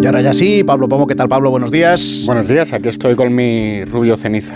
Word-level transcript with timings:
Y 0.00 0.06
ahora 0.06 0.20
ya 0.20 0.32
sí, 0.32 0.62
Pablo 0.62 0.88
Pomo, 0.88 1.06
¿qué 1.06 1.14
tal 1.16 1.28
Pablo? 1.28 1.50
Buenos 1.50 1.72
días. 1.72 2.22
Buenos 2.26 2.46
días, 2.46 2.72
aquí 2.72 2.88
estoy 2.88 3.16
con 3.16 3.34
mi 3.34 3.84
rubio 3.84 4.16
ceniza. 4.16 4.54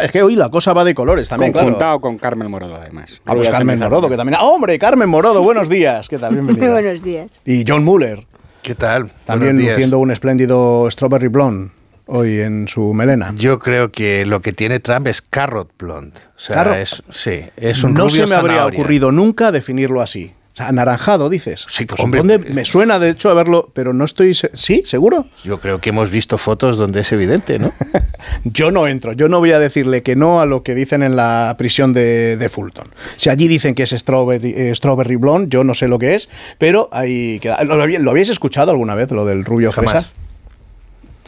Es 0.00 0.12
que 0.12 0.22
hoy 0.22 0.34
la 0.34 0.48
cosa 0.48 0.72
va 0.72 0.82
de 0.84 0.94
colores 0.94 1.28
también, 1.28 1.52
Conjuntado 1.52 2.00
con 2.00 2.16
Carmen 2.16 2.50
Morodo, 2.50 2.76
además. 2.76 3.20
Ah, 3.26 3.34
pues 3.34 3.50
Carmen 3.50 3.78
Morodo, 3.78 4.08
que 4.08 4.16
también... 4.16 4.38
¡Ah, 4.40 4.44
¡Hombre, 4.44 4.78
Carmen 4.78 5.08
Morodo! 5.08 5.42
Buenos 5.42 5.68
días. 5.68 6.08
¿Qué 6.08 6.18
tal? 6.18 6.32
Bienvenida. 6.34 6.72
buenos 6.72 7.02
días. 7.02 7.42
Y 7.44 7.64
John 7.68 7.84
Muller. 7.84 8.26
¿Qué 8.62 8.74
tal? 8.74 9.10
También 9.26 9.58
luciendo 9.58 9.98
un 9.98 10.10
espléndido 10.10 10.90
Strawberry 10.90 11.28
Blonde 11.28 11.70
hoy 12.06 12.40
en 12.40 12.66
su 12.66 12.94
melena. 12.94 13.34
Yo 13.36 13.58
creo 13.58 13.92
que 13.92 14.24
lo 14.24 14.40
que 14.40 14.52
tiene 14.52 14.80
Trump 14.80 15.06
es 15.06 15.20
carrot 15.20 15.70
blonde. 15.78 16.18
O 16.36 16.40
sea, 16.40 16.80
es, 16.80 17.02
sí, 17.10 17.44
es 17.56 17.82
un 17.82 17.94
No 17.94 18.08
se 18.10 18.26
me 18.26 18.34
habría 18.34 18.56
zanahoria. 18.56 18.78
ocurrido 18.78 19.12
nunca 19.12 19.52
definirlo 19.52 20.00
así. 20.00 20.32
O 20.54 20.56
sea, 20.56 20.68
anaranjado, 20.68 21.28
dices. 21.28 21.66
Sí, 21.68 21.84
pues 21.84 22.00
hombre, 22.00 22.18
¿dónde? 22.18 22.34
eh, 22.36 22.52
me 22.54 22.64
suena, 22.64 23.00
de 23.00 23.10
hecho, 23.10 23.28
a 23.28 23.34
verlo, 23.34 23.72
pero 23.74 23.92
no 23.92 24.04
estoy... 24.04 24.34
se- 24.34 24.52
¿Sí? 24.54 24.82
¿Seguro? 24.86 25.26
Yo 25.42 25.58
creo 25.58 25.80
que 25.80 25.90
hemos 25.90 26.10
visto 26.12 26.38
fotos 26.38 26.78
donde 26.78 27.00
es 27.00 27.10
evidente, 27.10 27.58
¿no? 27.58 27.72
Yo 28.44 28.70
no 28.70 28.86
entro, 28.86 29.12
yo 29.14 29.28
no 29.28 29.38
voy 29.40 29.50
a 29.52 29.58
decirle 29.58 30.02
que 30.04 30.14
no 30.16 30.40
a 30.40 30.46
lo 30.46 30.62
que 30.62 30.74
dicen 30.76 31.02
en 31.02 31.16
la 31.16 31.56
prisión 31.58 31.92
de, 31.92 32.36
de 32.36 32.48
Fulton. 32.48 32.86
Si 33.16 33.28
allí 33.30 33.48
dicen 33.48 33.74
que 33.74 33.82
es 33.82 33.90
strawberry, 33.90 34.54
eh, 34.56 34.74
strawberry 34.74 35.16
blonde, 35.16 35.48
yo 35.50 35.62
no 35.64 35.74
sé 35.74 35.88
lo 35.88 35.98
que 35.98 36.14
es, 36.14 36.28
pero 36.58 36.88
ahí 36.92 37.38
queda. 37.40 37.62
¿Lo, 37.64 37.74
habí- 37.84 37.98
lo 37.98 38.10
habéis 38.12 38.28
escuchado 38.30 38.70
alguna 38.70 38.94
vez, 38.94 39.10
lo 39.10 39.24
del 39.26 39.44
rubio 39.44 39.72
Jamás. 39.72 39.90
fresa? 39.92 40.12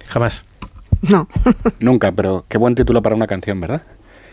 Jamás. 0.08 0.44
No. 1.02 1.28
Nunca, 1.80 2.12
pero 2.12 2.44
qué 2.48 2.58
buen 2.58 2.74
título 2.76 3.02
para 3.02 3.14
una 3.16 3.26
canción, 3.26 3.60
¿verdad? 3.60 3.82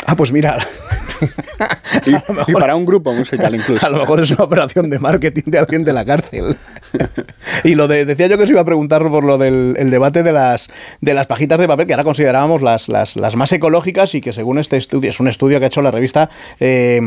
Ah, 0.05 0.15
pues 0.15 0.31
mira, 0.31 0.57
Y, 2.05 2.12
mejor- 2.34 2.53
para 2.59 2.75
un 2.75 2.85
grupo 2.85 3.13
musical 3.13 3.53
incluso. 3.55 3.85
a 3.85 3.89
lo 3.89 3.98
mejor 3.98 4.21
es 4.21 4.31
una 4.31 4.43
operación 4.43 4.89
de 4.89 4.99
marketing 4.99 5.43
de 5.45 5.59
alguien 5.59 5.84
de 5.84 5.93
la 5.93 6.05
cárcel. 6.05 6.55
y 7.63 7.76
lo 7.76 7.88
de, 7.88 8.05
decía 8.05 8.27
yo 8.27 8.38
que 8.38 8.43
os 8.43 8.49
iba 8.49 8.62
a 8.62 8.66
preguntar 8.66 9.02
por 9.09 9.23
lo 9.23 9.38
del 9.38 9.76
el 9.77 9.89
debate 9.89 10.23
de 10.23 10.31
las, 10.31 10.70
de 11.02 11.13
las 11.13 11.27
pajitas 11.27 11.59
de 11.59 11.67
papel, 11.67 11.88
que 11.88 11.93
ahora 11.93 12.04
considerábamos 12.04 12.62
las, 12.62 12.87
las, 12.90 13.15
las 13.15 13.35
más 13.35 13.51
ecológicas 13.51 14.15
y 14.15 14.21
que 14.21 14.34
según 14.34 14.59
este 14.59 14.77
estudio, 14.77 15.09
es 15.09 15.20
un 15.20 15.27
estudio 15.27 15.59
que 15.59 15.65
ha 15.65 15.68
hecho 15.68 15.81
la 15.81 15.91
revista 15.91 16.29
eh, 16.59 16.99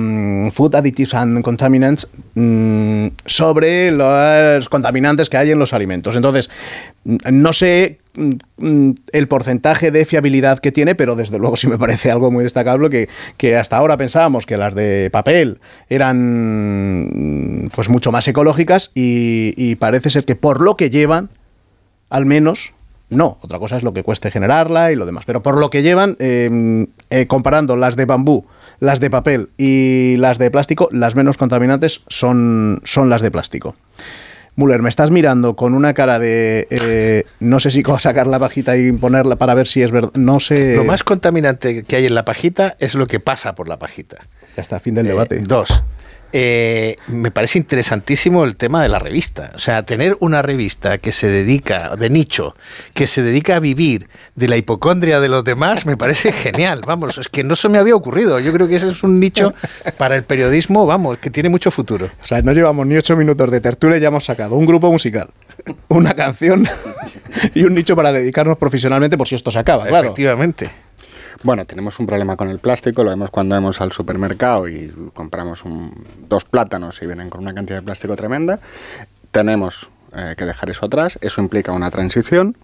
Food 0.53 0.77
Additives 0.77 1.15
and 1.15 1.43
Contaminants 1.43 2.09
mm, 2.35 3.07
sobre 3.25 3.91
los 3.91 4.69
contaminantes 4.69 5.31
que 5.31 5.37
hay 5.37 5.51
en 5.51 5.59
los 5.59 5.73
alimentos. 5.73 6.17
Entonces, 6.17 6.51
no 7.05 7.53
sé 7.53 7.99
el 9.13 9.29
porcentaje 9.29 9.91
de 9.91 10.05
fiabilidad 10.05 10.59
que 10.59 10.73
tiene, 10.73 10.95
pero 10.95 11.17
desde 11.17 11.39
luego 11.39 11.57
sí 11.57 11.67
me 11.67 11.79
parece 11.79 12.11
algo 12.11 12.31
muy 12.31 12.45
destacable 12.45 12.91
que, 12.91 13.09
que 13.37 13.57
hasta 13.57 13.77
ahora 13.77 13.97
pensábamos 13.97 14.47
que 14.47 14.57
las 14.57 14.75
de 14.75 15.11
papel 15.11 15.59
eran 15.89 17.67
mm, 17.67 17.69
pues 17.75 17.89
mucho 17.89 18.13
más 18.13 18.27
ecológicas 18.29 18.91
y, 18.95 19.55
y 19.57 19.77
parece 19.77 20.11
ser 20.11 20.25
que 20.25 20.37
por 20.37 20.61
lo 20.61 20.77
que 20.77 20.91
llevan, 20.91 21.29
al 22.11 22.27
menos, 22.27 22.73
no. 23.09 23.39
Otra 23.41 23.59
cosa 23.59 23.77
es 23.77 23.83
lo 23.83 23.93
que 23.93 24.03
cueste 24.03 24.31
generarla 24.31 24.93
y 24.93 24.97
lo 24.97 25.07
demás. 25.07 25.25
Pero 25.27 25.43
por 25.43 25.59
lo 25.59 25.71
que 25.71 25.83
llevan, 25.83 26.17
eh, 26.19 26.87
eh, 27.11 27.27
comparando 27.27 27.77
las 27.77 27.97
de 27.97 28.05
bambú, 28.05 28.47
las 28.81 29.01
de 29.01 29.11
papel 29.11 29.51
y 29.57 30.17
las 30.19 30.39
de 30.39 30.51
plástico, 30.51 30.89
las 30.93 31.15
menos 31.15 31.37
contaminantes 31.37 32.03
son, 32.09 32.81
son 32.85 33.09
las 33.09 33.23
de 33.23 33.31
plástico. 33.31 33.77
Müller, 34.57 34.81
me 34.83 34.89
estás 34.89 35.11
mirando 35.11 35.55
con 35.55 35.75
una 35.75 35.93
cara 35.93 36.19
de 36.19 36.67
eh, 36.71 37.25
no 37.41 37.61
sé 37.61 37.71
si 37.71 37.83
sacar 37.99 38.27
la 38.27 38.39
pajita 38.39 38.77
y 38.77 38.91
ponerla 38.93 39.37
para 39.37 39.53
ver 39.55 39.67
si 39.67 39.83
es 39.83 39.91
verdad. 39.91 40.11
No 40.15 40.41
sé. 40.41 40.77
Lo 40.77 40.85
más 40.85 41.05
contaminante 41.05 41.83
que 41.85 41.97
hay 41.97 42.07
en 42.07 42.15
la 42.15 42.25
pajita 42.25 42.75
es 42.79 42.95
lo 42.95 43.07
que 43.07 43.21
pasa 43.21 43.55
por 43.55 43.69
la 43.69 43.79
pajita. 43.79 44.17
Ya 44.57 44.63
está, 44.63 44.81
fin 44.81 44.95
del 44.95 45.07
Eh, 45.07 45.11
debate. 45.11 45.39
dos. 45.41 45.83
Eh, 46.39 46.97
me 47.09 47.31
parece 47.31 47.57
interesantísimo 47.57 48.45
el 48.45 48.59
tema 48.59 48.83
de 48.83 48.91
la 48.91 48.99
revista. 48.99 49.53
O 49.55 49.59
sea, 49.59 49.85
tener 49.85 50.19
una 50.21 50.43
revista 50.43 50.99
que 50.99 51.11
se 51.11 51.29
dedica, 51.29 51.97
de 51.97 52.11
nicho, 52.11 52.55
que 52.93 53.07
se 53.07 53.23
dedica 53.23 53.57
a 53.57 53.59
vivir 53.59 54.11
de 54.35 54.47
la 54.47 54.59
hipocondria 54.59 55.19
de 55.19 55.31
los 55.31 55.45
demás, 55.45 55.87
me 55.87 55.97
parece 55.97 56.33
genial. 56.33 56.83
Vamos, 56.87 57.17
es 57.17 57.29
que 57.29 57.43
no 57.43 57.57
se 57.57 57.71
me 57.71 57.79
había 57.79 57.97
ocurrido. 57.97 58.39
Yo 58.39 58.53
creo 58.53 58.69
que 58.69 58.77
ese 58.77 58.91
es 58.91 59.03
un 59.03 59.19
nicho 59.19 59.55
para 59.97 60.15
el 60.15 60.25
periodismo, 60.25 60.85
vamos, 60.85 61.17
que 61.17 61.31
tiene 61.31 61.49
mucho 61.49 61.71
futuro. 61.71 62.11
O 62.23 62.27
sea, 62.27 62.43
no 62.43 62.53
llevamos 62.53 62.87
ni 62.87 62.99
ocho 62.99 63.17
minutos 63.17 63.51
de 63.51 63.63
tertulia 63.63 63.97
y 63.97 64.01
ya 64.01 64.09
hemos 64.09 64.27
sacado 64.27 64.57
un 64.57 64.67
grupo 64.67 64.93
musical, 64.93 65.31
una 65.89 66.13
canción 66.13 66.69
y 67.55 67.63
un 67.63 67.75
nicho 67.75 67.97
para 67.97 68.13
dedicarnos 68.13 68.59
profesionalmente 68.59 69.17
por 69.17 69.27
si 69.27 69.37
esto 69.37 69.51
se 69.51 69.59
acaba, 69.59 69.87
claro. 69.87 70.09
Efectivamente. 70.09 70.71
Bueno, 71.43 71.65
tenemos 71.65 71.99
un 72.01 72.07
problema 72.07 72.37
con 72.37 72.49
el 72.49 72.59
plástico, 72.59 73.05
lo 73.05 73.11
vemos 73.11 73.31
cuando 73.31 73.55
vamos 73.55 73.81
al 73.81 73.93
supermercado 73.93 74.69
y 74.69 74.93
compramos 75.13 75.63
dos 76.29 76.45
plátanos 76.45 77.01
y 77.03 77.07
vienen 77.07 77.31
con 77.31 77.43
una 77.43 77.55
cantidad 77.55 77.79
de 77.79 77.85
plástico 77.85 78.17
tremenda. 78.17 78.59
Tenemos 79.31 79.89
eh, 80.15 80.35
que 80.37 80.47
dejar 80.47 80.71
eso 80.71 80.87
atrás, 80.87 81.19
eso 81.21 81.43
implica 81.43 81.73
una 81.73 81.91
transición 81.91 82.57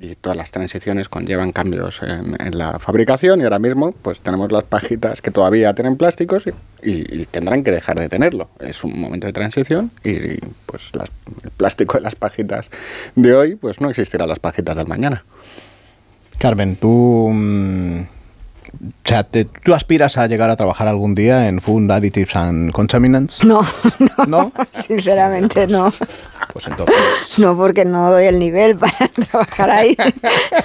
y 0.00 0.14
todas 0.14 0.36
las 0.36 0.52
transiciones 0.52 1.08
conllevan 1.08 1.50
cambios 1.50 2.00
en, 2.02 2.56
la 2.56 2.78
fabricación 2.78 3.40
y 3.40 3.44
ahora 3.44 3.58
mismo 3.58 3.90
pues 3.90 4.20
tenemos 4.20 4.52
las 4.52 4.62
pajitas 4.62 5.20
que 5.20 5.32
todavía 5.32 5.74
tienen 5.74 5.96
plásticos 5.96 6.44
y, 6.82 7.24
tendrán 7.26 7.64
que 7.64 7.72
dejar 7.72 7.98
de 7.98 8.08
tenerlo. 8.08 8.48
Es 8.60 8.84
un 8.84 9.00
momento 9.00 9.26
de 9.26 9.32
transición 9.32 9.90
y, 10.04 10.10
y, 10.10 10.38
pues 10.66 10.90
las- 10.94 11.10
el 11.42 11.50
plástico 11.50 11.98
de 11.98 12.02
las 12.02 12.14
pajitas 12.14 12.70
de 13.16 13.34
hoy 13.34 13.56
pues 13.56 13.80
no 13.80 13.90
existirá 13.90 14.26
las 14.26 14.38
pajitas 14.38 14.76
del 14.76 14.86
mañana. 14.86 15.24
Carmen, 16.38 16.76
tú. 16.76 17.32
O 18.72 19.08
sea, 19.08 19.22
te- 19.24 19.44
¿tú 19.46 19.74
aspiras 19.74 20.16
a 20.18 20.26
llegar 20.26 20.50
a 20.50 20.56
trabajar 20.56 20.86
algún 20.88 21.14
día 21.14 21.48
en 21.48 21.60
Food 21.60 21.90
Additives 21.90 22.36
and 22.36 22.70
Contaminants? 22.72 23.44
No, 23.44 23.62
no, 23.98 24.26
¿No? 24.26 24.52
sinceramente 24.72 25.66
no. 25.66 25.92
Pues 26.52 26.66
entonces. 26.66 27.38
No, 27.38 27.56
porque 27.56 27.84
no 27.84 28.10
doy 28.10 28.26
el 28.26 28.38
nivel 28.38 28.76
para 28.76 29.08
trabajar 29.28 29.70
ahí. 29.70 29.96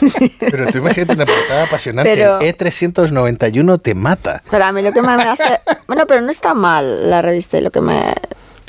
Sí. 0.07 0.31
Pero 0.39 0.67
tú 0.67 0.77
imagínate 0.79 1.13
una 1.13 1.25
portada 1.25 1.63
apasionante. 1.65 2.11
Pero- 2.15 2.39
El 2.39 2.55
E391 2.57 3.81
te 3.81 3.95
mata. 3.95 4.41
Pero 4.49 4.65
a 4.65 4.71
mí 4.71 4.81
lo 4.81 4.91
que 4.91 5.01
más 5.01 5.17
me 5.17 5.29
hace... 5.29 5.59
Bueno, 5.87 6.07
pero 6.07 6.21
no 6.21 6.31
está 6.31 6.53
mal 6.53 7.09
la 7.09 7.21
revista. 7.21 7.57
y 7.57 7.61
Lo 7.61 7.71
que 7.71 7.81
me... 7.81 7.99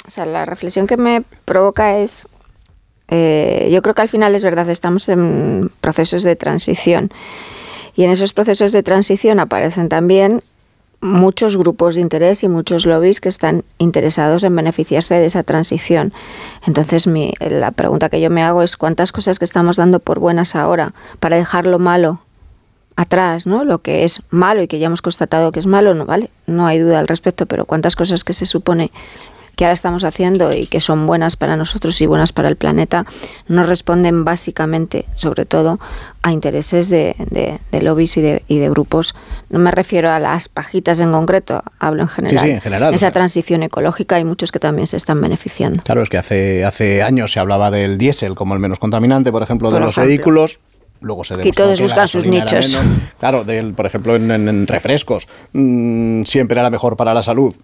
O 0.07 0.11
sea, 0.11 0.27
la 0.27 0.45
reflexión 0.45 0.87
que 0.87 0.97
me 0.97 1.23
provoca 1.45 1.97
es... 1.99 2.27
eh, 3.09 3.69
yo 3.73 3.81
creo 3.83 3.95
que 3.95 4.03
al 4.03 4.09
final 4.09 4.35
es 4.35 4.43
verdad, 4.45 4.69
estamos 4.71 5.09
en 5.09 5.71
procesos 5.81 6.23
de 6.25 6.37
transición. 6.37 7.11
Y 7.97 8.05
en 8.05 8.11
esos 8.11 8.33
procesos 8.33 8.73
de 8.73 8.83
transición 8.83 9.41
aparecen 9.41 9.89
también 9.89 10.43
muchos 11.01 11.57
grupos 11.57 11.97
de 11.97 12.01
interés 12.01 12.43
y 12.43 12.49
muchos 12.49 12.87
lobbies 12.87 13.21
que 13.21 13.29
están 13.29 13.63
interesados 13.79 14.43
en 14.43 14.57
beneficiarse 14.57 15.15
de 15.15 15.27
esa 15.27 15.43
transición. 15.43 16.13
Entonces, 16.67 17.07
mi, 17.07 17.33
la 17.41 17.71
pregunta 17.73 18.09
que 18.09 18.21
yo 18.21 18.31
me 18.31 18.43
hago 18.43 18.63
es 18.63 18.77
cuántas 18.77 19.13
cosas 19.13 19.39
que 19.39 19.45
estamos 19.45 19.77
dando 19.77 20.01
por 20.01 20.19
buenas 20.19 20.57
ahora 20.57 20.95
para 21.21 21.37
dejar 21.37 21.67
lo 21.67 21.79
malo 21.79 22.21
atrás, 22.97 23.47
¿no? 23.47 23.65
Lo 23.65 23.81
que 23.81 24.05
es 24.05 24.23
malo 24.31 24.63
y 24.63 24.69
que 24.69 24.79
ya 24.79 24.87
hemos 24.87 25.03
constatado 25.03 25.53
que 25.53 25.61
es 25.61 25.67
malo, 25.67 25.95
no 25.95 26.07
vale, 26.07 26.31
no 26.47 26.67
hay 26.67 26.79
duda 26.79 27.01
al 27.01 27.09
respecto, 27.09 27.47
pero 27.47 27.67
cuántas 27.67 27.97
cosas 27.97 28.25
que 28.25 28.33
se 28.33 28.47
supone 28.47 28.91
que 29.57 29.65
ahora 29.65 29.75
estamos 29.75 30.05
haciendo 30.05 30.53
y 30.53 30.67
que 30.67 30.81
son 30.81 31.07
buenas 31.07 31.37
para 31.37 31.57
nosotros 31.57 32.01
y 32.01 32.07
buenas 32.07 32.33
para 32.33 32.49
el 32.49 32.57
planeta, 32.57 33.05
no 33.49 33.63
responden 33.65 34.25
básicamente, 34.25 35.05
sobre 35.17 35.45
todo, 35.45 35.79
a 36.23 36.33
intereses 36.33 36.89
de, 36.89 37.15
de- 37.31 37.59
de 37.71 37.83
lobbies 37.83 38.17
y 38.17 38.21
de, 38.23 38.43
y 38.49 38.59
de 38.59 38.69
grupos. 38.71 39.15
No 39.51 39.59
me 39.59 39.71
refiero 39.71 40.11
a 40.11 40.19
las 40.19 40.49
pajitas 40.49 41.01
en 41.01 41.13
concreto, 41.13 41.63
hablo 41.79 42.03
en 42.03 42.09
general. 42.09 42.45
sí, 42.45 42.51
en 42.53 42.61
general, 42.61 42.95
Esa 42.95 43.11
transición 43.11 43.63
ecológica 43.63 44.17
hay 44.17 44.25
muchos 44.25 44.51
que 44.53 44.59
también 44.59 44.87
se 44.87 44.97
están 44.97 45.21
beneficiando. 45.21 45.83
Claro, 45.83 46.03
es 46.03 46.09
que 46.09 46.19
hace, 46.19 46.65
hace 46.65 47.03
años 47.03 47.33
se 47.33 47.41
hablaba 47.41 47.71
del 47.71 47.99
diésel 47.99 48.35
como 48.35 48.55
el 48.55 48.61
menos 48.61 48.79
contaminante, 48.79 49.31
por 49.33 49.43
ejemplo, 49.43 49.71
de 49.71 49.81
los 49.81 49.97
vehículos. 49.97 50.61
Luego 51.01 51.23
se 51.25 51.37
demostró 51.37 51.65
todos 51.65 51.79
que 51.79 51.83
buscan 51.83 52.09
sus 52.09 52.25
nichos. 52.25 52.75
menos. 52.75 53.03
Claro, 53.21 53.45
del, 53.45 53.75
por 53.75 53.85
ejemplo, 53.85 54.17
en, 54.17 54.31
en- 54.31 54.49
en 54.49 54.67
refrescos 54.67 55.29
mm, 55.53 56.25
siempre 56.25 56.59
era 56.59 56.71
mejor 56.71 56.97
para 56.97 57.13
la 57.13 57.23
salud 57.23 57.55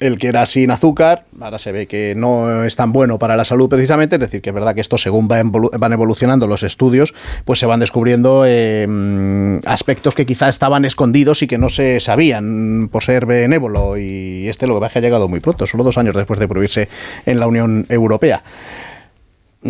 el 0.00 0.18
que 0.18 0.28
era 0.28 0.46
sin 0.46 0.70
azúcar, 0.70 1.24
ahora 1.40 1.58
se 1.58 1.72
ve 1.72 1.86
que 1.86 2.14
no 2.16 2.64
es 2.64 2.76
tan 2.76 2.92
bueno 2.92 3.18
para 3.18 3.36
la 3.36 3.44
salud 3.44 3.68
precisamente, 3.68 4.16
es 4.16 4.20
decir, 4.20 4.40
que 4.40 4.50
es 4.50 4.54
verdad 4.54 4.74
que 4.74 4.80
esto 4.80 4.98
según 4.98 5.28
va 5.28 5.42
van 5.42 5.92
evolucionando 5.92 6.46
los 6.46 6.62
estudios, 6.62 7.14
pues 7.44 7.58
se 7.58 7.66
van 7.66 7.80
descubriendo 7.80 8.44
mm, 8.44 9.66
aspectos 9.66 10.14
que 10.14 10.26
quizá 10.26 10.48
estaban 10.48 10.84
escondidos 10.84 11.42
y 11.42 11.46
que 11.46 11.58
no 11.58 11.68
se 11.68 12.00
sabían 12.00 12.88
por 12.92 13.02
ser 13.02 13.26
benévolo 13.26 13.96
y 13.98 14.48
este 14.48 14.66
lo 14.66 14.74
que 14.74 14.80
pasa 14.80 14.86
es 14.86 14.92
que 14.94 14.98
ha 14.98 15.02
llegado 15.02 15.28
muy 15.28 15.40
pronto, 15.40 15.66
solo 15.66 15.84
dos 15.84 15.98
años 15.98 16.14
después 16.14 16.38
de 16.38 16.48
prohibirse 16.48 16.88
en 17.26 17.40
la 17.40 17.46
Unión 17.46 17.86
Europea. 17.88 18.42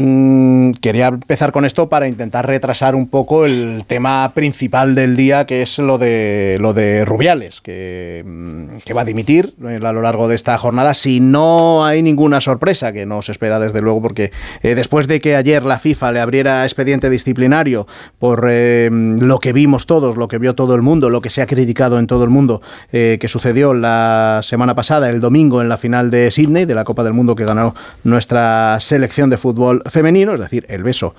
Mm, 0.01 0.75
quería 0.75 1.09
empezar 1.09 1.51
con 1.51 1.65
esto 1.65 1.89
para 1.89 2.07
intentar 2.07 2.47
retrasar 2.47 2.95
un 2.95 3.09
poco 3.09 3.47
el 3.47 3.83
tema 3.89 4.31
principal 4.33 4.95
del 4.95 5.17
día, 5.17 5.45
que 5.45 5.61
es 5.63 5.79
lo 5.81 5.99
de 5.99 6.57
lo 6.61 6.73
de 6.73 7.05
Rubiales, 7.05 7.61
que, 7.61 8.23
mm, 8.25 8.97
va 8.97 9.01
a 9.01 9.05
dimitir 9.05 9.55
a 9.61 9.93
lo 9.93 10.01
largo 10.01 10.29
de 10.29 10.37
esta 10.37 10.57
jornada, 10.57 10.95
si 10.95 11.19
no 11.19 11.85
hay 11.85 12.03
ninguna 12.03 12.41
sorpresa, 12.41 12.93
que 12.93 13.07
no 13.07 13.23
se 13.23 13.33
espera 13.33 13.59
desde 13.59 13.81
luego, 13.81 14.01
porque 14.01 14.31
eh, 14.63 14.77
después 14.77 15.09
de 15.09 15.19
que 15.19 15.35
ayer 15.35 15.65
la 15.65 15.81
FIFA 15.81 16.13
le 16.13 16.21
abriera 16.21 16.65
expediente 16.65 17.11
disciplinario 17.11 17.89
por 18.21 18.47
eh, 18.49 18.89
lo 18.93 19.41
que 19.41 19.53
vimos 19.53 19.87
todos, 19.87 20.17
lo 20.17 20.29
que 20.29 20.39
vio 20.39 20.55
todo 20.55 20.77
el 20.77 20.83
mundo, 20.83 21.11
lo 21.11 21.21
que 21.21 21.31
se 21.31 21.43
ha 21.43 21.47
criticado 21.47 21.99
en 21.99 22.07
todo 22.07 22.23
el 22.23 22.31
mundo, 22.31 22.63
eh, 22.93 23.19
que 23.21 23.27
sucedió 23.27 23.75
la 23.75 24.41
semana 24.45 24.77
pasada, 24.77 25.11
el 25.11 25.21
domingo, 25.21 25.61
en 25.61 25.69
la 25.69 25.77
final 25.77 26.13
de 26.13 26.31
Sydney, 26.31 26.67
de 26.67 26.75
la 26.77 26.85
Copa 26.85 27.03
del 27.03 27.15
Mundo 27.15 27.35
que 27.35 27.45
ganó 27.45 27.75
nuestra 28.05 28.79
selección 28.81 29.29
de 29.29 29.39
fútbol 29.39 29.83
femenino, 29.89 30.35
es 30.35 30.41
decir, 30.41 30.67
el 30.69 30.83
beso 30.83 31.15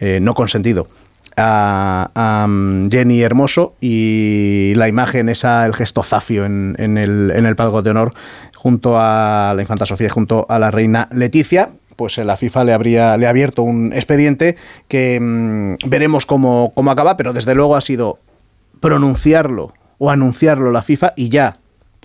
eh, 0.00 0.18
no 0.20 0.34
consentido 0.34 0.88
a, 1.36 2.46
mm, 2.48 2.90
Jenny 2.90 3.22
Hermoso 3.22 3.74
y 3.80 4.72
la 4.76 4.88
imagen 4.88 5.28
esa, 5.28 5.66
el 5.66 5.74
gesto 5.74 6.02
zafio 6.02 6.44
en, 6.44 6.76
el, 6.78 7.32
en 7.34 7.46
el 7.46 7.56
palco 7.56 7.82
de 7.82 7.90
honor 7.90 8.14
junto 8.56 8.98
a 8.98 9.52
la 9.54 9.62
infanta 9.62 9.86
Sofía 9.86 10.06
y 10.06 10.10
junto 10.10 10.46
a 10.48 10.58
la 10.58 10.70
reina 10.70 11.08
Leticia, 11.12 11.70
pues 11.96 12.18
la 12.18 12.36
FIFA 12.36 12.64
le 12.64 12.72
habría 12.72 13.16
le 13.16 13.26
ha 13.26 13.30
abierto 13.30 13.62
un 13.62 13.92
expediente 13.92 14.56
que 14.88 15.18
mm, 15.20 15.88
veremos 15.88 16.26
cómo, 16.26 16.72
cómo 16.74 16.90
acaba, 16.90 17.16
pero 17.16 17.32
desde 17.32 17.54
luego 17.54 17.76
ha 17.76 17.80
sido 17.80 18.18
pronunciarlo 18.80 19.72
o 19.98 20.10
anunciarlo 20.10 20.70
la 20.70 20.82
FIFA 20.82 21.12
y 21.16 21.28
ya 21.28 21.54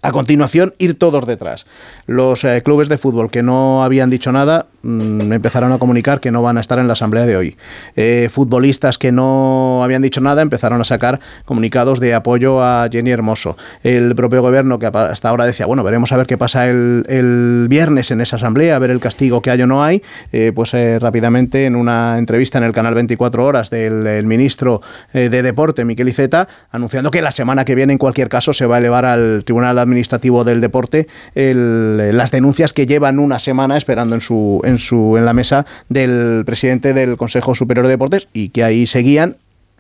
a 0.02 0.12
continuación, 0.12 0.74
ir 0.78 0.98
todos 0.98 1.26
detrás. 1.26 1.66
Los 2.06 2.44
eh, 2.44 2.62
clubes 2.64 2.90
de 2.90 2.98
fútbol 2.98 3.30
que 3.30 3.44
no 3.44 3.84
habían 3.84 4.10
dicho 4.10 4.32
nada 4.32 4.68
mm, 4.82 5.32
empezaron 5.34 5.72
a 5.72 5.78
comunicar 5.78 6.20
que 6.20 6.32
no 6.32 6.42
van 6.42 6.58
a 6.58 6.62
estar 6.62 6.80
en 6.80 6.88
la 6.88 6.94
asamblea 6.94 7.26
de 7.26 7.36
hoy. 7.36 7.58
Eh, 7.96 8.30
futbolistas 8.32 8.98
que 8.98 9.12
no 9.12 9.84
habían 9.84 10.02
dicho 10.02 10.22
nada 10.22 10.42
empezaron 10.42 10.80
a 10.82 10.86
sacar 10.86 11.20
comunicados 11.46 12.00
de 12.00 12.14
apoyo 12.14 12.64
a 12.64 12.88
Jenny 12.92 13.12
Hermoso. 13.12 13.58
El 13.84 14.16
propio 14.16 14.42
gobierno 14.42 14.80
que 14.80 14.88
hasta 14.88 15.30
ahora 15.30 15.46
decía, 15.46 15.66
bueno, 15.66 15.84
veremos 15.84 16.12
a 16.12 16.18
ver 16.18 16.28
qué 16.28 16.38
pasa 16.38 16.70
el, 16.70 17.68
viernes 17.70 18.12
en 18.12 18.22
esa 18.22 18.38
asamblea, 18.38 18.76
a 18.76 18.80
ver 18.80 18.92
el 18.92 19.00
castigo 19.00 19.42
que 19.42 19.52
hay 19.52 19.62
o 19.62 19.68
no 19.68 19.84
hay, 19.84 20.02
eh, 20.32 20.52
pues 20.54 20.72
rápidamente 21.00 21.66
en 21.66 21.76
una 21.76 22.18
entrevista 22.18 22.58
en 22.58 22.64
el 22.64 22.72
canal 22.72 22.96
24 22.96 23.44
horas 23.44 23.70
del 23.70 24.26
ministro 24.26 24.82
de 25.14 25.42
Deporte, 25.42 25.84
Miquel 25.86 26.10
Iceta, 26.10 26.48
anunciando 26.72 27.12
que 27.12 27.22
la 27.22 27.32
semana 27.32 27.66
que 27.66 27.76
viene 27.76 27.94
en 27.94 28.00
cualquier 28.00 28.30
caso 28.30 28.54
se 28.54 28.66
va 28.66 28.76
a 28.76 28.80
elevar 28.80 29.06
al 29.06 29.44
Tribunal 29.46 29.78
Administrativo 29.90 30.44
del 30.44 30.62
Deporte 30.62 31.08
las 31.34 32.32
denuncias 32.32 32.74
que 32.74 32.86
llevan 32.86 33.20
una 33.20 33.40
semana 33.40 33.78
esperando 33.78 34.16
en 34.16 34.22
su, 34.22 34.62
en 34.64 34.78
su 34.78 35.18
en 35.18 35.26
la 35.26 35.34
mesa 35.34 35.66
del 35.90 36.44
presidente 36.46 36.94
del 36.94 37.18
Consejo 37.18 37.56
Superior 37.56 37.86
de 37.86 37.92
Deportes 37.92 38.28
y 38.34 38.50
que 38.50 38.64
ahí 38.64 38.88
seguían 38.88 39.38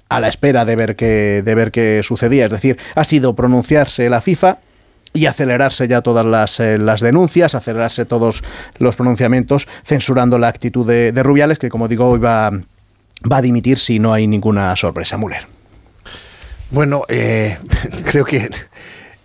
a 0.09 0.19
la 0.19 0.27
espera 0.27 0.65
de 0.65 0.75
ver 0.75 0.95
qué 0.95 1.41
de 1.45 1.55
ver 1.55 1.71
qué 1.71 2.01
sucedía, 2.03 2.45
es 2.45 2.51
decir, 2.51 2.77
ha 2.95 3.03
sido 3.03 3.35
pronunciarse 3.35 4.09
la 4.09 4.21
FIFA 4.21 4.57
y 5.13 5.25
acelerarse 5.25 5.87
ya 5.87 6.01
todas 6.01 6.25
las, 6.25 6.59
eh, 6.59 6.77
las, 6.77 7.01
denuncias, 7.01 7.55
acelerarse 7.55 8.05
todos 8.05 8.43
los 8.77 8.95
pronunciamientos, 8.95 9.67
censurando 9.83 10.37
la 10.37 10.47
actitud 10.47 10.87
de, 10.87 11.23
Rubiales, 11.23 11.59
que 11.59 11.69
como 11.69 11.87
digo, 11.87 12.07
hoy 12.07 12.19
va, 12.19 12.51
va 12.51 13.37
a 13.37 13.41
dimitir 13.41 13.79
si 13.79 13.99
no 13.99 14.13
hay 14.13 14.27
ninguna 14.27 14.75
sorpresa. 14.75 15.17
Muller. 15.17 15.47
Bueno, 16.71 17.03
eh, 17.07 17.57
creo 18.05 18.25
que 18.25 18.49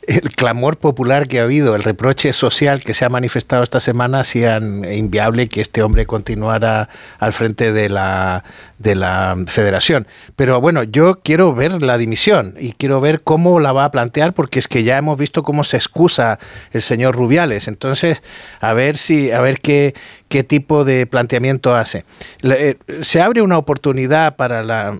el 0.07 0.31
clamor 0.31 0.77
popular 0.77 1.29
que 1.29 1.41
ha 1.41 1.45
habido, 1.45 1.77
el 1.77 1.83
reproche 1.83 2.33
social 2.33 2.83
que 2.83 2.95
se 2.95 3.05
ha 3.05 3.09
manifestado 3.09 3.63
esta 3.63 3.81
semana, 3.81 4.21
hacían 4.21 4.85
inviable 4.85 5.49
que 5.49 5.61
este 5.61 5.83
hombre 5.83 6.07
continuara 6.07 6.89
al 7.19 7.33
frente 7.33 7.73
de 7.73 7.89
la, 7.89 8.45
de 8.79 8.95
la 8.95 9.37
federación. 9.47 10.07
Pero 10.37 10.61
bueno, 10.61 10.83
yo 10.83 11.21
quiero 11.23 11.55
ver 11.55 11.83
la 11.83 11.99
dimisión 11.99 12.55
y 12.59 12.73
quiero 12.73 13.01
ver 13.01 13.23
cómo 13.23 13.61
la 13.61 13.73
va 13.73 13.87
a 13.87 13.91
plantear, 13.91 14.33
porque 14.35 14.59
es 14.59 14.69
que 14.69 14.83
ya 14.83 14.99
hemos 14.99 15.19
visto 15.19 15.43
cómo 15.43 15.65
se 15.65 15.77
excusa 15.77 16.39
el 16.73 16.83
señor 16.83 17.15
Rubiales. 17.15 17.69
Entonces, 17.69 18.23
a 18.61 18.73
ver 18.73 18.97
si, 18.97 19.31
a 19.31 19.41
ver 19.41 19.61
qué, 19.61 19.95
qué 20.29 20.45
tipo 20.45 20.85
de 20.85 21.07
planteamiento 21.07 21.75
hace. 21.75 22.05
Eh, 22.43 22.77
se 23.03 23.23
abre 23.23 23.43
una 23.43 23.59
oportunidad 23.59 24.37
para 24.37 24.63
la 24.63 24.99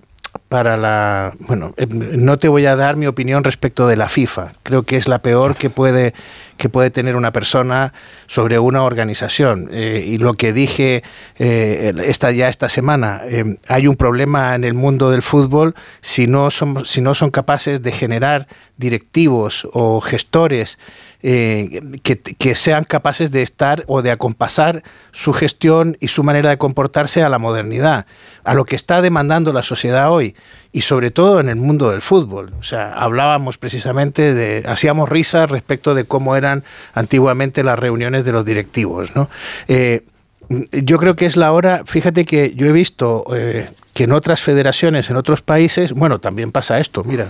para 0.55 0.77
la... 0.77 1.33
Bueno, 1.39 1.73
eh, 1.75 1.85
no 1.85 2.39
te 2.39 2.47
voy 2.47 2.65
a 2.65 2.77
dar 2.77 2.95
mi 2.95 3.07
opinión 3.07 3.43
respecto 3.43 3.87
de 3.87 3.97
la 3.97 4.07
FIFA. 4.07 4.53
Creo 4.63 4.83
que 4.83 4.95
es 4.95 5.09
la 5.09 5.19
peor 5.19 5.57
que 5.57 5.69
puede, 5.69 6.13
que 6.55 6.69
puede 6.69 6.91
tener 6.91 7.17
una 7.17 7.33
persona 7.33 7.91
sobre 8.27 8.57
una 8.57 8.83
organización. 8.83 9.67
Eh, 9.73 10.05
y 10.07 10.17
lo 10.17 10.35
que 10.35 10.53
dije 10.53 11.03
eh, 11.39 11.93
esta, 12.05 12.31
ya 12.31 12.47
esta 12.47 12.69
semana, 12.69 13.23
hay 13.67 13.87
un 13.87 13.97
problema 13.97 14.55
en 14.55 14.63
el 14.63 14.75
mundo 14.75 15.11
del 15.11 15.23
fútbol 15.23 15.75
si 15.99 16.25
no, 16.25 16.49
son, 16.51 16.85
si 16.85 17.01
no 17.01 17.15
son 17.15 17.31
capaces 17.31 17.81
de 17.81 17.91
generar 17.91 18.47
directivos 18.77 19.67
o 19.73 19.99
gestores 19.99 20.79
eh, 21.27 21.81
que, 22.03 22.53
sean 22.53 22.83
capaces 22.83 23.31
de 23.31 23.41
estar 23.41 23.83
o 23.87 24.03
de 24.03 24.11
acompasar 24.11 24.83
su 25.11 25.33
gestión 25.33 25.97
y 25.99 26.09
su 26.09 26.21
manera 26.21 26.51
de 26.51 26.59
comportarse 26.59 27.23
a 27.23 27.29
la 27.29 27.39
modernidad, 27.39 28.05
a 28.43 28.53
lo 28.53 28.65
que 28.65 28.75
está 28.75 29.01
demandando 29.01 29.51
la 29.51 29.63
sociedad 29.63 30.11
hoy 30.11 30.35
y 30.71 30.81
sobre 30.81 31.09
todo 31.09 31.39
en 31.39 31.49
el 31.49 31.55
mundo 31.55 31.89
del 31.89 32.01
fútbol. 32.01 32.53
O 32.59 32.63
sea, 32.63 32.93
hablábamos 32.93 33.57
precisamente 33.57 34.35
de, 34.35 34.69
hacíamos 34.69 35.09
risas 35.09 35.49
respecto 35.49 35.95
de 35.95 36.05
cómo 36.05 36.35
eran 36.35 36.63
antiguamente 36.93 37.63
las 37.63 37.79
reuniones 37.79 38.23
de 38.23 38.31
los 38.31 38.45
directivos, 38.45 39.15
¿no? 39.15 39.27
Eh, 39.67 40.03
yo 40.49 40.97
creo 40.97 41.15
que 41.15 41.25
es 41.25 41.37
la 41.37 41.51
hora, 41.51 41.83
fíjate 41.85 42.25
que 42.25 42.53
yo 42.55 42.67
he 42.67 42.71
visto 42.71 43.25
eh, 43.35 43.69
que 43.93 44.03
en 44.03 44.11
otras 44.11 44.41
federaciones, 44.41 45.09
en 45.09 45.15
otros 45.15 45.41
países, 45.41 45.93
bueno, 45.93 46.19
también 46.19 46.51
pasa 46.51 46.79
esto, 46.79 47.03
mira, 47.03 47.29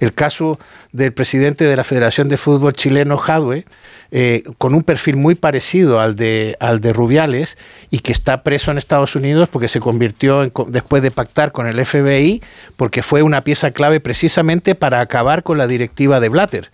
el 0.00 0.12
caso 0.12 0.58
del 0.92 1.12
presidente 1.12 1.64
de 1.64 1.76
la 1.76 1.84
Federación 1.84 2.28
de 2.28 2.36
Fútbol 2.36 2.72
chileno, 2.72 3.16
Jadwe, 3.18 3.64
eh, 4.12 4.44
con 4.58 4.74
un 4.74 4.82
perfil 4.82 5.16
muy 5.16 5.34
parecido 5.34 6.00
al 6.00 6.14
de, 6.16 6.56
al 6.60 6.80
de 6.80 6.92
Rubiales 6.92 7.58
y 7.90 7.98
que 7.98 8.12
está 8.12 8.42
preso 8.42 8.70
en 8.70 8.78
Estados 8.78 9.16
Unidos 9.16 9.48
porque 9.48 9.68
se 9.68 9.80
convirtió, 9.80 10.50
después 10.68 11.02
de 11.02 11.10
pactar 11.10 11.52
con 11.52 11.66
el 11.66 11.84
FBI, 11.84 12.42
porque 12.76 13.02
fue 13.02 13.22
una 13.22 13.42
pieza 13.42 13.72
clave 13.72 14.00
precisamente 14.00 14.74
para 14.74 15.00
acabar 15.00 15.42
con 15.42 15.58
la 15.58 15.66
directiva 15.66 16.20
de 16.20 16.28
Blatter. 16.28 16.70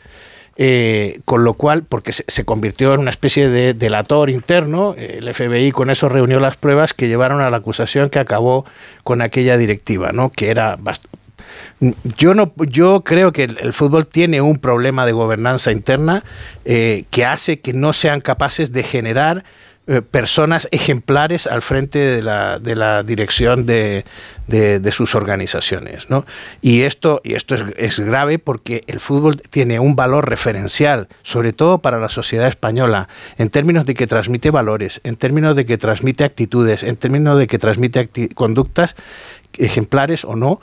Eh, 0.56 1.20
con 1.24 1.44
lo 1.44 1.54
cual, 1.54 1.82
porque 1.82 2.12
se, 2.12 2.44
convirtió 2.44 2.92
en 2.92 3.00
una 3.00 3.10
especie 3.10 3.48
de 3.48 3.72
delator 3.72 4.28
interno, 4.28 4.94
el 4.98 5.32
FBI 5.32 5.72
con 5.72 5.88
eso 5.88 6.10
reunió 6.10 6.40
las 6.40 6.56
pruebas 6.56 6.92
que 6.92 7.08
llevaron 7.08 7.40
a 7.40 7.48
la 7.48 7.56
acusación 7.56 8.10
que 8.10 8.18
acabó 8.18 8.66
con 9.02 9.22
aquella 9.22 9.56
directiva, 9.56 10.12
¿no? 10.12 10.30
que 10.30 10.50
era 10.50 10.76
yo 12.16 12.34
no 12.34 12.52
yo 12.56 13.02
creo 13.02 13.32
que 13.32 13.44
el, 13.44 13.72
fútbol 13.72 14.06
tiene 14.06 14.40
un 14.40 14.58
problema 14.58 15.04
de 15.04 15.12
gobernanza 15.12 15.72
interna 15.72 16.22
eh, 16.64 17.04
que 17.10 17.24
hace 17.24 17.60
que 17.60 17.72
no 17.72 17.92
sean 17.92 18.20
capaces 18.20 18.72
de 18.72 18.84
generar 18.84 19.44
eh, 19.88 20.00
personas 20.00 20.68
ejemplares 20.70 21.48
al 21.48 21.60
frente 21.60 21.98
de 21.98 22.22
la, 22.22 22.60
de 22.60 22.76
la 22.76 23.02
dirección 23.02 23.66
de, 23.66 24.04
de, 24.46 24.92
sus 24.92 25.16
organizaciones. 25.16 26.08
¿no? 26.08 26.24
Y 26.60 26.82
esto, 26.82 27.20
y 27.24 27.34
esto 27.34 27.56
es, 27.56 27.64
es, 27.76 27.98
grave 27.98 28.38
porque 28.38 28.84
el 28.86 29.00
fútbol 29.00 29.42
tiene 29.42 29.80
un 29.80 29.96
valor 29.96 30.28
referencial, 30.28 31.08
sobre 31.24 31.52
todo 31.52 31.78
para 31.78 31.98
la 31.98 32.10
sociedad 32.10 32.46
española, 32.46 33.08
en 33.38 33.50
términos 33.50 33.84
de 33.84 33.94
que 33.94 34.06
transmite 34.06 34.52
valores, 34.52 35.00
en 35.02 35.16
términos 35.16 35.56
de 35.56 35.66
que 35.66 35.78
transmite 35.78 36.22
actitudes, 36.22 36.84
en 36.84 36.96
términos 36.96 37.36
de 37.36 37.48
que 37.48 37.58
transmite 37.58 38.08
conductas 38.34 38.94
ejemplares 39.58 40.24
o 40.24 40.36
no, 40.36 40.60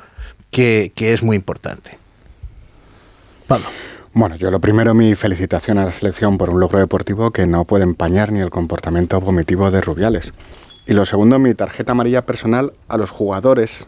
que, 0.50 0.94
que 0.96 1.12
es 1.12 1.24
muy 1.24 1.36
importante. 1.36 1.98
Pablo. 3.48 3.68
Bueno, 4.14 4.36
yo 4.36 4.50
lo 4.50 4.60
primero, 4.60 4.94
mi 4.94 5.14
felicitación 5.14 5.78
a 5.78 5.86
la 5.86 5.92
selección 5.92 6.38
por 6.38 6.50
un 6.50 6.60
logro 6.60 6.80
deportivo 6.80 7.30
que 7.32 7.46
no 7.46 7.66
puede 7.66 7.84
empañar 7.84 8.32
ni 8.32 8.40
el 8.40 8.50
comportamiento 8.50 9.22
vomitivo 9.22 9.70
de 9.70 9.82
Rubiales. 9.82 10.34
Y 10.88 10.94
lo 10.94 11.06
segundo, 11.06 11.38
mi 11.38 11.54
tarjeta 11.54 11.92
amarilla 11.92 12.26
personal 12.26 12.74
a 12.88 12.98
los 12.98 13.12
jugadores, 13.12 13.86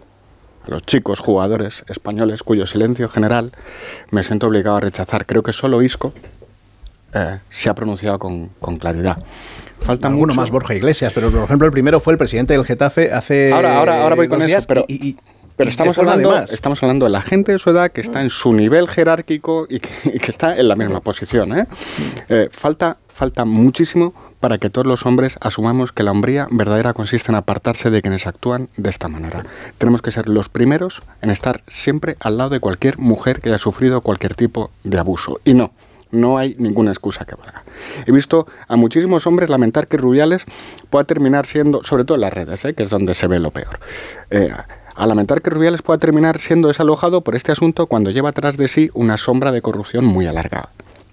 a 0.64 0.70
los 0.70 0.84
chicos 0.84 1.20
jugadores 1.20 1.84
españoles 1.88 2.44
cuyo 2.44 2.68
silencio 2.68 3.10
general 3.10 3.52
me 4.12 4.24
siento 4.24 4.46
obligado 4.46 4.78
a 4.78 4.82
rechazar. 4.82 5.26
Creo 5.26 5.42
que 5.42 5.54
solo 5.54 5.82
Isco 5.82 6.14
eh, 7.14 7.40
se 7.50 7.70
ha 7.72 7.74
pronunciado 7.74 8.20
con, 8.20 8.50
claridad. 8.78 9.18
Falta 9.80 10.10
uno 10.10 10.36
más 10.36 10.52
Borja 10.52 10.76
Iglesias, 10.76 11.12
pero 11.16 11.32
por 11.32 11.46
ejemplo 11.46 11.66
el 11.66 11.74
primero 11.74 12.00
fue 12.00 12.14
el 12.14 12.20
presidente 12.20 12.54
del 12.54 12.64
Getafe 12.64 13.12
hace. 13.12 13.52
Ahora, 13.52 13.80
ahora, 13.80 14.04
ahora 14.04 14.16
voy 14.16 14.28
con 14.28 14.40
eso, 14.44 14.64
pero. 14.68 14.86
Pero 15.62 15.70
estamos 15.70 15.98
hablando, 16.00 16.36
estamos 16.46 16.82
hablando 16.82 17.06
de 17.06 17.12
la 17.12 17.22
gente 17.22 17.52
de 17.52 17.60
su 17.60 17.70
edad 17.70 17.92
que 17.92 18.02
está 18.02 18.24
en 18.24 18.32
su 18.32 18.52
nivel 18.52 18.88
jerárquico 18.90 19.68
y 19.70 19.80
que, 19.80 19.90
está 20.28 20.58
en 20.58 20.68
la 20.68 20.76
misma 20.76 21.02
posición. 21.02 21.56
¿eh? 21.56 21.68
Eh, 22.30 22.50
falta, 22.52 22.98
falta 23.08 23.46
muchísimo 23.46 24.16
para 24.40 24.58
que 24.58 24.72
todos 24.72 24.88
los 24.88 25.06
hombres 25.06 25.38
asumamos 25.40 25.92
que 25.92 26.02
la 26.02 26.10
hombría 26.10 26.48
verdadera 26.50 26.94
consiste 26.94 27.32
en 27.32 27.36
apartarse 27.36 27.92
de 27.92 28.02
quienes 28.02 28.26
actúan 28.26 28.70
de 28.76 28.90
esta 28.90 29.08
manera. 29.08 29.46
Tenemos 29.78 30.02
que 30.02 30.12
ser 30.12 30.28
los 30.28 30.50
primeros 30.50 31.04
en 31.22 31.30
estar 31.30 31.62
siempre 31.68 32.18
al 32.20 32.40
lado 32.40 32.50
de 32.50 32.60
cualquier 32.60 32.98
mujer 32.98 33.40
que 33.40 33.50
haya 33.50 33.60
sufrido 33.60 34.02
cualquier 34.02 34.34
tipo 34.34 34.72
de 34.84 34.98
abuso. 34.98 35.40
Y 35.46 35.54
no, 35.54 35.74
no 36.10 36.40
hay 36.40 36.56
ninguna 36.58 36.90
excusa 36.90 37.24
que 37.24 37.36
valga. 37.36 37.64
He 38.08 38.12
visto 38.12 38.48
a 38.68 38.76
muchísimos 38.78 39.28
hombres 39.28 39.52
lamentar 39.52 39.88
que 39.88 39.98
Rubiales 39.98 40.44
pueda 40.90 41.06
terminar 41.06 41.46
siendo, 41.46 41.84
sobre 41.84 42.04
todo 42.04 42.16
en 42.16 42.22
las 42.22 42.34
redes, 42.34 42.66
¿eh? 42.66 42.74
que 42.74 42.82
es 42.82 42.90
donde 42.90 43.14
se 43.14 43.28
ve 43.28 43.38
lo 43.40 43.52
peor. 43.52 43.80
Eh, 44.32 44.50
a 44.96 45.06
lamentar 45.06 45.42
que 45.42 45.50
Rubiales 45.50 45.82
pueda 45.82 46.00
terminar 46.00 46.40
siendo 46.40 46.68
desalojado 46.68 47.22
por 47.22 47.36
este 47.36 47.52
asunto 47.52 47.88
cuando 47.88 48.12
lleva 48.12 48.30
atrás 48.30 48.58
de 48.58 48.68
sí 48.68 48.90
una 48.94 49.18
sombra 49.18 49.52
de 49.52 49.62
corrupción 49.62 50.06
muy 50.06 50.28
alargada. 50.28 50.70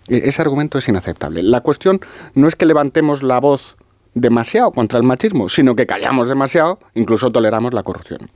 E, 0.09 0.29
ese 0.29 0.43
argumento 0.43 0.79
es 0.79 0.89
inaceptable. 0.89 1.43
La 1.43 1.61
cuestión 1.61 2.01
no 2.35 2.49
es 2.49 2.57
que 2.57 2.67
levantemos 2.67 3.23
la 3.23 3.41
voz 3.41 3.77
demasiado 4.15 4.73
contra 4.73 4.99
el 4.99 5.05
machismo, 5.05 5.49
sino 5.49 5.77
que 5.77 5.87
callamos 5.87 6.29
demasiado, 6.29 6.79
incluso 6.95 7.31
toleramos 7.31 7.75
la 7.75 7.83
corrupción. 7.83 8.31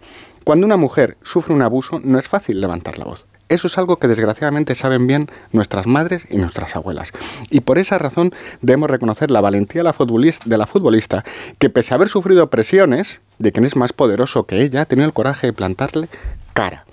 Cuando 0.44 0.66
una 0.66 0.76
mujer 0.76 1.16
sufre 1.22 1.54
un 1.54 1.62
abuso, 1.62 2.00
no 2.02 2.18
es 2.18 2.28
fácil 2.28 2.61
levantar 2.61 2.99
la 2.99 3.04
voz 3.04 3.26
Eso 3.52 3.66
es 3.66 3.76
algo 3.76 3.99
que 3.99 4.09
desgraciadamente 4.09 4.75
saben 4.75 5.06
bien 5.06 5.28
nuestras 5.52 5.87
madres 5.87 6.26
y 6.30 6.38
nuestras 6.38 6.75
abuelas. 6.75 7.12
Y 7.50 7.61
por 7.61 7.78
esa 7.78 7.99
razón 7.99 8.32
debemos 8.62 8.88
reconocer 8.88 9.30
la 9.30 9.42
valentía 9.42 9.82
de 9.82 10.56
la 10.56 10.66
futbolista, 10.66 11.23
que 11.59 11.68
pese 11.68 11.92
a 11.92 11.97
haber 11.97 12.09
sufrido 12.09 12.49
presiones 12.49 13.21
de 13.38 13.52
quien 13.52 13.66
es 13.66 13.76
más 13.76 13.92
poderoso 13.92 14.44
que 14.44 14.62
ella, 14.62 14.87
ha 14.88 14.94
el 14.94 15.12
coraje 15.12 15.49
de 15.49 15.52
plantarle 15.52 16.09
cara. 16.54 16.87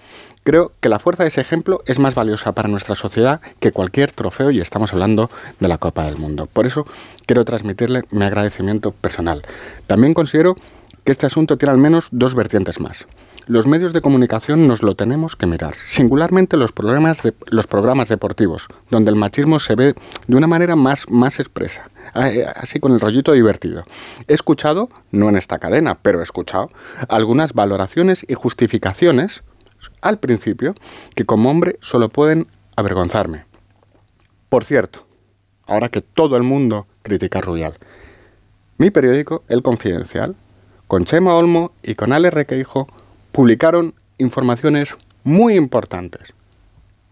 Creo 0.43 0.73
que 0.81 0.89
la 0.89 0.99
fuerza 0.99 1.23
de 1.23 1.29
ese 1.29 1.39
ejemplo 1.39 1.81
es 1.85 1.97
más 1.97 2.13
valiosa 2.13 2.51
para 2.51 2.67
nuestra 2.67 2.95
sociedad 2.95 3.39
que 3.61 3.71
cualquier 3.71 4.11
trofeo 4.11 4.51
y 4.51 4.59
estamos 4.59 4.91
hablando 4.91 5.29
de 5.61 5.67
la 5.69 5.77
Copa 5.77 6.03
del 6.03 6.17
Mundo. 6.17 6.45
Por 6.45 6.65
eso 6.65 6.85
quiero 7.25 7.45
transmitirle 7.45 8.01
mi 8.11 8.25
agradecimiento 8.25 8.91
personal. 8.91 9.43
También 9.87 10.13
considero 10.13 10.57
que 11.05 11.13
este 11.13 11.25
asunto 11.25 11.57
tiene 11.57 11.71
al 11.71 11.77
menos 11.77 12.09
dos 12.11 12.35
vertientes 12.35 12.81
más. 12.81 13.07
Los 13.49 13.65
medios 13.65 13.93
de 13.93 14.01
comunicación 14.01 14.67
nos 14.67 14.83
lo 14.83 14.93
tenemos 14.93 15.35
que 15.35 15.47
mirar, 15.47 15.73
singularmente 15.87 16.55
los 16.55 16.71
programas, 16.71 17.23
de, 17.23 17.33
los 17.47 17.65
programas 17.65 18.07
deportivos, 18.07 18.67
donde 18.91 19.09
el 19.09 19.15
machismo 19.15 19.57
se 19.57 19.73
ve 19.73 19.95
de 20.27 20.35
una 20.35 20.45
manera 20.45 20.75
más, 20.75 21.09
más 21.09 21.39
expresa, 21.39 21.89
eh, 22.13 22.45
así 22.55 22.79
con 22.79 22.91
el 22.91 22.99
rollito 22.99 23.31
divertido. 23.31 23.85
He 24.27 24.35
escuchado, 24.35 24.89
no 25.09 25.29
en 25.29 25.35
esta 25.35 25.57
cadena, 25.57 25.97
pero 25.99 26.19
he 26.19 26.23
escuchado, 26.23 26.69
algunas 27.07 27.53
valoraciones 27.53 28.23
y 28.29 28.35
justificaciones 28.35 29.41
al 30.01 30.19
principio 30.19 30.75
que 31.15 31.25
como 31.25 31.49
hombre 31.49 31.79
solo 31.81 32.09
pueden 32.09 32.45
avergonzarme. 32.75 33.45
Por 34.49 34.63
cierto, 34.63 35.07
ahora 35.65 35.89
que 35.89 36.03
todo 36.03 36.37
el 36.37 36.43
mundo 36.43 36.85
critica 37.01 37.39
a 37.39 37.41
Rubial, 37.41 37.73
mi 38.77 38.91
periódico, 38.91 39.43
El 39.47 39.63
Confidencial, 39.63 40.35
con 40.85 41.05
Chema 41.05 41.33
Olmo 41.33 41.71
y 41.81 41.95
con 41.95 42.13
Ale 42.13 42.29
Requeijo, 42.29 42.87
publicaron 43.39 43.95
informaciones 44.17 44.97
muy 45.23 45.55
importantes 45.55 46.33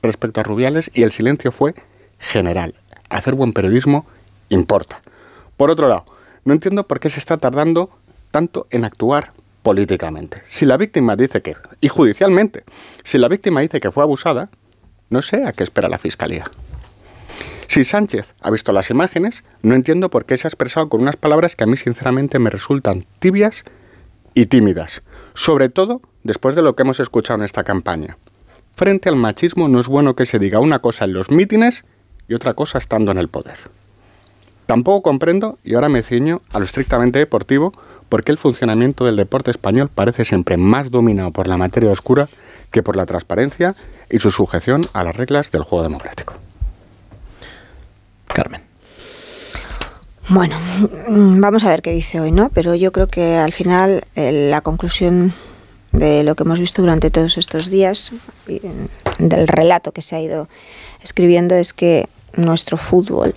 respecto 0.01 0.41
a 0.41 0.43
Rubiales 0.43 0.91
y 0.93 1.03
el 1.03 1.13
silencio 1.13 1.53
fue 1.53 1.73
general. 2.19 2.75
Hacer 3.07 3.33
buen 3.33 3.53
periodismo 3.53 4.05
importa. 4.49 5.01
Por 5.55 5.71
otro 5.71 5.87
lado, 5.87 6.03
no 6.43 6.51
entiendo 6.51 6.85
por 6.85 6.99
qué 6.99 7.09
se 7.09 7.19
está 7.19 7.37
tardando 7.37 7.91
tanto 8.31 8.67
en 8.71 8.83
actuar 8.83 9.31
políticamente. 9.63 10.43
Si 10.49 10.65
la 10.65 10.75
víctima 10.75 11.15
dice 11.15 11.41
que, 11.41 11.55
y 11.79 11.87
judicialmente, 11.87 12.65
si 13.05 13.17
la 13.17 13.29
víctima 13.29 13.61
dice 13.61 13.79
que 13.79 13.93
fue 13.93 14.03
abusada, 14.03 14.49
no 15.09 15.21
sé 15.21 15.45
a 15.45 15.53
qué 15.53 15.63
espera 15.63 15.87
la 15.87 15.97
fiscalía. 15.97 16.51
Si 17.67 17.85
Sánchez 17.85 18.33
ha 18.41 18.51
visto 18.51 18.73
las 18.73 18.89
imágenes, 18.89 19.45
no 19.61 19.75
entiendo 19.75 20.09
por 20.09 20.25
qué 20.25 20.35
se 20.35 20.47
ha 20.47 20.49
expresado 20.49 20.89
con 20.89 21.01
unas 21.03 21.15
palabras 21.15 21.55
que 21.55 21.63
a 21.63 21.67
mí 21.67 21.77
sinceramente 21.77 22.37
me 22.37 22.49
resultan 22.49 23.05
tibias 23.19 23.63
y 24.33 24.47
tímidas, 24.47 25.01
sobre 25.37 25.69
todo 25.69 26.01
después 26.23 26.55
de 26.55 26.63
lo 26.63 26.75
que 26.75 26.81
hemos 26.81 26.99
escuchado 26.99 27.39
en 27.39 27.45
esta 27.45 27.63
campaña. 27.63 28.17
Frente 28.75 29.07
al 29.07 29.15
machismo 29.15 29.69
no 29.69 29.79
es 29.79 29.87
bueno 29.87 30.15
que 30.15 30.25
se 30.25 30.39
diga 30.39 30.59
una 30.59 30.79
cosa 30.79 31.05
en 31.05 31.13
los 31.13 31.31
mítines 31.31 31.85
y 32.27 32.33
otra 32.33 32.55
cosa 32.55 32.79
estando 32.79 33.11
en 33.11 33.19
el 33.19 33.29
poder. 33.29 33.57
Tampoco 34.65 35.03
comprendo, 35.03 35.59
y 35.63 35.75
ahora 35.75 35.89
me 35.89 36.03
ciño 36.03 36.41
a 36.51 36.59
lo 36.59 36.65
estrictamente 36.65 37.19
deportivo, 37.19 37.71
por 38.09 38.23
qué 38.23 38.31
el 38.31 38.37
funcionamiento 38.37 39.05
del 39.05 39.15
deporte 39.15 39.51
español 39.51 39.89
parece 39.93 40.25
siempre 40.25 40.57
más 40.57 40.91
dominado 40.91 41.31
por 41.31 41.47
la 41.47 41.55
materia 41.55 41.91
oscura 41.91 42.27
que 42.71 42.83
por 42.83 42.97
la 42.97 43.05
transparencia 43.05 43.75
y 44.09 44.19
su 44.19 44.31
sujeción 44.31 44.85
a 44.93 45.03
las 45.03 45.15
reglas 45.15 45.51
del 45.51 45.63
juego 45.63 45.83
democrático. 45.83 46.33
Carmen. 48.33 48.66
Bueno, 50.29 50.57
mm, 51.07 51.39
vamos 51.39 51.63
a 51.63 51.69
ver 51.69 51.81
qué 51.81 51.91
dice 51.91 52.19
hoy, 52.19 52.33
¿no? 52.33 52.49
Pero 52.49 52.75
yo 52.75 52.91
creo 52.91 53.07
que 53.07 53.37
al 53.37 53.53
final 53.53 54.03
eh, 54.15 54.49
la 54.49 54.59
conclusión 54.59 55.33
de 55.93 56.23
lo 56.23 56.35
que 56.35 56.43
hemos 56.43 56.59
visto 56.59 56.81
durante 56.81 57.09
todos 57.09 57.37
estos 57.37 57.69
días, 57.69 58.11
y, 58.45 58.59
mm, 58.59 59.27
del 59.29 59.47
relato 59.47 59.93
que 59.93 60.01
se 60.01 60.17
ha 60.17 60.21
ido 60.21 60.49
escribiendo, 61.01 61.55
es 61.55 61.71
que 61.71 62.09
nuestro 62.35 62.75
fútbol, 62.75 63.35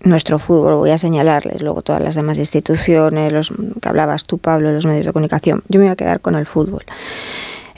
nuestro 0.00 0.40
fútbol, 0.40 0.74
voy 0.74 0.90
a 0.90 0.98
señalarles 0.98 1.62
luego 1.62 1.82
todas 1.82 2.02
las 2.02 2.16
demás 2.16 2.38
instituciones, 2.38 3.32
los 3.32 3.52
que 3.80 3.88
hablabas 3.88 4.26
tú, 4.26 4.38
Pablo, 4.38 4.72
los 4.72 4.84
medios 4.84 5.06
de 5.06 5.12
comunicación, 5.12 5.62
yo 5.68 5.78
me 5.78 5.86
voy 5.86 5.92
a 5.92 5.96
quedar 5.96 6.20
con 6.20 6.34
el 6.34 6.44
fútbol. 6.44 6.84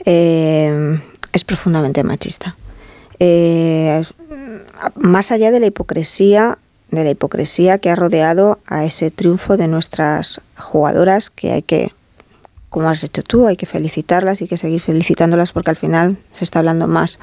Eh, 0.07 0.99
es 1.35 1.45
profundamente 1.45 2.03
machista. 2.03 2.57
Eh, 3.21 4.03
más 4.95 5.33
allá 5.33 5.51
de 5.51 5.61
la 5.61 5.67
hipocresía 5.67 6.57
de 6.91 7.05
la 7.05 7.11
hipocresía 7.11 7.79
que 7.79 7.91
ha 7.91 7.95
rodeado 7.95 8.59
a 8.67 8.85
ese 8.85 9.11
triunfo 9.11 9.57
de 9.57 9.69
nuestras 9.69 10.41
jugadoras 10.57 11.31
que 11.31 11.53
hay 11.53 11.63
que, 11.63 11.93
como 12.71 12.89
has 12.89 13.05
hecho 13.05 13.23
tú, 13.23 13.47
hay 13.47 13.57
que 13.57 13.67
felicitarlas 13.67 14.41
y 14.41 14.49
que 14.49 14.57
seguir 14.57 14.81
felicitándolas 14.81 15.53
porque 15.53 15.71
al 15.71 15.77
final 15.77 16.17
se 16.33 16.45
está 16.45 16.61
hablando 16.61 16.87
más 16.89 17.19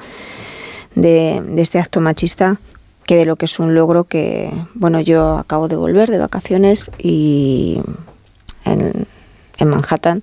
de, 0.94 1.42
este 1.56 1.78
acto 1.78 2.00
machista 2.00 2.58
que 3.04 3.16
de 3.16 3.24
lo 3.24 3.36
que 3.36 3.44
es 3.46 3.58
un 3.58 3.74
logro 3.74 4.04
que, 4.04 4.52
bueno, 4.74 5.00
yo 5.00 5.36
acabo 5.36 5.68
de 5.68 5.76
volver 5.76 6.10
de 6.10 6.18
vacaciones 6.18 6.90
y 6.98 7.80
en, 8.64 9.06
Manhattan 9.58 10.22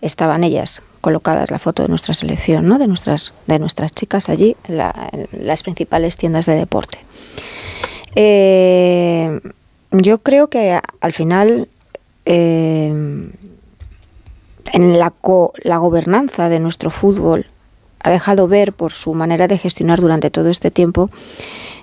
estaban 0.00 0.44
ellas 0.44 0.82
colocadas 1.00 1.50
la 1.50 1.58
foto 1.58 1.82
de 1.82 1.88
nuestra 1.88 2.14
selección, 2.14 2.68
¿no? 2.68 2.78
de, 2.78 2.86
nuestras, 2.86 3.34
de 3.46 3.58
nuestras 3.58 3.92
chicas 3.92 4.28
allí 4.28 4.56
en 4.64 4.78
las 5.32 5.62
principales 5.62 6.16
tiendas 6.16 6.46
de 6.46 6.54
deporte. 6.54 6.98
Eh, 8.14 9.40
yo 9.90 10.18
creo 10.18 10.48
que 10.48 10.80
al 11.00 11.12
final 11.12 11.68
eh, 12.24 12.88
en 14.72 14.98
la, 14.98 15.12
la 15.62 15.76
gobernanza 15.78 16.48
de 16.48 16.60
nuestro 16.60 16.90
fútbol 16.90 17.46
ha 18.00 18.10
dejado 18.10 18.48
ver 18.48 18.72
por 18.72 18.92
su 18.92 19.14
manera 19.14 19.46
de 19.46 19.58
gestionar 19.58 20.00
durante 20.00 20.30
todo 20.30 20.48
este 20.48 20.70
tiempo 20.70 21.10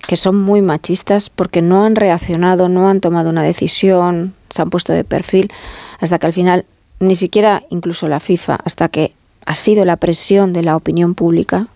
que 0.07 0.15
son 0.15 0.38
muy 0.38 0.62
machistas 0.62 1.29
porque 1.29 1.62
no 1.62 1.86
han 1.86 1.95
reaccionado, 1.95 2.67
no 2.67 2.89
han 2.89 3.00
tomado 3.00 3.29
una 3.29 3.43
decisión, 3.43 4.33
se 4.50 4.62
han 4.62 4.69
puesto 4.69 4.91
de 4.91 5.03
perfil 5.03 5.51
hasta 6.00 6.19
que 6.19 6.27
al 6.27 6.33
final 6.33 6.65
ni 7.00 7.15
siquiera 7.15 7.63
incluso 7.69 8.07
la 8.07 8.19
FIFA, 8.19 8.59
hasta 8.65 8.89
que 8.89 9.13
ha 9.45 9.55
sido 9.55 9.86
la 9.86 9.98
presión 9.98 10.51
de 10.51 10.63
la 10.63 10.75
opinión 10.75 11.15
pública 11.15 11.67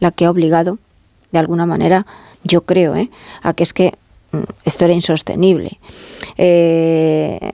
la 0.00 0.10
que 0.10 0.24
ha 0.24 0.30
obligado 0.30 0.78
de 1.30 1.38
alguna 1.38 1.66
manera 1.66 2.06
yo 2.44 2.62
creo, 2.62 2.96
¿eh? 2.96 3.10
a 3.42 3.54
que 3.54 3.62
es 3.62 3.72
que 3.72 3.94
mm, 4.32 4.38
esto 4.64 4.84
era 4.84 4.94
insostenible. 4.94 5.78
Eh, 6.36 7.52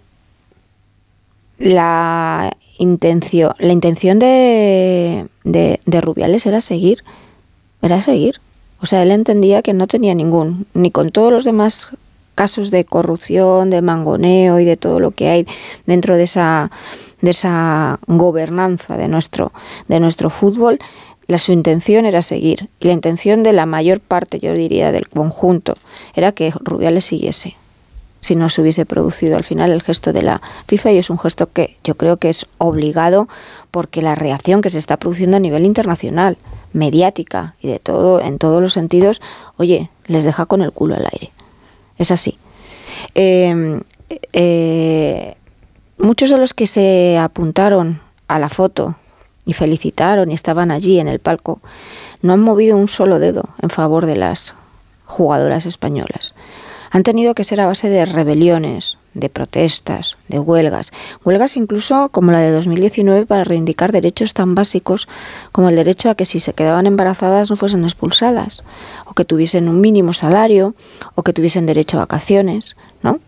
la 1.59 2.53
intención, 2.79 3.55
la 3.59 3.73
intención 3.73 4.19
de, 4.19 5.27
de, 5.45 5.81
de, 5.85 6.01
Rubiales 6.01 6.47
era 6.47 6.61
seguir, 6.61 7.05
era 7.83 8.03
seguir. 8.03 8.41
O 8.81 8.87
sea, 8.87 9.03
él 9.03 9.13
entendía 9.13 9.63
que 9.63 9.73
no 9.73 9.87
tenía 9.87 10.15
ningún, 10.15 10.67
ni 10.75 10.91
con 10.91 11.11
todos 11.11 11.33
los 11.33 11.45
demás 11.45 11.89
casos 12.35 12.71
de 12.71 12.85
corrupción, 12.85 13.71
de 13.71 13.83
mangoneo 13.83 14.59
y 14.59 14.65
de 14.65 14.77
todo 14.77 15.01
lo 15.01 15.13
que 15.13 15.29
hay 15.29 15.47
dentro 15.87 16.17
de 16.17 16.25
esa, 16.25 16.71
de 17.21 17.31
esa 17.31 17.99
gobernanza 18.07 18.97
de 18.97 19.09
nuestro, 19.09 19.53
de 19.89 20.01
nuestro 20.01 20.31
fútbol, 20.31 20.79
la, 21.27 21.39
su 21.39 21.53
intención 21.53 22.07
era 22.07 22.23
seguir. 22.23 22.69
Y 22.81 22.87
la 22.87 22.93
intención 22.93 23.43
de 23.43 23.53
la 23.53 23.67
mayor 23.67 24.01
parte, 24.01 24.39
yo 24.39 24.53
diría, 24.53 24.93
del 24.93 25.09
conjunto, 25.09 25.75
era 26.15 26.33
que 26.33 26.53
Rubiales 26.61 27.07
siguiese. 27.07 27.57
Si 28.21 28.37
no 28.37 28.49
se 28.49 28.63
hubiese 28.63 28.87
producido 28.87 29.37
al 29.37 29.45
final 29.45 29.71
el 29.71 29.83
gesto 29.83 30.13
de 30.13 30.23
la 30.23 30.41
FIFA, 30.67 30.93
y 30.93 30.99
es 30.99 31.11
un 31.11 31.19
gesto 31.19 31.53
que 31.53 31.77
yo 31.85 31.95
creo 31.95 32.17
que 32.17 32.31
es 32.31 32.47
obligado 32.57 33.29
porque 33.71 34.01
la 34.01 34.15
reacción 34.15 34.63
que 34.63 34.71
se 34.71 34.79
está 34.79 34.97
produciendo 34.97 35.37
a 35.37 35.41
nivel 35.41 35.67
internacional, 35.67 36.39
mediática 36.73 37.55
y 37.61 37.69
de 37.69 37.79
todo, 37.79 38.21
en 38.21 38.39
todos 38.39 38.63
los 38.63 38.73
sentidos, 38.73 39.21
oye, 39.59 39.91
les 40.07 40.25
deja 40.25 40.47
con 40.47 40.63
el 40.63 40.73
culo 40.73 40.95
al 40.95 41.07
aire. 41.13 41.33
Es 41.99 42.11
así. 42.11 42.39
Em, 43.15 43.83
eh, 44.33 45.37
muchos 45.99 46.31
de 46.31 46.39
los 46.39 46.55
que 46.55 46.67
se 46.67 47.19
apuntaron 47.19 48.01
a 48.29 48.39
la 48.39 48.49
foto 48.49 48.97
y 49.47 49.53
felicitaron 49.53 50.31
y 50.31 50.35
estaban 50.35 50.71
allí 50.71 50.99
en 50.99 51.09
el 51.09 51.19
palco, 51.19 51.61
no 52.23 52.33
han 52.33 52.41
movido 52.41 52.77
un 52.77 52.89
solo 52.89 53.19
dedo 53.19 53.49
en 53.61 53.71
favor 53.71 54.07
de 54.07 54.17
las 54.17 54.55
jugadoras 55.05 55.67
españolas. 55.67 56.35
Han 56.91 57.03
tenido 57.03 57.35
que 57.35 57.43
ser 57.43 57.61
a 57.61 57.67
base 57.67 57.89
de 57.89 58.05
rebeliones, 58.05 58.99
de 59.15 59.29
protestas, 59.29 60.17
de 60.29 60.39
huelgas, 60.39 60.93
huelgas 61.25 61.57
incluso 61.57 62.09
como 62.11 62.31
la 62.31 62.39
de 62.39 62.53
2019 62.53 63.27
para 63.27 63.43
reivindicar 63.43 63.91
derechos 63.91 64.33
tan 64.33 64.55
básicos 64.55 65.09
como 65.51 65.69
el 65.69 65.77
derecho 65.77 66.09
a 66.09 66.15
que 66.15 66.25
si 66.25 66.39
se 66.39 66.53
quedaban 66.53 66.87
embarazadas 66.87 67.51
no 67.51 67.57
fuesen 67.57 67.85
expulsadas, 67.85 68.63
o 69.07 69.15
que 69.15 69.25
tuviesen 69.25 69.69
un 69.69 69.81
mínimo 69.81 70.13
salario, 70.13 70.75
o 71.17 71.25
que 71.25 71.33
tuviesen 71.33 71.67
derecho 71.67 71.97
a 71.97 72.03
vacaciones, 72.03 72.77
¿no? 73.03 73.19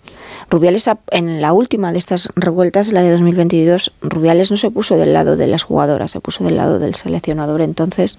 Rubiales, 0.49 0.89
en 1.11 1.41
la 1.41 1.53
última 1.53 1.93
de 1.93 1.99
estas 1.99 2.29
revueltas, 2.37 2.93
la 2.93 3.03
de 3.03 3.11
2022, 3.11 3.93
Rubiales 4.01 4.51
no 4.51 4.57
se 4.57 4.71
puso 4.71 4.97
del 4.97 5.13
lado 5.13 5.37
de 5.37 5.49
las 5.49 5.65
jugadoras, 5.65 6.13
se 6.13 6.21
puso 6.21 6.45
del 6.45 6.57
lado 6.57 6.79
del 6.79 6.95
seleccionador 6.95 7.63
entonces 7.63 8.19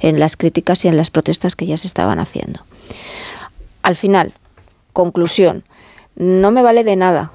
en 0.00 0.18
las 0.18 0.36
críticas 0.36 0.84
y 0.84 0.88
en 0.88 0.96
las 0.96 1.10
protestas 1.10 1.54
que 1.54 1.66
ya 1.66 1.76
se 1.76 1.86
estaban 1.86 2.18
haciendo. 2.18 2.60
Al 3.82 3.94
final, 3.94 4.34
conclusión, 4.92 5.62
no 6.16 6.50
me 6.50 6.62
vale 6.62 6.82
de 6.82 6.96
nada 6.96 7.30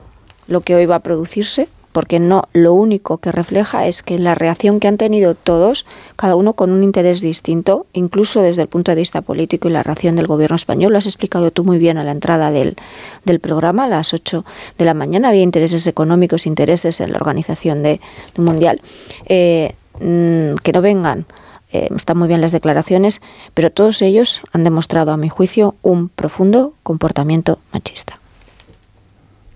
lo 0.47 0.59
que 0.61 0.75
hoy 0.75 0.85
va 0.85 0.95
a 0.95 0.99
producirse 0.99 1.69
porque 1.93 2.19
no 2.19 2.49
lo 2.51 2.73
único 2.73 3.19
que 3.19 3.31
refleja 3.31 3.87
es 3.87 4.03
que 4.03 4.19
la 4.19 4.35
reacción 4.35 4.79
que 4.79 4.89
han 4.89 4.97
tenido 4.97 5.35
todos, 5.35 5.85
cada 6.17 6.35
uno 6.35 6.53
con 6.53 6.71
un 6.71 6.83
interés 6.83 7.21
distinto, 7.21 7.85
incluso 7.93 8.41
desde 8.41 8.63
el 8.63 8.67
punto 8.67 8.91
de 8.91 8.95
vista 8.95 9.21
político 9.21 9.69
y 9.69 9.71
la 9.71 9.83
reacción 9.83 10.15
del 10.17 10.27
gobierno 10.27 10.55
español, 10.55 10.91
lo 10.91 10.97
has 10.97 11.05
explicado 11.05 11.51
tú 11.51 11.63
muy 11.63 11.77
bien 11.77 11.97
a 11.97 12.03
la 12.03 12.11
entrada 12.11 12.51
del, 12.51 12.75
del 13.23 13.39
programa, 13.39 13.85
a 13.85 13.87
las 13.87 14.13
8 14.13 14.43
de 14.77 14.85
la 14.85 14.93
mañana, 14.93 15.29
había 15.29 15.43
intereses 15.43 15.87
económicos, 15.87 16.45
intereses 16.45 16.99
en 16.99 17.11
la 17.11 17.17
organización 17.17 17.83
de, 17.83 18.01
un 18.37 18.45
mundial, 18.45 18.81
eh, 19.27 19.75
mm, 20.01 20.55
que 20.63 20.71
no 20.73 20.81
vengan 20.81 21.25
eh, 21.73 21.89
están 21.95 22.17
muy 22.17 22.27
bien 22.27 22.39
las 22.39 22.51
declaraciones, 22.51 23.21
pero 23.55 23.71
todos 23.71 24.01
ellos 24.03 24.41
han 24.51 24.63
demostrado, 24.63 25.11
a 25.11 25.17
mi 25.17 25.27
juicio, 25.27 25.75
un 25.81 26.07
profundo 26.07 26.73
comportamiento 26.83 27.57
machista. 27.73 28.19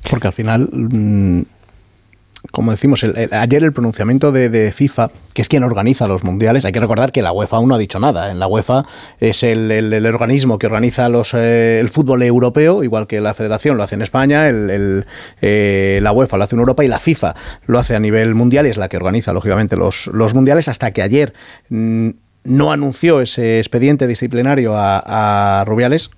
Porque 0.10 0.27
al 0.27 0.34
final, 0.34 0.67
mm, 0.72 1.41
como 2.51 2.72
decimos, 2.72 3.04
ayer 3.04 3.63
el 3.63 3.74
pronunciamiento 3.74 4.32
de, 4.32 4.72
FIFA, 4.72 5.12
que 5.34 5.42
es 5.42 5.48
quien 5.48 5.63
organiza 5.63 6.08
los 6.08 6.24
mundiales, 6.24 6.66
hay 6.66 6.72
que 6.72 6.80
recordar 6.80 7.12
que 7.12 7.22
la 7.22 7.32
UEFA 7.32 7.58
aún 7.58 7.70
no 7.70 7.75
ha 7.75 7.77
dicho 7.77 8.00
nada. 8.00 8.32
En 8.32 8.39
la 8.39 8.48
UEFA 8.48 8.86
es 9.20 9.44
el, 9.44 10.06
organismo 10.06 10.58
que 10.60 10.66
organiza 10.66 11.10
los, 11.10 11.34
eh, 11.34 11.80
el 11.80 11.89
fútbol 11.89 12.24
europeo, 12.24 12.84
igual 12.84 13.08
que 13.08 13.22
la 13.22 13.34
Federación 13.34 13.77
lo 13.77 13.84
hace 13.84 13.96
en 13.96 14.01
España, 14.01 14.50
eh, 14.50 16.00
la 16.01 16.12
UEFA 16.12 16.38
lo 16.38 16.44
hace 16.44 16.56
en 16.56 16.60
Europa 16.60 16.84
y 16.84 16.88
la 16.88 17.00
FIFA 17.00 17.36
lo 17.66 17.80
hace 17.80 17.96
a 17.96 18.00
nivel 18.00 18.36
mundial 18.36 18.68
y 18.68 18.70
es 18.70 18.77
la 18.77 18.89
que 18.89 18.98
organiza, 18.98 19.34
lógicamente, 19.34 19.75
los, 19.75 20.08
los 20.08 20.34
mundiales, 20.34 20.68
hasta 20.68 20.92
que 20.92 21.01
ayer 21.01 21.34
mm, 21.70 22.10
no 22.44 22.72
anunció 22.72 23.22
ese 23.22 23.60
expediente 23.60 24.08
disciplinario 24.08 24.74
a, 24.75 25.63
Rubiales. 25.68 26.10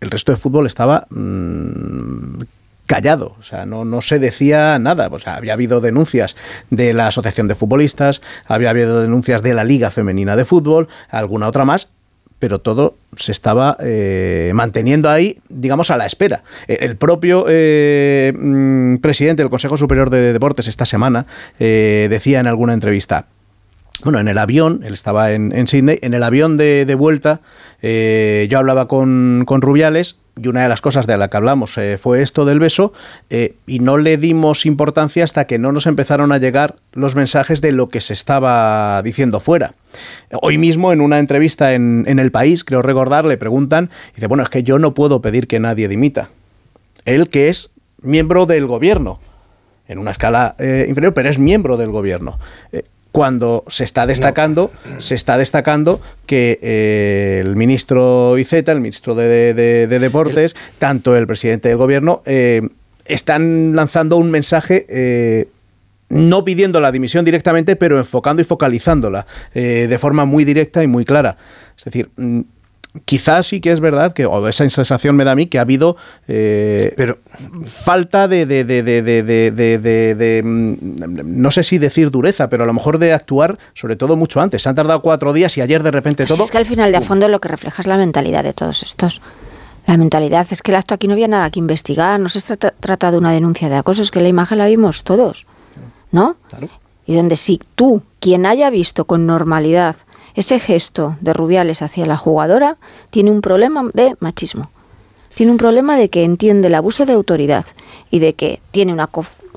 El 0.00 0.10
resto 0.10 0.32
de 0.32 0.38
fútbol 0.38 0.66
estaba 0.66 1.06
mm, 1.10 2.42
callado, 2.86 3.34
o 3.38 3.42
sea, 3.42 3.66
no, 3.66 3.84
no 3.84 4.02
se 4.02 4.18
decía 4.18 4.78
nada. 4.78 5.08
O 5.10 5.18
sea, 5.18 5.36
había 5.36 5.54
habido 5.54 5.80
denuncias 5.80 6.36
de 6.70 6.92
la 6.92 7.08
Asociación 7.08 7.48
de 7.48 7.54
Futbolistas, 7.54 8.20
había 8.46 8.70
habido 8.70 9.00
denuncias 9.00 9.42
de 9.42 9.54
la 9.54 9.64
Liga 9.64 9.90
Femenina 9.90 10.36
de 10.36 10.44
Fútbol, 10.44 10.88
alguna 11.10 11.48
otra 11.48 11.64
más, 11.64 11.88
pero 12.38 12.58
todo 12.58 12.96
se 13.16 13.32
estaba 13.32 13.76
eh, 13.80 14.52
manteniendo 14.54 15.08
ahí, 15.08 15.38
digamos, 15.48 15.90
a 15.90 15.96
la 15.96 16.04
espera. 16.04 16.42
Eh, 16.68 16.78
el 16.80 16.96
propio 16.96 17.46
eh, 17.48 18.32
mm, 18.36 18.96
presidente 18.96 19.42
del 19.42 19.50
Consejo 19.50 19.76
Superior 19.76 20.10
de 20.10 20.32
Deportes 20.32 20.68
esta 20.68 20.84
semana 20.84 21.26
decía 21.58 22.40
en 22.40 22.46
alguna 22.46 22.74
entrevista, 22.74 23.26
bueno, 24.02 24.18
en 24.18 24.28
el 24.28 24.36
avión, 24.36 24.82
él 24.84 24.92
estaba 24.92 25.32
en, 25.32 25.52
en 25.52 25.66
Sydney, 25.66 25.98
en 26.02 26.12
el 26.12 26.22
avión 26.22 26.58
de, 26.58 26.84
de 26.84 26.94
vuelta, 26.94 27.40
yo 27.80 28.58
hablaba 28.58 28.88
con, 28.88 29.44
con 29.46 29.62
Rubiales 29.62 30.16
y 30.40 30.48
una 30.48 30.62
de 30.62 30.68
las 30.68 30.80
cosas 30.80 31.06
de 31.06 31.16
la 31.16 31.28
que 31.28 31.36
hablamos 31.36 31.78
eh, 31.78 31.98
fue 31.98 32.22
esto 32.22 32.44
del 32.44 32.58
beso, 32.58 32.92
eh, 33.30 33.54
y 33.66 33.78
no 33.78 33.96
le 33.96 34.16
dimos 34.16 34.66
importancia 34.66 35.24
hasta 35.24 35.46
que 35.46 35.58
no 35.58 35.72
nos 35.72 35.86
empezaron 35.86 36.32
a 36.32 36.38
llegar 36.38 36.76
los 36.92 37.14
mensajes 37.14 37.60
de 37.60 37.72
lo 37.72 37.88
que 37.88 38.00
se 38.00 38.12
estaba 38.12 39.00
diciendo 39.02 39.40
fuera. 39.40 39.74
Hoy 40.42 40.58
mismo, 40.58 40.92
en 40.92 41.00
una 41.00 41.18
entrevista 41.18 41.74
en, 41.74 42.06
El 42.06 42.32
País, 42.32 42.64
creo 42.64 42.82
recordar, 42.82 43.24
le 43.24 43.36
preguntan, 43.36 43.90
y 44.12 44.16
dice, 44.16 44.26
bueno, 44.26 44.42
es 44.42 44.48
que 44.48 44.64
yo 44.64 44.78
no 44.78 44.92
puedo 44.94 45.22
pedir 45.22 45.46
que 45.46 45.60
nadie 45.60 45.88
dimita. 45.88 46.30
Él 47.04 47.28
que 47.28 47.48
es 47.48 47.70
miembro 48.02 48.46
del 48.46 48.66
gobierno, 48.66 49.20
en 49.86 49.98
una 49.98 50.10
escala 50.10 50.56
eh, 50.58 50.86
inferior, 50.88 51.14
pero 51.14 51.28
es 51.28 51.38
miembro 51.38 51.76
del 51.76 51.90
gobierno 51.90 52.38
cuando 53.14 53.62
se 53.68 53.84
está 53.84 54.08
destacando, 54.08 54.72
se 54.98 55.14
está 55.14 55.38
destacando 55.38 56.00
que 56.26 56.58
eh, 56.60 57.42
el 57.44 57.54
ministro 57.54 58.36
Iceta, 58.36 58.72
el 58.72 58.80
ministro 58.80 59.14
de, 59.14 59.54
Deportes, 59.86 60.56
tanto 60.80 61.14
el 61.14 61.24
presidente 61.28 61.68
del 61.68 61.78
gobierno, 61.78 62.22
eh, 62.26 62.68
están 63.04 63.76
lanzando 63.76 64.16
un 64.16 64.32
mensaje 64.32 64.84
eh, 64.88 65.46
no 66.08 66.44
pidiendo 66.44 66.80
la 66.80 66.90
dimisión 66.90 67.24
directamente, 67.24 67.76
pero 67.76 67.98
enfocando 67.98 68.42
y 68.42 68.44
focalizándola 68.44 69.28
de 69.54 69.98
forma 70.00 70.24
muy 70.24 70.44
directa 70.44 70.82
y 70.82 70.88
muy 70.88 71.04
clara. 71.04 71.36
Es 71.78 71.84
decir, 71.84 72.10
mm, 72.16 72.40
quizás 73.04 73.46
sí 73.46 73.60
que 73.60 73.72
es 73.72 73.80
verdad 73.80 74.12
que, 74.12 74.26
o 74.26 74.46
esa 74.46 74.68
sensación 74.68 75.16
me 75.16 75.24
da 75.24 75.32
a 75.32 75.34
mí, 75.34 75.46
que 75.46 75.58
ha 75.58 75.62
habido 75.62 75.96
eh, 76.28 76.94
pero, 76.96 77.18
falta 77.64 78.28
de, 78.28 78.46
de, 78.46 78.64
de, 78.64 80.42
mm, 80.44 80.76
no 81.24 81.50
sé 81.50 81.64
si 81.64 81.78
decir 81.78 82.10
dureza, 82.10 82.48
pero 82.48 82.64
a 82.64 82.66
lo 82.66 82.72
mejor 82.72 82.98
de 82.98 83.12
actuar 83.12 83.58
sobre 83.74 83.96
todo 83.96 84.16
mucho 84.16 84.40
antes. 84.40 84.62
Se 84.62 84.68
han 84.68 84.76
tardado 84.76 85.02
cuatro 85.02 85.32
días 85.32 85.56
y 85.58 85.60
ayer 85.60 85.82
de 85.82 85.90
repente 85.90 86.24
pues 86.24 86.36
todo... 86.36 86.44
Es 86.44 86.50
que 86.50 86.58
al 86.58 86.66
final 86.66 86.92
de 86.92 86.98
a 86.98 87.00
fondo 87.00 87.28
lo 87.28 87.40
que 87.40 87.48
refleja 87.48 87.82
es 87.82 87.88
la 87.88 87.96
mentalidad 87.96 88.44
de 88.44 88.52
todos 88.52 88.82
estos. 88.82 89.20
La 89.86 89.96
mentalidad 89.96 90.46
es 90.50 90.62
que 90.62 90.70
el 90.70 90.76
acto 90.76 90.94
aquí 90.94 91.08
no 91.08 91.12
había 91.12 91.28
nada 91.28 91.50
que 91.50 91.58
investigar, 91.58 92.18
no 92.18 92.28
se 92.28 92.56
trata, 92.56 93.10
de 93.10 93.18
una 93.18 93.32
denuncia 93.32 93.68
de 93.68 93.76
acoso, 93.76 94.00
es 94.00 94.10
que 94.10 94.20
la 94.20 94.28
imagen 94.28 94.58
la 94.58 94.66
vimos 94.66 95.04
todos, 95.04 95.46
¿no? 96.10 96.36
Y 97.06 97.16
donde 97.16 97.36
si 97.36 97.60
tú, 97.74 98.02
quien 98.18 98.46
haya 98.46 98.70
visto 98.70 99.04
con 99.04 99.26
normalidad 99.26 99.96
ese 100.34 100.58
gesto 100.58 101.16
de 101.20 101.32
Rubiales 101.32 101.82
hacia 101.82 102.06
la 102.06 102.16
jugadora 102.16 102.76
tiene 103.10 103.30
un 103.30 103.40
problema 103.40 103.88
de 103.92 104.16
machismo. 104.20 104.70
Tiene 105.34 105.52
un 105.52 105.58
problema 105.58 105.96
de 105.96 106.08
que 106.10 106.24
entiende 106.24 106.68
el 106.68 106.74
abuso 106.74 107.06
de 107.06 107.12
autoridad 107.12 107.64
y 108.10 108.20
de 108.20 108.34
que 108.34 108.60
tiene 108.70 108.92
una 108.92 109.08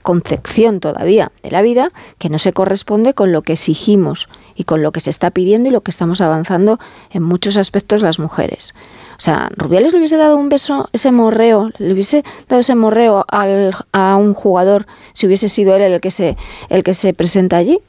concepción 0.01 0.79
todavía 0.79 1.31
de 1.43 1.51
la 1.51 1.61
vida 1.61 1.91
que 2.17 2.29
no 2.29 2.39
se 2.39 2.53
corresponde 2.53 3.13
con 3.13 3.31
lo 3.31 3.41
que 3.41 3.53
exigimos 3.53 4.29
y 4.55 4.63
con 4.63 4.81
lo 4.81 4.91
que 4.91 4.99
se 4.99 5.09
está 5.09 5.31
pidiendo 5.31 5.69
y 5.69 5.71
lo 5.71 5.81
que 5.81 5.91
estamos 5.91 6.21
avanzando 6.21 6.79
en 7.11 7.23
muchos 7.23 7.57
aspectos 7.57 8.01
las 8.01 8.17
mujeres. 8.17 8.73
O 9.17 9.21
sea, 9.21 9.49
Rubiales 9.55 9.93
le 9.93 9.99
hubiese 9.99 10.17
dado 10.17 10.37
un 10.37 10.49
beso, 10.49 10.89
ese 10.93 11.11
morreo, 11.11 11.71
le 11.77 11.93
hubiese 11.93 12.23
dado 12.47 12.61
ese 12.61 12.75
morreo 12.75 13.25
a 13.27 14.15
un 14.15 14.33
jugador 14.33 14.87
si 15.13 15.25
hubiese 15.25 15.49
sido 15.49 15.75
él 15.75 15.81
el 15.81 16.01
que 16.01 16.11
se, 16.11 16.37
el 16.69 16.83
que 16.83 16.93
se 16.93 17.13
presenta 17.13 17.57
allí. 17.57 17.79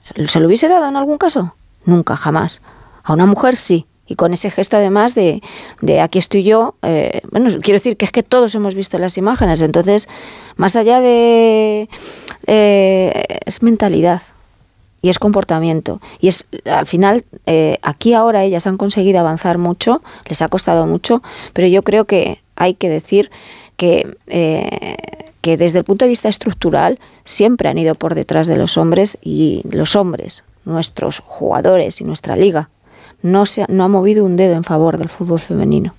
¿Se 0.00 0.40
lo 0.40 0.46
hubiese 0.46 0.68
dado 0.68 0.88
en 0.88 0.96
algún 0.96 1.18
caso? 1.18 1.54
Nunca, 1.84 2.16
jamás. 2.16 2.60
A 3.02 3.12
una 3.12 3.26
mujer 3.26 3.56
sí. 3.56 3.86
Y 4.10 4.16
con 4.16 4.32
ese 4.32 4.50
gesto 4.50 4.76
además 4.76 5.14
de, 5.14 5.40
de 5.82 6.00
aquí 6.00 6.18
estoy 6.18 6.42
yo, 6.42 6.74
eh, 6.82 7.20
bueno, 7.30 7.48
quiero 7.62 7.76
decir 7.76 7.96
que 7.96 8.04
es 8.04 8.10
que 8.10 8.24
todos 8.24 8.52
hemos 8.56 8.74
visto 8.74 8.98
las 8.98 9.16
imágenes, 9.16 9.60
entonces, 9.60 10.08
más 10.56 10.74
allá 10.74 11.00
de... 11.00 11.88
Eh, 12.48 13.24
es 13.46 13.62
mentalidad 13.62 14.22
y 15.00 15.10
es 15.10 15.20
comportamiento. 15.20 16.00
Y 16.20 16.26
es 16.26 16.44
al 16.64 16.86
final, 16.86 17.24
eh, 17.46 17.78
aquí 17.82 18.12
ahora 18.12 18.42
ellas 18.42 18.66
han 18.66 18.78
conseguido 18.78 19.20
avanzar 19.20 19.58
mucho, 19.58 20.02
les 20.28 20.42
ha 20.42 20.48
costado 20.48 20.88
mucho, 20.88 21.22
pero 21.52 21.68
yo 21.68 21.84
creo 21.84 22.04
que 22.04 22.40
hay 22.56 22.74
que 22.74 22.88
decir 22.88 23.30
que, 23.76 24.16
que 25.40 25.56
desde 25.56 25.78
el 25.78 25.84
punto 25.84 26.04
de 26.04 26.08
vista 26.08 26.28
estructural 26.28 26.98
siempre 27.24 27.68
han 27.68 27.78
ido 27.78 27.94
por 27.94 28.16
detrás 28.16 28.48
de 28.48 28.56
los 28.56 28.76
hombres 28.76 29.18
y 29.22 29.62
los 29.70 29.94
hombres 29.94 30.42
nuestros 30.64 31.20
jugadores 31.20 32.00
y 32.00 32.04
nuestra 32.04 32.36
liga 32.36 32.68
no, 33.22 33.46
se 33.46 33.62
ha, 33.62 33.66
no 33.68 33.84
ha 33.84 33.88
movido 33.88 34.24
un 34.24 34.36
dedo 34.36 34.54
en 34.54 34.64
favor 34.64 34.98
del 34.98 35.08
fútbol 35.08 35.40
femenino. 35.40 35.94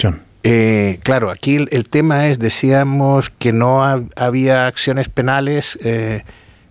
John. 0.00 0.22
Eh, 0.42 1.00
claro, 1.02 1.30
aquí 1.30 1.56
el, 1.70 1.88
tema 1.88 2.28
es, 2.28 2.38
decíamos 2.38 3.28
que 3.28 3.52
no 3.52 3.82
había 4.16 4.66
acciones 4.66 5.08
penales 5.08 5.78
eh, 5.82 6.22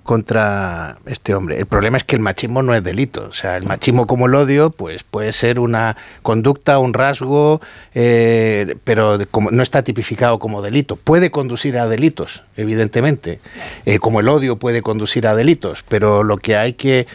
contra 0.09 0.97
este 1.05 1.35
hombre. 1.35 1.59
El 1.59 1.67
problema 1.67 1.95
es 1.95 2.03
que 2.03 2.15
el 2.15 2.21
machismo 2.23 2.63
no 2.63 2.73
es 2.73 2.83
delito. 2.83 3.27
O 3.29 3.31
sea, 3.31 3.57
el 3.57 3.67
machismo 3.67 4.07
como 4.07 4.25
el 4.25 4.33
odio, 4.33 4.71
pues 4.71 5.03
puede 5.03 5.31
ser 5.33 5.59
una 5.59 5.97
conducta, 6.23 6.79
un 6.79 6.95
rasgo, 6.95 7.61
eh, 7.93 8.75
pero 8.85 9.19
como, 9.29 9.51
no 9.51 9.61
está 9.61 9.83
tipificado 9.83 10.39
como 10.39 10.63
delito. 10.63 10.95
Puede 10.95 11.29
conducir 11.29 11.77
a 11.77 11.87
delitos, 11.87 12.41
evidentemente. 12.57 13.39
Eh, 13.85 13.99
como 13.99 14.21
el 14.21 14.29
odio 14.29 14.55
puede 14.55 14.81
conducir 14.81 15.27
a 15.27 15.35
delitos, 15.35 15.83
pero 15.87 16.23
lo 16.23 16.37
que 16.37 16.57
hay 16.57 16.73
que 16.73 17.05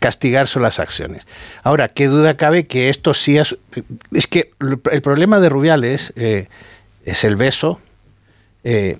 castigar 0.00 0.48
son 0.48 0.62
las 0.62 0.80
acciones. 0.80 1.24
Ahora, 1.62 1.86
¿qué 1.86 2.08
duda 2.08 2.36
cabe 2.36 2.66
que 2.66 2.88
esto 2.88 3.14
sí 3.14 3.38
es... 3.38 3.56
Es 4.10 4.26
que 4.26 4.50
el 4.90 5.02
problema 5.02 5.38
de 5.38 5.50
Rubiales 5.50 6.12
eh, 6.16 6.48
es 7.04 7.22
el 7.22 7.36
beso, 7.36 7.78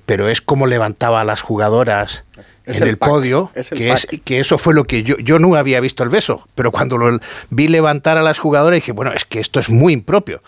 pero 0.06 0.28
es 0.28 0.40
como 0.40 0.66
levantaba 0.66 1.20
a 1.20 1.24
las 1.24 1.42
jugadoras 1.42 2.24
en 2.64 2.86
el, 2.86 2.98
podio, 2.98 3.50
que, 3.74 3.92
es, 3.92 4.06
que 4.24 4.40
eso 4.40 4.58
fue 4.58 4.74
lo 4.74 4.84
que 4.84 5.02
yo, 5.02 5.16
yo 5.18 5.38
no 5.38 5.54
había 5.54 5.80
visto 5.80 6.02
el 6.02 6.10
beso, 6.10 6.46
pero 6.54 6.70
cuando 6.70 6.98
lo 6.98 7.18
vi 7.50 7.68
levantar 7.68 8.18
a 8.18 8.22
las 8.22 8.38
jugadoras 8.38 8.76
dije, 8.76 8.92
bueno, 8.92 9.12
es 9.12 9.24
que 9.24 9.40
esto 9.40 9.58
es 9.58 9.70
muy 9.70 9.92
impropio. 9.92 10.42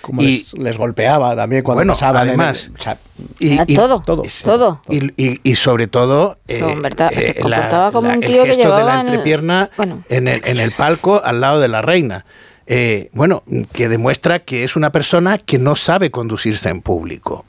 Como 0.00 0.22
y, 0.22 0.46
les, 0.56 0.78
golpeaba 0.78 1.34
también 1.34 1.64
cuando 1.64 1.78
bueno, 1.80 1.92
pasaba. 1.94 2.20
Además, 2.20 2.70
y, 3.40 3.74
todo, 3.74 4.00
todo, 4.00 4.22
todo. 4.44 4.80
Y, 4.88 5.54
sobre 5.56 5.88
todo, 5.88 6.38
eh, 6.46 6.60
se 7.10 7.30
eh, 7.30 7.40
comportaba 7.40 7.90
como 7.90 8.10
un 8.10 8.20
tío 8.20 8.44
que 8.44 8.52
llevaba 8.52 8.78
de 8.78 8.84
la 8.84 9.00
entrepierna 9.00 9.70
en, 10.08 10.28
el, 10.28 10.42
en 10.44 10.60
el 10.60 10.70
palco 10.72 11.20
al 11.24 11.40
lado 11.40 11.60
de 11.60 11.68
la 11.68 11.82
reina. 11.82 12.24
Eh, 12.66 13.10
bueno, 13.12 13.44
que 13.72 13.88
demuestra 13.88 14.40
que 14.40 14.64
es 14.64 14.76
una 14.76 14.90
persona 14.90 15.38
que 15.38 15.58
no 15.58 15.76
sabe 15.76 16.10
conducirse 16.10 16.68
en 16.68 16.80
público. 16.82 17.44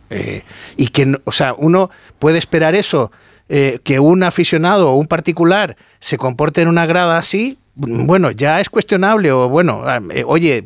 y 0.77 0.88
que, 0.88 1.19
o 1.23 1.32
sea, 1.32 1.53
uno 1.58 1.89
puede 2.19 2.38
esperar 2.38 2.75
eso 2.75 3.12
eh, 3.49 3.80
que 3.86 4.01
un 4.01 4.23
aficionado 4.23 4.91
o 4.91 4.97
un 4.97 5.08
particular 5.08 5.77
se 6.01 6.17
comporte 6.17 6.62
en 6.62 6.67
una 6.67 6.86
grada 6.86 7.17
así, 7.17 7.58
bueno, 7.75 8.30
ya 8.32 8.60
es 8.60 8.69
cuestionable 8.69 9.32
o 9.32 9.47
bueno, 9.47 9.86
eh, 10.12 10.25
oye, 10.27 10.65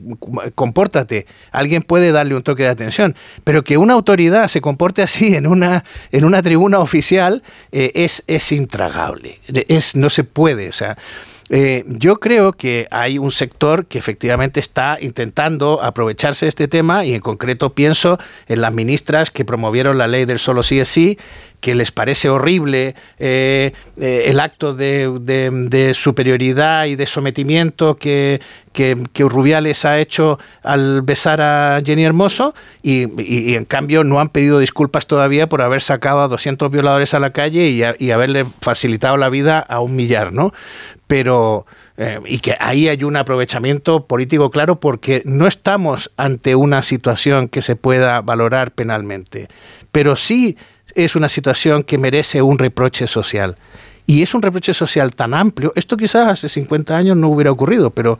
compórtate, 0.55 1.27
alguien 1.51 1.83
puede 1.83 2.11
darle 2.11 2.33
un 2.33 2.41
toque 2.41 2.63
de 2.63 2.69
atención, 2.69 3.15
pero 3.43 3.63
que 3.63 3.77
una 3.77 3.93
autoridad 3.93 4.47
se 4.47 4.61
comporte 4.61 5.03
así 5.03 5.35
en 5.35 5.45
una, 5.45 5.83
en 6.11 6.25
una 6.25 6.41
tribuna 6.41 6.79
oficial 6.79 7.43
eh, 7.71 7.91
es, 7.93 8.23
es 8.25 8.51
intragable, 8.51 9.39
es, 9.67 9.95
no 9.95 10.09
se 10.09 10.23
puede, 10.23 10.69
o 10.69 10.73
sea, 10.73 10.97
eh, 11.53 11.83
yo 11.85 12.21
creo 12.21 12.53
que 12.53 12.87
hay 12.91 13.17
un 13.17 13.29
sector 13.29 13.85
que 13.85 13.97
efectivamente 13.99 14.61
está 14.61 14.97
intentando 15.01 15.83
aprovecharse 15.83 16.45
de 16.45 16.49
este 16.49 16.69
tema 16.69 17.03
y 17.03 17.13
en 17.13 17.19
concreto 17.19 17.73
pienso 17.73 18.17
en 18.47 18.61
las 18.61 18.73
ministras 18.73 19.31
que 19.31 19.43
promovieron 19.43 19.97
la 19.97 20.07
ley 20.07 20.23
del 20.23 20.39
solo 20.39 20.63
sí 20.63 20.79
es 20.79 20.87
sí, 20.87 21.19
que 21.61 21.75
les 21.75 21.91
parece 21.91 22.29
horrible 22.29 22.95
eh, 23.19 23.71
eh, 23.97 24.23
el 24.25 24.39
acto 24.39 24.73
de, 24.73 25.91
superioridad 25.93 26.85
y 26.85 26.95
de 26.95 27.05
sometimiento 27.05 27.95
que, 27.95 28.41
que, 28.73 28.95
Rubiales 29.17 29.85
ha 29.85 29.99
hecho 29.99 30.39
al 30.63 31.03
besar 31.03 31.39
a 31.39 31.81
Jenny 31.85 32.03
Hermoso 32.03 32.53
y, 32.81 33.53
en 33.55 33.65
cambio 33.65 34.03
no 34.03 34.19
han 34.19 34.29
pedido 34.29 34.59
disculpas 34.59 35.07
todavía 35.07 35.47
por 35.47 35.61
haber 35.61 35.81
sacado 35.81 36.21
a 36.21 36.27
200 36.27 36.69
violadores 36.71 37.13
a 37.13 37.19
la 37.19 37.29
calle 37.29 37.69
y, 37.69 37.83
y 38.03 38.11
haberle 38.11 38.45
facilitado 38.59 39.15
la 39.17 39.29
vida 39.29 39.59
a 39.59 39.79
un 39.79 39.95
millar, 39.95 40.33
¿no? 40.33 40.51
pero 41.11 41.65
eh, 41.97 42.21
y 42.25 42.39
que 42.39 42.55
ahí 42.57 42.87
hay 42.87 43.03
un 43.03 43.17
aprovechamiento 43.17 44.07
político 44.07 44.49
claro 44.49 44.79
porque 44.79 45.21
no 45.25 45.45
estamos 45.45 46.09
ante 46.15 46.55
una 46.55 46.83
situación 46.83 47.49
que 47.49 47.61
se 47.61 47.75
pueda 47.75 48.21
valorar 48.21 48.71
penalmente, 48.71 49.49
pero 49.91 50.15
sí 50.15 50.57
es 50.95 51.15
una 51.15 51.29
situación 51.29 51.83
que 51.83 51.97
merece 51.97 52.41
un 52.41 52.57
reproche 52.57 53.07
social. 53.07 53.55
Y 54.07 54.21
es 54.23 54.33
un 54.33 54.41
reproche 54.41 54.73
social 54.73 55.13
tan 55.13 55.33
amplio, 55.33 55.73
esto 55.75 55.95
quizás 55.95 56.27
hace 56.27 56.49
50 56.49 56.97
años 56.97 57.17
no 57.17 57.29
hubiera 57.29 57.51
ocurrido, 57.51 57.91
pero 57.91 58.19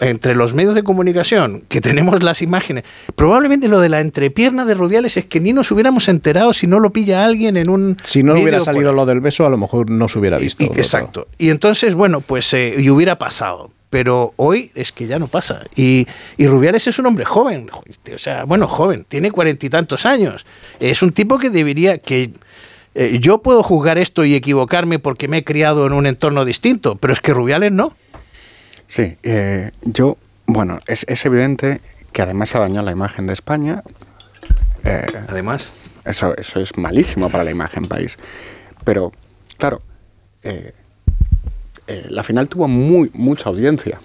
entre 0.00 0.34
los 0.34 0.54
medios 0.54 0.74
de 0.74 0.82
comunicación, 0.82 1.62
que 1.68 1.80
tenemos 1.80 2.22
las 2.22 2.42
imágenes, 2.42 2.84
probablemente 3.14 3.68
lo 3.68 3.80
de 3.80 3.88
la 3.88 4.00
entrepierna 4.00 4.64
de 4.64 4.74
Rubiales 4.74 5.16
es 5.16 5.24
que 5.24 5.40
ni 5.40 5.52
nos 5.52 5.70
hubiéramos 5.70 6.08
enterado 6.08 6.52
si 6.52 6.66
no 6.66 6.80
lo 6.80 6.90
pilla 6.90 7.24
alguien 7.24 7.56
en 7.56 7.68
un... 7.68 7.96
Si 8.02 8.22
no 8.22 8.34
hubiera 8.34 8.60
salido 8.60 8.92
lo 8.92 9.06
del 9.06 9.20
beso, 9.20 9.46
a 9.46 9.50
lo 9.50 9.56
mejor 9.56 9.90
no 9.90 10.08
se 10.08 10.18
hubiera 10.18 10.38
visto. 10.38 10.64
exacto. 10.64 11.28
Y 11.38 11.50
entonces, 11.50 11.94
bueno, 11.94 12.20
pues 12.20 12.52
eh, 12.54 12.74
y 12.78 12.90
hubiera 12.90 13.18
pasado. 13.18 13.70
Pero 13.94 14.34
hoy 14.38 14.72
es 14.74 14.90
que 14.90 15.06
ya 15.06 15.20
no 15.20 15.28
pasa. 15.28 15.62
Y, 15.76 16.08
Rubiales 16.36 16.84
es 16.88 16.98
un 16.98 17.06
hombre 17.06 17.24
joven, 17.24 17.70
o 17.72 18.18
sea, 18.18 18.42
bueno, 18.42 18.66
joven, 18.66 19.06
tiene 19.06 19.30
cuarenta 19.30 19.66
y 19.66 19.70
tantos 19.70 20.04
años. 20.04 20.44
Es 20.80 21.00
un 21.00 21.12
tipo 21.12 21.38
que 21.38 21.48
debería, 21.48 21.98
que 21.98 22.32
eh, 22.96 23.18
yo 23.20 23.38
puedo 23.38 23.62
juzgar 23.62 23.96
esto 23.98 24.24
y 24.24 24.34
equivocarme 24.34 24.98
porque 24.98 25.28
me 25.28 25.36
he 25.36 25.44
criado 25.44 25.86
en 25.86 25.92
un 25.92 26.06
entorno 26.06 26.44
distinto, 26.44 26.96
pero 26.96 27.12
es 27.12 27.20
que 27.20 27.32
Rubiales 27.32 27.70
no. 27.70 27.94
Sí, 28.88 29.16
eh, 29.22 29.70
yo, 29.82 30.18
bueno, 30.46 30.80
es, 30.88 31.06
evidente 31.24 31.80
que 32.10 32.22
además 32.22 32.48
se 32.48 32.58
ha 32.58 32.62
dañado 32.62 32.86
la 32.86 32.90
imagen 32.90 33.28
de 33.28 33.34
España. 33.34 33.84
Eh, 34.82 35.06
además. 35.28 35.70
Eso, 36.04 36.36
eso 36.36 36.58
es 36.58 36.76
malísimo 36.76 37.30
para 37.30 37.44
la 37.44 37.52
imagen 37.52 37.86
país. 37.86 38.18
Pero, 38.84 39.12
claro, 39.56 39.82
eh, 40.42 40.72
la 41.86 42.22
final 42.22 42.48
tuvo 42.48 42.68
muy, 42.68 43.10
mucha 43.14 43.48
audiencia. 43.48 44.00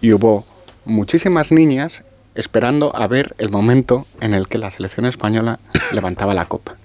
Y 0.00 0.12
hubo 0.12 0.44
muchísimas 0.84 1.52
niñas 1.52 2.02
esperando 2.34 2.94
a 2.94 3.06
ver 3.06 3.34
el 3.38 3.50
momento 3.50 4.06
en 4.20 4.34
el 4.34 4.48
que 4.48 4.58
la 4.58 4.70
selección 4.70 5.06
española 5.06 5.58
levantaba 5.92 6.34
la 6.34 6.46
copa. 6.46 6.76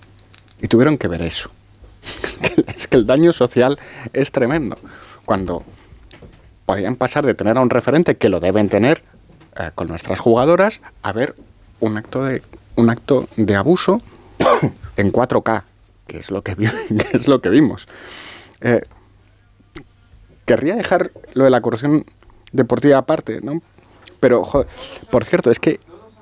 Y 0.62 0.67
tuvieron 0.67 0.97
que 0.97 1.08
ver 1.08 1.21
eso. 1.21 1.49
es 2.75 2.88
que 2.88 2.97
el 2.97 3.06
daño 3.06 3.34
social 3.34 3.80
es 4.13 4.32
tremendo. 4.32 4.78
Cuando 5.25 5.63
podían 6.65 6.95
pasar 6.95 7.25
de 7.25 7.34
tener 7.34 7.58
a 7.58 7.62
un 7.62 7.69
referente 7.69 8.17
que 8.17 8.30
lo 8.30 8.39
deben 8.39 8.69
tener 8.69 9.01
eh, 9.58 9.71
con 9.75 9.88
nuestras 9.88 10.19
jugadoras 10.19 10.82
a 11.01 11.13
ver 11.13 11.36
un 11.80 11.97
acto 11.97 12.23
de 12.23 12.41
un 12.75 12.89
acto 12.89 13.28
de 13.38 13.56
abuso 13.56 14.01
en 14.97 15.12
4K, 15.12 15.63
que 16.08 16.19
es 16.19 16.32
lo 16.32 16.41
que, 16.43 16.56
es 17.13 17.28
lo 17.28 17.41
que 17.41 17.49
vimos. 17.49 17.88
Eh, 18.62 18.82
querría 20.45 20.75
dejar 20.75 21.12
lo 21.34 21.43
de 21.43 21.49
la 21.49 21.62
corrupción 21.62 22.05
deportiva 22.51 22.97
aparte, 22.97 23.41
¿no? 23.41 23.62
Pero, 24.19 24.43
por 25.12 25.25
cierto, 25.25 25.51
es 25.51 25.60
que 25.60 25.79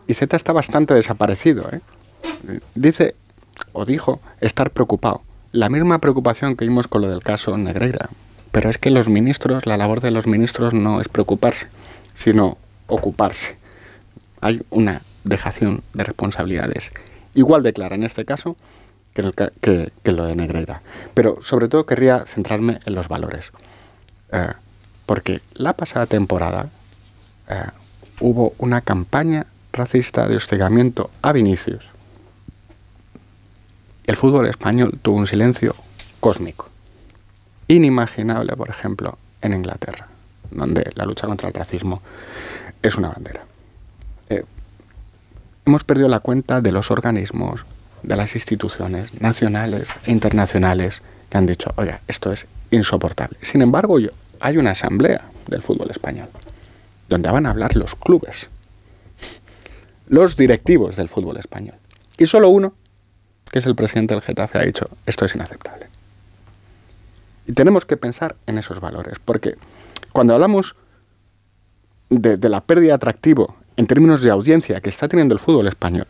Izeta 0.07 0.35
está 0.35 0.51
bastante 0.51 0.93
desaparecido. 0.93 1.69
¿eh? 1.71 1.79
Dice, 2.75 3.15
o 3.71 3.85
dijo, 3.85 4.19
estar 4.41 4.71
preocupado. 4.71 5.21
La 5.51 5.69
misma 5.69 5.99
preocupación 5.99 6.55
que 6.55 6.65
vimos 6.65 6.87
con 6.87 7.01
lo 7.01 7.09
del 7.09 7.21
caso 7.23 7.57
Negreira. 7.57 8.09
Pero 8.51 8.69
es 8.69 8.77
que 8.77 8.89
los 8.89 9.07
ministros, 9.07 9.65
la 9.65 9.77
labor 9.77 10.01
de 10.01 10.11
los 10.11 10.27
ministros 10.27 10.73
no 10.73 11.01
es 11.01 11.07
preocuparse, 11.07 11.67
sino 12.15 12.57
ocuparse. 12.87 13.55
Hay 14.41 14.61
una 14.69 15.01
dejación 15.23 15.81
de 15.93 16.03
responsabilidades 16.03 16.91
igual 17.33 17.63
de 17.63 17.73
clara 17.73 17.95
en 17.95 18.03
este 18.03 18.25
caso 18.25 18.55
que, 19.13 20.11
lo 20.11 20.25
de 20.25 20.35
Negreira. 20.35 20.81
Pero 21.13 21.39
sobre 21.41 21.67
todo 21.67 21.85
querría 21.85 22.19
centrarme 22.25 22.79
en 22.85 22.95
los 22.95 23.07
valores. 23.07 23.51
Eh, 24.33 24.51
porque 25.05 25.41
la 25.53 25.73
pasada 25.73 26.07
temporada 26.07 26.69
eh, 27.49 27.65
hubo 28.19 28.53
una 28.57 28.81
campaña 28.81 29.45
racista 29.71 30.27
de 30.27 30.35
hostigamiento 30.35 31.11
a 31.21 31.31
Vinicius. 31.31 31.83
El 34.05 34.15
fútbol 34.15 34.47
español 34.47 34.99
tuvo 35.01 35.17
un 35.17 35.27
silencio 35.27 35.75
cósmico 36.19 36.69
inimaginable, 37.67 38.55
por 38.55 38.69
ejemplo, 38.69 39.17
en 39.41 39.53
Inglaterra, 39.53 40.07
donde 40.51 40.91
la 40.95 41.05
lucha 41.05 41.27
contra 41.27 41.47
el 41.47 41.53
racismo 41.53 42.01
es 42.81 42.95
una 42.95 43.09
bandera. 43.09 43.45
Eh, 44.29 44.43
hemos 45.65 45.83
perdido 45.83 46.09
la 46.09 46.19
cuenta 46.19 46.61
de 46.61 46.71
los 46.71 46.91
organismos, 46.91 47.65
de 48.01 48.15
las 48.15 48.35
instituciones 48.35 49.21
nacionales 49.21 49.87
e 50.05 50.11
internacionales 50.11 51.01
que 51.29 51.37
han 51.37 51.45
dicho, 51.45 51.71
oiga, 51.77 52.01
esto 52.07 52.31
es 52.31 52.47
insoportable. 52.71 53.37
Sin 53.41 53.61
embargo, 53.61 53.97
hay 54.43 54.57
una 54.57 54.71
asamblea 54.71 55.21
del 55.47 55.61
fútbol 55.61 55.89
español, 55.89 56.27
donde 57.07 57.31
van 57.31 57.45
a 57.45 57.51
hablar 57.51 57.77
los 57.77 57.95
clubes, 57.95 58.49
los 60.07 60.35
directivos 60.35 60.97
del 60.97 61.07
fútbol 61.07 61.37
español. 61.37 61.75
Y 62.17 62.27
solo 62.27 62.49
uno, 62.49 62.73
que 63.49 63.59
es 63.59 63.65
el 63.65 63.73
presidente 63.73 64.13
del 64.13 64.21
Getafe, 64.21 64.59
ha 64.59 64.63
dicho, 64.63 64.89
esto 65.05 65.23
es 65.23 65.33
inaceptable. 65.33 65.87
Y 67.47 67.53
tenemos 67.53 67.85
que 67.85 67.95
pensar 67.95 68.35
en 68.45 68.57
esos 68.57 68.81
valores, 68.81 69.17
porque 69.23 69.55
cuando 70.11 70.33
hablamos 70.33 70.75
de, 72.09 72.37
la 72.49 72.59
pérdida 72.59 72.89
de 72.89 72.95
atractivo 72.95 73.55
en 73.77 73.87
términos 73.87 74.21
de 74.21 74.29
audiencia 74.29 74.81
que 74.81 74.89
está 74.89 75.07
teniendo 75.07 75.33
el 75.33 75.39
fútbol 75.39 75.69
español, 75.69 76.07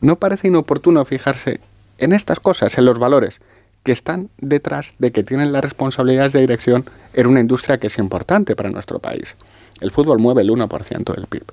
no 0.00 0.14
parece 0.14 0.46
inoportuno 0.46 1.04
fijarse 1.04 1.58
en 1.98 2.12
estas 2.12 2.38
cosas, 2.38 2.78
en 2.78 2.84
los 2.84 3.00
valores 3.00 3.40
que 3.82 3.90
están 3.90 4.30
detrás 4.38 4.94
de 4.98 5.10
que 5.10 5.24
tienen 5.24 5.52
las 5.52 5.62
responsabilidades 5.62 6.32
de 6.32 6.40
dirección 6.40 6.84
en 7.16 7.26
una 7.26 7.40
industria 7.40 7.78
que 7.78 7.88
es 7.88 7.98
importante 7.98 8.54
para 8.54 8.70
nuestro 8.70 9.00
país. 9.00 9.34
El 9.80 9.90
fútbol 9.90 10.18
mueve 10.18 10.42
el 10.42 10.50
1% 10.50 11.14
del 11.14 11.26
PIB. 11.26 11.44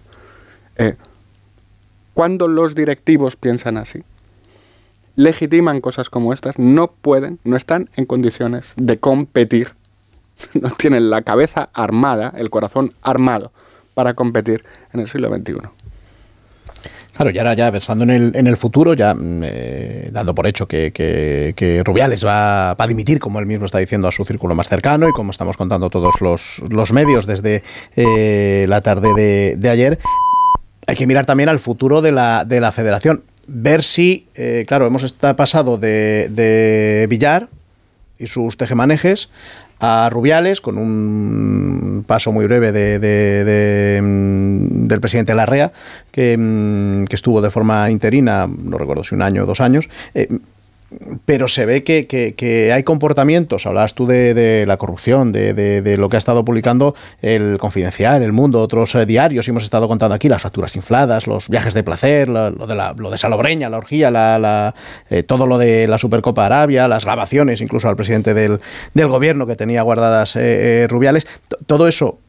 Eh, 0.76 0.95
cuando 2.13 2.47
los 2.47 2.76
directivos 2.76 3.36
piensan 3.38 3.78
así, 3.78 4.04
legitiman 5.15 5.82
cosas 5.82 6.10
como 6.10 6.34
estas, 6.34 6.60
no 6.60 6.88
pueden, 6.88 7.39
no 7.43 7.56
están 7.56 7.89
en 7.95 8.06
condiciones 8.06 8.65
de 8.76 8.99
competir, 8.99 9.71
no 10.54 10.69
tienen 10.71 11.10
la 11.10 11.21
cabeza 11.21 11.69
armada, 11.73 12.34
el 12.38 12.49
corazón 12.49 12.93
armado 13.02 13.52
para 13.93 14.13
competir 14.13 14.63
en 14.91 14.99
el 14.99 15.08
siglo 15.08 15.36
XXI. 15.36 15.54
Claro, 17.13 17.30
y 17.30 17.38
ahora 17.38 17.54
ya 17.54 17.71
pensando 17.71 18.04
en 18.06 18.10
el, 18.10 18.36
en 18.36 18.47
el 18.47 18.58
futuro, 18.58 18.95
ya 18.95 19.13
mm, 19.13 19.41
eh, 19.43 20.10
dando 20.12 20.34
por 20.34 20.47
hecho 20.47 20.67
que, 20.67 21.82
Rubiales 21.86 22.26
va, 22.26 22.71
a 22.71 22.88
dimitir, 22.88 23.19
como 23.19 23.39
él 23.39 23.45
mismo 23.45 23.65
está 23.65 23.78
diciendo, 23.78 24.08
a 24.08 24.12
su 24.12 24.26
círculo 24.26 24.56
más 24.56 24.67
cercano 24.67 25.08
y 25.08 25.12
como 25.12 25.30
estamos 25.30 25.56
contando 25.56 25.91
todos 25.91 26.15
los, 26.21 26.91
medios 26.91 27.28
desde 27.28 27.63
eh, 27.95 28.65
la 28.67 28.82
tarde 28.82 29.13
de, 29.13 29.56
de, 29.58 29.69
ayer, 29.69 29.99
hay 30.88 30.95
que 30.95 31.06
mirar 31.06 31.26
también 31.26 31.49
al 31.49 31.60
futuro 31.60 32.02
de 32.02 32.12
la, 32.12 32.45
de 32.45 32.60
la 32.60 32.71
federación. 32.71 33.21
Ver 33.45 33.84
si, 33.84 34.26
eh, 34.36 34.65
claro, 34.67 34.88
hemos 34.88 35.12
pasado 35.13 35.78
de, 35.78 36.30
de 36.30 37.06
Villar 37.10 37.47
y 38.17 38.28
sus 38.28 38.58
tejemanejes 38.58 39.30
a 39.86 40.10
Rubiales, 40.10 40.62
con 40.62 40.78
un 40.78 42.06
paso 42.08 42.32
muy 42.32 42.46
breve 42.46 42.72
de, 42.72 44.00
mm, 44.02 44.88
del 44.88 45.02
presidente 45.02 45.36
Larrea, 45.36 45.74
que, 46.10 46.38
mm, 46.38 47.04
que, 47.08 47.15
estuvo 47.15 47.41
de 47.41 47.52
forma 47.52 47.91
interina, 47.91 48.48
no 48.48 48.78
recuerdo 48.78 49.04
si 49.04 49.13
un 49.13 49.22
año 49.22 49.43
o 49.43 49.46
dos 49.46 49.60
años. 49.60 49.89
Eh, 50.15 50.30
pero 51.25 51.47
se 51.47 51.65
ve 51.65 51.84
que, 51.84 52.71
hay 52.73 52.84
comportamientos, 52.84 53.65
hablabas 53.65 53.93
tú 53.93 54.06
de, 54.08 54.65
la 54.67 54.77
corrupción, 54.77 55.32
de, 55.32 55.95
lo 55.97 56.10
que 56.10 56.17
ha 56.17 56.19
estado 56.19 56.43
publicando 56.45 56.95
el 57.21 57.58
Confidencial, 57.60 58.23
el 58.23 58.34
Mundo, 58.34 58.62
otros 58.62 58.95
eh, 58.95 59.06
diarios, 59.06 59.47
y 59.47 59.51
hemos 59.51 59.63
estado 59.63 59.88
contando 59.88 60.15
aquí 60.15 60.29
las 60.29 60.41
facturas 60.41 60.75
infladas, 60.75 61.27
los 61.27 61.49
viajes 61.49 61.73
de 61.73 61.84
placer, 61.84 62.29
lo, 62.29 62.51
de, 62.51 62.75
la, 62.75 62.93
lo 62.97 63.10
de 63.10 63.17
Salobreña, 63.17 63.69
la 63.69 63.77
orgía, 63.77 64.12
la, 64.12 64.73
eh, 65.10 65.23
todo 65.23 65.45
lo 65.45 65.58
de 65.58 65.88
la 65.88 65.97
Supercopa 65.97 66.45
Arabia, 66.45 66.88
las 66.88 67.06
grabaciones 67.06 67.62
incluso 67.62 67.89
al 67.89 67.95
presidente 67.95 68.34
del, 68.34 68.60
gobierno 68.93 69.45
que 69.45 69.56
tenía 69.56 69.82
guardadas 69.84 70.36
eh, 70.36 70.88
Rubiales, 70.89 71.27
todo 71.67 71.88
eso 71.88 72.19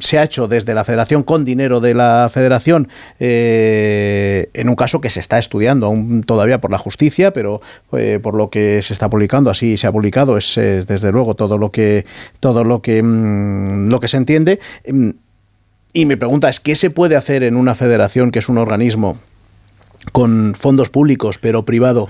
se 0.00 0.18
ha 0.18 0.24
hecho 0.24 0.48
desde 0.48 0.74
la 0.74 0.84
federación 0.84 1.22
con 1.22 1.44
dinero 1.44 1.80
de 1.80 1.92
la 1.92 2.30
federación 2.32 2.88
eh, 3.20 4.48
en 4.54 4.68
un 4.70 4.76
caso 4.76 5.02
que 5.02 5.10
se 5.10 5.20
está 5.20 5.38
estudiando 5.38 5.86
aún 5.86 6.22
todavía 6.22 6.60
por 6.60 6.70
la 6.70 6.78
justicia 6.78 7.32
pero 7.32 7.60
eh, 7.92 8.18
por 8.22 8.34
lo 8.34 8.48
que 8.48 8.80
se 8.80 8.94
está 8.94 9.10
publicando 9.10 9.50
así 9.50 9.76
se 9.76 9.86
ha 9.86 9.92
publicado 9.92 10.38
es, 10.38 10.54
desde 10.54 11.12
luego 11.12 11.34
todo 11.34 11.58
lo 11.58 11.70
que 11.70 12.06
todo 12.40 12.64
lo 12.64 12.80
que 12.80 13.02
mm, 13.02 13.88
lo 13.88 14.00
que 14.00 14.08
se 14.08 14.16
entiende 14.16 14.60
mm, 14.90 15.10
y 15.92 16.06
mi 16.06 16.16
pregunta 16.16 16.48
es 16.48 16.58
qué 16.60 16.74
se 16.74 16.88
puede 16.88 17.16
hacer 17.16 17.42
en 17.42 17.54
una 17.54 17.74
federación 17.74 18.30
que 18.30 18.38
es 18.38 18.48
un 18.48 18.56
organismo 18.56 19.18
con 20.12 20.54
fondos 20.54 20.88
públicos 20.88 21.38
pero 21.38 21.66
privado 21.66 22.08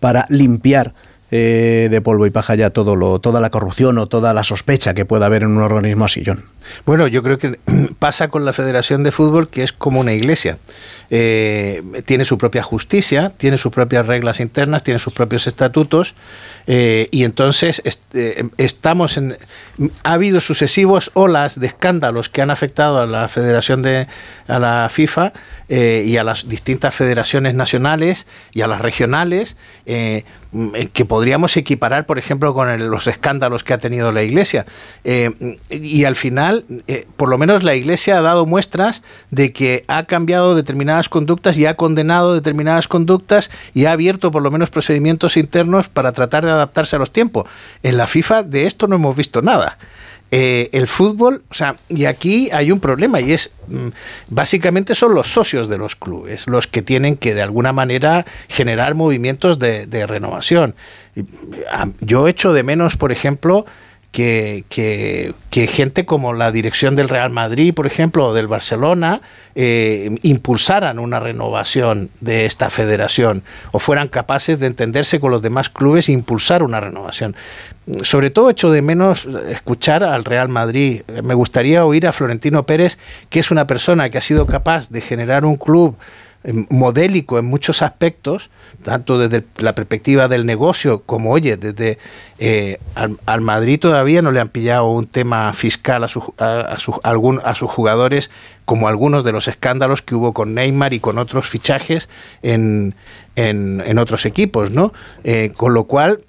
para 0.00 0.26
limpiar 0.30 0.94
eh, 1.30 1.88
de 1.90 2.00
polvo 2.00 2.26
y 2.26 2.30
paja 2.30 2.54
ya 2.54 2.70
todo 2.70 2.94
lo, 2.94 3.18
toda 3.18 3.40
la 3.40 3.50
corrupción 3.50 3.98
o 3.98 4.06
toda 4.06 4.34
la 4.34 4.44
sospecha 4.44 4.94
que 4.94 5.04
pueda 5.04 5.26
haber 5.26 5.42
en 5.42 5.50
un 5.50 5.62
organismo 5.62 6.04
así, 6.04 6.22
John. 6.24 6.44
Bueno, 6.84 7.06
yo 7.06 7.22
creo 7.22 7.38
que 7.38 7.58
pasa 7.98 8.28
con 8.28 8.44
la 8.44 8.52
Federación 8.52 9.02
de 9.02 9.12
Fútbol 9.12 9.48
que 9.48 9.62
es 9.62 9.72
como 9.72 10.00
una 10.00 10.12
iglesia. 10.12 10.58
Eh, 11.10 11.82
tiene 12.06 12.24
su 12.24 12.38
propia 12.38 12.62
justicia, 12.62 13.32
tiene 13.36 13.58
sus 13.58 13.72
propias 13.72 14.06
reglas 14.06 14.40
internas, 14.40 14.82
tiene 14.82 14.98
sus 14.98 15.12
propios 15.12 15.46
estatutos 15.46 16.14
eh, 16.66 17.08
y 17.10 17.24
entonces 17.24 17.82
estamos 18.56 19.16
en... 19.16 19.36
Ha 20.02 20.12
habido 20.14 20.40
sucesivos 20.40 21.10
olas 21.14 21.60
de 21.60 21.66
escándalos 21.66 22.28
que 22.28 22.42
han 22.42 22.50
afectado 22.50 23.00
a 23.00 23.06
la 23.06 23.28
Federación 23.28 23.82
de... 23.82 24.06
a 24.48 24.58
la 24.58 24.88
FIFA 24.90 25.32
y 25.68 26.18
a 26.18 26.24
las 26.24 26.46
distintas 26.46 26.94
federaciones 26.94 27.54
nacionales 27.54 28.26
y 28.52 28.60
a 28.60 28.66
las 28.66 28.82
regionales 28.82 29.56
que 30.92 31.04
podríamos 31.04 31.56
equiparar, 31.56 32.06
por 32.06 32.18
ejemplo, 32.18 32.54
con 32.54 32.88
los 32.88 33.06
escándalos 33.08 33.64
que 33.64 33.74
ha 33.74 33.78
tenido 33.78 34.12
la 34.12 34.22
Iglesia. 34.22 34.66
Eh, 35.02 35.58
y 35.68 36.04
al 36.04 36.14
final, 36.14 36.53
eh, 36.86 37.06
por 37.16 37.28
lo 37.28 37.38
menos 37.38 37.62
la 37.62 37.74
Iglesia 37.74 38.18
ha 38.18 38.22
dado 38.22 38.46
muestras 38.46 39.02
de 39.30 39.52
que 39.52 39.84
ha 39.88 40.04
cambiado 40.04 40.54
determinadas 40.54 41.08
conductas 41.08 41.56
y 41.58 41.66
ha 41.66 41.76
condenado 41.76 42.34
determinadas 42.34 42.88
conductas 42.88 43.50
y 43.72 43.86
ha 43.86 43.92
abierto 43.92 44.30
por 44.30 44.42
lo 44.42 44.50
menos 44.50 44.70
procedimientos 44.70 45.36
internos 45.36 45.88
para 45.88 46.12
tratar 46.12 46.44
de 46.44 46.50
adaptarse 46.50 46.96
a 46.96 46.98
los 46.98 47.10
tiempos. 47.10 47.46
En 47.82 47.96
la 47.96 48.06
FIFA 48.06 48.42
de 48.42 48.66
esto 48.66 48.86
no 48.86 48.96
hemos 48.96 49.16
visto 49.16 49.42
nada. 49.42 49.78
Eh, 50.36 50.68
el 50.72 50.88
fútbol, 50.88 51.44
o 51.48 51.54
sea, 51.54 51.76
y 51.88 52.06
aquí 52.06 52.50
hay 52.52 52.72
un 52.72 52.80
problema 52.80 53.20
y 53.20 53.32
es, 53.32 53.52
mm, 53.68 53.88
básicamente 54.30 54.96
son 54.96 55.14
los 55.14 55.28
socios 55.28 55.68
de 55.68 55.78
los 55.78 55.94
clubes 55.94 56.48
los 56.48 56.66
que 56.66 56.82
tienen 56.82 57.16
que 57.16 57.34
de 57.34 57.42
alguna 57.42 57.72
manera 57.72 58.26
generar 58.48 58.94
movimientos 58.94 59.60
de, 59.60 59.86
de 59.86 60.06
renovación. 60.06 60.74
Yo 62.00 62.26
echo 62.26 62.52
de 62.52 62.64
menos, 62.64 62.96
por 62.96 63.12
ejemplo, 63.12 63.64
que, 64.14 65.34
que, 65.50 65.66
gente 65.66 66.06
como 66.06 66.34
la 66.34 66.52
dirección 66.52 66.94
del 66.94 67.08
Real 67.08 67.30
Madrid, 67.30 67.74
por 67.74 67.84
ejemplo, 67.84 68.28
o 68.28 68.32
del 68.32 68.46
Barcelona, 68.46 69.20
eh, 69.56 70.18
impulsaran 70.22 71.00
una 71.00 71.18
renovación 71.18 72.10
de 72.20 72.46
esta 72.46 72.70
federación 72.70 73.42
o 73.72 73.80
fueran 73.80 74.06
capaces 74.06 74.60
de 74.60 74.68
entenderse 74.68 75.18
con 75.18 75.32
los 75.32 75.42
demás 75.42 75.68
clubes 75.68 76.08
e 76.08 76.12
impulsar 76.12 76.62
una 76.62 76.78
renovación. 76.78 77.34
Sobre 78.02 78.30
todo 78.30 78.50
echo 78.50 78.70
de 78.70 78.82
menos 78.82 79.26
escuchar 79.48 80.04
al 80.04 80.24
Real 80.24 80.48
Madrid. 80.48 81.02
Me 81.24 81.34
gustaría 81.34 81.84
oír 81.84 82.06
a 82.06 82.12
Florentino 82.12 82.62
Pérez, 82.62 82.98
que 83.30 83.40
es 83.40 83.50
una 83.50 83.66
persona 83.66 84.10
que 84.10 84.18
ha 84.18 84.20
sido 84.20 84.46
capaz 84.46 84.90
de 84.90 85.00
generar 85.00 85.44
un 85.44 85.56
club 85.56 85.96
modélico 86.68 87.38
en 87.38 87.46
muchos 87.46 87.82
aspectos, 87.82 88.50
tanto 88.82 89.18
desde 89.18 89.44
la 89.58 89.74
perspectiva 89.74 90.28
del 90.28 90.44
negocio 90.44 91.02
como, 91.06 91.30
oye, 91.30 91.56
desde 91.56 91.98
eh, 92.38 92.78
al, 92.94 93.40
Madrid 93.40 93.80
todavía 93.80 94.20
no 94.20 94.30
le 94.30 94.40
han 94.40 94.48
pillado 94.48 94.90
un 94.90 95.06
tema 95.06 95.52
fiscal 95.52 96.04
a, 96.04 96.08
a, 96.38 96.76
algún, 97.02 97.40
a 97.44 97.54
sus 97.54 97.70
jugadores 97.70 98.30
como 98.64 98.88
algunos 98.88 99.24
de 99.24 99.32
los 99.32 99.48
escándalos 99.48 100.02
que 100.02 100.14
hubo 100.14 100.32
con 100.32 100.54
Neymar 100.54 100.92
y 100.92 101.00
con 101.00 101.18
otros 101.18 101.48
fichajes 101.48 102.08
en, 102.42 102.94
en, 103.36 103.98
otros 103.98 104.26
equipos, 104.26 104.70
¿no? 104.70 104.92
Eh, 105.22 105.52
con 105.56 105.74
lo 105.74 105.84
cual, 105.84 106.20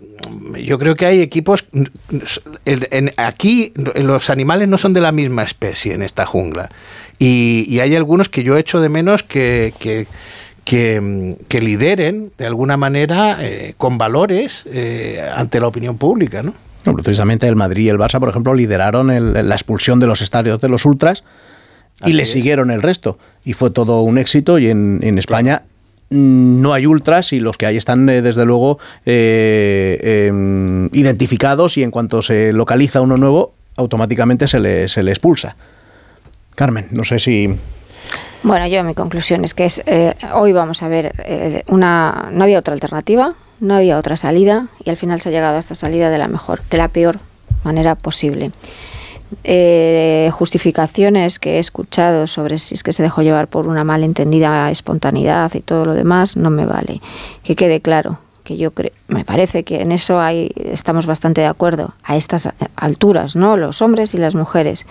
yo 0.57 0.77
creo 0.77 0.95
que 0.95 1.05
hay 1.05 1.21
equipos... 1.21 1.65
En, 2.65 3.11
aquí 3.17 3.73
los 3.75 4.29
animales 4.29 4.67
no 4.67 4.77
son 4.77 4.93
de 4.93 5.01
la 5.01 5.11
misma 5.11 5.43
especie 5.43 5.93
en 5.93 6.01
esta 6.01 6.25
jungla. 6.25 6.69
Y, 7.17 7.79
hay 7.79 7.95
algunos 7.95 8.29
que 8.29 8.43
yo 8.43 8.57
echo 8.57 8.81
de 8.81 8.89
menos 8.89 9.23
que, 9.23 9.73
que 9.79 10.07
que, 10.65 11.61
lideren 11.61 12.31
de 12.37 12.47
alguna 12.47 12.75
manera 12.75 13.37
eh, 13.39 13.75
con 13.77 13.97
valores 13.97 14.65
eh, 14.65 15.23
ante 15.35 15.59
la 15.59 15.67
opinión 15.67 15.97
pública, 15.97 16.43
¿no? 16.43 16.53
precisamente 16.95 17.47
el 17.47 17.55
Madrid 17.55 17.85
y 17.85 17.89
el 17.89 17.97
Barça, 17.97 18.19
por 18.19 18.29
ejemplo, 18.29 18.53
lideraron 18.53 19.07
la 19.33 19.55
expulsión 19.55 19.99
de 19.99 20.05
los 20.05 20.21
estadios 20.21 20.61
de 20.61 20.69
los 20.69 20.85
ultras 20.85 21.23
y 22.05 22.13
le 22.13 22.27
siguieron 22.27 22.69
el 22.69 22.83
resto. 22.83 23.17
Y 23.43 23.53
fue 23.53 23.71
todo 23.71 24.01
un 24.01 24.19
éxito 24.19 24.59
y 24.59 24.69
en, 24.69 25.17
España 25.17 25.63
no 26.11 26.73
hay 26.73 26.85
ultras 26.85 27.33
y 27.33 27.39
los 27.39 27.57
que 27.57 27.65
hay 27.65 27.77
están 27.77 28.07
eh, 28.07 28.21
desde 28.21 28.45
luego 28.45 28.77
em, 29.05 30.85
identificados 30.93 31.75
y 31.77 31.83
en 31.83 31.89
cuanto 31.89 32.21
se 32.21 32.53
localiza 32.53 33.01
uno 33.01 33.17
nuevo 33.17 33.53
automáticamente 33.77 34.47
se 34.47 34.59
le, 34.59 34.87
se 34.87 35.01
le 35.01 35.11
expulsa. 35.11 35.55
Carmen, 36.55 36.87
no 36.91 37.03
sé 37.03 37.19
si 37.19 37.57
bueno, 38.45 38.67
yo 38.67 38.83
mi 38.83 38.93
conclusión 38.93 39.43
es 39.43 39.55
que 39.55 39.65
es, 39.65 39.81
eh, 39.87 40.13
hoy 40.35 40.53
vamos 40.53 40.83
a 40.83 40.87
ver 40.87 41.15
eh, 41.25 41.63
una 41.65 42.29
no 42.31 42.43
había 42.43 42.59
otra 42.59 42.75
alternativa, 42.75 43.33
no 43.59 43.73
había 43.73 43.97
otra 43.97 44.17
salida 44.17 44.67
y 44.83 44.91
al 44.91 44.97
final 44.97 45.19
se 45.19 45.29
ha 45.29 45.31
llegado 45.31 45.55
a 45.55 45.59
esta 45.59 45.73
salida 45.73 46.11
de 46.11 46.19
la 46.19 46.27
mejor, 46.27 46.61
de 46.69 46.77
la 46.77 46.87
peor 46.87 47.17
manera 47.63 47.95
posible. 47.95 48.51
Eh, 49.43 50.29
justificaciones 50.31 51.39
que 51.39 51.55
he 51.55 51.59
escuchado 51.59 52.27
sobre 52.27 52.59
si 52.59 52.75
es 52.75 52.83
que 52.83 52.93
se 52.93 53.01
dejó 53.01 53.23
llevar 53.23 53.47
por 53.47 53.67
una 53.67 53.83
malentendida 53.83 54.69
espontaneidad 54.69 55.51
y 55.55 55.61
todo 55.61 55.83
lo 55.83 55.95
demás 55.95 56.37
no 56.37 56.51
me 56.51 56.67
vale. 56.67 57.01
Que 57.43 57.55
quede 57.55 57.81
claro 57.81 58.19
que 58.43 58.57
yo 58.57 58.69
creo, 58.69 58.91
me 59.07 59.25
parece 59.25 59.63
que 59.63 59.81
en 59.81 59.91
eso 59.91 60.19
hay, 60.19 60.51
estamos 60.55 61.07
bastante 61.07 61.41
de 61.41 61.47
acuerdo 61.47 61.95
a 62.03 62.15
estas 62.15 62.49
alturas, 62.75 63.35
¿no? 63.35 63.57
Los 63.57 63.81
hombres 63.81 64.13
y 64.13 64.19
las 64.19 64.35
mujeres, 64.35 64.85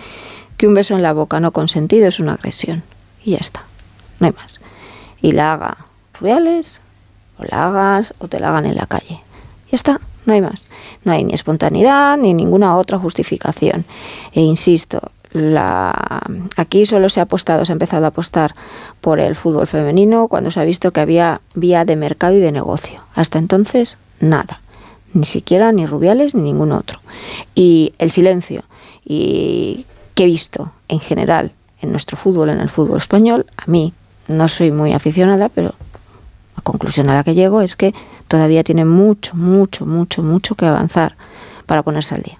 que 0.57 0.67
un 0.67 0.73
beso 0.73 0.95
en 0.95 1.03
la 1.03 1.13
boca 1.13 1.39
no 1.39 1.51
consentido 1.51 2.07
es 2.07 2.19
una 2.19 2.33
agresión 2.33 2.83
y 3.23 3.31
ya 3.31 3.37
está. 3.37 3.63
No 4.19 4.27
hay 4.27 4.33
más. 4.33 4.59
Y 5.21 5.31
la 5.31 5.53
haga 5.53 5.77
Rubiales, 6.19 6.81
o 7.37 7.43
la 7.43 7.67
hagas, 7.67 8.13
o 8.19 8.27
te 8.27 8.39
la 8.39 8.49
hagan 8.49 8.65
en 8.65 8.75
la 8.75 8.85
calle. 8.85 9.19
Ya 9.71 9.75
está, 9.75 9.99
no 10.25 10.33
hay 10.33 10.41
más. 10.41 10.69
No 11.03 11.11
hay 11.11 11.23
ni 11.23 11.33
espontaneidad 11.33 12.17
ni 12.17 12.33
ninguna 12.33 12.77
otra 12.77 12.97
justificación. 12.97 13.85
E 14.33 14.41
insisto, 14.41 15.11
aquí 16.55 16.85
solo 16.85 17.09
se 17.09 17.19
ha 17.19 17.23
apostado, 17.23 17.65
se 17.65 17.71
ha 17.71 17.73
empezado 17.73 18.05
a 18.05 18.09
apostar 18.09 18.55
por 19.01 19.19
el 19.19 19.35
fútbol 19.35 19.67
femenino 19.67 20.27
cuando 20.27 20.51
se 20.51 20.59
ha 20.59 20.63
visto 20.63 20.91
que 20.91 21.01
había 21.01 21.41
vía 21.53 21.83
de 21.83 21.95
mercado 21.95 22.35
y 22.35 22.39
de 22.39 22.51
negocio. 22.51 23.01
Hasta 23.13 23.39
entonces, 23.39 23.97
nada. 24.19 24.61
Ni 25.13 25.25
siquiera 25.25 25.71
ni 25.71 25.85
Rubiales 25.85 26.35
ni 26.35 26.41
ningún 26.41 26.71
otro. 26.71 26.99
Y 27.53 27.93
el 27.99 28.11
silencio 28.11 28.63
y 29.05 29.85
que 30.15 30.23
he 30.23 30.27
visto 30.27 30.71
en 30.87 30.99
general 30.99 31.51
en 31.81 31.91
nuestro 31.91 32.17
fútbol, 32.17 32.49
en 32.49 32.59
el 32.59 32.69
fútbol 32.69 32.97
español, 32.97 33.45
a 33.57 33.69
mí 33.69 33.93
no 34.27 34.47
soy 34.47 34.71
muy 34.71 34.93
aficionada, 34.93 35.49
pero 35.49 35.75
la 36.55 36.63
conclusión 36.63 37.09
a 37.09 37.15
la 37.15 37.23
que 37.23 37.35
llego 37.35 37.61
es 37.61 37.75
que 37.75 37.93
todavía 38.27 38.63
tiene 38.63 38.85
mucho, 38.85 39.35
mucho, 39.35 39.85
mucho, 39.85 40.23
mucho 40.23 40.55
que 40.55 40.65
avanzar 40.65 41.15
para 41.65 41.83
ponerse 41.83 42.15
al 42.15 42.23
día. 42.23 42.39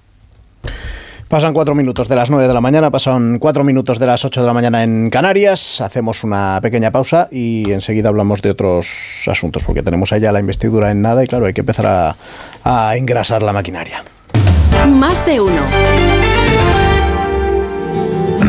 Pasan 1.27 1.53
cuatro 1.53 1.73
minutos 1.75 2.07
de 2.07 2.15
las 2.15 2.29
nueve 2.29 2.47
de 2.47 2.53
la 2.53 2.61
mañana, 2.61 2.91
pasan 2.91 3.39
cuatro 3.39 3.63
minutos 3.63 3.97
de 3.99 4.05
las 4.05 4.23
ocho 4.23 4.41
de 4.41 4.47
la 4.47 4.53
mañana 4.53 4.83
en 4.83 5.09
Canarias. 5.09 5.81
Hacemos 5.81 6.23
una 6.23 6.59
pequeña 6.61 6.91
pausa 6.91 7.27
y 7.31 7.71
enseguida 7.71 8.09
hablamos 8.09 8.41
de 8.41 8.51
otros 8.51 8.87
asuntos, 9.27 9.63
porque 9.63 9.81
tenemos 9.81 10.13
allá 10.13 10.31
la 10.31 10.39
investidura 10.39 10.91
en 10.91 11.01
nada 11.01 11.23
y 11.23 11.27
claro, 11.27 11.47
hay 11.47 11.53
que 11.53 11.61
empezar 11.61 11.87
a, 11.87 12.15
a 12.63 12.95
engrasar 12.95 13.41
la 13.41 13.53
maquinaria. 13.53 14.03
Más 14.87 15.25
de 15.25 15.41
uno. 15.41 15.63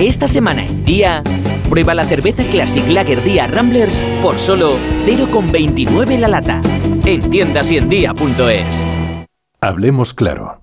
Esta 0.00 0.28
semana 0.28 0.64
en 0.64 0.82
día, 0.86 1.22
prueba 1.68 1.94
la 1.94 2.06
cerveza 2.06 2.42
Classic 2.44 2.88
Lager 2.88 3.22
Día 3.22 3.46
Ramblers 3.46 4.02
por 4.22 4.38
solo 4.38 4.72
0,29 5.04 6.18
la 6.18 6.28
lata. 6.28 6.62
En 7.04 7.28
tiendas 7.28 7.70
y 7.70 7.76
en 7.76 7.90
día.es. 7.90 8.88
Hablemos 9.60 10.14
claro. 10.14 10.62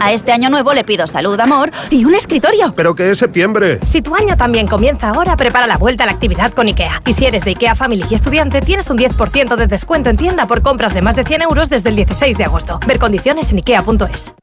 A 0.00 0.12
este 0.12 0.32
año 0.32 0.48
nuevo 0.48 0.72
le 0.72 0.82
pido 0.82 1.06
salud, 1.06 1.38
amor 1.38 1.70
y 1.90 2.06
un 2.06 2.14
escritorio. 2.14 2.72
¿Pero 2.74 2.94
qué 2.94 3.10
es 3.10 3.18
septiembre? 3.18 3.78
Si 3.84 4.00
tu 4.00 4.14
año 4.14 4.34
también 4.34 4.66
comienza 4.66 5.10
ahora, 5.10 5.36
prepara 5.36 5.66
la 5.66 5.76
vuelta 5.76 6.04
a 6.04 6.06
la 6.06 6.12
actividad 6.12 6.52
con 6.54 6.68
IKEA. 6.68 7.02
Y 7.06 7.12
si 7.12 7.26
eres 7.26 7.44
de 7.44 7.50
IKEA 7.50 7.74
Family 7.74 8.06
y 8.08 8.14
estudiante, 8.14 8.62
tienes 8.62 8.88
un 8.88 8.96
10% 8.96 9.56
de 9.56 9.66
descuento 9.66 10.08
en 10.08 10.16
tienda 10.16 10.46
por 10.46 10.62
compras 10.62 10.94
de 10.94 11.02
más 11.02 11.16
de 11.16 11.24
100 11.24 11.42
euros 11.42 11.68
desde 11.68 11.90
el 11.90 11.96
16 11.96 12.38
de 12.38 12.44
agosto. 12.44 12.80
Ver 12.86 12.98
condiciones 12.98 13.50
en 13.50 13.58
IKEA.es. 13.58 14.34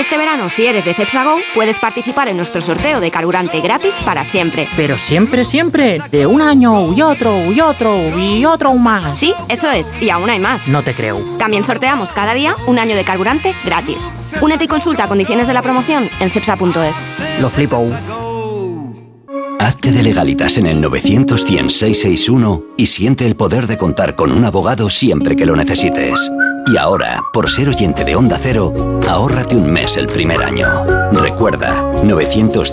Este 0.00 0.16
verano, 0.16 0.48
si 0.48 0.64
eres 0.64 0.86
de 0.86 0.94
Cepsa 0.94 1.24
Go, 1.24 1.40
puedes 1.54 1.78
participar 1.78 2.28
en 2.28 2.36
nuestro 2.38 2.62
sorteo 2.62 3.00
de 3.00 3.10
carburante 3.10 3.60
gratis 3.60 3.96
para 4.02 4.24
siempre. 4.24 4.66
Pero 4.74 4.96
siempre, 4.96 5.44
siempre, 5.44 6.00
de 6.10 6.26
un 6.26 6.40
año 6.40 6.94
y 6.94 7.02
otro 7.02 7.52
y 7.52 7.60
otro 7.60 8.18
y 8.18 8.44
otro 8.46 8.72
más. 8.74 9.18
Sí, 9.18 9.34
eso 9.50 9.70
es, 9.70 9.92
y 10.00 10.08
aún 10.08 10.30
hay 10.30 10.38
más. 10.38 10.68
No 10.68 10.82
te 10.82 10.94
creo. 10.94 11.18
También 11.38 11.64
sorteamos 11.64 12.12
cada 12.14 12.32
día 12.32 12.56
un 12.66 12.78
año 12.78 12.96
de 12.96 13.04
carburante 13.04 13.54
gratis. 13.62 14.08
Únete 14.40 14.64
y 14.64 14.68
consulta 14.68 15.06
condiciones 15.06 15.46
de 15.46 15.52
la 15.52 15.60
promoción 15.60 16.08
en 16.18 16.30
cepsa.es. 16.30 16.96
Lo 17.40 17.50
flipo. 17.50 17.86
Hazte 19.58 19.92
de 19.92 20.02
legalitas 20.02 20.56
en 20.56 20.64
el 20.64 20.80
900 20.80 21.44
y 22.78 22.86
siente 22.86 23.26
el 23.26 23.36
poder 23.36 23.66
de 23.66 23.76
contar 23.76 24.16
con 24.16 24.32
un 24.32 24.46
abogado 24.46 24.88
siempre 24.88 25.36
que 25.36 25.44
lo 25.44 25.54
necesites. 25.54 26.30
Y 26.66 26.76
ahora, 26.76 27.20
por 27.32 27.50
ser 27.50 27.68
oyente 27.68 28.04
de 28.04 28.16
Onda 28.16 28.38
Cero, 28.40 28.72
ahórrate 29.08 29.56
un 29.56 29.72
mes 29.72 29.96
el 29.96 30.06
primer 30.06 30.42
año. 30.42 30.84
Recuerda, 31.12 32.02
900 32.04 32.72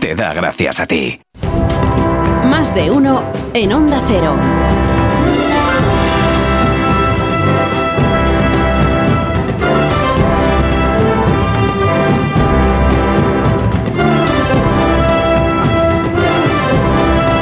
te 0.00 0.14
da 0.14 0.32
gracias 0.32 0.80
a 0.80 0.86
ti. 0.86 1.20
Más 2.44 2.74
de 2.74 2.90
uno 2.90 3.22
en 3.52 3.72
Onda 3.72 4.00
Cero. 4.08 4.36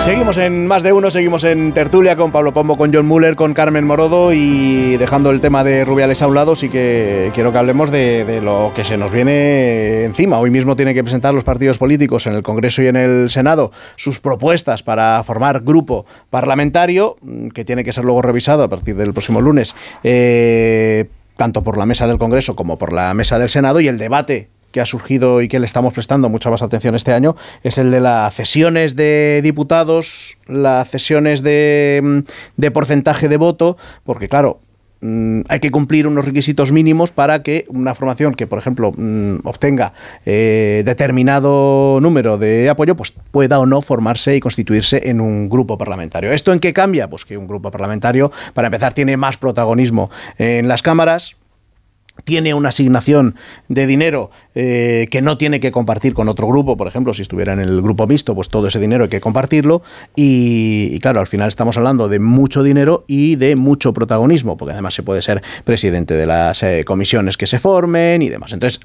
Seguimos 0.04 0.36
en 0.36 0.66
más 0.66 0.82
de 0.82 0.92
uno, 0.92 1.12
seguimos 1.12 1.44
en 1.44 1.72
tertulia 1.72 2.16
con 2.16 2.32
Pablo 2.32 2.52
Pombo, 2.52 2.76
con 2.76 2.92
John 2.92 3.06
Muller, 3.06 3.36
con 3.36 3.54
Carmen 3.54 3.86
Morodo 3.86 4.32
y 4.32 4.96
dejando 4.96 5.30
el 5.30 5.38
tema 5.38 5.62
de 5.62 5.84
Rubiales 5.84 6.20
a 6.22 6.26
un 6.26 6.34
lado, 6.34 6.56
sí 6.56 6.68
que 6.68 7.30
quiero 7.34 7.52
que 7.52 7.58
hablemos 7.58 7.92
de, 7.92 8.40
lo 8.42 8.72
que 8.74 8.82
se 8.82 8.96
nos 8.96 9.12
viene 9.12 10.02
encima. 10.02 10.40
Hoy 10.40 10.50
mismo 10.50 10.74
tienen 10.74 10.96
que 10.96 11.04
presentar 11.04 11.32
los 11.32 11.44
partidos 11.44 11.78
políticos 11.78 12.26
en 12.26 12.34
el 12.34 12.42
Congreso 12.42 12.82
y 12.82 12.88
en 12.88 12.96
el 12.96 13.30
Senado 13.30 13.70
sus 13.94 14.18
propuestas 14.18 14.82
para 14.82 15.22
formar 15.22 15.60
grupo 15.60 16.04
parlamentario, 16.30 17.16
mm, 17.22 17.50
que 17.50 17.64
tiene 17.64 17.84
que 17.84 17.92
ser 17.92 18.04
luego 18.04 18.22
revisado 18.22 18.64
a 18.64 18.68
partir 18.68 18.96
del 18.96 19.12
próximo 19.12 19.40
lunes. 19.40 19.76
Eh, 20.02 21.08
tanto 21.36 21.62
por 21.62 21.78
la 21.78 21.86
mesa 21.86 22.08
del 22.08 22.18
Congreso 22.18 22.56
como 22.56 22.76
por 22.76 22.92
la 22.92 23.14
mesa 23.14 23.38
del 23.38 23.50
Senado 23.50 23.80
y 23.80 23.86
el 23.86 23.98
debate 23.98 24.50
que 24.72 24.80
ha 24.80 24.86
surgido 24.86 25.42
y 25.42 25.48
que 25.48 25.60
le 25.60 25.66
estamos 25.66 25.92
prestando 25.94 26.28
mucha 26.28 26.50
más 26.50 26.62
atención 26.62 26.94
este 26.94 27.12
año 27.12 27.36
es 27.62 27.78
el 27.78 27.90
de 27.90 28.00
las 28.00 28.34
cesiones 28.34 28.96
de 28.96 29.40
diputados, 29.42 30.38
las 30.46 30.90
cesiones 30.90 31.42
de, 31.42 32.00
mm, 32.02 32.18
de 32.56 32.70
porcentaje 32.70 33.28
de 33.28 33.36
voto, 33.36 33.76
porque 34.04 34.28
claro, 34.28 34.60
mm, 35.00 35.42
hay 35.48 35.60
que 35.60 35.70
cumplir 35.70 36.06
unos 36.06 36.24
requisitos 36.24 36.72
mínimos 36.72 37.12
para 37.12 37.42
que 37.42 37.64
una 37.68 37.94
formación 37.94 38.34
que, 38.34 38.46
por 38.46 38.58
ejemplo, 38.58 38.92
mm, 38.96 39.40
obtenga 39.44 39.92
eh, 40.24 40.82
determinado 40.84 41.98
número 42.00 42.38
de 42.38 42.70
apoyo, 42.70 42.96
pues 42.96 43.12
pueda 43.30 43.58
o 43.58 43.66
no 43.66 43.82
formarse 43.82 44.36
y 44.36 44.40
constituirse 44.40 45.10
en 45.10 45.20
un 45.20 45.48
grupo 45.48 45.76
parlamentario. 45.76 46.32
¿Esto 46.32 46.52
en 46.52 46.60
qué 46.60 46.72
cambia? 46.72 47.10
Pues 47.10 47.24
que 47.24 47.36
un 47.36 47.46
grupo 47.46 47.70
parlamentario, 47.70 48.30
para 48.54 48.68
empezar, 48.68 48.94
tiene 48.94 49.16
más 49.16 49.36
protagonismo 49.36 50.10
en 50.38 50.68
las 50.68 50.82
cámaras, 50.82 51.36
tiene 52.24 52.54
una 52.54 52.70
asignación 52.70 53.34
de 53.68 53.86
dinero 53.86 54.30
eh, 54.54 55.08
que 55.10 55.22
no 55.22 55.38
tiene 55.38 55.60
que 55.60 55.72
compartir 55.72 56.14
con 56.14 56.28
otro 56.28 56.46
grupo, 56.46 56.76
por 56.76 56.86
ejemplo, 56.86 57.14
si 57.14 57.22
estuviera 57.22 57.52
en 57.52 57.60
el 57.60 57.82
grupo 57.82 58.06
mixto, 58.06 58.34
pues 58.34 58.48
todo 58.48 58.66
ese 58.66 58.78
dinero 58.78 59.04
hay 59.04 59.10
que 59.10 59.20
compartirlo 59.20 59.82
y, 60.14 60.98
claro, 61.00 61.20
al 61.20 61.26
final 61.26 61.48
estamos 61.48 61.76
hablando 61.76 62.08
de 62.08 62.18
mucho 62.18 62.62
dinero 62.62 63.04
y 63.06 63.36
de 63.36 63.56
mucho 63.56 63.92
protagonismo, 63.92 64.56
porque 64.56 64.72
además 64.72 64.94
se 64.94 65.02
puede 65.02 65.22
ser 65.22 65.42
presidente 65.64 66.14
de 66.14 66.26
las 66.26 66.62
eh, 66.62 66.84
comisiones 66.84 67.36
que 67.36 67.46
se 67.46 67.58
formen 67.58 68.22
y 68.22 68.28
demás. 68.28 68.52
Entonces, 68.52 68.80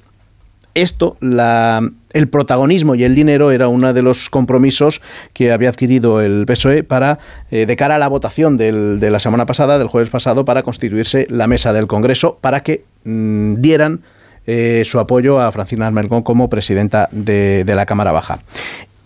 esto, 0.81 1.17
el 1.21 2.27
protagonismo 2.29 2.95
y 2.95 3.03
el 3.03 3.15
dinero 3.15 3.51
era 3.51 3.67
uno 3.67 3.93
de 3.93 4.01
los 4.01 4.29
compromisos 4.29 5.01
que 5.33 5.51
había 5.51 5.69
adquirido 5.69 6.21
el 6.21 6.45
PSOE 6.45 6.83
para, 6.83 7.19
eh, 7.51 7.65
de 7.65 7.75
cara 7.75 7.95
a 7.95 7.97
la 7.99 8.07
votación 8.07 8.57
de 8.57 9.09
la 9.09 9.19
semana 9.19 9.45
pasada, 9.45 9.79
del 9.79 9.87
jueves 9.87 10.09
pasado, 10.09 10.45
para 10.45 10.63
constituirse 10.63 11.27
la 11.29 11.47
mesa 11.47 11.73
del 11.73 11.87
Congreso, 11.87 12.37
para 12.41 12.61
que 12.61 12.83
mm, 13.03 13.55
dieran 13.55 14.01
eh, 14.45 14.83
su 14.85 14.99
apoyo 14.99 15.41
a 15.41 15.51
Francina 15.51 15.87
Armelgón 15.87 16.21
como 16.21 16.49
presidenta 16.49 17.09
de, 17.11 17.63
de 17.65 17.75
la 17.75 17.85
Cámara 17.85 18.11
Baja. 18.11 18.39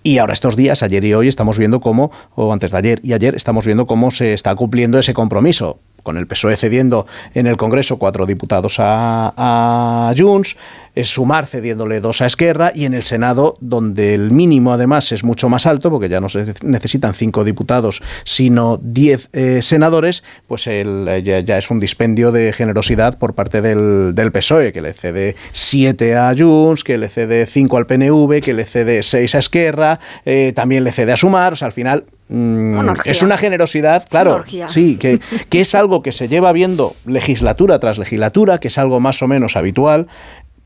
Y 0.03 0.17
ahora 0.17 0.33
estos 0.33 0.55
días, 0.55 0.83
ayer 0.83 1.03
y 1.05 1.13
hoy, 1.13 1.27
estamos 1.27 1.57
viendo 1.59 1.79
cómo, 1.79 2.11
o 2.35 2.51
antes 2.51 2.71
de 2.71 2.77
ayer 2.77 2.99
y 3.03 3.13
ayer, 3.13 3.35
estamos 3.35 3.65
viendo 3.65 3.85
cómo 3.85 4.11
se 4.11 4.33
está 4.33 4.53
cumpliendo 4.55 4.97
ese 4.97 5.13
compromiso 5.13 5.79
con 6.03 6.17
el 6.17 6.27
PSOE 6.27 6.57
cediendo 6.57 7.07
en 7.33 7.47
el 7.47 7.57
Congreso 7.57 7.97
cuatro 7.97 8.25
diputados 8.25 8.77
a, 8.79 9.33
a 9.37 10.13
Junts, 10.17 10.57
es 10.95 11.09
Sumar 11.09 11.47
cediéndole 11.47 12.01
dos 12.01 12.21
a 12.21 12.25
Esquerra 12.25 12.71
y 12.73 12.85
en 12.85 12.93
el 12.93 13.03
Senado, 13.03 13.57
donde 13.61 14.13
el 14.13 14.31
mínimo 14.31 14.73
además 14.73 15.11
es 15.11 15.23
mucho 15.23 15.49
más 15.49 15.65
alto, 15.65 15.89
porque 15.89 16.09
ya 16.09 16.19
no 16.19 16.29
se 16.29 16.53
necesitan 16.63 17.13
cinco 17.13 17.43
diputados, 17.43 18.01
sino 18.23 18.77
diez 18.81 19.29
eh, 19.33 19.61
senadores, 19.61 20.23
pues 20.47 20.67
el, 20.67 21.07
eh, 21.07 21.23
ya, 21.23 21.57
es 21.57 21.69
un 21.71 21.79
dispendio 21.79 22.31
de 22.31 22.53
generosidad 22.53 23.17
por 23.17 23.33
parte 23.33 23.61
del, 23.61 24.31
PSOE, 24.31 24.71
que 24.71 24.81
le 24.81 24.93
cede 24.93 25.35
siete 25.51 26.15
a 26.15 26.33
Junts, 26.37 26.83
que 26.83 26.97
le 26.97 27.09
cede 27.09 27.45
cinco 27.47 27.77
al 27.77 27.85
PNV, 27.85 28.41
que 28.41 28.53
le 28.53 28.65
cede 28.65 29.03
seis 29.03 29.35
a 29.35 29.39
Esquerra, 29.39 29.99
eh, 30.25 30.53
también 30.55 30.83
le 30.83 30.91
cede 30.91 31.11
a 31.11 31.17
Sumar, 31.17 31.53
o 31.53 31.55
sea, 31.55 31.67
al 31.67 31.73
final 31.73 32.05
mm, 32.31 32.77
Una 32.77 32.93
es 33.05 33.21
una 33.21 33.37
generosidad, 33.37 34.07
claro, 34.09 34.43
Una 34.51 34.69
sí, 34.69 34.97
que, 34.97 35.19
que 35.49 35.61
es 35.61 35.75
algo 35.75 36.01
que 36.01 36.11
se 36.11 36.27
lleva 36.27 36.51
viendo 36.51 36.95
legislatura 37.05 37.79
tras 37.79 37.97
legislatura, 37.97 38.57
que 38.57 38.69
es 38.69 38.77
algo 38.77 38.99
más 38.99 39.21
o 39.21 39.27
menos 39.27 39.55
habitual, 39.55 40.07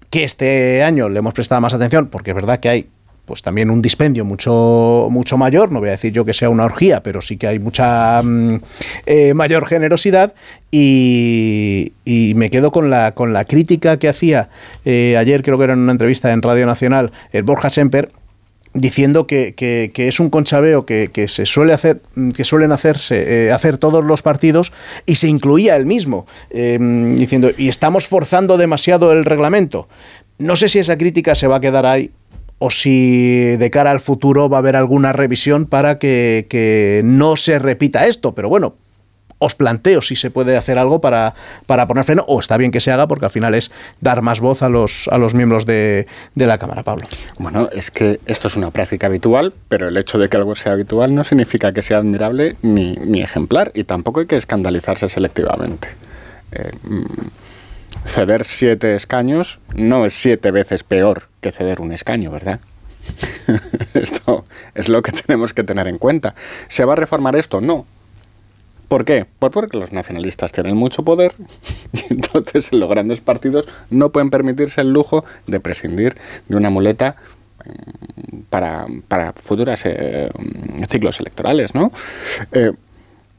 que 0.09 0.23
este 0.23 0.83
año 0.83 1.09
le 1.09 1.19
hemos 1.19 1.33
prestado 1.33 1.59
más 1.61 1.73
atención, 1.73 2.07
porque 2.07 2.31
es 2.31 2.35
verdad 2.35 2.59
que 2.59 2.69
hay 2.69 2.87
pues 3.25 3.41
también 3.41 3.71
un 3.71 3.81
dispendio 3.81 4.23
mucho, 4.23 5.07
mucho 5.11 5.37
mayor, 5.37 5.71
no 5.71 5.79
voy 5.79 5.89
a 5.89 5.93
decir 5.93 6.13
yo 6.13 6.25
que 6.25 6.33
sea 6.33 6.49
una 6.49 6.65
orgía, 6.65 7.01
pero 7.01 7.21
sí 7.21 7.37
que 7.37 7.47
hay 7.47 7.59
mucha 7.59 8.21
mm, 8.23 8.59
eh, 9.07 9.33
mayor 9.33 9.65
generosidad 9.65 10.33
y, 10.71 11.93
y 12.05 12.33
me 12.35 12.49
quedo 12.49 12.71
con 12.71 12.89
la, 12.89 13.13
con 13.13 13.33
la 13.33 13.45
crítica 13.45 13.97
que 13.97 14.07
hacía 14.07 14.49
eh, 14.85 15.17
ayer, 15.17 15.41
creo 15.41 15.57
que 15.57 15.63
era 15.63 15.73
en 15.73 15.79
una 15.79 15.91
entrevista 15.91 16.31
en 16.31 16.41
Radio 16.41 16.65
Nacional, 16.65 17.11
el 17.31 17.43
Borja 17.43 17.69
Semper, 17.69 18.11
diciendo 18.75 19.25
que, 19.25 19.55
que- 19.55 19.89
que 19.93 20.07
es 20.07 20.19
un 20.19 20.29
conchabeo 20.29 20.85
que, 20.85 21.09
que 21.11 21.27
se 21.27 21.45
suele 21.45 21.73
hacer, 21.73 22.01
que 22.35 22.43
suelen 22.43 22.71
hacerse, 22.71 23.47
eh, 23.47 23.51
hacer 23.51 23.77
todos 23.77 24.03
los 24.03 24.21
partidos 24.21 24.71
y 25.05 25.15
se 25.15 25.27
incluía 25.27 25.75
él 25.77 25.85
mismo, 25.85 26.27
eh, 26.51 26.77
diciendo, 27.15 27.49
y 27.57 27.69
estamos 27.69 28.05
forzando 28.07 28.57
demasiado 28.57 29.11
el 29.13 29.25
reglamento. 29.25 29.87
No 30.37 30.55
sé 30.55 30.67
si 30.69 30.79
esa 30.79 30.97
crítica 30.97 31.33
se 31.35 31.47
va 31.47 31.55
a 31.55 31.59
quedar 31.61 31.85
ahí 31.85 32.11
o 32.59 32.69
si 32.69 33.55
de 33.57 33.69
cara 33.71 33.91
al 33.91 34.01
futuro 34.01 34.49
va 34.49 34.57
a 34.57 34.59
haber 34.59 34.75
alguna 34.75 35.13
revisión 35.13 35.65
para 35.65 35.97
que, 35.97 36.45
que 36.49 37.01
no 37.03 37.35
se 37.37 37.59
repita 37.59 38.05
esto, 38.07 38.35
pero 38.35 38.49
bueno. 38.49 38.75
Os 39.37 39.55
planteo 39.55 40.01
si 40.01 40.15
se 40.15 40.31
puede 40.31 40.57
hacer 40.57 40.77
algo 40.77 41.01
para, 41.01 41.33
para 41.65 41.87
poner 41.87 42.03
freno, 42.03 42.23
o 42.27 42.39
está 42.39 42.57
bien 42.57 42.71
que 42.71 42.79
se 42.79 42.91
haga, 42.91 43.07
porque 43.07 43.25
al 43.25 43.31
final 43.31 43.53
es 43.53 43.71
dar 44.01 44.21
más 44.21 44.39
voz 44.39 44.61
a 44.61 44.69
los, 44.69 45.07
a 45.09 45.17
los 45.17 45.33
miembros 45.33 45.65
de, 45.65 46.07
de 46.35 46.47
la 46.47 46.57
Cámara, 46.57 46.83
Pablo. 46.83 47.07
Bueno, 47.37 47.69
es 47.71 47.91
que 47.91 48.19
esto 48.25 48.47
es 48.47 48.55
una 48.55 48.71
práctica 48.71 49.07
habitual, 49.07 49.53
pero 49.67 49.89
el 49.89 49.97
hecho 49.97 50.17
de 50.17 50.29
que 50.29 50.37
algo 50.37 50.55
sea 50.55 50.73
habitual 50.73 51.13
no 51.13 51.23
significa 51.23 51.73
que 51.73 51.81
sea 51.81 51.97
admirable 51.97 52.55
ni, 52.61 52.95
ni 52.95 53.21
ejemplar, 53.21 53.71
y 53.75 53.83
tampoco 53.83 54.21
hay 54.21 54.25
que 54.25 54.37
escandalizarse 54.37 55.09
selectivamente. 55.09 55.89
Eh, 56.51 56.71
mm, 56.83 57.05
ceder 58.05 58.45
siete 58.45 58.95
escaños 58.95 59.59
no 59.73 60.05
es 60.05 60.13
siete 60.13 60.51
veces 60.51 60.83
peor 60.83 61.27
que 61.41 61.51
ceder 61.51 61.81
un 61.81 61.91
escaño, 61.91 62.31
¿verdad? 62.31 62.59
esto 63.93 64.45
es 64.73 64.89
lo 64.89 65.01
que 65.01 65.11
tenemos 65.11 65.53
que 65.53 65.63
tener 65.63 65.87
en 65.87 65.97
cuenta. 65.97 66.35
¿Se 66.67 66.85
va 66.85 66.93
a 66.93 66.95
reformar 66.95 67.35
esto? 67.35 67.61
No. 67.61 67.85
¿Por 68.87 69.05
qué? 69.05 69.25
Pues 69.39 69.51
porque 69.51 69.77
los 69.77 69.91
nacionalistas 69.91 70.51
tienen 70.51 70.75
mucho 70.77 71.03
poder 71.03 71.33
y 71.93 72.13
entonces 72.13 72.71
los 72.71 72.89
grandes 72.89 73.21
partidos 73.21 73.65
no 73.89 74.11
pueden 74.11 74.29
permitirse 74.29 74.81
el 74.81 74.91
lujo 74.91 75.25
de 75.47 75.59
prescindir 75.59 76.15
de 76.47 76.55
una 76.55 76.69
muleta 76.69 77.15
mm, 77.65 78.39
para, 78.49 78.85
para 79.07 79.33
futuros 79.33 79.83
ciclos 80.87 81.19
electorales, 81.19 81.73
¿no? 81.75 81.91
Eh, 82.51 82.71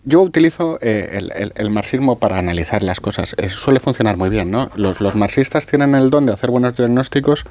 yo 0.07 0.23
utilizo 0.23 0.79
eh, 0.83 1.21
el, 1.57 1.71
marxismo 1.71 2.21
para 2.21 2.39
analizar 2.39 2.85
las 2.85 3.01
cosas. 3.01 3.35
Eh, 3.39 3.49
suele 3.49 3.81
funcionar 3.81 4.17
muy 4.17 4.29
bien, 4.29 4.53
¿no? 4.53 4.71
Los, 4.77 5.01
marxistas 5.17 5.67
tienen 5.67 5.97
el 5.97 6.11
don 6.11 6.27
de 6.27 6.33
hacer 6.33 6.53
buenos 6.53 6.77
diagnósticos 6.77 7.45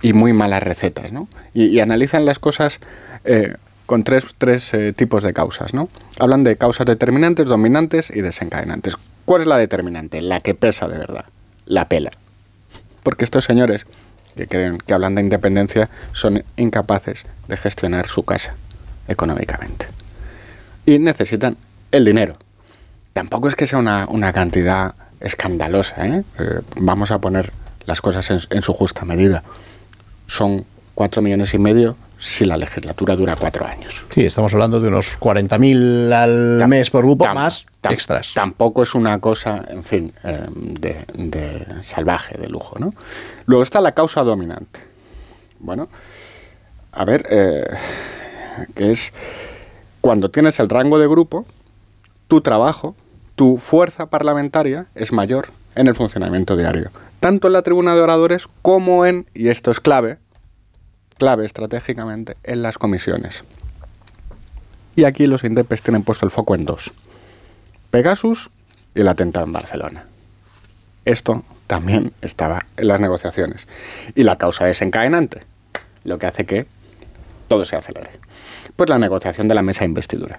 y 0.00 0.12
muy 0.12 0.32
malas 0.32 0.62
recetas, 0.62 1.10
¿no? 1.10 1.26
Y, 1.54 1.80
analizan 1.80 2.24
las 2.24 2.38
cosas 2.38 2.78
eh, 3.24 3.56
con 3.88 4.04
tres, 4.04 4.26
tres 4.36 4.74
eh, 4.74 4.92
tipos 4.92 5.22
de 5.22 5.32
causas, 5.32 5.72
¿no? 5.72 5.88
Hablan 6.18 6.44
de 6.44 6.56
causas 6.56 6.86
determinantes, 6.86 7.48
dominantes 7.48 8.10
y 8.10 8.20
desencadenantes. 8.20 8.96
¿Cuál 9.24 9.40
es 9.40 9.46
la 9.48 9.56
determinante? 9.56 10.20
La 10.20 10.40
que 10.40 10.54
pesa 10.54 10.88
de 10.88 10.98
verdad. 10.98 11.24
La 11.64 11.88
pela. 11.88 12.10
Porque 13.02 13.24
estos 13.24 13.46
señores 13.46 13.86
que 14.36 14.46
creen 14.46 14.76
que 14.76 14.92
hablan 14.92 15.14
de 15.14 15.22
independencia 15.22 15.88
son 16.12 16.44
incapaces 16.58 17.24
de 17.48 17.56
gestionar 17.56 18.08
su 18.08 18.24
casa 18.24 18.54
económicamente. 19.08 19.86
Y 20.84 20.98
necesitan 20.98 21.56
el 21.90 22.04
dinero. 22.04 22.36
Tampoco 23.14 23.48
es 23.48 23.56
que 23.56 23.66
sea 23.66 23.78
una, 23.78 24.06
una 24.10 24.34
cantidad 24.34 24.96
escandalosa. 25.20 26.06
¿eh? 26.06 26.24
Eh, 26.38 26.60
vamos 26.76 27.10
a 27.10 27.20
poner 27.20 27.52
las 27.86 28.02
cosas 28.02 28.30
en, 28.30 28.38
en 28.50 28.60
su 28.60 28.74
justa 28.74 29.06
medida. 29.06 29.42
Son 30.26 30.66
cuatro 30.94 31.22
millones 31.22 31.54
y 31.54 31.58
medio 31.58 31.96
si 32.18 32.44
la 32.44 32.56
legislatura 32.56 33.14
dura 33.14 33.36
cuatro 33.36 33.66
años. 33.66 34.04
Sí, 34.12 34.26
estamos 34.26 34.52
hablando 34.52 34.80
de 34.80 34.88
unos 34.88 35.18
40.000 35.18 36.12
al 36.12 36.68
mes 36.68 36.90
por 36.90 37.04
grupo, 37.04 37.26
más 37.32 37.66
extras. 37.88 38.32
Tampoco 38.34 38.82
es 38.82 38.94
una 38.94 39.20
cosa, 39.20 39.64
en 39.68 39.84
fin, 39.84 40.12
eh, 40.24 40.46
de, 40.52 41.04
de 41.14 41.82
salvaje, 41.82 42.36
de 42.36 42.48
lujo, 42.48 42.78
¿no? 42.78 42.92
Luego 43.46 43.62
está 43.62 43.80
la 43.80 43.92
causa 43.92 44.22
dominante. 44.22 44.80
Bueno, 45.60 45.88
a 46.92 47.04
ver, 47.04 47.26
eh, 47.30 47.64
que 48.74 48.90
es 48.90 49.12
cuando 50.00 50.30
tienes 50.30 50.58
el 50.60 50.68
rango 50.68 50.98
de 50.98 51.06
grupo, 51.06 51.46
tu 52.26 52.40
trabajo, 52.40 52.96
tu 53.36 53.58
fuerza 53.58 54.06
parlamentaria 54.06 54.86
es 54.94 55.12
mayor 55.12 55.48
en 55.74 55.86
el 55.86 55.94
funcionamiento 55.94 56.56
diario. 56.56 56.90
Tanto 57.20 57.46
en 57.46 57.52
la 57.52 57.62
tribuna 57.62 57.94
de 57.94 58.00
oradores 58.00 58.48
como 58.62 59.06
en, 59.06 59.26
y 59.34 59.48
esto 59.48 59.70
es 59.70 59.80
clave, 59.80 60.18
clave 61.18 61.44
estratégicamente, 61.44 62.36
en 62.44 62.62
las 62.62 62.78
comisiones. 62.78 63.44
Y 64.96 65.04
aquí 65.04 65.26
los 65.26 65.44
indepes 65.44 65.82
tienen 65.82 66.02
puesto 66.02 66.24
el 66.24 66.30
foco 66.30 66.54
en 66.54 66.64
dos. 66.64 66.92
Pegasus 67.90 68.50
y 68.94 69.00
el 69.00 69.08
atentado 69.08 69.46
en 69.46 69.52
Barcelona. 69.52 70.06
Esto 71.04 71.44
también 71.66 72.12
estaba 72.22 72.66
en 72.76 72.88
las 72.88 73.00
negociaciones. 73.00 73.68
Y 74.14 74.22
la 74.22 74.36
causa 74.36 74.64
desencadenante, 74.64 75.42
lo 76.04 76.18
que 76.18 76.26
hace 76.26 76.46
que 76.46 76.66
todo 77.48 77.64
se 77.64 77.76
acelere. 77.76 78.10
Pues 78.76 78.88
la 78.90 78.98
negociación 78.98 79.48
de 79.48 79.54
la 79.54 79.62
mesa 79.62 79.80
de 79.80 79.86
investidura. 79.86 80.38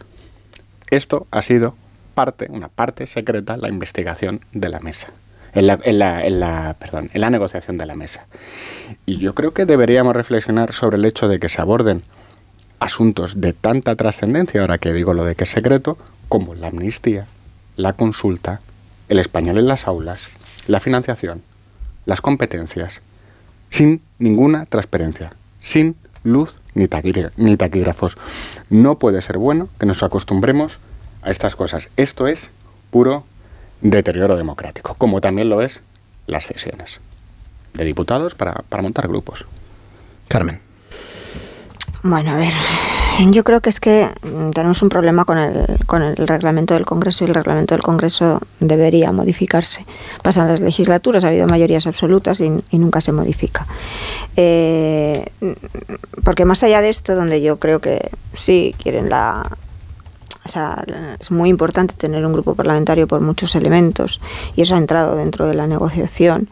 Esto 0.89 1.27
ha 1.31 1.41
sido 1.41 1.75
parte, 2.15 2.47
una 2.49 2.67
parte 2.67 3.07
secreta, 3.07 3.57
la 3.57 3.69
investigación 3.69 4.41
de 4.51 4.69
la 4.69 4.79
mesa. 4.79 5.07
En 5.53 5.67
la, 5.67 5.79
en 5.83 6.39
la- 6.39 6.75
perdón, 6.79 7.09
en 7.13 7.21
la 7.21 7.29
negociación 7.29 7.77
de 7.77 7.85
la 7.85 7.95
mesa. 7.95 8.25
Y 9.05 9.17
yo 9.17 9.33
creo 9.33 9.51
que 9.53 9.65
deberíamos 9.65 10.15
reflexionar 10.15 10.73
sobre 10.73 10.97
el 10.97 11.05
hecho 11.05 11.27
de 11.27 11.39
que 11.39 11.49
se 11.49 11.61
aborden 11.61 12.03
asuntos 12.79 13.41
de 13.41 13.53
tanta 13.53 13.95
trascendencia, 13.95 14.61
ahora 14.61 14.77
que 14.77 14.93
digo 14.93 15.13
lo 15.13 15.25
de 15.25 15.35
que 15.35 15.43
es 15.43 15.49
secreto, 15.49 15.97
como 16.29 16.55
la 16.55 16.67
amnistía, 16.67 17.25
la 17.75 17.93
consulta, 17.93 18.61
el 19.09 19.19
español 19.19 19.57
en 19.57 19.67
las 19.67 19.87
aulas, 19.87 20.21
la 20.67 20.79
financiación, 20.79 21.41
las 22.05 22.21
competencias, 22.21 23.01
sin 23.69 24.01
ninguna 24.17 24.65
transparencia, 24.65 25.33
sin 25.59 25.95
luz 26.23 26.53
ni, 26.73 26.87
ni 27.37 27.57
taquígrafos. 27.57 28.17
No 28.69 28.97
puede 28.99 29.21
ser 29.21 29.37
bueno 29.37 29.67
que 29.79 29.85
nos 29.85 30.03
acostumbremos 30.03 30.77
a 31.21 31.31
estas 31.31 31.55
cosas. 31.55 31.89
Esto 31.97 32.27
es 32.27 32.49
puro 32.91 33.25
deterioro 33.81 34.35
democrático, 34.35 34.95
como 34.95 35.21
también 35.21 35.49
lo 35.49 35.61
es 35.61 35.81
las 36.27 36.45
sesiones 36.45 36.99
de 37.73 37.85
diputados 37.85 38.35
para, 38.35 38.53
para 38.69 38.83
montar 38.83 39.07
grupos. 39.07 39.45
Carmen. 40.27 40.59
Bueno, 42.03 42.31
a 42.31 42.35
ver, 42.37 42.53
yo 43.31 43.43
creo 43.43 43.59
que 43.59 43.69
es 43.69 43.79
que 43.81 44.09
tenemos 44.53 44.81
un 44.81 44.89
problema 44.89 45.25
con 45.25 45.37
el, 45.37 45.65
con 45.85 46.01
el 46.01 46.15
reglamento 46.15 46.73
del 46.73 46.85
Congreso 46.85 47.25
y 47.25 47.27
el 47.27 47.35
reglamento 47.35 47.75
del 47.75 47.83
Congreso 47.83 48.39
debería 48.61 49.11
modificarse. 49.11 49.85
Pasan 50.21 50.47
las 50.47 50.61
legislaturas, 50.61 51.25
ha 51.25 51.27
habido 51.27 51.47
mayorías 51.47 51.87
absolutas 51.87 52.39
y, 52.39 52.51
y 52.71 52.79
nunca 52.79 53.01
se 53.01 53.11
modifica. 53.11 53.67
Eh, 54.37 55.25
porque 56.23 56.45
más 56.45 56.63
allá 56.63 56.81
de 56.81 56.89
esto, 56.89 57.15
donde 57.15 57.41
yo 57.41 57.59
creo 57.59 57.79
que 57.79 58.09
sí 58.33 58.73
quieren 58.81 59.09
la, 59.09 59.43
o 60.49 60.51
sea, 60.51 60.83
es 61.19 61.29
muy 61.29 61.49
importante 61.49 61.93
tener 61.93 62.25
un 62.25 62.33
grupo 62.33 62.55
parlamentario 62.55 63.07
por 63.07 63.21
muchos 63.21 63.53
elementos 63.53 64.19
y 64.55 64.63
eso 64.63 64.73
ha 64.73 64.79
entrado 64.79 65.15
dentro 65.15 65.45
de 65.45 65.53
la 65.53 65.67
negociación. 65.67 66.49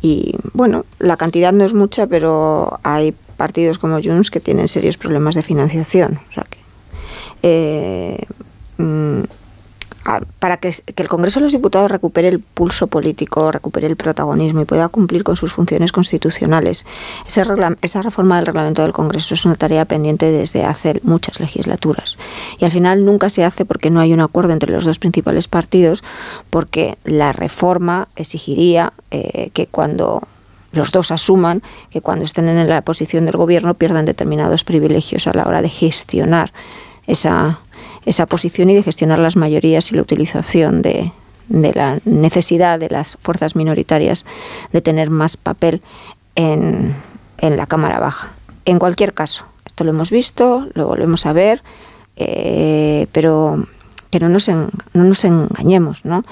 Y 0.00 0.36
bueno, 0.52 0.84
la 1.00 1.16
cantidad 1.16 1.52
no 1.52 1.64
es 1.64 1.74
mucha, 1.74 2.06
pero 2.06 2.78
hay 2.84 3.12
partidos 3.36 3.78
como 3.78 4.00
Junts 4.00 4.30
que 4.30 4.38
tienen 4.38 4.68
serios 4.68 4.96
problemas 4.96 5.34
de 5.34 5.42
financiación. 5.42 6.20
O 6.30 6.32
sea 6.32 6.46
que, 6.48 6.58
eh, 7.42 8.24
mm, 8.78 9.22
para 10.38 10.56
que, 10.56 10.74
el 10.96 11.08
Congreso 11.08 11.40
de 11.40 11.44
los 11.44 11.52
Diputados 11.52 11.90
recupere 11.90 12.28
el 12.28 12.40
pulso 12.40 12.86
político, 12.86 13.52
recupere 13.52 13.86
el 13.86 13.96
protagonismo 13.96 14.62
y 14.62 14.64
pueda 14.64 14.88
cumplir 14.88 15.24
con 15.24 15.36
sus 15.36 15.52
funciones 15.52 15.92
constitucionales. 15.92 16.86
Ese 17.26 17.44
esa 17.82 18.02
reforma 18.02 18.36
del 18.36 18.46
reglamento 18.46 18.82
del 18.82 18.92
Congreso 18.92 19.34
es 19.34 19.44
una 19.44 19.56
tarea 19.56 19.84
pendiente 19.84 20.30
desde 20.30 20.64
hace 20.64 21.00
muchas 21.02 21.38
legislaturas. 21.40 22.16
Y 22.58 22.64
al 22.64 22.72
final 22.72 23.04
nunca 23.04 23.28
se 23.28 23.44
hace 23.44 23.64
porque 23.64 23.90
no 23.90 24.00
hay 24.00 24.12
un 24.12 24.20
acuerdo 24.20 24.52
entre 24.52 24.72
los 24.72 24.84
dos 24.84 24.98
principales 24.98 25.48
partidos, 25.48 26.02
porque 26.48 26.96
la 27.04 27.32
reforma 27.32 28.08
exigiría 28.16 28.92
eh, 29.10 29.50
que 29.52 29.66
cuando 29.66 30.22
los 30.72 30.92
dos 30.92 31.10
asuman 31.10 31.62
que 31.90 32.00
cuando 32.00 32.24
estén 32.24 32.48
en 32.48 32.68
la 32.68 32.82
posición 32.82 33.26
del 33.26 33.36
gobierno 33.36 33.74
pierdan 33.74 34.04
determinados 34.04 34.62
privilegios 34.62 35.26
a 35.26 35.32
la 35.32 35.44
hora 35.44 35.62
de 35.62 35.68
gestionar 35.68 36.52
esa, 37.08 37.58
esa 38.04 38.26
posición 38.26 38.70
y 38.70 38.74
de 38.74 38.82
gestionar 38.82 39.18
las 39.18 39.36
mayorías 39.36 39.92
y 39.92 39.96
la 39.96 40.02
utilización 40.02 40.82
de, 40.82 41.12
de 41.48 41.72
la 41.74 41.98
necesidad 42.04 42.78
de 42.78 42.90
las 42.90 43.16
fuerzas 43.20 43.56
minoritarias 43.56 44.24
de 44.72 44.80
tener 44.80 45.10
más 45.10 45.36
papel 45.36 45.82
en, 46.34 46.94
en 47.38 47.56
la 47.56 47.66
Cámara 47.66 47.98
Baja. 48.00 48.30
En 48.64 48.78
cualquier 48.78 49.14
caso, 49.14 49.44
esto 49.66 49.84
lo 49.84 49.90
hemos 49.90 50.10
visto, 50.10 50.68
lo 50.74 50.86
volvemos 50.86 51.26
a 51.26 51.32
ver. 51.32 51.62
eh, 52.20 53.06
pero 53.12 53.66
que 54.10 54.20
no 54.20 54.28
nos, 54.28 54.48
no 54.48 54.70
nos 54.92 55.24
engañemos, 55.24 56.04
¿no? 56.04 56.24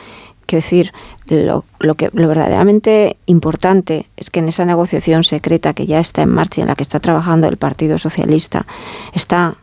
Quiero 0.46 0.62
decir, 0.62 0.92
lo, 1.28 1.64
lo, 1.78 1.94
que, 1.94 2.10
lo 2.12 2.28
verdaderamente 2.28 3.16
importante 3.26 4.06
es 4.16 4.30
que 4.30 4.40
en 4.40 4.48
esa 4.48 4.64
negociación 4.64 5.24
secreta 5.24 5.74
que 5.74 5.86
ya 5.86 6.00
está 6.00 6.22
en 6.22 6.30
marcha 6.30 6.60
y 6.60 6.62
en 6.62 6.68
la 6.68 6.74
que 6.74 6.82
está 6.82 7.00
trabajando 7.00 7.48
el 7.48 7.56
Partido 7.56 7.98
Socialista, 7.98 8.64
está 9.12 9.56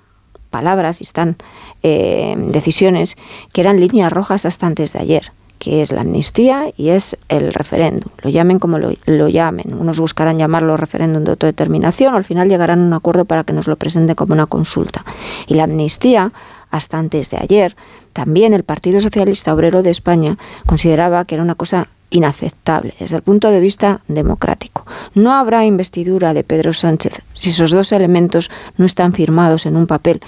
palabras 0.56 1.02
y 1.02 1.04
están 1.04 1.36
eh, 1.84 2.36
decisiones 2.38 3.18
que 3.52 3.60
eran 3.60 3.82
líneas 3.82 4.10
rojas 4.10 4.46
hasta 4.46 4.66
antes 4.68 4.94
de 4.94 5.00
ayer 5.00 5.32
que 5.60 5.82
es 5.82 5.92
la 5.92 6.02
amnistía 6.02 6.66
y 6.76 6.90
es 6.90 7.18
el 7.30 7.54
referéndum. 7.54 8.12
Lo 8.22 8.30
llamen 8.30 8.60
como 8.60 8.78
lo, 8.78 8.92
lo, 9.06 9.30
llamen. 9.30 9.74
Unos 9.74 10.00
buscarán 10.00 10.38
llamarlo 10.38 10.76
referéndum 10.76 11.24
de 11.24 11.32
autodeterminación, 11.32 12.14
al 12.14 12.26
final 12.26 12.50
llegarán 12.50 12.82
a 12.82 12.86
un 12.88 12.94
acuerdo 12.94 13.24
para 13.24 13.46
que 13.46 13.54
nos 13.54 13.68
lo 13.68 13.78
presente 13.78 14.16
como 14.16 14.34
una 14.34 14.48
consulta. 14.48 15.06
Y 15.48 15.54
la 15.54 15.64
amnistía, 15.64 16.34
hasta 16.72 16.98
antes 16.98 17.32
de 17.32 17.38
ayer, 17.38 17.76
también 18.12 18.54
el 18.54 18.64
Partido 18.64 19.00
Socialista 19.00 19.54
Obrero 19.54 19.82
de 19.82 19.92
España 19.92 20.38
consideraba 20.66 21.24
que 21.24 21.36
era 21.36 21.44
una 21.44 21.56
cosa 21.56 21.88
inaceptable 22.16 22.94
desde 23.00 23.18
el 23.18 23.22
punto 23.22 23.50
de 23.50 23.60
vista 23.60 24.02
democrático. 24.08 24.86
No 25.14 25.34
habrá 25.34 25.66
investidura 25.66 26.34
de 26.34 26.44
Pedro 26.44 26.74
Sánchez 26.74 27.22
si 27.34 27.50
esos 27.50 27.72
dos 27.72 27.92
elementos 27.92 28.50
no 28.78 28.86
están 28.86 29.14
firmados 29.14 29.66
en 29.66 29.76
un 29.76 29.86
papel. 29.86 30.22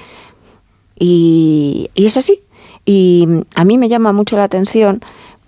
Y, 1.00 1.90
y 1.96 2.06
es 2.06 2.18
así. 2.18 2.42
Y 2.86 3.28
a 3.56 3.64
mí 3.64 3.78
me 3.78 3.90
llama 3.90 4.14
mucho 4.14 4.36
la 4.36 4.44
atención 4.44 5.02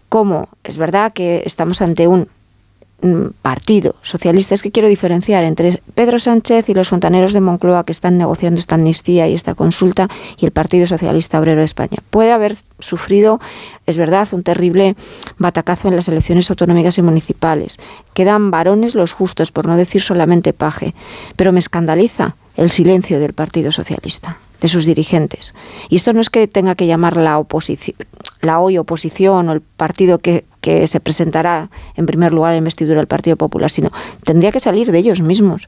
cómo 0.07 0.49
es 0.63 0.77
verdad 0.77 1.13
que 1.13 1.43
estamos 1.45 1.81
ante 1.81 2.07
un 2.07 2.27
partido 3.41 3.95
socialista. 4.01 4.53
Es 4.53 4.61
que 4.61 4.71
quiero 4.71 4.89
diferenciar 4.89 5.43
entre 5.43 5.81
Pedro 5.95 6.19
Sánchez 6.19 6.69
y 6.69 6.73
los 6.73 6.89
fontaneros 6.89 7.33
de 7.33 7.41
Moncloa 7.41 7.83
que 7.83 7.91
están 7.91 8.17
negociando 8.17 8.59
esta 8.59 8.75
amnistía 8.75 9.27
y 9.27 9.33
esta 9.33 9.55
consulta 9.55 10.07
y 10.37 10.45
el 10.45 10.51
Partido 10.51 10.87
Socialista 10.87 11.39
Obrero 11.39 11.59
de 11.59 11.65
España. 11.65 11.99
Puede 12.09 12.31
haber 12.31 12.55
sufrido, 12.79 13.39
es 13.85 13.97
verdad, 13.97 14.27
un 14.31 14.43
terrible 14.43 14.95
batacazo 15.37 15.87
en 15.87 15.95
las 15.95 16.07
elecciones 16.07 16.49
autonómicas 16.49 16.97
y 16.97 17.01
municipales. 17.01 17.79
Quedan 18.13 18.51
varones 18.51 18.95
los 18.95 19.13
justos, 19.13 19.51
por 19.51 19.65
no 19.65 19.77
decir 19.77 20.01
solamente 20.01 20.53
paje. 20.53 20.93
Pero 21.35 21.51
me 21.51 21.59
escandaliza 21.59 22.35
el 22.57 22.69
silencio 22.69 23.19
del 23.19 23.33
Partido 23.33 23.71
Socialista 23.71 24.37
de 24.61 24.67
sus 24.67 24.85
dirigentes. 24.85 25.55
Y 25.89 25.95
esto 25.95 26.13
no 26.13 26.19
es 26.19 26.29
que 26.29 26.47
tenga 26.47 26.75
que 26.75 26.87
llamar 26.87 27.17
la 27.17 27.37
oposición, 27.37 27.95
la 28.41 28.59
hoy 28.59 28.77
oposición 28.77 29.49
o 29.49 29.53
el 29.53 29.61
partido 29.61 30.19
que, 30.19 30.43
que 30.61 30.87
se 30.87 30.99
presentará 30.99 31.69
en 31.95 32.05
primer 32.05 32.31
lugar 32.31 32.53
en 32.53 32.59
investidura 32.59 32.97
del 32.97 33.07
Partido 33.07 33.35
Popular, 33.35 33.71
sino 33.71 33.91
tendría 34.23 34.51
que 34.51 34.59
salir 34.59 34.91
de 34.91 34.97
ellos 34.97 35.21
mismos 35.21 35.67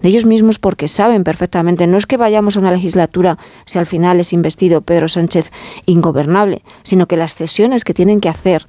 de 0.00 0.08
ellos 0.08 0.24
mismos 0.24 0.58
porque 0.58 0.88
saben 0.88 1.24
perfectamente, 1.24 1.86
no 1.86 1.98
es 1.98 2.06
que 2.06 2.16
vayamos 2.16 2.56
a 2.56 2.60
una 2.60 2.70
legislatura 2.70 3.38
si 3.66 3.78
al 3.78 3.86
final 3.86 4.20
es 4.20 4.32
investido 4.32 4.80
Pedro 4.80 5.08
Sánchez 5.08 5.50
ingobernable, 5.86 6.62
sino 6.82 7.06
que 7.06 7.16
las 7.16 7.34
cesiones 7.34 7.84
que 7.84 7.94
tienen 7.94 8.20
que 8.20 8.28
hacer, 8.28 8.66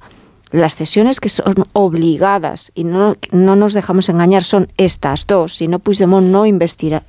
las 0.50 0.76
cesiones 0.76 1.20
que 1.20 1.30
son 1.30 1.54
obligadas, 1.72 2.70
y 2.74 2.84
no, 2.84 3.16
no 3.30 3.56
nos 3.56 3.72
dejamos 3.72 4.08
engañar, 4.08 4.44
son 4.44 4.68
estas 4.76 5.26
dos, 5.26 5.56
si 5.56 5.68
no 5.68 5.78
Puigdemont 5.78 6.26
no 6.26 6.44
investirá 6.44 7.02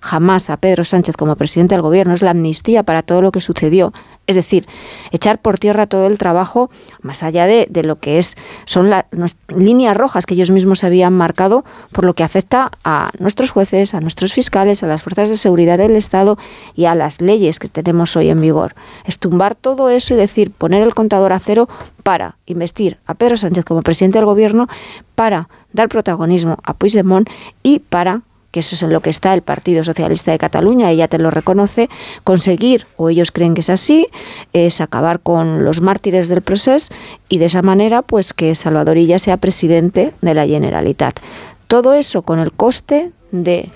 jamás 0.00 0.50
a 0.50 0.56
Pedro 0.56 0.84
Sánchez 0.84 1.16
como 1.16 1.36
presidente 1.36 1.74
del 1.74 1.82
gobierno, 1.82 2.14
es 2.14 2.22
la 2.22 2.30
amnistía 2.30 2.82
para 2.82 3.02
todo 3.02 3.22
lo 3.22 3.32
que 3.32 3.40
sucedió. 3.40 3.92
Es 4.28 4.36
decir, 4.36 4.66
echar 5.10 5.38
por 5.38 5.58
tierra 5.58 5.86
todo 5.86 6.06
el 6.06 6.16
trabajo, 6.16 6.70
más 7.00 7.24
allá 7.24 7.46
de, 7.46 7.66
lo 7.82 7.96
que 7.96 8.18
es, 8.18 8.36
son 8.66 8.88
las 8.88 9.04
líneas 9.48 9.96
rojas 9.96 10.26
que 10.26 10.34
ellos 10.34 10.52
mismos 10.52 10.84
habían 10.84 11.12
marcado 11.12 11.64
por 11.90 12.04
lo 12.04 12.14
que 12.14 12.22
afecta 12.22 12.70
a 12.84 13.10
nuestros 13.18 13.50
jueces, 13.50 13.94
a 13.94 14.00
nuestros 14.00 14.32
fiscales, 14.32 14.82
a 14.82 14.86
las 14.86 15.02
fuerzas 15.02 15.28
de 15.28 15.36
seguridad 15.36 15.76
del 15.76 15.96
Estado 15.96 16.38
y 16.76 16.84
a 16.84 16.94
las 16.94 17.20
leyes 17.20 17.58
que 17.58 17.66
tenemos 17.66 18.14
hoy 18.16 18.28
en 18.28 18.40
vigor. 18.40 18.74
Es 19.04 19.18
tumbar 19.18 19.56
todo 19.56 19.90
eso 19.90 20.14
y 20.14 20.16
decir, 20.16 20.52
poner 20.52 20.82
el 20.82 20.94
contador 20.94 21.32
a 21.32 21.40
cero 21.40 21.68
para 22.04 22.36
investir 22.46 22.98
a 23.06 23.14
Pedro 23.14 23.36
Sánchez 23.36 23.64
como 23.64 23.82
presidente 23.82 24.18
del 24.18 24.26
gobierno, 24.26 24.68
para 25.16 25.48
dar 25.72 25.88
protagonismo 25.88 26.58
a 26.62 26.74
Puigdemont 26.74 27.28
y 27.62 27.80
para 27.80 28.22
que 28.52 28.60
eso 28.60 28.76
es 28.76 28.82
en 28.82 28.92
lo 28.92 29.00
que 29.00 29.10
está 29.10 29.34
el 29.34 29.42
Partido 29.42 29.82
Socialista 29.82 30.30
de 30.30 30.38
Cataluña, 30.38 30.90
ella 30.90 31.08
te 31.08 31.18
lo 31.18 31.30
reconoce, 31.30 31.88
conseguir, 32.22 32.86
o 32.96 33.08
ellos 33.08 33.32
creen 33.32 33.54
que 33.54 33.62
es 33.62 33.70
así, 33.70 34.06
es 34.52 34.80
acabar 34.80 35.20
con 35.20 35.64
los 35.64 35.80
mártires 35.80 36.28
del 36.28 36.42
proceso 36.42 36.94
y 37.28 37.38
de 37.38 37.46
esa 37.46 37.62
manera 37.62 38.02
pues 38.02 38.32
que 38.32 38.54
Salvador 38.54 38.98
Illa 38.98 39.18
sea 39.18 39.38
presidente 39.38 40.12
de 40.20 40.34
la 40.34 40.46
Generalitat. 40.46 41.18
Todo 41.66 41.94
eso 41.94 42.22
con 42.22 42.38
el 42.38 42.52
coste 42.52 43.10
de 43.30 43.70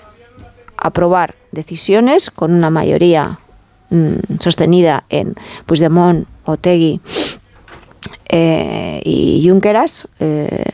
aprobar 0.77 1.33
decisiones 1.51 2.29
con 2.29 2.53
una 2.53 2.69
mayoría 2.69 3.39
mmm, 3.89 4.37
sostenida 4.39 5.03
en 5.09 5.33
Puigdemont, 5.65 6.27
Otegui 6.45 7.01
eh, 8.29 9.01
y 9.03 9.43
Junqueras, 9.47 10.07
eh, 10.19 10.65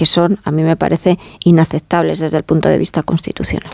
que 0.00 0.06
son, 0.06 0.38
a 0.44 0.50
mí 0.50 0.62
me 0.62 0.76
parece, 0.76 1.18
inaceptables 1.44 2.20
desde 2.20 2.38
el 2.38 2.42
punto 2.42 2.70
de 2.70 2.78
vista 2.78 3.02
constitucional. 3.02 3.70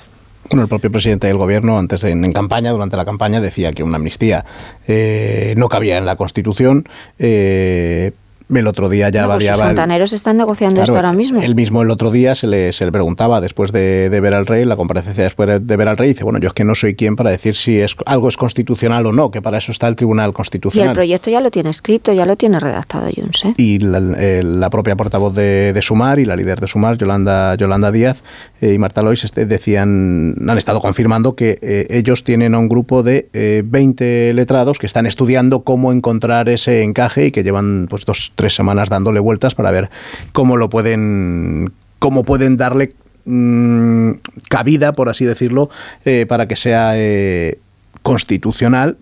Bueno, 0.50 0.64
el 0.64 0.68
propio 0.68 0.90
presidente 0.90 1.28
del 1.28 1.36
gobierno, 1.36 1.78
antes 1.78 2.00
de, 2.00 2.10
en 2.10 2.32
campaña, 2.32 2.72
durante 2.72 2.96
la 2.96 3.04
campaña, 3.04 3.40
decía 3.40 3.72
que 3.72 3.84
una 3.84 3.94
amnistía 3.94 4.44
eh, 4.88 5.54
no 5.56 5.68
cabía 5.68 5.98
en 5.98 6.04
la 6.04 6.16
Constitución. 6.16 6.88
Eh, 7.20 8.10
el 8.54 8.66
otro 8.66 8.88
día 8.88 9.08
ya 9.08 9.22
no, 9.22 9.28
pues 9.28 9.36
variaba. 9.36 9.58
Los 9.58 9.66
fontaneros 9.66 10.12
el, 10.12 10.16
están 10.16 10.36
negociando 10.36 10.76
claro, 10.76 10.84
esto 10.84 10.96
ahora 10.96 11.12
mismo. 11.12 11.42
Él 11.42 11.54
mismo 11.54 11.82
el 11.82 11.90
otro 11.90 12.10
día 12.10 12.34
se 12.34 12.46
le, 12.46 12.72
se 12.72 12.84
le 12.84 12.92
preguntaba, 12.92 13.40
después 13.40 13.72
de, 13.72 14.10
de, 14.10 14.20
ver 14.20 14.34
al 14.34 14.46
rey, 14.46 14.64
la 14.64 14.76
comparecencia 14.76 15.24
después 15.24 15.66
de 15.66 15.76
ver 15.76 15.88
al 15.88 15.96
rey, 15.96 16.10
dice: 16.10 16.24
Bueno, 16.24 16.38
yo 16.38 16.48
es 16.48 16.54
que 16.54 16.64
no 16.64 16.74
soy 16.74 16.94
quien 16.94 17.16
para 17.16 17.30
decir 17.30 17.54
si 17.54 17.80
es, 17.80 17.96
algo 18.06 18.28
es 18.28 18.36
constitucional 18.36 19.06
o 19.06 19.12
no, 19.12 19.30
que 19.30 19.42
para 19.42 19.58
eso 19.58 19.72
está 19.72 19.88
el 19.88 19.96
Tribunal 19.96 20.32
Constitucional. 20.32 20.88
Y 20.88 20.90
el 20.90 20.94
proyecto 20.94 21.30
ya 21.30 21.40
lo 21.40 21.50
tiene 21.50 21.70
escrito, 21.70 22.12
ya 22.12 22.26
lo 22.26 22.36
tiene 22.36 22.60
redactado 22.60 23.08
Junts. 23.14 23.44
¿eh? 23.44 23.54
Y 23.56 23.78
la, 23.78 23.98
eh, 24.18 24.42
la, 24.44 24.70
propia 24.70 24.96
portavoz 24.96 25.34
de, 25.34 25.72
de, 25.72 25.82
Sumar 25.82 26.18
y 26.18 26.24
la 26.24 26.36
líder 26.36 26.60
de 26.60 26.66
Sumar, 26.66 26.98
Yolanda, 26.98 27.54
Yolanda 27.54 27.90
Díaz 27.90 28.22
eh, 28.60 28.72
y 28.72 28.78
Marta 28.78 29.02
Lois, 29.02 29.24
este, 29.24 29.46
decían, 29.46 30.34
han 30.48 30.58
estado 30.58 30.80
confirmando 30.80 31.36
que 31.36 31.58
eh, 31.62 31.86
ellos 31.90 32.24
tienen 32.24 32.54
a 32.54 32.58
un 32.58 32.68
grupo 32.68 33.02
de 33.02 33.28
20 33.64 34.32
letrados 34.34 34.78
que 34.78 34.86
están 34.86 35.06
estudiando 35.06 35.60
cómo 35.60 35.92
encontrar 35.92 36.48
ese 36.48 36.82
encaje 36.82 37.26
y 37.26 37.30
que 37.30 37.42
llevan 37.42 37.86
pues 37.88 38.04
dos, 38.04 38.32
tres 38.36 38.54
semanas 38.54 38.88
dándole 38.88 39.20
vueltas 39.20 39.54
para 39.54 39.70
ver 39.70 39.90
cómo 40.32 40.56
lo 40.56 40.70
pueden, 40.70 41.72
cómo 41.98 42.22
pueden 42.22 42.56
darle 42.56 42.94
mmm, 43.24 44.12
cabida, 44.48 44.92
por 44.92 45.08
así 45.08 45.24
decirlo, 45.24 45.68
eh, 46.04 46.26
para 46.28 46.46
que 46.46 46.56
sea 46.56 46.92
eh, 46.94 47.58
constitucional 48.02 48.96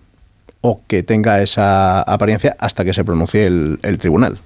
o 0.61 0.81
que 0.87 1.03
tenga 1.03 1.43
esa 1.43 2.01
apariencia 2.01 2.55
hasta 2.59 2.83
que 2.83 2.93
se 2.93 3.03
pronuncie 3.03 3.45
el 3.45 3.97
tribunal 3.99 4.39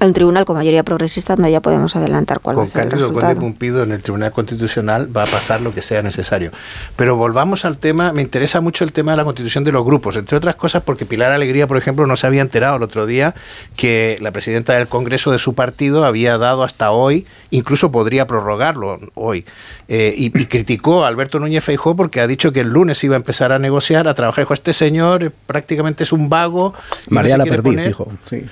un 0.00 0.12
tribunal 0.12 0.44
con 0.44 0.56
mayoría 0.56 0.82
progresista 0.82 1.36
donde 1.36 1.50
ya 1.50 1.60
podemos 1.60 1.94
adelantar 1.96 2.40
cuál 2.40 2.56
con 2.56 2.62
va 2.62 2.64
a 2.64 2.66
ser 2.66 2.82
el 2.82 2.90
resultado. 2.90 3.34
Conde 3.34 3.40
Pumpido 3.40 3.82
en 3.82 3.92
el 3.92 4.02
Tribunal 4.02 4.32
Constitucional 4.32 5.16
va 5.16 5.22
a 5.22 5.26
pasar 5.26 5.60
lo 5.60 5.72
que 5.72 5.80
sea 5.80 6.02
necesario. 6.02 6.50
Pero 6.96 7.16
volvamos 7.16 7.64
al 7.64 7.78
tema, 7.78 8.12
me 8.12 8.22
interesa 8.22 8.60
mucho 8.60 8.84
el 8.84 8.92
tema 8.92 9.12
de 9.12 9.18
la 9.18 9.24
constitución 9.24 9.64
de 9.64 9.72
los 9.72 9.84
grupos, 9.84 10.16
entre 10.16 10.36
otras 10.36 10.56
cosas 10.56 10.82
porque 10.82 11.06
Pilar 11.06 11.32
Alegría, 11.32 11.66
por 11.66 11.76
ejemplo, 11.76 12.06
no 12.06 12.16
se 12.16 12.26
había 12.26 12.42
enterado 12.42 12.76
el 12.76 12.82
otro 12.82 13.06
día 13.06 13.34
que 13.76 14.16
la 14.20 14.32
presidenta 14.32 14.74
del 14.74 14.88
Congreso 14.88 15.30
de 15.30 15.38
su 15.38 15.54
partido 15.54 16.04
había 16.04 16.36
dado 16.36 16.64
hasta 16.64 16.90
hoy, 16.90 17.26
incluso 17.50 17.92
podría 17.92 18.26
prorrogarlo 18.26 18.98
hoy, 19.14 19.44
eh, 19.88 20.14
y, 20.16 20.26
y, 20.26 20.46
criticó 20.46 21.04
a 21.04 21.08
Alberto 21.08 21.38
Núñez 21.38 21.64
Feijó 21.64 21.94
porque 21.94 22.20
ha 22.20 22.26
dicho 22.26 22.52
que 22.52 22.60
el 22.60 22.68
lunes 22.68 23.02
iba 23.04 23.14
a 23.14 23.18
empezar 23.18 23.52
a 23.52 23.58
negociar, 23.58 24.08
a 24.08 24.14
trabajar. 24.14 24.42
Dijo, 24.42 24.54
este 24.54 24.72
señor 24.72 25.32
prácticamente 25.46 26.04
es 26.04 26.12
un 26.12 26.28
vago. 26.28 26.74
María 27.08 27.38
no 27.38 27.44
la 27.44 27.50
perdí, 27.50 27.76
dijo. 27.76 28.12
Sí. 28.28 28.44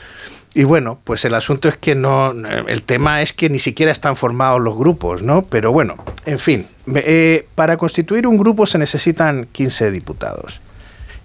Y 0.54 0.62
bueno, 0.62 0.98
pues 1.02 1.24
el 1.24 1.34
asunto 1.34 1.68
es 1.68 1.76
que 1.76 1.96
no, 1.96 2.32
el 2.32 2.82
tema 2.82 3.22
es 3.22 3.32
que 3.32 3.50
ni 3.50 3.58
siquiera 3.58 3.90
están 3.90 4.16
formados 4.16 4.60
los 4.60 4.76
grupos, 4.76 5.22
¿no? 5.22 5.42
Pero 5.42 5.72
bueno, 5.72 5.96
en 6.26 6.38
fin, 6.38 6.66
eh, 6.94 7.46
para 7.56 7.76
constituir 7.76 8.26
un 8.28 8.38
grupo 8.38 8.64
se 8.64 8.78
necesitan 8.78 9.48
15 9.50 9.90
diputados. 9.90 10.60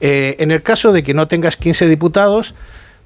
Eh, 0.01 0.35
en 0.39 0.49
el 0.49 0.63
caso 0.63 0.91
de 0.91 1.03
que 1.03 1.13
no 1.13 1.27
tengas 1.27 1.57
15 1.57 1.87
diputados, 1.87 2.55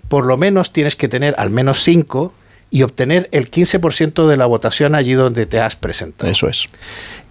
por 0.07 0.25
lo 0.25 0.37
menos 0.37 0.71
tienes 0.71 0.95
que 0.95 1.09
tener 1.09 1.35
al 1.37 1.49
menos 1.49 1.83
5 1.83 2.33
y 2.71 2.83
obtener 2.83 3.27
el 3.31 3.51
15% 3.51 4.27
de 4.27 4.37
la 4.37 4.45
votación 4.45 4.95
allí 4.95 5.13
donde 5.13 5.45
te 5.45 5.59
has 5.59 5.75
presentado. 5.75 6.31
Eso 6.31 6.47
es. 6.47 6.65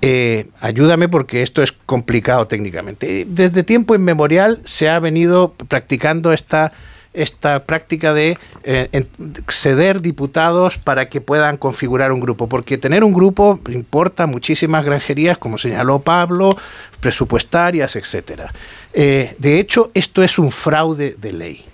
Eh, 0.03 0.47
ayúdame 0.61 1.09
porque 1.09 1.43
esto 1.43 1.63
es 1.63 1.73
complicado 1.73 2.47
técnicamente. 2.47 3.25
Desde 3.27 3.63
tiempo 3.63 3.95
inmemorial 3.95 4.61
se 4.65 4.89
ha 4.89 4.99
venido 5.01 5.55
practicando 5.69 6.33
esta 6.33 6.73
esta 7.15 7.65
práctica 7.65 8.15
de 8.15 8.39
eh, 8.65 9.05
ceder 9.49 10.01
diputados 10.01 10.79
para 10.79 11.09
que 11.09 11.21
puedan 11.21 11.57
configurar 11.57 12.13
un 12.13 12.21
grupo, 12.21 12.49
porque 12.49 12.79
tener 12.79 13.05
un 13.05 13.13
grupo 13.13 13.61
importa 13.69 14.27
muchísimas 14.27 14.85
granjerías, 14.85 15.39
como 15.39 15.59
señaló 15.59 15.99
Pablo, 15.99 16.57
presupuestarias, 17.01 17.97
etcétera. 17.97 18.53
Eh, 18.93 19.35
de 19.39 19.59
hecho, 19.59 19.91
esto 19.95 20.23
es 20.23 20.39
un 20.39 20.51
fraude 20.51 21.17
de 21.19 21.33
ley. 21.33 21.65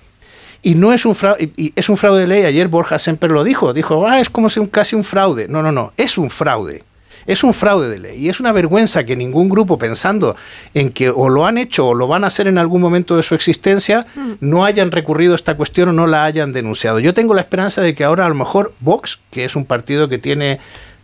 Y 0.61 0.75
no 0.75 0.93
es 0.93 1.05
un 1.05 1.15
fraude, 1.15 1.51
y 1.57 1.73
es 1.77 1.89
un 1.89 1.97
fraude 1.97 2.23
de 2.23 2.27
ley. 2.27 2.45
Ayer 2.45 2.67
Borja 2.69 2.99
Semper 2.99 3.31
lo 3.31 3.45
dijo, 3.45 3.73
dijo, 3.73 4.07
ah, 4.09 4.21
es 4.21 4.29
como 4.29 4.51
si 4.51 4.67
casi 4.67 4.97
un 4.97 5.05
fraude. 5.05 5.47
No, 5.47 5.63
no, 5.63 5.71
no, 5.71 5.93
es 5.97 6.19
un 6.19 6.31
fraude. 6.31 6.83
Es 7.27 7.45
un 7.45 7.55
fraude 7.55 7.89
de 7.89 7.99
ley 7.99 8.19
y 8.19 8.29
es 8.29 8.41
una 8.41 8.53
vergüenza 8.53 9.05
que 9.05 9.17
ningún 9.17 9.49
grupo 9.49 9.79
pensando 9.79 10.37
en 10.75 10.91
que 10.91 11.11
o 11.11 11.29
lo 11.29 11.47
han 11.47 11.59
hecho 11.59 11.89
o 11.89 11.95
lo 11.95 12.09
van 12.09 12.25
a 12.25 12.29
hacer 12.29 12.49
en 12.49 12.59
algún 12.59 12.81
momento 12.81 13.17
de 13.17 13.23
su 13.23 13.35
existencia 13.35 14.07
no 14.41 14.65
hayan 14.65 14.91
recurrido 14.91 15.33
a 15.33 15.37
esta 15.37 15.57
cuestión 15.57 15.91
o 15.91 15.93
no 15.93 16.07
la 16.07 16.25
hayan 16.25 16.53
denunciado. 16.53 16.99
Yo 16.99 17.15
tengo 17.15 17.35
la 17.35 17.41
esperanza 17.41 17.83
de 17.83 17.95
que 17.95 18.05
ahora 18.05 18.27
a 18.27 18.29
lo 18.29 18.35
mejor 18.35 18.73
Vox, 18.81 19.19
que 19.31 19.45
es 19.45 19.57
un 19.57 19.65
partido 19.65 20.09
que 20.09 20.19
tiene 20.19 20.59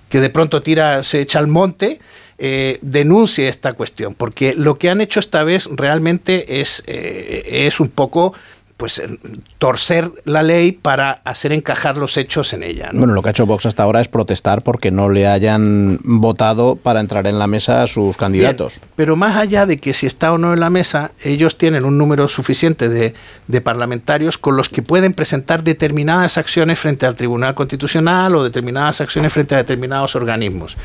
que 0.09 0.21
de 0.21 0.31
pronto 0.31 0.63
tira, 0.63 1.03
se 1.03 1.21
echa 1.21 1.41
al 1.41 1.49
monte, 1.49 1.99
eh, 2.39 2.79
denuncie 2.83 3.49
esta 3.49 3.73
cuestión, 3.73 4.15
porque 4.15 4.55
lo 4.55 4.77
que 4.77 4.91
han 4.91 5.01
hecho 5.01 5.19
esta 5.19 5.43
vez 5.45 5.69
realmente 5.73 6.61
es, 6.61 6.85
eh, 6.87 7.67
es 7.67 7.81
un 7.81 7.89
poco 7.89 8.33
pues 8.77 8.99
eh, 8.99 9.19
torcer 9.59 10.11
la 10.25 10.43
ley 10.43 10.73
para 10.73 11.21
hacer 11.25 11.53
encajar 11.53 11.97
los 11.97 12.17
hechos 12.17 12.53
en 12.53 12.63
ella. 12.63 12.91
¿no? 12.93 13.01
Bueno, 13.01 13.15
lo 13.15 13.23
que 13.23 13.29
ha 13.29 13.31
hecho 13.31 13.47
Vox 13.47 13.67
hasta 13.67 13.83
ahora 13.83 14.01
es 14.01 14.09
protestar 14.09 14.63
porque 14.63 14.91
no 14.91 15.09
le 15.09 15.27
hayan 15.27 15.99
votado 16.03 16.77
para 16.77 17.01
entrar 17.01 17.27
en 17.27 17.39
la 17.39 17.47
mesa 17.47 17.83
a 17.83 17.87
sus 17.87 18.17
candidatos. 18.17 18.81
Bien, 18.81 18.93
pero 18.97 19.17
más 19.17 19.37
allá 19.37 19.67
de 19.67 19.79
que 19.79 19.93
si 19.93 20.07
está 20.07 20.33
o 20.33 20.39
no 20.39 20.53
en 20.53 20.61
la 20.61 20.71
mesa, 20.71 21.13
ellos 21.23 21.57
tienen 21.57 21.85
un 21.85 21.99
número 21.99 22.29
suficiente 22.29 22.89
de, 22.89 23.15
de, 23.47 23.61
parlamentarios 23.61 24.39
con 24.39 24.57
los 24.57 24.69
que 24.69 24.83
pueden 24.83 25.13
presentar 25.13 25.63
determinadas 25.63 26.37
acciones 26.37 26.79
frente 26.79 27.07
al 27.07 27.15
Tribunal 27.15 27.55
Constitucional 27.55 28.35
o 28.35 28.43
determinadas 28.43 29.01
acciones 29.01 29.33
frente 29.33 29.55
a 29.55 29.59
determinados 29.59 30.17
organismos. 30.17 30.77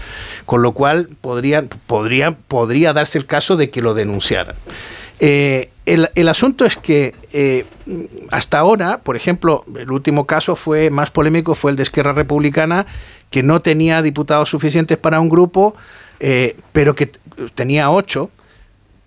Con 0.45 0.61
lo 0.61 0.73
cual 0.73 1.07
podría 1.21 2.93
darse 2.93 3.17
el 3.17 3.25
caso 3.25 3.57
de 3.57 3.69
que 3.69 3.81
lo 3.81 3.93
denunciaran. 3.93 4.55
Eh, 5.19 5.69
el, 5.85 6.09
el, 6.15 6.29
asunto 6.29 6.65
es 6.65 6.77
que 6.77 7.13
eh, 7.33 7.65
hasta 8.31 8.59
ahora, 8.59 8.99
por 8.99 9.15
ejemplo, 9.15 9.65
el 9.77 9.91
último 9.91 10.25
caso 10.25 10.55
fue 10.55 10.89
más 10.89 11.11
polémico, 11.11 11.55
fue 11.55 11.71
el 11.71 11.77
de 11.77 11.83
Esquerra 11.83 12.13
Republicana, 12.13 12.85
que 13.29 13.43
no 13.43 13.61
tenía 13.61 14.01
diputados 14.01 14.49
suficientes 14.49 14.97
para 14.97 15.19
un 15.19 15.29
grupo, 15.29 15.75
eh, 16.19 16.55
pero 16.71 16.95
que 16.95 17.11
tenía 17.53 17.89
ocho, 17.89 18.29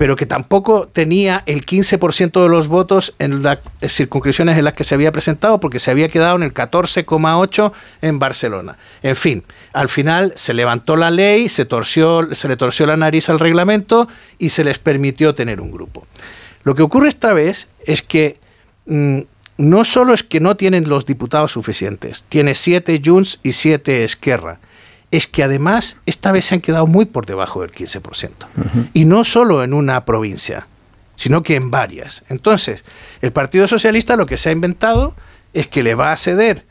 pero 0.03 0.17
que 0.17 0.27
tampoco 0.27 0.89
tenía 0.89 1.45
el 1.47 1.65
15% 1.65 2.43
de 2.43 2.49
los 2.49 2.67
votos 2.67 3.15
en 3.21 3.45
las 3.45 3.61
circunscripciones 3.87 4.59
en 4.59 4.65
las 4.65 4.75
que 4.75 4.83
se 4.83 4.97
había 4.97 5.13
presentado, 5.13 5.61
porque 5.61 5.79
se 5.79 5.93
había 5.93 6.09
quedado 6.09 6.35
en 6.35 6.43
el 6.43 6.53
14,8 6.53 7.71
en 8.01 8.19
Barcelona. 8.19 8.79
En 9.05 9.15
fin, 9.15 9.45
al 9.73 9.89
final 9.89 10.33
se 10.35 10.55
levantó 10.55 10.97
la 10.97 11.13
ley, 11.13 11.49
se, 11.49 11.67
torció, 11.67 12.35
se 12.35 12.49
le 12.49 12.57
torció 12.57 12.85
la 12.85 12.97
nariz 12.97 13.29
al 13.29 13.39
reglamento 13.39 14.09
y 14.41 14.49
se 14.49 14.65
les 14.65 14.81
permitió 14.81 15.37
tener 15.37 15.61
un 15.61 15.71
grupo. 15.71 16.05
Lo 16.65 16.75
que 16.75 16.83
ocurre 16.83 17.09
esta 17.09 17.33
vez 17.33 17.69
es 17.87 18.03
que 18.03 18.41
mmm, 18.87 19.21
no 19.57 19.85
solo 19.85 20.15
es 20.15 20.25
que 20.25 20.41
no 20.41 20.57
tienen 20.57 20.89
los 20.89 21.07
diputados 21.07 21.53
suficientes, 21.53 22.25
tiene 22.29 22.57
siete 22.57 23.01
Junts 23.05 23.39
y 23.45 23.53
siete 23.53 24.03
Esquerra 24.03 24.59
es 25.13 25.29
que 25.29 25.45
además 25.45 25.99
esta 26.07 26.33
vez 26.33 26.47
se 26.47 26.57
han 26.57 26.61
quedado 26.61 26.89
muy 26.89 27.05
por 27.05 27.27
debajo 27.27 27.61
del 27.61 27.71
15%. 27.71 28.01
Uh 28.01 28.61
-huh. 28.61 28.89
Y 28.95 29.05
no 29.05 29.23
solo 29.23 29.63
en 29.63 29.75
una 29.75 30.05
provincia, 30.05 30.67
sino 31.15 31.43
que 31.43 31.55
en 31.55 31.71
varias. 31.71 32.25
Entonces, 32.29 32.83
el 33.21 33.31
Partido 33.31 33.69
Socialista 33.69 34.17
lo 34.17 34.27
que 34.27 34.39
se 34.39 34.49
ha 34.49 34.53
inventado 34.53 35.15
es 35.53 35.69
que 35.69 35.83
le 35.83 35.95
va 35.95 36.11
a 36.13 36.17
ceder 36.17 36.65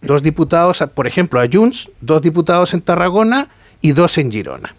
dos 0.00 0.22
diputados, 0.22 0.82
por 0.94 1.08
ejemplo, 1.08 1.40
a 1.40 1.48
Junts, 1.52 1.90
dos 2.00 2.22
diputados 2.22 2.72
en 2.72 2.82
Tarragona 2.82 3.48
y 3.80 3.92
dos 3.92 4.16
en 4.16 4.30
Girona, 4.30 4.74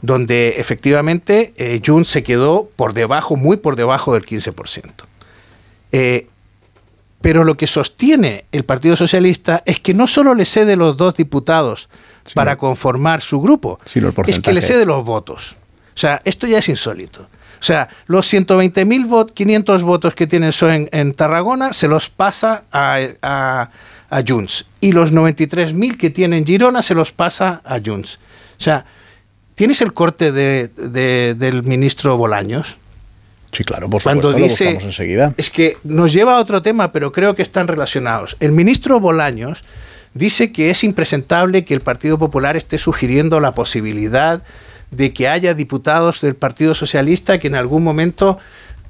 donde 0.00 0.54
efectivamente 0.58 1.52
eh, 1.56 1.80
Junts 1.84 2.08
se 2.08 2.22
quedó 2.22 2.70
por 2.76 2.92
debajo, 2.92 3.34
muy 3.34 3.56
por 3.56 3.74
debajo 3.74 4.14
del 4.14 4.24
15%. 4.24 4.92
Eh, 5.90 6.28
pero 7.20 7.44
lo 7.44 7.56
que 7.56 7.66
sostiene 7.66 8.44
el 8.52 8.64
Partido 8.64 8.96
Socialista 8.96 9.62
es 9.64 9.80
que 9.80 9.94
no 9.94 10.06
solo 10.06 10.34
le 10.34 10.44
cede 10.44 10.76
los 10.76 10.96
dos 10.96 11.16
diputados 11.16 11.88
sí, 12.24 12.34
para 12.34 12.56
conformar 12.56 13.20
su 13.20 13.40
grupo, 13.40 13.78
sí, 13.84 14.00
es 14.26 14.40
que 14.40 14.52
le 14.52 14.62
cede 14.62 14.86
los 14.86 15.04
votos. 15.04 15.56
O 15.94 15.98
sea, 15.98 16.20
esto 16.24 16.46
ya 16.46 16.58
es 16.58 16.68
insólito. 16.68 17.22
O 17.58 17.64
sea, 17.66 17.88
los 18.06 18.32
120.500 18.32 19.64
vot 19.64 19.82
votos 19.82 20.14
que 20.14 20.26
tiene 20.26 20.46
el 20.46 20.52
PSOE 20.52 20.74
en, 20.74 20.88
en, 20.92 21.14
Tarragona 21.14 21.72
se 21.72 21.88
los 21.88 22.10
pasa 22.10 22.64
a, 22.70 22.98
a, 23.22 23.70
a 24.10 24.22
Junts. 24.26 24.66
Y 24.80 24.92
los 24.92 25.12
93.000 25.12 25.96
que 25.96 26.10
tiene 26.10 26.36
en 26.38 26.46
Girona 26.46 26.82
se 26.82 26.94
los 26.94 27.12
pasa 27.12 27.62
a 27.64 27.80
Junts. 27.84 28.18
O 28.58 28.62
sea, 28.62 28.84
¿tienes 29.54 29.80
el 29.80 29.94
corte 29.94 30.32
de, 30.32 30.68
de, 30.68 31.34
del 31.34 31.62
ministro 31.62 32.16
Bolaños? 32.16 32.76
Sí, 33.56 33.64
claro, 33.64 33.88
por 33.88 34.02
supuesto, 34.02 34.32
Cuando 34.32 34.38
dice, 34.38 34.74
lo 34.74 34.80
enseguida. 34.80 35.32
Es 35.38 35.48
que 35.48 35.78
nos 35.82 36.12
lleva 36.12 36.36
a 36.36 36.40
otro 36.40 36.60
tema, 36.60 36.92
pero 36.92 37.10
creo 37.10 37.34
que 37.34 37.40
están 37.40 37.68
relacionados. 37.68 38.36
El 38.38 38.52
ministro 38.52 39.00
Bolaños 39.00 39.64
dice 40.12 40.52
que 40.52 40.68
es 40.68 40.84
impresentable 40.84 41.64
que 41.64 41.72
el 41.72 41.80
Partido 41.80 42.18
Popular 42.18 42.58
esté 42.58 42.76
sugiriendo 42.76 43.40
la 43.40 43.52
posibilidad 43.52 44.42
de 44.90 45.14
que 45.14 45.28
haya 45.28 45.54
diputados 45.54 46.20
del 46.20 46.34
Partido 46.34 46.74
Socialista 46.74 47.38
que 47.38 47.48
en 47.48 47.54
algún 47.54 47.82
momento 47.82 48.38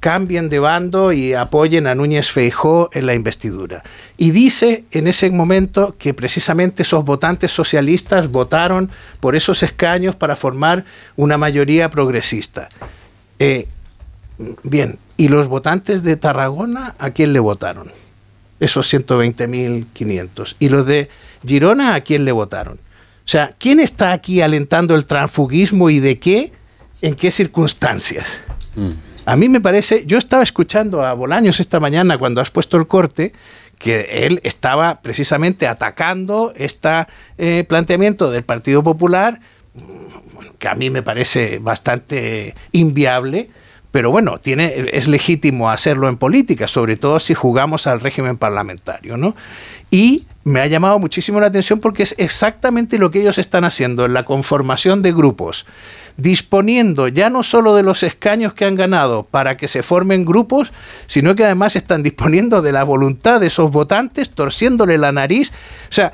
cambien 0.01 0.49
de 0.49 0.59
bando 0.59 1.13
y 1.13 1.33
apoyen 1.33 1.87
a 1.87 1.95
Núñez 1.95 2.29
Feijó 2.29 2.89
en 2.91 3.05
la 3.05 3.13
investidura. 3.13 3.83
Y 4.17 4.31
dice 4.31 4.83
en 4.91 5.07
ese 5.07 5.29
momento 5.29 5.95
que 5.97 6.13
precisamente 6.13 6.83
esos 6.83 7.05
votantes 7.05 7.51
socialistas 7.51 8.29
votaron 8.29 8.91
por 9.21 9.37
esos 9.37 9.63
escaños 9.63 10.13
para 10.17 10.35
formar 10.35 10.83
una 11.15 11.37
mayoría 11.37 11.89
progresista. 11.89 12.67
Eh, 13.39 13.67
Bien, 14.63 14.97
¿y 15.17 15.29
los 15.29 15.47
votantes 15.47 16.03
de 16.03 16.15
Tarragona 16.15 16.95
a 16.99 17.11
quién 17.11 17.33
le 17.33 17.39
votaron? 17.39 17.91
Esos 18.59 18.91
120.500. 18.93 20.55
¿Y 20.59 20.69
los 20.69 20.85
de 20.85 21.09
Girona 21.45 21.95
a 21.95 22.01
quién 22.01 22.25
le 22.25 22.31
votaron? 22.31 22.75
O 22.77 23.29
sea, 23.29 23.53
¿quién 23.57 23.79
está 23.79 24.13
aquí 24.13 24.41
alentando 24.41 24.95
el 24.95 25.05
transfugismo 25.05 25.89
y 25.89 25.99
de 25.99 26.19
qué? 26.19 26.53
¿En 27.01 27.15
qué 27.15 27.31
circunstancias? 27.31 28.39
Mm. 28.75 28.89
A 29.25 29.35
mí 29.35 29.49
me 29.49 29.59
parece, 29.59 30.05
yo 30.05 30.17
estaba 30.17 30.41
escuchando 30.41 31.05
a 31.05 31.13
Bolaños 31.13 31.59
esta 31.59 31.81
mañana 31.81 32.17
cuando 32.17 32.39
has 32.39 32.49
puesto 32.49 32.77
el 32.77 32.87
corte, 32.87 33.33
que 33.77 34.25
él 34.25 34.39
estaba 34.43 35.01
precisamente 35.01 35.67
atacando 35.67 36.53
este 36.55 36.89
eh, 37.37 37.65
planteamiento 37.67 38.31
del 38.31 38.43
Partido 38.43 38.81
Popular, 38.83 39.41
que 40.57 40.67
a 40.69 40.75
mí 40.75 40.89
me 40.89 41.03
parece 41.03 41.59
bastante 41.59 42.55
inviable, 42.71 43.49
pero 43.91 44.11
bueno, 44.11 44.37
tiene, 44.39 44.89
es 44.91 45.07
legítimo 45.07 45.69
hacerlo 45.69 46.09
en 46.09 46.17
política, 46.17 46.67
sobre 46.67 46.97
todo 46.97 47.19
si 47.19 47.33
jugamos 47.33 47.87
al 47.87 48.01
régimen 48.01 48.37
parlamentario, 48.37 49.17
¿no? 49.17 49.35
Y 49.89 50.25
me 50.43 50.61
ha 50.61 50.67
llamado 50.67 50.99
muchísimo 50.99 51.39
la 51.39 51.47
atención 51.47 51.79
porque 51.79 52.03
es 52.03 52.15
exactamente 52.17 52.97
lo 52.97 53.11
que 53.11 53.21
ellos 53.21 53.37
están 53.37 53.63
haciendo 53.63 54.05
en 54.05 54.13
la 54.13 54.23
conformación 54.23 55.01
de 55.01 55.13
grupos, 55.13 55.65
disponiendo 56.17 57.07
ya 57.07 57.29
no 57.29 57.43
solo 57.43 57.75
de 57.75 57.83
los 57.83 58.03
escaños 58.03 58.53
que 58.53 58.65
han 58.65 58.75
ganado 58.75 59.23
para 59.23 59.57
que 59.57 59.67
se 59.67 59.83
formen 59.83 60.25
grupos, 60.25 60.71
sino 61.05 61.35
que 61.35 61.45
además 61.45 61.75
están 61.75 62.03
disponiendo 62.03 62.61
de 62.61 62.71
la 62.71 62.83
voluntad 62.83 63.39
de 63.39 63.47
esos 63.47 63.71
votantes, 63.71 64.29
torciéndole 64.29 64.97
la 64.97 65.11
nariz. 65.11 65.51
O 65.89 65.93
sea, 65.93 66.11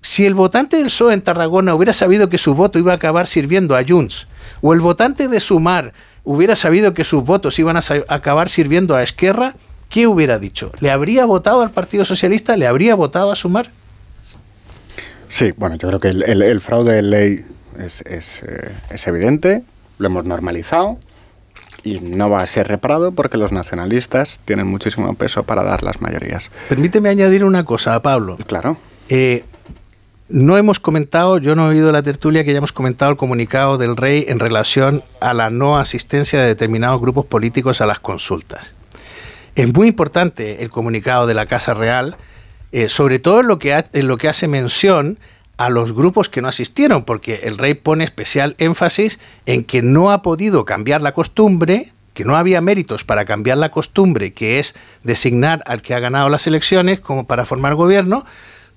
si 0.00 0.26
el 0.26 0.34
votante 0.34 0.76
del 0.76 0.86
PSOE 0.86 1.14
en 1.14 1.22
Tarragona 1.22 1.74
hubiera 1.74 1.94
sabido 1.94 2.28
que 2.28 2.36
su 2.36 2.54
voto 2.54 2.78
iba 2.78 2.92
a 2.92 2.96
acabar 2.96 3.26
sirviendo 3.26 3.76
a 3.76 3.84
Junts, 3.86 4.26
o 4.60 4.74
el 4.74 4.80
votante 4.80 5.28
de 5.28 5.40
Sumar 5.40 5.92
hubiera 6.24 6.56
sabido 6.56 6.94
que 6.94 7.04
sus 7.04 7.24
votos 7.24 7.58
iban 7.58 7.76
a 7.76 7.80
acabar 8.08 8.48
sirviendo 8.48 8.96
a 8.96 9.02
Esquerra, 9.02 9.54
¿qué 9.88 10.06
hubiera 10.06 10.38
dicho? 10.38 10.72
¿Le 10.80 10.90
habría 10.90 11.24
votado 11.24 11.62
al 11.62 11.70
Partido 11.70 12.04
Socialista? 12.04 12.56
¿Le 12.56 12.66
habría 12.66 12.94
votado 12.94 13.30
a 13.30 13.36
Sumar? 13.36 13.70
Sí, 15.28 15.52
bueno, 15.56 15.76
yo 15.76 15.88
creo 15.88 16.00
que 16.00 16.08
el, 16.08 16.22
el, 16.22 16.42
el 16.42 16.60
fraude 16.60 16.94
de 16.94 17.02
ley 17.02 17.44
es, 17.78 18.02
es, 18.02 18.42
eh, 18.42 18.72
es, 18.90 19.06
evidente, 19.06 19.62
lo 19.98 20.06
hemos 20.06 20.24
normalizado 20.24 20.98
y 21.82 22.00
no 22.00 22.30
va 22.30 22.40
a 22.40 22.46
ser 22.46 22.68
reparado 22.68 23.12
porque 23.12 23.36
los 23.36 23.52
nacionalistas 23.52 24.40
tienen 24.44 24.66
muchísimo 24.66 25.12
peso 25.14 25.42
para 25.42 25.62
dar 25.62 25.82
las 25.82 26.00
mayorías. 26.00 26.50
Permíteme 26.68 27.08
añadir 27.08 27.44
una 27.44 27.64
cosa, 27.64 28.00
Pablo. 28.00 28.38
Claro. 28.46 28.76
Eh, 29.08 29.44
no 30.28 30.56
hemos 30.56 30.80
comentado, 30.80 31.38
yo 31.38 31.54
no 31.54 31.66
he 31.66 31.74
oído 31.74 31.92
la 31.92 32.02
tertulia 32.02 32.44
que 32.44 32.50
hayamos 32.50 32.72
comentado 32.72 33.10
el 33.10 33.16
comunicado 33.16 33.76
del 33.76 33.96
rey 33.96 34.24
en 34.28 34.40
relación 34.40 35.02
a 35.20 35.34
la 35.34 35.50
no 35.50 35.78
asistencia 35.78 36.40
de 36.40 36.46
determinados 36.46 37.00
grupos 37.00 37.26
políticos 37.26 37.80
a 37.80 37.86
las 37.86 37.98
consultas. 37.98 38.74
Es 39.54 39.72
muy 39.72 39.88
importante 39.88 40.62
el 40.62 40.70
comunicado 40.70 41.26
de 41.26 41.34
la 41.34 41.46
Casa 41.46 41.74
Real, 41.74 42.16
eh, 42.72 42.88
sobre 42.88 43.18
todo 43.18 43.42
lo, 43.42 43.58
que 43.58 43.84
en 43.92 44.08
lo 44.08 44.16
que 44.16 44.28
hace 44.28 44.48
mención 44.48 45.18
a 45.58 45.68
los 45.68 45.92
grupos 45.92 46.28
que 46.28 46.42
no 46.42 46.48
asistieron, 46.48 47.04
porque 47.04 47.42
el 47.44 47.58
rey 47.58 47.74
pone 47.74 48.02
especial 48.02 48.56
énfasis 48.58 49.20
en 49.46 49.62
que 49.62 49.82
no 49.82 50.10
ha 50.10 50.22
podido 50.22 50.64
cambiar 50.64 51.00
la 51.00 51.12
costumbre, 51.12 51.92
que 52.14 52.24
no 52.24 52.36
había 52.36 52.60
méritos 52.60 53.04
para 53.04 53.24
cambiar 53.24 53.58
la 53.58 53.70
costumbre, 53.70 54.32
que 54.32 54.58
es 54.58 54.74
designar 55.04 55.62
al 55.66 55.82
que 55.82 55.94
ha 55.94 56.00
ganado 56.00 56.28
las 56.28 56.46
elecciones 56.46 56.98
como 56.98 57.26
para 57.26 57.44
formar 57.44 57.76
gobierno, 57.76 58.24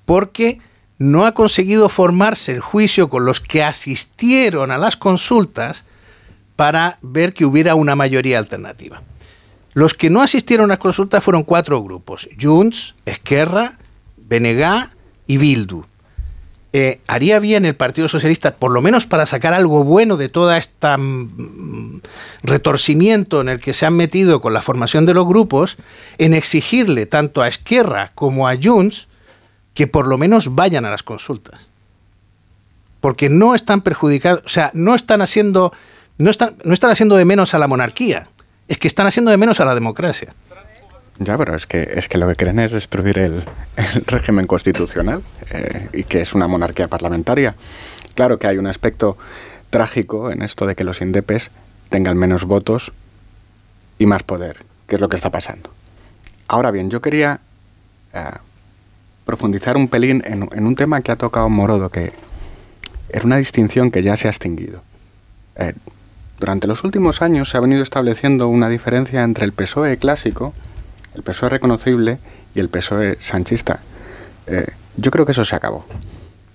porque 0.06 0.60
no 1.00 1.26
ha 1.26 1.34
conseguido 1.34 1.90
formarse 1.90 2.54
el 2.54 2.60
juicio 2.60 3.10
con 3.10 3.26
los 3.26 3.40
que 3.40 3.64
asistieron 3.64 4.72
a 4.72 4.78
las 4.78 4.98
consultas 4.98 5.84
para 6.56 6.98
ver 7.02 7.34
que 7.34 7.46
hubiera 7.46 7.76
una 7.76 7.96
mayoría 7.96 8.40
alternativa. 8.40 9.02
Los 9.74 9.94
que 9.94 10.10
no 10.10 10.24
asistieron 10.24 10.72
a 10.72 10.74
las 10.74 10.80
consultas 10.80 11.24
fueron 11.24 11.44
cuatro 11.44 11.84
grupos, 11.84 12.28
Junts, 12.42 12.96
Esquerra, 13.06 13.78
Benegá 14.18 14.92
y 15.28 15.38
Bildu. 15.38 15.86
eh, 16.74 17.00
haría 17.08 17.40
bien 17.40 17.64
el 17.66 17.76
Partido 17.76 18.08
Socialista, 18.08 18.56
por 18.56 18.72
lo 18.72 18.82
menos 18.82 19.06
para 19.06 19.26
sacar 19.26 19.54
algo 19.54 19.84
bueno 19.84 20.18
de 20.18 20.30
toda 20.30 20.58
esta 20.58 20.98
mm, 20.98 22.02
retorcimiento 22.44 23.40
en 23.40 23.50
el 23.50 23.60
que 23.60 23.74
se 23.74 23.86
han 23.86 23.96
metido 23.96 24.42
con 24.42 24.54
la 24.54 24.62
formación 24.62 25.06
de 25.06 25.14
los 25.14 25.28
grupos, 25.28 25.78
en 26.18 26.34
exigirle 26.34 27.06
tanto 27.06 27.42
a 27.42 27.48
Esquerra 27.48 28.12
como 28.16 28.48
a 28.48 28.58
Junts 28.62 29.08
que 29.78 29.86
por 29.86 30.08
lo 30.08 30.18
menos 30.18 30.56
vayan 30.56 30.86
a 30.86 30.90
las 30.90 31.04
consultas. 31.04 31.70
Porque 33.00 33.30
no 33.30 33.54
están 33.54 33.82
perjudicados, 33.82 34.42
o 34.44 34.50
sea, 34.50 34.72
no 34.74 34.96
están 34.96 35.22
haciendo, 35.22 35.72
no 36.18 36.32
están, 36.32 36.56
no 36.64 36.74
están 36.74 36.90
haciendo 36.90 37.16
de 37.16 37.26
menos 37.26 37.54
a 37.54 37.60
la 37.60 37.68
monarquía, 37.68 38.28
es 38.68 38.80
que 38.80 38.88
están 38.88 39.06
haciendo 39.06 39.30
de 39.30 39.38
menos 39.38 39.60
a 39.60 39.66
la 39.66 39.76
democracia. 39.76 40.34
Ya, 41.20 41.38
pero 41.38 41.56
es 41.56 41.68
que, 41.68 41.92
es 41.94 42.10
que 42.10 42.18
lo 42.18 42.28
que 42.28 42.36
quieren 42.36 42.58
es 42.58 42.72
destruir 42.72 43.20
el, 43.20 43.44
régimen 44.08 44.48
constitucional 44.48 45.22
eh, 45.52 45.90
y 45.94 46.06
que 46.06 46.22
es 46.22 46.34
una 46.34 46.48
monarquía 46.48 46.88
parlamentaria. 46.88 47.54
Claro 48.16 48.40
que 48.40 48.48
hay 48.48 48.58
un 48.58 48.66
aspecto 48.66 49.16
trágico 49.70 50.32
en 50.32 50.42
esto 50.42 50.66
de 50.66 50.74
que 50.74 50.86
los 50.86 51.02
indepes 51.02 51.52
tengan 51.90 52.18
menos 52.18 52.46
votos 52.46 52.94
y 54.00 54.08
más 54.08 54.24
poder, 54.24 54.58
que 54.88 54.96
es 54.96 55.02
lo 55.02 55.08
que 55.08 55.18
está 55.18 55.30
pasando. 55.30 55.70
Ahora 56.48 56.72
bien, 56.72 56.90
yo 56.90 57.00
quería 57.00 57.42
eh, 58.16 58.32
profundizar 59.28 59.78
un 59.78 59.90
pelín 59.90 60.24
en, 60.26 60.66
un 60.66 60.76
tema 60.76 61.02
que 61.02 61.12
ha 61.12 61.18
tocado 61.18 61.48
Morodo, 61.50 61.90
que 61.90 62.14
era 63.10 63.26
una 63.26 63.38
distinción 63.38 63.92
que 63.92 64.02
ya 64.02 64.18
se 64.18 64.28
ha 64.28 64.32
extinguido. 64.32 64.82
Eh, 65.58 65.74
durante 66.40 66.66
los 66.66 66.84
últimos 66.84 67.22
años 67.22 67.50
se 67.50 67.58
ha 67.58 67.60
venido 67.60 67.84
estableciendo 67.84 68.48
una 68.48 68.70
diferencia 68.70 69.24
entre 69.24 69.46
el 69.46 69.52
PSOE 69.52 69.98
clásico, 69.98 70.54
el 71.14 71.24
PSOE 71.24 71.50
reconocible 71.50 72.18
y 72.56 72.60
el 72.60 72.70
PSOE 72.70 73.18
sanchista. 73.20 73.82
Eh, 74.48 74.66
yo 74.96 75.12
creo 75.12 75.26
que 75.26 75.34
eso 75.34 75.46
se 75.46 75.56
acabó. 75.56 75.86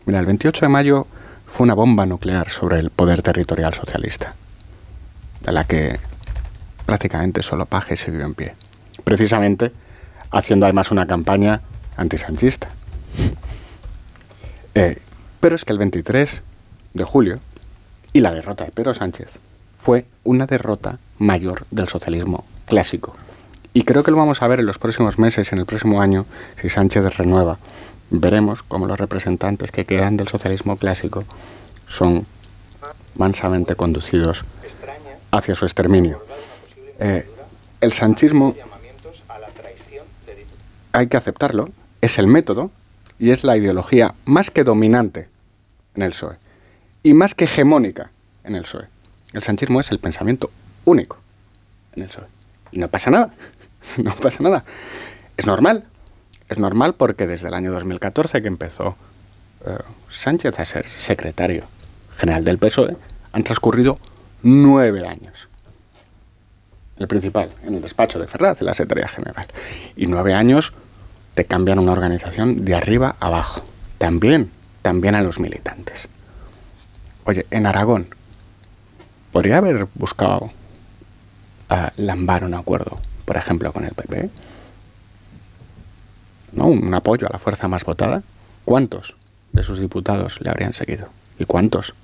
Mira, 0.06 0.18
el 0.18 0.26
28 0.26 0.64
de 0.64 0.68
mayo 0.68 1.06
fue 1.46 1.64
una 1.64 1.74
bomba 1.74 2.06
nuclear 2.06 2.48
sobre 2.48 2.78
el 2.78 2.90
poder 2.90 3.22
territorial 3.22 3.74
socialista, 3.74 4.34
de 5.42 5.52
la 5.52 5.64
que 5.64 6.00
prácticamente 6.86 7.42
solo 7.42 7.66
Paje 7.66 7.96
se 7.96 8.10
vio 8.10 8.24
en 8.24 8.34
pie. 8.34 8.54
Precisamente 9.04 9.72
haciendo 10.30 10.64
además 10.64 10.90
una 10.90 11.06
campaña 11.06 11.60
antisanchista. 11.96 12.68
Eh, 14.74 14.98
pero 15.40 15.56
es 15.56 15.64
que 15.64 15.72
el 15.72 15.78
23 15.78 16.42
de 16.94 17.04
julio 17.04 17.40
y 18.12 18.20
la 18.20 18.32
derrota 18.32 18.64
de 18.64 18.70
Pedro 18.70 18.94
Sánchez 18.94 19.28
fue 19.82 20.06
una 20.24 20.46
derrota 20.46 20.98
mayor 21.18 21.66
del 21.70 21.88
socialismo 21.88 22.44
clásico. 22.66 23.14
Y 23.74 23.84
creo 23.84 24.02
que 24.02 24.10
lo 24.10 24.18
vamos 24.18 24.42
a 24.42 24.48
ver 24.48 24.60
en 24.60 24.66
los 24.66 24.78
próximos 24.78 25.18
meses, 25.18 25.52
en 25.52 25.58
el 25.58 25.66
próximo 25.66 26.00
año, 26.00 26.26
si 26.60 26.68
Sánchez 26.68 27.16
renueva. 27.16 27.58
Veremos 28.10 28.62
cómo 28.62 28.86
los 28.86 28.98
representantes 28.98 29.70
que 29.70 29.86
quedan 29.86 30.16
del 30.16 30.28
socialismo 30.28 30.76
clásico 30.76 31.24
son 31.88 32.26
mansamente 33.16 33.74
conducidos 33.74 34.44
hacia 35.30 35.54
su 35.54 35.64
exterminio. 35.64 36.22
Eh, 36.98 37.26
el 37.80 37.92
sanchismo 37.92 38.54
hay 40.92 41.06
que 41.06 41.16
aceptarlo, 41.16 41.70
es 42.02 42.18
el 42.18 42.26
método 42.26 42.70
y 43.18 43.30
es 43.30 43.44
la 43.44 43.56
ideología 43.56 44.14
más 44.26 44.50
que 44.50 44.64
dominante 44.64 45.28
en 45.94 46.02
el 46.02 46.10
PSOE 46.10 46.36
y 47.02 47.14
más 47.14 47.34
que 47.34 47.44
hegemónica 47.44 48.10
en 48.44 48.56
el 48.56 48.62
PSOE. 48.62 48.86
El 49.32 49.42
sanchismo 49.42 49.80
es 49.80 49.90
el 49.92 49.98
pensamiento 49.98 50.50
único 50.84 51.18
en 51.94 52.02
el 52.02 52.08
PSOE. 52.08 52.26
Y 52.72 52.78
no 52.78 52.88
pasa 52.88 53.10
nada. 53.10 53.32
no 53.98 54.14
pasa 54.16 54.42
nada. 54.42 54.64
Es 55.36 55.46
normal. 55.46 55.84
Es 56.48 56.58
normal 56.58 56.94
porque 56.94 57.26
desde 57.26 57.48
el 57.48 57.54
año 57.54 57.72
2014 57.72 58.42
que 58.42 58.48
empezó 58.48 58.96
eh, 59.64 59.78
Sánchez 60.10 60.58
a 60.58 60.64
ser 60.64 60.86
secretario 60.88 61.64
general 62.16 62.44
del 62.44 62.58
PSOE, 62.58 62.96
han 63.32 63.44
transcurrido 63.44 63.98
nueve 64.42 65.06
años. 65.06 65.48
El 66.98 67.08
principal, 67.08 67.50
en 67.64 67.76
el 67.76 67.82
despacho 67.82 68.18
de 68.18 68.26
Ferraz, 68.26 68.60
en 68.60 68.66
la 68.66 68.74
Secretaría 68.74 69.08
General. 69.08 69.46
Y 69.96 70.06
nueve 70.06 70.34
años 70.34 70.72
te 71.34 71.44
cambian 71.44 71.78
una 71.78 71.92
organización 71.92 72.64
de 72.64 72.74
arriba 72.74 73.16
a 73.20 73.26
abajo. 73.26 73.62
También, 73.98 74.50
también 74.82 75.14
a 75.14 75.22
los 75.22 75.38
militantes. 75.38 76.08
Oye, 77.24 77.46
en 77.50 77.66
Aragón, 77.66 78.08
podría 79.30 79.58
haber 79.58 79.86
buscado 79.94 80.50
a 81.68 81.92
Lambar 81.96 82.44
un 82.44 82.54
acuerdo, 82.54 82.98
por 83.24 83.36
ejemplo, 83.36 83.72
con 83.72 83.84
el 83.84 83.92
PP. 83.92 84.28
¿No? 86.52 86.66
Un 86.66 86.92
apoyo 86.92 87.26
a 87.26 87.30
la 87.32 87.38
fuerza 87.38 87.68
más 87.68 87.84
votada. 87.84 88.22
¿Cuántos 88.64 89.16
de 89.52 89.62
sus 89.62 89.78
diputados 89.80 90.40
le 90.40 90.50
habrían 90.50 90.74
seguido? 90.74 91.08
¿Y 91.38 91.46
cuántos 91.46 91.94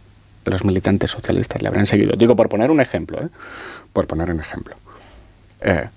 de 0.44 0.50
los 0.50 0.64
militantes 0.64 1.10
socialistas 1.10 1.60
le 1.60 1.68
habrían 1.68 1.86
seguido? 1.86 2.16
Digo, 2.16 2.34
por 2.34 2.48
poner 2.48 2.70
un 2.70 2.80
ejemplo, 2.80 3.20
¿eh? 3.20 3.28
Por 3.92 4.06
poner 4.06 4.30
un 4.30 4.40
ejemplo. 4.40 4.76
Eh, 5.60 5.88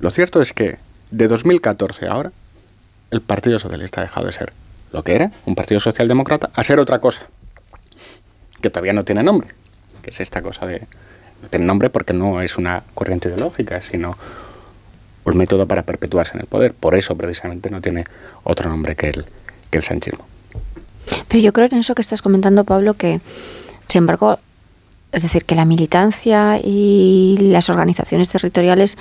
lo 0.00 0.10
cierto 0.10 0.42
es 0.42 0.52
que 0.52 0.78
de 1.10 1.28
2014 1.28 2.06
a 2.06 2.12
ahora, 2.12 2.32
el 3.10 3.20
Partido 3.20 3.58
Socialista 3.58 4.00
ha 4.00 4.04
dejado 4.04 4.26
de 4.26 4.32
ser 4.32 4.52
lo 4.92 5.02
que 5.02 5.14
era, 5.14 5.30
un 5.44 5.54
partido 5.54 5.80
socialdemócrata, 5.80 6.50
a 6.54 6.62
ser 6.62 6.80
otra 6.80 6.98
cosa, 6.98 7.22
que 8.60 8.70
todavía 8.70 8.92
no 8.92 9.04
tiene 9.04 9.22
nombre, 9.22 9.48
que 10.02 10.10
es 10.10 10.20
esta 10.20 10.42
cosa 10.42 10.66
de... 10.66 10.80
No 11.42 11.48
tiene 11.48 11.66
nombre 11.66 11.88
porque 11.88 12.12
no 12.12 12.40
es 12.40 12.56
una 12.56 12.82
corriente 12.94 13.28
ideológica, 13.28 13.80
sino 13.80 14.16
un 15.24 15.36
método 15.36 15.68
para 15.68 15.82
perpetuarse 15.82 16.34
en 16.34 16.40
el 16.40 16.46
poder. 16.46 16.74
Por 16.74 16.96
eso, 16.96 17.16
precisamente, 17.16 17.70
no 17.70 17.80
tiene 17.80 18.06
otro 18.42 18.68
nombre 18.68 18.96
que 18.96 19.10
el, 19.10 19.24
que 19.70 19.78
el 19.78 19.84
sanchismo. 19.84 20.26
Pero 21.28 21.40
yo 21.40 21.52
creo 21.52 21.68
en 21.70 21.78
eso 21.78 21.94
que 21.94 22.02
estás 22.02 22.22
comentando, 22.22 22.64
Pablo, 22.64 22.94
que, 22.94 23.20
sin 23.86 24.00
embargo, 24.00 24.40
es 25.12 25.22
decir, 25.22 25.44
que 25.44 25.54
la 25.54 25.64
militancia 25.64 26.58
y 26.62 27.36
las 27.40 27.70
organizaciones 27.70 28.30
territoriales 28.30 28.98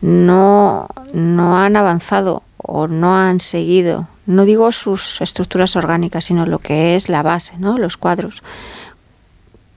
no, 0.00 0.86
no 1.12 1.58
han 1.58 1.76
avanzado 1.76 2.42
o 2.62 2.86
no 2.86 3.16
han 3.16 3.40
seguido, 3.40 4.08
no 4.26 4.44
digo 4.44 4.70
sus 4.72 5.20
estructuras 5.20 5.76
orgánicas, 5.76 6.26
sino 6.26 6.46
lo 6.46 6.58
que 6.58 6.94
es 6.94 7.08
la 7.08 7.22
base, 7.22 7.54
¿no? 7.58 7.78
los 7.78 7.96
cuadros, 7.96 8.42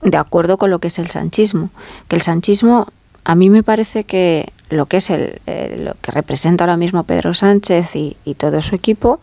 de 0.02 0.16
acuerdo 0.16 0.56
con 0.56 0.70
lo 0.70 0.78
que 0.78 0.88
es 0.88 0.98
el 0.98 1.08
sanchismo. 1.08 1.70
Que 2.08 2.16
el 2.16 2.22
sanchismo, 2.22 2.86
a 3.24 3.34
mí 3.34 3.50
me 3.50 3.62
parece 3.62 4.04
que 4.04 4.52
lo 4.70 4.86
que 4.86 4.98
es 4.98 5.10
el, 5.10 5.40
eh, 5.46 5.80
lo 5.84 5.94
que 6.00 6.12
representa 6.12 6.64
ahora 6.64 6.76
mismo 6.76 7.04
Pedro 7.04 7.34
Sánchez 7.34 7.96
y, 7.96 8.16
todo 8.36 8.62
su 8.62 8.74
equipo, 8.74 9.20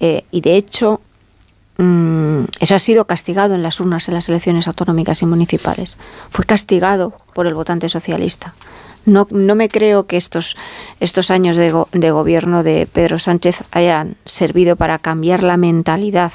eh, 0.00 0.24
y 0.30 0.40
de 0.40 0.56
hecho 0.56 1.00
mm, 1.78 2.44
eso 2.60 2.74
ha 2.74 2.78
sido 2.78 3.04
castigado 3.04 3.54
en 3.54 3.62
las 3.62 3.80
urnas 3.80 4.08
en 4.08 4.14
las 4.14 4.28
elecciones 4.28 4.68
autonómicas 4.68 5.22
y 5.22 5.26
municipales. 5.26 5.96
Fue 6.30 6.44
castigado 6.44 7.14
por 7.34 7.46
el 7.46 7.54
votante 7.54 7.88
socialista. 7.88 8.54
No, 9.06 9.26
no 9.30 9.54
me 9.54 9.68
creo 9.68 10.06
que 10.06 10.16
estos, 10.16 10.56
estos 11.00 11.30
años 11.30 11.56
de, 11.56 11.70
go, 11.70 11.88
de 11.92 12.10
gobierno 12.10 12.62
de 12.62 12.88
Pedro 12.92 13.18
Sánchez 13.18 13.62
hayan 13.70 14.16
servido 14.24 14.76
para 14.76 14.98
cambiar 14.98 15.42
la 15.42 15.56
mentalidad 15.56 16.32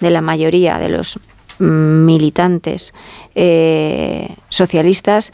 de 0.00 0.10
la 0.10 0.20
mayoría 0.20 0.78
de 0.78 0.88
los 0.88 1.18
militantes 1.58 2.94
eh, 3.34 4.34
socialistas 4.48 5.32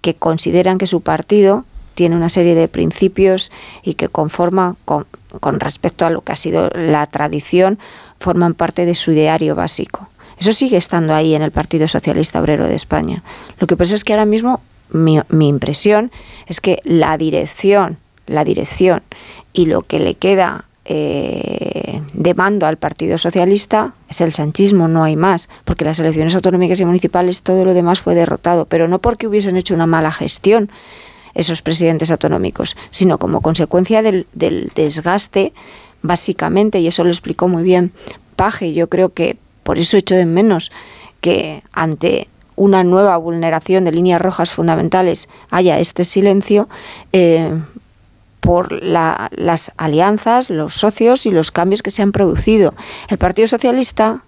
que 0.00 0.14
consideran 0.14 0.78
que 0.78 0.86
su 0.86 1.00
partido 1.00 1.64
tiene 1.94 2.16
una 2.16 2.28
serie 2.28 2.54
de 2.54 2.68
principios 2.68 3.50
y 3.82 3.94
que 3.94 4.08
conforma 4.08 4.76
con, 4.84 5.06
con, 5.40 5.60
respecto 5.60 6.06
a 6.06 6.10
lo 6.10 6.22
que 6.22 6.32
ha 6.32 6.36
sido 6.36 6.70
la 6.74 7.06
tradición, 7.06 7.78
forman 8.18 8.54
parte 8.54 8.84
de 8.84 8.94
su 8.94 9.12
ideario 9.12 9.54
básico. 9.54 10.08
Eso 10.38 10.52
sigue 10.52 10.76
estando 10.76 11.14
ahí 11.14 11.34
en 11.34 11.42
el 11.42 11.52
Partido 11.52 11.86
Socialista 11.86 12.40
Obrero 12.40 12.66
de 12.66 12.74
España. 12.74 13.22
Lo 13.60 13.66
que 13.66 13.76
pasa 13.76 13.94
es 13.94 14.02
que 14.02 14.12
ahora 14.12 14.26
mismo 14.26 14.60
mi, 14.90 15.20
impresión 15.48 16.10
es 16.46 16.60
que 16.60 16.80
la 16.84 17.16
dirección, 17.18 17.98
la 18.26 18.44
dirección 18.44 19.02
y 19.52 19.66
lo 19.66 19.82
que 19.82 19.98
le 19.98 20.14
queda 20.14 20.64
eh, 20.84 22.02
de 22.12 22.34
mando 22.34 22.66
al 22.66 22.76
Partido 22.76 23.18
Socialista 23.18 23.94
es 24.08 24.20
el 24.20 24.32
sanchismo, 24.32 24.88
no 24.88 25.04
hay 25.04 25.16
más, 25.16 25.48
porque 25.64 25.84
las 25.84 25.98
elecciones 25.98 26.34
autonómicas 26.34 26.80
y 26.80 26.84
municipales 26.84 27.42
todo 27.42 27.64
lo 27.64 27.74
demás 27.74 28.00
fue 28.00 28.14
derrotado, 28.14 28.66
pero 28.66 28.88
no 28.88 28.98
porque 28.98 29.26
hubiesen 29.26 29.56
hecho 29.56 29.74
una 29.74 29.86
mala 29.86 30.12
gestión 30.12 30.70
esos 31.34 31.62
presidentes 31.62 32.10
autonómicos, 32.10 32.76
sino 32.90 33.18
como 33.18 33.40
consecuencia 33.40 34.02
del, 34.02 34.26
del 34.32 34.70
desgaste, 34.74 35.52
básicamente, 36.02 36.78
y 36.78 36.86
eso 36.86 37.02
lo 37.02 37.10
explicó 37.10 37.48
muy 37.48 37.64
bien 37.64 37.92
Paje, 38.36 38.72
yo 38.72 38.88
creo 38.88 39.12
que 39.12 39.36
por 39.62 39.78
eso 39.78 39.96
echo 39.96 40.14
de 40.14 40.26
menos 40.26 40.72
que 41.20 41.62
ante 41.72 42.28
una 42.56 42.84
nueva 42.84 43.16
vulneración 43.16 43.84
de 43.84 43.92
líneas 43.92 44.20
rojas 44.20 44.50
fundamentales 44.50 45.28
haya 45.50 45.78
este 45.78 46.04
silencio, 46.04 46.68
eh, 47.12 47.50
por 48.44 48.72
la, 48.72 49.30
las 49.32 49.72
alianzas, 49.78 50.50
los 50.50 50.74
socios 50.74 51.24
y 51.24 51.30
los 51.30 51.50
cambios 51.50 51.82
que 51.82 51.90
se 51.90 52.02
han 52.02 52.12
producido. 52.12 52.74
El 53.08 53.16
Partido 53.16 53.48
Socialista 53.48 54.20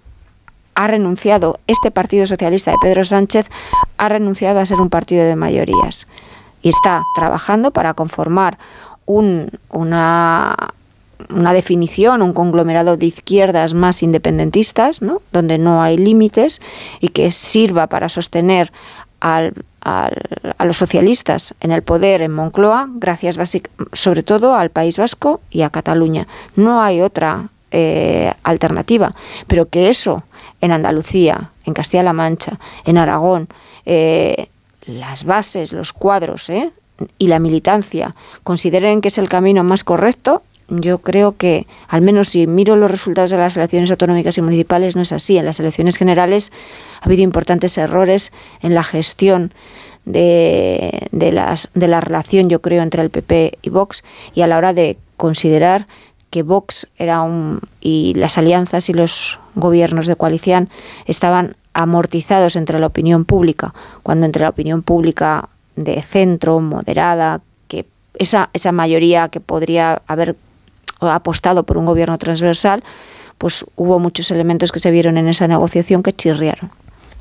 ha 0.74 0.86
renunciado, 0.86 1.60
este 1.66 1.90
Partido 1.90 2.26
Socialista 2.26 2.70
de 2.70 2.78
Pedro 2.80 3.04
Sánchez 3.04 3.50
ha 3.98 4.08
renunciado 4.08 4.58
a 4.58 4.66
ser 4.66 4.80
un 4.80 4.88
partido 4.88 5.24
de 5.24 5.36
mayorías 5.36 6.06
y 6.62 6.70
está 6.70 7.02
trabajando 7.14 7.72
para 7.72 7.92
conformar 7.92 8.58
un, 9.04 9.50
una, 9.70 10.54
una 11.30 11.52
definición, 11.52 12.22
un 12.22 12.32
conglomerado 12.32 12.96
de 12.96 13.06
izquierdas 13.06 13.74
más 13.74 14.02
independentistas, 14.02 15.02
¿no? 15.02 15.22
donde 15.32 15.58
no 15.58 15.82
hay 15.82 15.96
límites 15.96 16.60
y 17.00 17.08
que 17.08 17.30
sirva 17.32 17.86
para 17.86 18.08
sostener 18.08 18.72
al, 19.20 19.54
a 19.80 20.64
los 20.64 20.76
socialistas 20.76 21.54
en 21.60 21.72
el 21.72 21.82
poder 21.82 22.22
en 22.22 22.32
Moncloa, 22.32 22.88
gracias 22.94 23.38
sobre 23.92 24.22
todo 24.22 24.54
al 24.54 24.70
País 24.70 24.98
Vasco 24.98 25.40
y 25.50 25.62
a 25.62 25.70
Cataluña. 25.70 26.26
No 26.54 26.82
hay 26.82 27.00
otra 27.00 27.48
eh, 27.70 28.32
alternativa, 28.42 29.14
pero 29.46 29.68
que 29.68 29.88
eso 29.88 30.22
en 30.60 30.72
Andalucía, 30.72 31.50
en 31.64 31.74
Castilla-La 31.74 32.12
Mancha, 32.12 32.58
en 32.84 32.98
Aragón, 32.98 33.48
eh, 33.84 34.48
las 34.86 35.24
bases, 35.24 35.72
los 35.72 35.92
cuadros 35.92 36.48
¿eh? 36.48 36.70
y 37.18 37.28
la 37.28 37.38
militancia 37.38 38.14
consideren 38.42 39.00
que 39.00 39.08
es 39.08 39.18
el 39.18 39.28
camino 39.28 39.64
más 39.64 39.84
correcto, 39.84 40.42
yo 40.68 40.98
creo 40.98 41.36
que, 41.36 41.66
al 41.88 42.00
menos 42.00 42.30
si 42.30 42.46
miro 42.46 42.76
los 42.76 42.90
resultados 42.90 43.30
de 43.30 43.36
las 43.36 43.56
elecciones 43.56 43.90
autonómicas 43.90 44.36
y 44.38 44.42
municipales, 44.42 44.96
no 44.96 45.02
es 45.02 45.12
así. 45.12 45.38
En 45.38 45.46
las 45.46 45.60
elecciones 45.60 45.96
generales 45.96 46.52
ha 47.00 47.06
habido 47.06 47.22
importantes 47.22 47.78
errores 47.78 48.32
en 48.62 48.74
la 48.74 48.82
gestión 48.82 49.52
de, 50.04 51.08
de, 51.12 51.32
las, 51.32 51.68
de 51.74 51.88
la 51.88 52.00
relación, 52.00 52.48
yo 52.48 52.60
creo, 52.60 52.82
entre 52.82 53.02
el 53.02 53.10
PP 53.10 53.58
y 53.62 53.70
Vox 53.70 54.04
y 54.34 54.42
a 54.42 54.46
la 54.46 54.56
hora 54.56 54.72
de 54.72 54.96
considerar 55.16 55.86
que 56.30 56.42
Vox 56.42 56.88
era 56.96 57.22
un 57.22 57.60
y 57.80 58.14
las 58.14 58.36
alianzas 58.38 58.88
y 58.88 58.92
los 58.92 59.38
gobiernos 59.54 60.06
de 60.06 60.16
coalición 60.16 60.68
estaban 61.06 61.56
amortizados 61.72 62.56
entre 62.56 62.78
la 62.78 62.86
opinión 62.86 63.24
pública, 63.24 63.74
cuando 64.02 64.26
entre 64.26 64.42
la 64.42 64.48
opinión 64.48 64.82
pública 64.82 65.48
de 65.76 66.00
centro, 66.02 66.60
moderada, 66.60 67.42
que 67.68 67.84
esa, 68.18 68.48
esa 68.54 68.72
mayoría 68.72 69.28
que 69.28 69.40
podría 69.40 70.02
haber 70.06 70.36
apostado 71.00 71.64
por 71.64 71.78
un 71.78 71.86
gobierno 71.86 72.18
transversal, 72.18 72.82
pues 73.38 73.66
hubo 73.76 73.98
muchos 73.98 74.30
elementos 74.30 74.72
que 74.72 74.80
se 74.80 74.90
vieron 74.90 75.18
en 75.18 75.28
esa 75.28 75.46
negociación 75.48 76.02
que 76.02 76.12
chirriaron. 76.12 76.70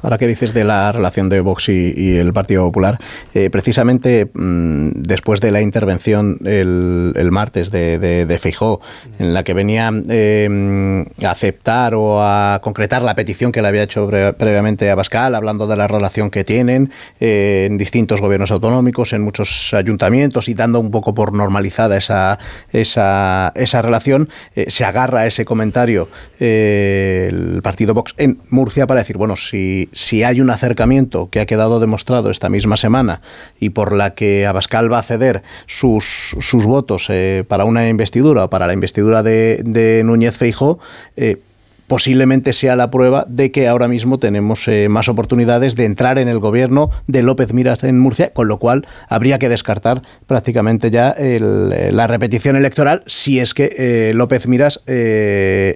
Ahora 0.05 0.19
que 0.19 0.27
dices 0.27 0.53
de 0.53 0.63
la 0.63 0.91
relación 0.91 1.29
de 1.29 1.41
Vox 1.41 1.67
y, 1.67 2.17
el 2.17 2.31
Partido 2.31 2.63
Popular, 2.63 2.99
eh, 3.33 3.49
precisamente 3.49 4.29
mm, 4.31 4.89
después 4.97 5.41
de 5.41 5.49
la 5.49 5.61
intervención 5.61 6.37
el, 6.45 7.29
martes 7.31 7.71
de, 7.71 7.97
de, 7.97 8.39
Feijó, 8.39 8.81
en 9.17 9.33
la 9.33 9.43
que 9.43 9.55
venía 9.55 9.91
eh, 10.07 11.03
a 11.23 11.31
aceptar 11.31 11.95
o 11.95 12.21
a 12.21 12.59
concretar 12.61 13.01
la 13.01 13.15
petición 13.15 13.51
que 13.51 13.63
le 13.63 13.67
había 13.67 13.81
hecho 13.81 14.07
previamente 14.37 14.91
a 14.91 14.95
Bascal, 14.95 15.33
hablando 15.33 15.65
de 15.65 15.75
la 15.75 15.87
relación 15.87 16.29
que 16.29 16.43
tienen 16.43 16.91
eh, 17.19 17.65
en 17.67 17.79
distintos 17.79 18.21
gobiernos 18.21 18.51
autonómicos, 18.51 19.11
en 19.11 19.23
muchos 19.23 19.73
ayuntamientos 19.73 20.49
y 20.49 20.53
dando 20.53 20.79
un 20.81 20.91
poco 20.91 21.15
por 21.15 21.33
normalizada 21.33 21.97
esa, 21.97 22.37
esa, 22.71 23.81
relación, 23.81 24.29
se 24.67 24.85
agarra 24.85 25.21
a 25.21 25.25
ese 25.25 25.45
comentario 25.45 26.09
el 26.39 27.61
partido 27.61 27.93
Vox 27.93 28.13
en 28.17 28.39
Murcia 28.49 28.87
para 28.87 29.01
decir, 29.01 29.17
bueno, 29.17 29.35
si 29.35 29.89
si 29.93 30.23
hay 30.23 30.41
un 30.41 30.49
acercamiento 30.49 31.29
que 31.29 31.39
ha 31.39 31.45
quedado 31.45 31.79
demostrado 31.79 32.29
esta 32.29 32.49
misma 32.49 32.77
semana 32.77 33.21
y 33.59 33.69
por 33.69 33.93
la 33.93 34.13
que 34.13 34.45
Abascal 34.45 34.91
va 34.91 34.99
a 34.99 35.03
ceder 35.03 35.43
sus, 35.65 36.35
sus 36.39 36.65
votos 36.65 37.07
eh, 37.09 37.43
para 37.47 37.65
una 37.65 37.87
investidura 37.89 38.45
o 38.45 38.49
para 38.49 38.67
la 38.67 38.73
investidura 38.73 39.23
de, 39.23 39.61
de 39.63 40.03
Núñez 40.03 40.35
Feijó, 40.35 40.79
eh, 41.15 41.37
posiblemente 41.87 42.53
sea 42.53 42.75
la 42.75 42.89
prueba 42.89 43.25
de 43.27 43.51
que 43.51 43.67
ahora 43.67 43.87
mismo 43.87 44.17
tenemos 44.17 44.67
eh, 44.67 44.89
más 44.89 45.07
oportunidades 45.07 45.75
de 45.75 45.85
entrar 45.85 46.17
en 46.17 46.27
el 46.27 46.39
gobierno 46.39 46.89
de 47.07 47.21
López 47.21 47.53
Miras 47.53 47.83
en 47.83 47.99
Murcia, 47.99 48.33
con 48.33 48.47
lo 48.47 48.57
cual 48.57 48.87
habría 49.07 49.37
que 49.39 49.49
descartar 49.49 50.01
prácticamente 50.27 50.89
ya 50.89 51.13
eh, 51.17 51.39
la 51.91 52.07
repetición 52.07 52.55
electoral 52.55 53.03
si 53.05 53.39
es 53.39 53.53
que 53.53 53.75
eh, 53.77 54.13
López 54.15 54.47
Miras 54.47 54.81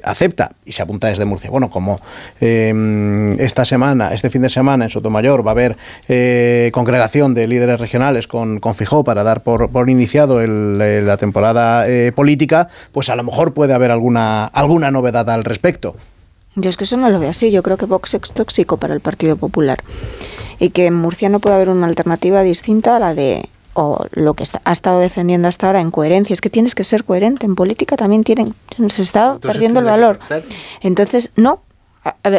acepta 0.04 0.52
y 0.66 0.72
se 0.72 0.82
apunta 0.82 1.08
desde 1.08 1.26
Murcia. 1.26 1.50
Bueno, 1.50 1.70
como 1.70 2.00
em, 2.40 3.34
esta 3.34 3.66
semana, 3.66 4.14
este 4.14 4.30
fin 4.30 4.42
de 4.42 4.50
semana 4.50 4.86
en 4.86 4.92
Sotomayor 4.92 5.46
va 5.46 5.52
a 5.52 5.54
haber 5.54 6.72
congregación 6.72 7.34
de 7.34 7.48
líderes 7.48 7.80
regionales 7.80 8.28
con, 8.28 8.60
con 8.60 8.76
Fijó 8.76 9.04
para 9.04 9.24
dar 9.24 9.42
por, 9.42 9.70
por 9.70 9.90
iniciado 9.90 10.46
la 10.46 11.18
temporada 11.18 11.86
política, 12.16 12.70
pues 12.92 13.10
a 13.10 13.16
lo 13.16 13.24
mejor 13.24 13.54
puede 13.54 13.74
haber 13.74 13.92
alguna, 13.92 14.46
alguna 14.46 14.92
novedad 14.92 15.30
al 15.30 15.44
respecto. 15.44 15.96
Yo 16.62 16.70
es 16.70 16.78
que 16.78 16.84
eso 16.84 16.98
no 16.98 17.10
lo 17.10 17.20
veo 17.20 17.30
así. 17.30 17.52
Yo 17.52 17.64
creo 17.64 17.78
que 17.78 17.86
Vox 17.86 18.14
es 18.14 18.34
tóxico 18.34 18.78
para 18.78 18.94
el 18.94 19.00
Partido 19.00 19.36
Popular 19.38 19.84
y 20.60 20.70
que 20.72 20.86
en 20.88 20.96
Murcia 20.96 21.30
no 21.30 21.40
puede 21.40 21.56
haber 21.56 21.70
una 21.70 21.88
alternativa 21.88 22.42
distinta 22.42 22.96
a 22.96 23.00
la 23.00 23.14
de 23.14 23.48
o 23.74 24.06
lo 24.12 24.34
que 24.34 24.44
ha 24.64 24.72
estado 24.72 25.00
defendiendo 25.00 25.48
hasta 25.48 25.68
ahora 25.68 25.80
en 25.80 25.92
coherencia. 25.92 26.34
Es 26.34 26.42
que 26.42 26.50
tienes 26.50 26.76
que 26.76 26.84
ser 26.84 27.04
coherente. 27.04 27.46
En 27.46 27.56
política 27.56 27.96
también 27.96 28.24
tienen, 28.24 28.54
se 28.90 29.02
está 29.02 29.38
perdiendo 29.40 29.80
el 29.80 29.86
valor. 29.86 30.20
Entonces, 30.82 31.32
no, 31.36 31.62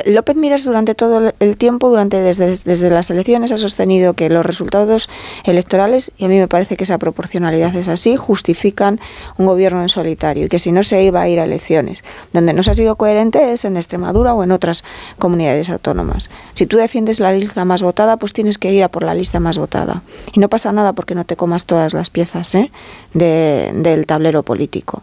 López 0.07 0.37
Miras 0.37 0.65
durante 0.65 0.95
todo 0.95 1.33
el 1.39 1.57
tiempo, 1.57 1.91
durante 1.91 2.19
desde, 2.19 2.47
desde 2.47 2.91
las 2.91 3.11
elecciones, 3.11 3.53
ha 3.53 3.59
sostenido 3.59 4.15
que 4.15 4.31
los 4.31 4.45
resultados 4.45 5.09
electorales, 5.45 6.13
y 6.17 6.25
a 6.25 6.29
mí 6.29 6.39
me 6.39 6.49
parece 6.49 6.77
que 6.77 6.85
esa 6.85 6.97
proporcionalidad 6.97 7.75
es 7.77 7.89
así, 7.89 8.17
justifican 8.17 9.01
un 9.37 9.47
gobierno 9.47 9.83
en 9.83 9.91
solitario 9.91 10.47
y 10.47 10.49
que 10.49 10.59
si 10.59 10.73
no 10.73 10.83
se 10.83 11.03
iba 11.03 11.21
a 11.21 11.29
ir 11.29 11.41
a 11.41 11.45
elecciones. 11.45 12.05
Donde 12.33 12.55
no 12.55 12.63
se 12.63 12.71
ha 12.71 12.75
sido 12.75 12.97
coherente 12.97 13.53
es 13.53 13.65
en 13.65 13.77
Extremadura 13.77 14.35
o 14.35 14.43
en 14.43 14.53
otras 14.53 14.83
comunidades 15.19 15.69
autónomas. 15.69 16.31
Si 16.55 16.67
tú 16.67 16.79
defiendes 16.79 17.21
la 17.21 17.33
lista 17.33 17.65
más 17.65 17.83
votada, 17.83 18.17
pues 18.17 18.33
tienes 18.33 18.57
que 18.57 18.73
ir 18.73 18.83
a 18.83 18.89
por 18.89 19.03
la 19.03 19.15
lista 19.15 19.41
más 19.41 19.59
votada. 19.59 20.03
Y 20.33 20.41
no 20.41 20.49
pasa 20.49 20.73
nada 20.73 20.95
porque 20.95 21.15
no 21.15 21.25
te 21.25 21.37
comas 21.37 21.67
todas 21.67 21.93
las 21.93 22.09
piezas 22.09 22.55
¿eh? 22.55 22.71
del 23.13 24.07
tablero 24.07 24.43
político. 24.43 25.03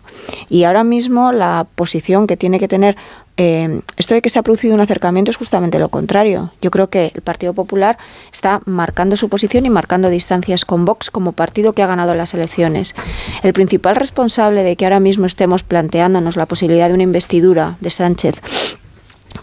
Y 0.49 0.63
ahora 0.63 0.83
mismo 0.83 1.31
la 1.31 1.67
posición 1.75 2.25
que 2.25 2.37
tiene 2.37 2.59
que 2.59 2.67
tener 2.67 2.97
eh, 3.37 3.81
esto 3.97 4.15
de 4.15 4.21
que 4.21 4.29
se 4.29 4.39
ha 4.39 4.43
producido 4.43 4.73
un 4.73 4.81
acercamiento 4.81 5.31
es 5.31 5.37
justamente 5.37 5.79
lo 5.79 5.89
contrario. 5.89 6.51
Yo 6.61 6.71
creo 6.71 6.89
que 6.89 7.11
el 7.13 7.21
Partido 7.21 7.53
Popular 7.53 7.97
está 8.33 8.61
marcando 8.65 9.15
su 9.15 9.29
posición 9.29 9.65
y 9.65 9.69
marcando 9.69 10.09
distancias 10.09 10.65
con 10.65 10.85
Vox 10.85 11.11
como 11.11 11.33
partido 11.33 11.73
que 11.73 11.83
ha 11.83 11.87
ganado 11.87 12.13
las 12.15 12.33
elecciones. 12.33 12.95
El 13.43 13.53
principal 13.53 13.95
responsable 13.95 14.63
de 14.63 14.75
que 14.75 14.85
ahora 14.85 14.99
mismo 14.99 15.25
estemos 15.25 15.63
planteándonos 15.63 16.35
la 16.35 16.47
posibilidad 16.47 16.87
de 16.87 16.95
una 16.95 17.03
investidura 17.03 17.77
de 17.79 17.89
Sánchez 17.91 18.41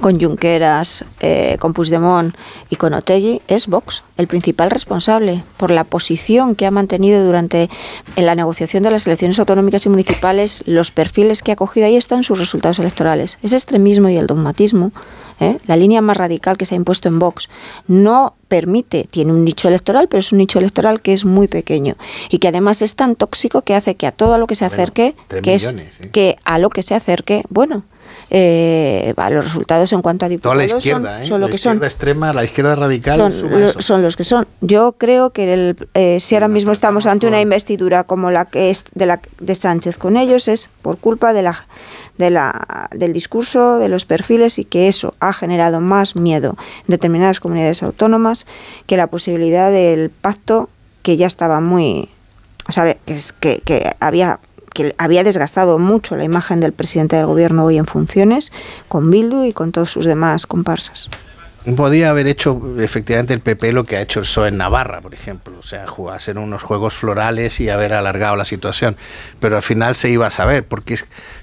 con 0.01 0.21
Junqueras, 0.21 1.05
eh, 1.21 1.57
con 1.59 1.73
Puigdemont 1.73 2.35
y 2.71 2.77
con 2.77 2.95
Otegui 2.95 3.43
es 3.49 3.67
Vox, 3.67 4.03
el 4.17 4.27
principal 4.27 4.71
responsable 4.71 5.43
por 5.57 5.71
la 5.71 5.85
posición 5.85 6.55
que 6.55 6.67
ha 6.67 6.71
mantenido 6.71 7.25
durante 7.25 7.69
en 8.17 8.27
la 8.27 8.35
negociación 8.35 8.83
de 8.83 8.91
las 8.91 9.07
elecciones 9.07 9.39
autonómicas 9.39 9.87
y 9.87 9.89
municipales, 9.89 10.63
los 10.67 10.91
perfiles 10.91 11.43
que 11.43 11.53
ha 11.53 11.57
cogido 11.57 11.87
ahí 11.87 11.97
están 11.97 12.25
sus 12.25 12.39
resultados 12.39 12.79
electorales. 12.79 13.39
Ese 13.43 13.57
extremismo 13.57 14.09
y 14.09 14.17
el 14.17 14.27
dogmatismo, 14.27 14.93
¿eh? 15.41 15.59
la 15.67 15.77
línea 15.77 16.01
más 16.01 16.17
radical 16.17 16.57
que 16.57 16.67
se 16.67 16.75
ha 16.75 16.77
impuesto 16.77 17.09
en 17.09 17.19
Vox, 17.19 17.49
no 17.89 18.35
permite, 18.49 19.09
tiene 19.11 19.33
un 19.33 19.45
nicho 19.45 19.69
electoral, 19.69 20.09
pero 20.09 20.21
es 20.21 20.33
un 20.33 20.39
nicho 20.39 20.59
electoral 20.59 21.01
que 21.01 21.13
es 21.13 21.25
muy 21.25 21.49
pequeño 21.49 21.97
y 22.31 22.39
que 22.39 22.49
además 22.49 22.83
es 22.83 22.95
tan 22.95 23.17
tóxico 23.17 23.63
que 23.63 23.75
hace 23.75 23.97
que 23.97 24.07
a 24.07 24.13
todo 24.13 24.39
lo 24.39 24.47
que 24.47 24.55
se 24.55 24.65
acerque, 24.65 25.15
que 25.43 25.55
es 25.55 25.75
que 26.13 26.37
a 26.45 26.59
lo 26.59 26.71
que 26.71 26.83
se 26.83 26.95
acerque, 26.95 27.43
bueno, 27.49 27.83
eh, 28.31 29.15
los 29.31 29.45
resultados 29.45 29.93
en 29.93 30.03
cuanto 30.03 30.25
a 30.25 30.29
diputados 30.29 30.55
Toda 30.55 30.67
la 30.67 30.77
izquierda, 30.77 31.25
son, 31.25 31.43
¿eh? 31.43 31.49
la 31.49 31.55
izquierda 31.55 31.87
extrema, 31.87 32.33
la 32.33 32.45
izquierda 32.45 32.75
radical 32.75 33.33
son, 33.79 34.03
los 34.03 34.17
que 34.17 34.25
son. 34.25 34.47
Yo 34.61 34.97
creo 34.99 35.31
que 35.31 35.77
eh, 35.95 36.19
si 36.21 36.35
ahora 36.35 36.49
mismo 36.49 36.73
estamos 36.73 37.07
ante 37.07 37.27
una 37.27 37.41
investidura 37.41 38.05
como 38.05 38.31
la 38.31 38.47
que 38.47 38.71
es 38.71 38.85
de 38.95 39.07
la 39.07 39.21
de 39.41 39.55
Sánchez 39.55 39.99
con 39.99 40.17
ellos 40.17 40.49
es 40.49 40.71
por 40.83 40.99
culpa 40.99 41.33
de 41.33 41.43
la 41.43 41.67
de 42.19 42.31
la, 42.31 42.89
del 42.93 43.13
discurso, 43.13 43.79
de 43.79 43.89
los 43.89 44.07
perfiles 44.07 44.59
y 44.59 44.65
que 44.65 44.89
eso 44.89 45.15
ha 45.21 45.33
generado 45.33 45.81
más 45.81 46.15
miedo 46.15 46.57
en 46.81 46.87
determinadas 46.87 47.41
comunidades 47.41 47.83
autónomas 47.83 48.47
que 48.87 48.97
la 48.97 49.09
posibilidad 49.09 49.71
del 49.71 50.11
pacto 50.11 50.69
que 51.03 51.17
ya 51.17 51.27
estaba 51.27 51.61
muy, 51.61 52.09
o 52.69 52.73
sea, 52.73 52.95
que, 52.95 53.19
que, 53.41 53.61
que 53.65 53.91
había 54.01 54.39
que 54.75 54.95
había 54.99 55.25
desgastado 55.25 55.79
mucho 55.79 56.17
la 56.17 56.25
imagen 56.25 56.61
del 56.61 56.73
presidente 56.73 57.17
del 57.17 57.27
gobierno 57.27 57.65
hoy 57.65 57.79
en 57.79 57.87
funciones, 57.87 58.53
con 58.89 59.11
Bildu 59.11 59.45
y 59.45 59.53
con 59.53 59.73
todos 59.73 59.91
sus 59.91 60.05
demás 60.05 60.47
comparsas. 60.47 61.09
Podía 61.77 62.11
haber 62.11 62.27
hecho 62.27 62.61
efectivamente 62.79 63.33
el 63.33 63.41
PP 63.41 63.73
lo 63.73 63.85
que 63.85 63.97
ha 63.97 64.03
hecho 64.03 64.21
el 64.21 64.27
PSOE 64.27 64.49
en 64.49 64.59
Navarra, 64.59 65.01
por 65.01 65.15
ejemplo, 65.15 65.55
o 65.59 65.63
sea, 65.63 65.87
hacer 66.13 66.39
unos 66.39 66.63
juegos 66.63 66.93
florales 66.93 67.59
y 67.59 67.71
haber 67.71 67.95
alargado 67.95 68.37
la 68.37 68.45
situación, 68.45 68.97
pero 69.41 69.57
al 69.57 69.63
final 69.63 69.95
se 69.95 70.11
iba 70.11 70.27
a 70.27 70.31
saber, 70.31 70.65
porque 70.65 70.99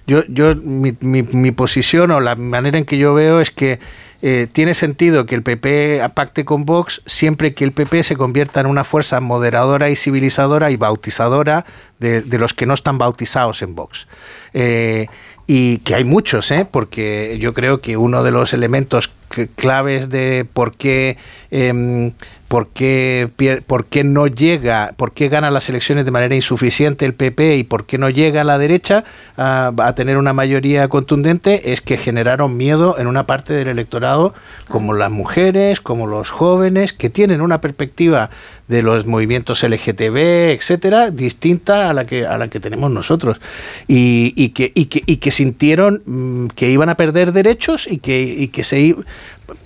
yo, 0.06 0.24
yo 0.28 0.56
mi, 0.56 0.96
mi, 1.00 1.24
mi 1.24 1.52
posición 1.52 2.12
o 2.12 2.20
la 2.20 2.36
manera 2.36 2.78
en 2.78 2.86
que 2.86 3.00
yo 3.00 3.16
veo 3.16 3.42
es 3.42 3.50
que 3.50 3.80
eh, 4.22 4.48
tiene 4.52 4.74
sentido 4.74 5.26
que 5.26 5.36
el 5.36 5.42
PP 5.42 6.02
pacte 6.14 6.46
con 6.46 6.66
Vox 6.66 7.02
siempre 7.06 7.54
que 7.54 7.64
el 7.64 7.72
PP 7.72 8.04
se 8.04 8.16
convierta 8.16 8.60
en 8.60 8.68
una 8.68 8.84
fuerza 8.84 9.20
moderadora 9.20 9.90
y 9.90 9.96
civilizadora 9.96 10.70
y 10.70 10.78
bautizadora 10.78 11.66
de, 12.00 12.24
los 12.38 12.54
que 12.54 12.66
no 12.66 12.74
están 12.74 12.98
bautizados 12.98 13.62
en 13.62 13.76
Vox. 13.76 14.08
Eh, 14.54 15.08
y 15.48 15.80
que 15.80 15.96
hay 15.96 16.04
muchos, 16.04 16.52
¿eh? 16.52 16.68
porque 16.70 17.38
yo 17.40 17.54
creo 17.54 17.82
que 17.82 17.98
uno 17.98 18.24
de 18.24 18.32
los 18.32 18.54
elementos 18.54 19.12
claves 19.56 20.10
de 20.10 20.46
por 20.54 20.76
qué 20.76 21.18
em, 21.52 22.12
por 22.52 22.68
qué, 22.68 23.30
por 23.66 23.86
qué 23.86 24.04
no 24.04 24.28
llega, 24.28 24.94
por 24.98 25.14
qué 25.14 25.30
gana 25.30 25.50
las 25.50 25.70
elecciones 25.70 26.04
de 26.04 26.12
manera 26.12 26.36
insuficiente 26.36 27.06
el 27.06 27.14
PP 27.14 27.56
y 27.56 27.64
por 27.64 27.86
qué 27.86 27.98
no 27.98 28.10
llega 28.10 28.42
a 28.42 28.44
la 28.44 28.58
derecha 28.58 29.06
a, 29.38 29.94
tener 29.96 30.18
una 30.18 30.34
mayoría 30.34 30.90
contundente, 30.90 31.72
es 31.72 31.80
que 31.80 31.96
generaron 31.96 32.58
miedo 32.58 32.98
en 33.00 33.08
una 33.08 33.26
parte 33.26 33.54
del 33.54 33.70
electorado, 33.70 34.34
como 34.68 34.94
las 34.94 35.10
mujeres, 35.10 35.80
como 35.80 36.08
los 36.08 36.30
jóvenes, 36.30 36.92
que 36.92 37.10
tienen 37.10 37.40
una 37.40 37.62
perspectiva 37.62 38.30
de 38.68 38.84
los 38.84 39.06
movimientos 39.06 39.64
LGTB, 39.64 40.52
etcétera, 40.52 41.10
distinta 41.10 41.90
a 41.90 41.94
la 41.94 42.04
que 42.04 42.26
a 42.26 42.38
la 42.38 42.50
que 42.50 42.60
tenemos 42.60 42.92
nosotros. 42.92 43.40
Y, 43.88 44.50
que, 44.50 44.72
y 44.76 44.86
que 44.86 45.04
y 45.06 45.18
que 45.18 45.32
sintieron 45.32 46.02
mm, 46.06 46.48
que 46.48 46.70
iban 46.70 46.90
a 46.90 46.96
perder 46.96 47.32
derechos 47.32 47.88
y 47.90 48.00
que 48.00 48.22
y 48.22 48.50
que 48.50 48.64
se 48.66 48.82
i- 48.82 48.96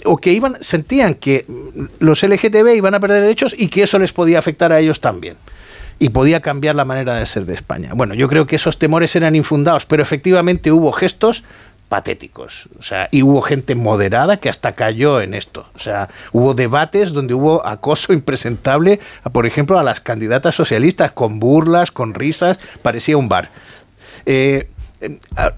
o 0.03 0.17
que 0.17 0.31
iban 0.31 0.57
sentían 0.61 1.15
que 1.15 1.45
los 1.99 2.23
LGTB 2.23 2.75
iban 2.75 2.95
a 2.95 2.99
perder 2.99 3.21
derechos 3.21 3.55
y 3.57 3.67
que 3.67 3.83
eso 3.83 3.99
les 3.99 4.13
podía 4.13 4.39
afectar 4.39 4.71
a 4.71 4.79
ellos 4.79 4.99
también 4.99 5.35
y 5.99 6.09
podía 6.09 6.41
cambiar 6.41 6.75
la 6.75 6.85
manera 6.85 7.15
de 7.15 7.25
ser 7.25 7.45
de 7.45 7.53
España. 7.53 7.91
Bueno, 7.93 8.13
yo 8.13 8.27
creo 8.27 8.45
que 8.45 8.57
esos 8.57 8.77
temores 8.77 9.15
eran 9.15 9.35
infundados, 9.35 9.85
pero 9.85 10.03
efectivamente 10.03 10.71
hubo 10.71 10.91
gestos 10.91 11.43
patéticos. 11.89 12.67
O 12.79 12.83
sea, 12.83 13.07
y 13.11 13.23
hubo 13.23 13.41
gente 13.41 13.75
moderada 13.75 14.37
que 14.37 14.49
hasta 14.49 14.73
cayó 14.73 15.21
en 15.21 15.33
esto. 15.33 15.67
O 15.75 15.79
sea, 15.79 16.09
hubo 16.31 16.53
debates 16.53 17.13
donde 17.13 17.33
hubo 17.33 17.65
acoso 17.65 18.11
impresentable, 18.11 18.99
a, 19.23 19.29
por 19.29 19.45
ejemplo, 19.45 19.79
a 19.79 19.83
las 19.83 20.01
candidatas 20.01 20.55
socialistas, 20.55 21.11
con 21.11 21.39
burlas, 21.39 21.91
con 21.91 22.13
risas, 22.13 22.59
parecía 22.81 23.17
un 23.17 23.29
bar. 23.29 23.51
Eh, 24.25 24.67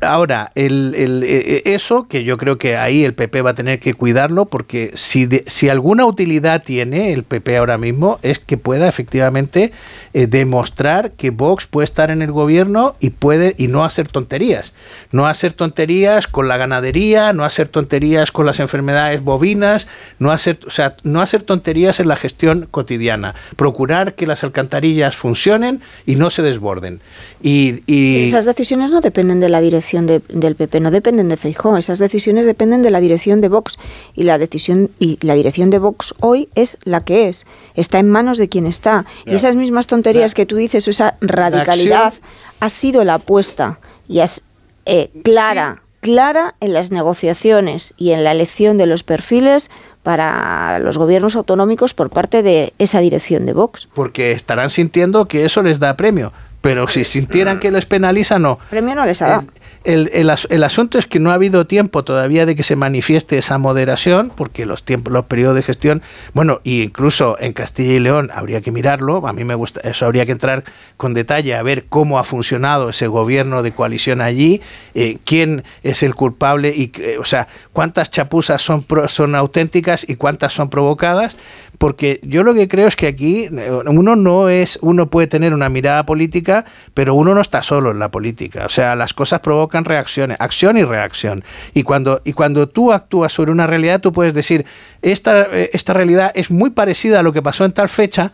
Ahora, 0.02 0.52
el, 0.56 0.93
el- 0.95 1.24
eh, 1.24 1.62
eso 1.66 2.08
que 2.08 2.24
yo 2.24 2.38
creo 2.38 2.58
que 2.58 2.78
ahí 2.78 3.04
el 3.04 3.14
PP 3.14 3.41
va 3.41 3.52
a 3.52 3.54
tener 3.54 3.80
que 3.80 3.93
cuidarlo 3.93 4.45
porque 4.45 4.91
si, 4.95 5.26
de- 5.26 5.43
si 5.48 5.70
alguna 5.70 6.06
utilidad 6.06 6.64
tiene 6.64 7.14
el 7.14 7.24
PP 7.24 7.58
ahora 7.58 7.78
mismo 7.78 8.20
es 8.24 8.39
que 8.39 8.58
pueda 8.58 8.88
efectivamente 8.88 9.72
eh, 10.14 10.28
demostrar 10.28 11.12
que 11.12 11.30
Vox 11.30 11.68
puede 11.68 11.86
estar 11.86 12.12
en 12.12 12.22
el 12.22 12.32
gobierno 12.32 12.95
y 13.00 13.12
puede 13.12 13.56
y 13.58 13.68
no 13.68 13.84
hacer 13.86 14.08
tonterías. 14.08 14.74
No 15.12 15.28
hacer 15.28 15.54
tonterías 15.54 16.28
con 16.28 16.48
la 16.48 16.58
ganadería, 16.58 17.34
no 17.34 17.43
hacer 17.43 17.68
tonterías 17.68 18.32
con 18.32 18.45
las 18.45 18.60
enfermedades 18.60 19.22
bovinas, 19.24 19.88
no 20.20 20.32
hacer, 20.32 20.60
o 20.66 20.72
sea, 20.72 20.95
no 21.04 21.22
hacer 21.22 21.43
tonterías 21.43 22.00
en 22.00 22.08
la 22.08 22.16
gestión 22.16 22.68
cotidiana. 22.70 23.36
Procurar 23.56 24.16
que 24.16 24.28
las 24.28 24.43
alcantarillas 24.43 25.16
funcionen 25.16 25.82
y 26.06 26.16
no 26.16 26.30
se 26.30 26.41
desborden. 26.41 27.00
Y- 27.41 27.82
Esas 28.28 28.45
decisiones 28.45 28.91
no 28.91 29.02
dependen 29.02 29.37
de 29.40 29.50
la 29.50 29.62
dirección 29.62 30.08
de- 30.08 30.22
del 30.30 30.56
PP, 30.56 30.80
no 30.80 30.92
dependen 30.92 31.30
de 31.30 31.38
Feijóo. 31.38 31.78
Esas 31.78 32.00
decisiones 32.00 32.46
dependen 32.46 32.82
de 32.82 32.90
la 32.92 33.00
dirección 33.00 33.42
de 33.42 33.50
Vox 33.50 33.78
y 34.16 34.24
la 34.24 34.38
decisión 34.38 34.90
y 35.00 35.18
la 35.26 35.34
dirección 35.36 35.70
de 35.70 35.80
Vox 35.80 36.14
hoy 36.20 36.50
es 36.56 36.78
la 36.84 37.02
que 37.02 37.28
es. 37.30 37.46
Está 37.76 38.00
en 38.00 38.10
manos 38.10 38.38
de 38.38 38.50
quien 38.50 38.66
está. 38.66 39.06
Y 39.26 39.36
esas 39.36 39.56
mismas 39.56 39.88
tonterías 39.88 40.34
que 40.34 40.46
tú 40.46 40.56
dices, 40.56 40.88
esa 40.88 41.16
radicalidad, 41.22 42.14
ha 42.60 42.70
sido 42.70 43.04
la 43.04 43.16
apuesta 43.16 43.80
y 44.08 44.20
es 44.20 44.42
eh, 44.86 45.10
clara, 45.24 45.82
clara 46.00 46.56
en 46.62 46.74
las 46.74 46.92
negociaciones 46.92 47.94
y 47.98 48.12
en 48.12 48.24
la 48.24 48.32
elección 48.32 48.78
de 48.78 48.86
los 48.86 49.04
perfiles 49.04 49.70
para 50.04 50.80
los 50.80 50.98
gobiernos 50.98 51.36
autonómicos 51.36 51.94
por 51.94 52.10
parte 52.10 52.42
de 52.42 52.72
esa 52.80 53.00
dirección 53.00 53.46
de 53.46 53.52
Vox. 53.54 53.90
porque 53.94 54.32
estarán 54.32 54.70
sintiendo 54.70 55.26
que 55.26 55.44
eso 55.44 55.62
les 55.62 55.80
da 55.80 55.98
premio. 55.98 56.32
Pero 56.62 56.88
si 56.88 57.03
sintieran 57.03 57.60
que 57.60 57.72
les 57.72 57.86
penaliza, 57.86 58.39
no. 58.39 58.60
Premio 58.70 58.95
no 58.95 59.05
les 59.05 59.22
ha 59.22 59.28
dado. 59.28 59.43
El, 59.84 60.09
el 60.13 60.30
as- 60.30 60.47
el 60.49 60.63
asunto 60.63 60.97
es 60.97 61.05
que 61.05 61.20
no 61.20 61.32
ha 61.32 61.36
habido 61.36 61.65
tiempo 61.65 62.03
todavía 62.03 62.45
de 62.45 62.55
que 62.55 62.63
se 62.63 62.76
manifieste 62.76 63.38
esa 63.38 63.57
moderación, 63.57 64.32
porque 64.36 64.65
los 64.65 64.84
tiempos, 64.84 65.13
los 65.13 65.26
periodos 65.26 65.55
de 65.55 65.63
gestión, 65.63 66.01
bueno, 66.34 66.59
y 66.63 66.82
incluso 66.84 67.38
en 67.39 67.53
Castilla 67.53 67.93
y 67.93 67.99
León 67.99 68.30
habría 68.34 68.59
que 68.61 68.72
mirarlo. 68.72 69.26
A 69.28 69.34
mí 69.34 69.43
me 69.43 69.55
gusta, 69.55 69.80
eso 69.82 70.05
habría 70.05 70.26
que 70.26 70.34
entrar 70.34 70.63
con 70.97 71.13
detalle 71.13 71.55
a 71.55 71.63
ver 71.63 71.86
cómo 71.88 72.20
ha 72.20 72.24
funcionado 72.24 72.89
ese 72.89 73.07
gobierno 73.07 73.63
de 73.63 73.72
coalición 73.72 74.20
allí, 74.20 74.61
eh, 74.93 75.18
quién 75.24 75.63
es 75.84 76.03
el 76.03 76.15
culpable 76.15 76.74
y, 76.76 76.91
eh, 76.99 77.18
o 77.20 77.26
sea, 77.26 77.47
cuántas 77.72 78.11
chapuzas 78.11 78.61
son 78.61 78.86
son 79.07 79.36
auténticas 79.36 80.07
y 80.09 80.15
cuántas 80.15 80.53
son 80.53 80.70
provocadas. 80.70 81.38
Porque 81.78 82.20
yo 82.24 82.41
lo 82.43 82.55
que 82.55 82.68
creo 82.68 82.88
es 82.88 82.95
que 82.95 83.05
aquí 83.05 83.47
eh, 83.51 83.72
uno 83.86 84.15
no 84.15 84.49
es, 84.49 84.80
uno 84.82 85.11
puede 85.11 85.28
tener 85.28 85.53
una 85.53 85.70
mirada 85.70 86.07
política, 86.07 86.65
pero 86.95 87.13
uno 87.13 87.36
no 87.36 87.41
está 87.41 87.61
solo 87.61 87.91
en 87.91 87.99
la 87.99 88.09
política. 88.09 88.65
O 88.65 88.70
sea, 88.70 88.95
las 88.95 89.13
cosas 89.13 89.41
provocan 89.58 89.86
reacciones, 89.86 90.38
acción 90.39 90.78
y 90.78 90.84
reacción. 90.84 91.43
Y 91.74 91.82
cuando, 91.84 92.22
y 92.24 92.34
cuando 92.34 92.68
tú 92.70 92.93
actúas 92.93 93.34
sobre 93.34 93.51
una 93.51 93.66
realidad, 93.66 93.99
tú 93.99 94.12
puedes 94.14 94.34
decir, 94.36 94.66
esta, 95.01 95.41
eh, 95.51 95.72
esta 95.74 95.93
realidad 95.93 96.32
es 96.36 96.51
muy 96.51 96.70
parecida 96.70 97.20
a 97.20 97.24
lo 97.24 97.34
que 97.34 97.41
pasó 97.41 97.66
en 97.66 97.72
tal 97.72 97.89
fecha, 97.89 98.32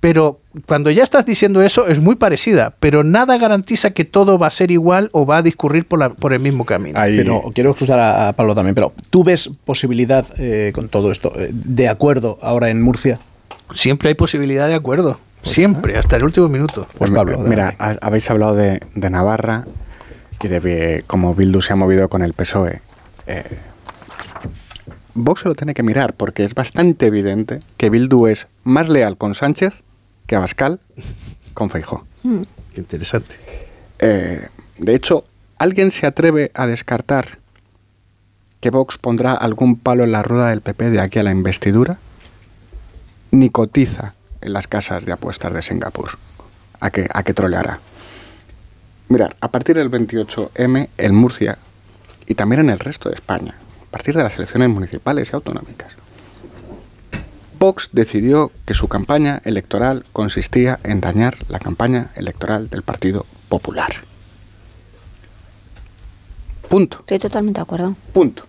pero 0.00 0.38
cuando 0.66 0.90
ya 0.90 1.02
estás 1.02 1.24
diciendo 1.24 1.62
eso 1.62 1.86
es 1.88 2.00
muy 2.00 2.16
parecida, 2.16 2.74
pero 2.78 3.02
nada 3.02 3.38
garantiza 3.38 3.90
que 3.92 4.04
todo 4.04 4.38
va 4.38 4.48
a 4.48 4.50
ser 4.50 4.70
igual 4.70 5.08
o 5.12 5.24
va 5.24 5.38
a 5.38 5.42
discurrir 5.42 5.86
por, 5.86 5.98
la- 5.98 6.10
por 6.10 6.34
el 6.34 6.40
mismo 6.40 6.66
camino. 6.66 7.00
Pero 7.16 7.42
quiero 7.54 7.70
excusar 7.70 7.98
a, 7.98 8.28
a 8.28 8.32
Pablo 8.34 8.54
también, 8.54 8.74
pero 8.74 8.92
¿tú 9.08 9.24
ves 9.24 9.48
posibilidad 9.64 10.26
eh, 10.38 10.72
con 10.74 10.90
todo 10.90 11.10
esto 11.10 11.32
eh, 11.40 11.48
de 11.50 11.88
acuerdo 11.88 12.38
ahora 12.42 12.68
en 12.68 12.82
Murcia? 12.82 13.18
Siempre 13.74 14.08
hay 14.10 14.14
posibilidad 14.14 14.68
de 14.68 14.74
acuerdo. 14.74 15.18
Siempre, 15.42 15.96
hasta 15.96 16.16
el 16.16 16.24
último 16.24 16.48
minuto. 16.48 16.86
Pues 16.98 17.10
Pablo, 17.10 17.38
Mira, 17.38 17.74
ha- 17.78 17.96
habéis 18.02 18.28
hablado 18.30 18.54
de, 18.54 18.80
de 18.94 19.10
Navarra 19.10 19.64
y 20.42 20.48
de 20.48 21.04
cómo 21.06 21.34
Bildu 21.34 21.60
se 21.60 21.72
ha 21.72 21.76
movido 21.76 22.08
con 22.08 22.22
el 22.22 22.32
PSOE. 22.32 22.80
Eh, 23.26 23.58
Vox 25.14 25.42
se 25.42 25.48
lo 25.48 25.54
tiene 25.54 25.74
que 25.74 25.82
mirar 25.82 26.12
porque 26.12 26.44
es 26.44 26.54
bastante 26.54 27.06
evidente 27.06 27.60
que 27.76 27.90
Bildu 27.90 28.26
es 28.26 28.48
más 28.64 28.88
leal 28.88 29.16
con 29.16 29.34
Sánchez 29.34 29.82
que 30.26 30.36
Abascal 30.36 30.80
con 31.54 31.70
Feijó. 31.70 32.06
Qué 32.22 32.80
interesante. 32.80 33.36
Eh, 33.98 34.48
de 34.78 34.94
hecho, 34.94 35.24
¿alguien 35.58 35.90
se 35.90 36.06
atreve 36.06 36.50
a 36.54 36.66
descartar 36.66 37.38
que 38.60 38.70
Vox 38.70 38.98
pondrá 38.98 39.32
algún 39.32 39.78
palo 39.78 40.04
en 40.04 40.12
la 40.12 40.22
rueda 40.22 40.50
del 40.50 40.60
PP 40.60 40.90
de 40.90 41.00
aquí 41.00 41.18
a 41.18 41.22
la 41.22 41.30
investidura? 41.30 41.98
Ni 43.30 43.48
cotiza 43.48 44.14
en 44.40 44.52
las 44.52 44.68
casas 44.68 45.06
de 45.06 45.12
apuestas 45.12 45.52
de 45.52 45.62
Singapur. 45.62 46.10
¿A 46.80 46.90
qué, 46.90 47.08
a 47.12 47.22
qué 47.22 47.32
troleará? 47.32 47.80
Mirad, 49.08 49.30
a 49.40 49.48
partir 49.48 49.76
del 49.76 49.90
28M 49.90 50.88
en 50.96 51.14
Murcia 51.14 51.58
y 52.26 52.34
también 52.34 52.62
en 52.62 52.70
el 52.70 52.78
resto 52.78 53.08
de 53.08 53.14
España, 53.14 53.54
a 53.86 53.90
partir 53.90 54.16
de 54.16 54.22
las 54.22 54.36
elecciones 54.36 54.68
municipales 54.68 55.30
y 55.30 55.36
autonómicas, 55.36 55.92
Vox 57.58 57.88
decidió 57.92 58.50
que 58.66 58.74
su 58.74 58.88
campaña 58.88 59.40
electoral 59.44 60.04
consistía 60.12 60.78
en 60.82 61.00
dañar 61.00 61.36
la 61.48 61.58
campaña 61.58 62.10
electoral 62.14 62.68
del 62.68 62.82
Partido 62.82 63.24
Popular. 63.48 63.90
Punto. 66.68 66.98
Estoy 66.98 67.18
totalmente 67.18 67.58
de 67.58 67.62
acuerdo. 67.62 67.96
Punto. 68.12 68.44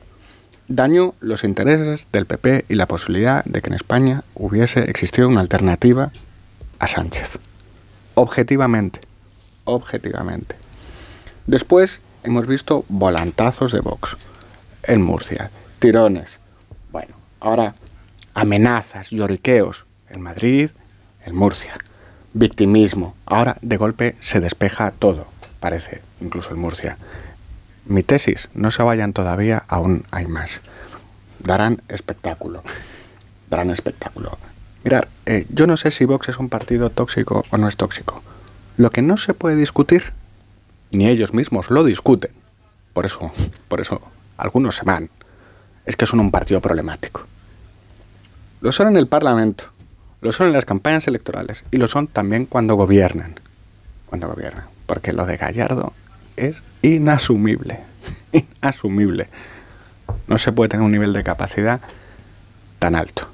Dañó 0.67 1.13
los 1.21 1.43
intereses 1.45 2.07
del 2.11 2.25
PP 2.25 2.65
y 2.67 2.75
la 2.75 2.87
posibilidad 2.87 3.45
de 3.45 3.61
que 3.61 3.69
en 3.69 3.75
España 3.75 4.23
hubiese 4.33 4.89
existido 4.89 5.29
una 5.29 5.39
alternativa 5.39 6.11
a 6.79 6.87
Sánchez. 6.87 7.39
Objetivamente. 8.15 8.99
Objetivamente. 9.67 10.55
Después 11.45 11.99
hemos 12.23 12.47
visto 12.47 12.85
volantazos 12.87 13.73
de 13.73 13.81
Vox 13.81 14.15
en 14.83 15.01
Murcia, 15.01 15.51
tirones. 15.79 16.39
Bueno, 16.89 17.15
ahora 17.41 17.75
amenazas, 18.33 19.09
lloriqueos 19.09 19.85
en 20.09 20.21
Madrid, 20.21 20.69
en 21.25 21.35
Murcia. 21.35 21.77
Victimismo. 22.33 23.13
Ahora 23.25 23.57
de 23.61 23.75
golpe 23.75 24.15
se 24.21 24.39
despeja 24.39 24.91
todo, 24.91 25.27
parece, 25.59 26.01
incluso 26.21 26.51
en 26.51 26.59
Murcia. 26.59 26.97
Mi 27.85 28.03
tesis, 28.03 28.47
no 28.53 28.71
se 28.71 28.83
vayan 28.83 29.11
todavía, 29.11 29.63
aún 29.67 30.05
hay 30.11 30.27
más. 30.27 30.61
Darán 31.39 31.81
espectáculo. 31.89 32.63
Darán 33.49 33.69
espectáculo. 33.71 34.37
Mirad, 34.85 35.03
eh, 35.25 35.45
yo 35.49 35.67
no 35.67 35.75
sé 35.75 35.91
si 35.91 36.05
Vox 36.05 36.29
es 36.29 36.37
un 36.37 36.47
partido 36.47 36.89
tóxico 36.89 37.43
o 37.51 37.57
no 37.57 37.67
es 37.67 37.75
tóxico. 37.75 38.23
Lo 38.77 38.91
que 38.91 39.01
no 39.01 39.17
se 39.17 39.33
puede 39.33 39.55
discutir, 39.55 40.13
ni 40.91 41.07
ellos 41.07 41.33
mismos 41.33 41.69
lo 41.69 41.83
discuten, 41.83 42.31
por 42.93 43.05
eso, 43.05 43.31
por 43.67 43.81
eso 43.81 44.01
algunos 44.37 44.75
se 44.75 44.85
van, 44.85 45.09
es 45.85 45.95
que 45.95 46.05
son 46.05 46.19
un 46.19 46.31
partido 46.31 46.61
problemático. 46.61 47.25
Lo 48.61 48.71
son 48.71 48.89
en 48.89 48.97
el 48.97 49.07
Parlamento, 49.07 49.65
lo 50.21 50.31
son 50.31 50.47
en 50.47 50.53
las 50.53 50.65
campañas 50.65 51.07
electorales 51.07 51.63
y 51.71 51.77
lo 51.77 51.87
son 51.87 52.07
también 52.07 52.45
cuando 52.45 52.75
gobiernan. 52.75 53.35
Cuando 54.07 54.27
gobiernan. 54.27 54.65
Porque 54.85 55.13
lo 55.13 55.25
de 55.25 55.37
Gallardo 55.37 55.93
es 56.35 56.55
inasumible. 56.81 57.79
Inasumible. 58.31 59.27
No 60.27 60.37
se 60.37 60.51
puede 60.51 60.69
tener 60.69 60.85
un 60.85 60.91
nivel 60.91 61.13
de 61.13 61.23
capacidad 61.23 61.81
tan 62.79 62.95
alto. 62.95 63.29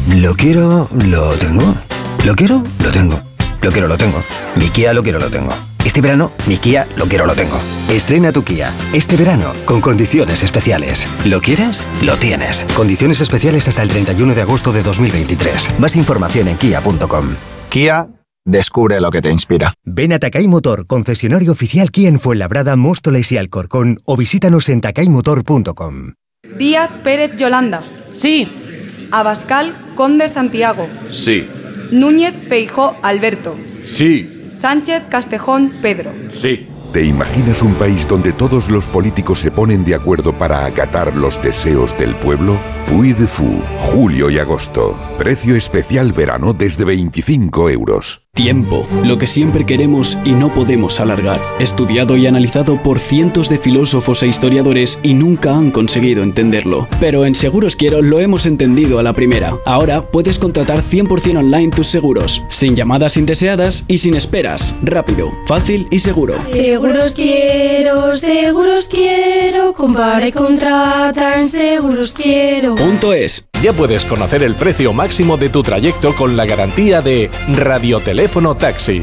Lo 0.07 0.33
quiero, 0.35 0.87
lo 0.91 1.31
tengo. 1.33 1.75
Lo 2.23 2.35
quiero, 2.35 2.63
lo 2.83 2.91
tengo. 2.91 3.19
Lo 3.61 3.71
quiero, 3.71 3.87
lo 3.87 3.97
tengo. 3.97 4.23
Mi 4.55 4.69
Kia 4.69 4.93
lo 4.93 5.03
quiero, 5.03 5.19
lo 5.19 5.29
tengo. 5.29 5.51
Este 5.85 6.01
verano, 6.01 6.31
mi 6.47 6.57
Kia 6.57 6.87
lo 6.95 7.05
quiero, 7.07 7.25
lo 7.25 7.35
tengo. 7.35 7.57
Estrena 7.89 8.31
tu 8.31 8.43
Kia. 8.43 8.73
Este 8.93 9.15
verano, 9.15 9.53
con 9.65 9.81
condiciones 9.81 10.43
especiales. 10.43 11.07
¿Lo 11.25 11.41
quieres? 11.41 11.85
Lo 12.03 12.17
tienes. 12.17 12.65
Condiciones 12.75 13.21
especiales 13.21 13.67
hasta 13.67 13.83
el 13.83 13.89
31 13.89 14.33
de 14.33 14.41
agosto 14.41 14.71
de 14.71 14.83
2023. 14.83 15.79
Más 15.79 15.95
información 15.95 16.47
en 16.47 16.57
kia.com. 16.57 17.35
Kia 17.69 18.09
Descubre 18.49 18.99
lo 18.99 19.11
que 19.11 19.21
te 19.21 19.29
inspira. 19.29 19.73
Ven 19.85 20.11
a 20.11 20.17
Takay 20.17 20.47
Motor, 20.47 20.87
concesionario 20.87 21.51
oficial 21.51 21.91
Kia 21.91 22.09
en 22.09 22.19
Fuenlabrada, 22.19 22.75
Móstoles 22.75 23.31
y 23.31 23.37
Alcorcón 23.37 23.99
o 24.05 24.17
visítanos 24.17 24.69
en 24.69 24.81
takaymotor.com. 24.81 26.13
Díaz 26.57 26.89
Pérez 27.03 27.35
Yolanda. 27.37 27.83
Sí. 28.11 29.07
Abascal 29.11 29.93
Conde 29.93 30.29
Santiago. 30.29 30.87
Sí. 31.11 31.47
Núñez 31.91 32.33
Feijó 32.47 32.95
Alberto. 33.03 33.55
Sí. 33.85 34.51
Sánchez 34.59 35.03
Castejón 35.09 35.75
Pedro. 35.83 36.11
Sí. 36.31 36.67
¿Te 36.91 37.05
imaginas 37.05 37.61
un 37.61 37.75
país 37.75 38.07
donde 38.07 38.33
todos 38.33 38.71
los 38.71 38.87
políticos 38.87 39.39
se 39.39 39.51
ponen 39.51 39.85
de 39.85 39.93
acuerdo 39.93 40.33
para 40.33 40.65
acatar 40.65 41.15
los 41.15 41.39
deseos 41.39 41.95
del 41.99 42.15
pueblo? 42.15 42.57
Puy 42.87 43.13
de 43.13 43.27
Fou, 43.27 43.61
julio 43.77 44.31
y 44.31 44.39
agosto. 44.39 44.99
Precio 45.19 45.55
especial 45.55 46.13
verano 46.13 46.53
desde 46.53 46.85
25 46.85 47.69
euros. 47.69 48.28
Tiempo, 48.39 48.87
lo 49.03 49.17
que 49.17 49.27
siempre 49.27 49.65
queremos 49.65 50.17
y 50.23 50.29
no 50.29 50.53
podemos 50.53 51.01
alargar. 51.01 51.41
Estudiado 51.59 52.15
y 52.15 52.25
analizado 52.25 52.81
por 52.81 52.97
cientos 52.97 53.49
de 53.49 53.57
filósofos 53.57 54.23
e 54.23 54.27
historiadores 54.27 54.97
y 55.03 55.13
nunca 55.13 55.57
han 55.57 55.71
conseguido 55.71 56.23
entenderlo. 56.23 56.87
Pero 57.01 57.25
en 57.25 57.35
Seguros 57.35 57.75
Quiero 57.75 58.01
lo 58.01 58.21
hemos 58.21 58.45
entendido 58.45 58.97
a 58.97 59.03
la 59.03 59.11
primera. 59.11 59.57
Ahora 59.65 60.09
puedes 60.09 60.39
contratar 60.39 60.83
100% 60.83 61.37
online 61.37 61.75
tus 61.75 61.87
seguros, 61.87 62.41
sin 62.47 62.77
llamadas 62.77 63.17
indeseadas 63.17 63.83
y 63.89 63.97
sin 63.97 64.15
esperas. 64.15 64.73
Rápido, 64.83 65.33
fácil 65.45 65.87
y 65.91 65.99
seguro. 65.99 66.35
Seguros 66.49 67.15
quiero, 67.15 68.15
seguros 68.15 68.87
quiero, 68.87 69.68
compara 69.79 70.27
y 70.27 70.31
contrata 70.33 71.37
en 71.37 71.47
seguros 71.47 72.13
quiero. 72.13 72.75
Punto 72.75 73.13
es. 73.13 73.47
Ya 73.61 73.71
puedes 73.71 74.03
conocer 74.03 74.43
el 74.43 74.55
precio 74.55 74.91
máximo 74.91 75.37
de 75.37 75.47
tu 75.47 75.63
trayecto 75.63 76.13
con 76.15 76.35
la 76.35 76.45
garantía 76.45 77.01
de 77.01 77.31
Radioteléfono 77.47 78.55
Taxi. 78.55 79.01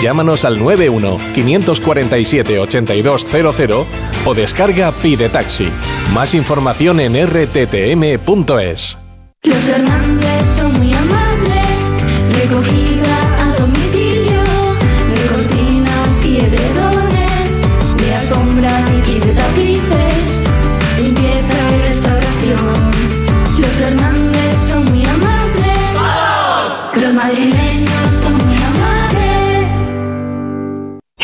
Llámanos 0.00 0.44
al 0.44 0.58
91 0.58 1.18
547 1.32 2.58
8200 2.58 3.86
o 4.24 4.34
descarga 4.34 4.90
Pide 4.90 5.28
Taxi. 5.28 5.68
Más 6.12 6.34
información 6.34 6.98
en 6.98 7.14
rttm.es. 7.24 8.98
Los 9.44 9.68
Hernández 9.68 10.42
son 10.58 10.72
muy 10.72 10.92
amables, 10.92 12.42
recogida 12.42 12.95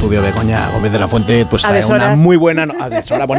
Estudio 0.00 0.22
Begoña 0.22 0.70
Gómez 0.70 0.92
de 0.92 0.98
la 0.98 1.06
Fuente, 1.06 1.44
pues 1.44 1.60
trae 1.62 1.84
una 1.84 2.16
muy 2.16 2.38
buena. 2.38 2.64
no- 2.64 2.72
A 2.80 2.88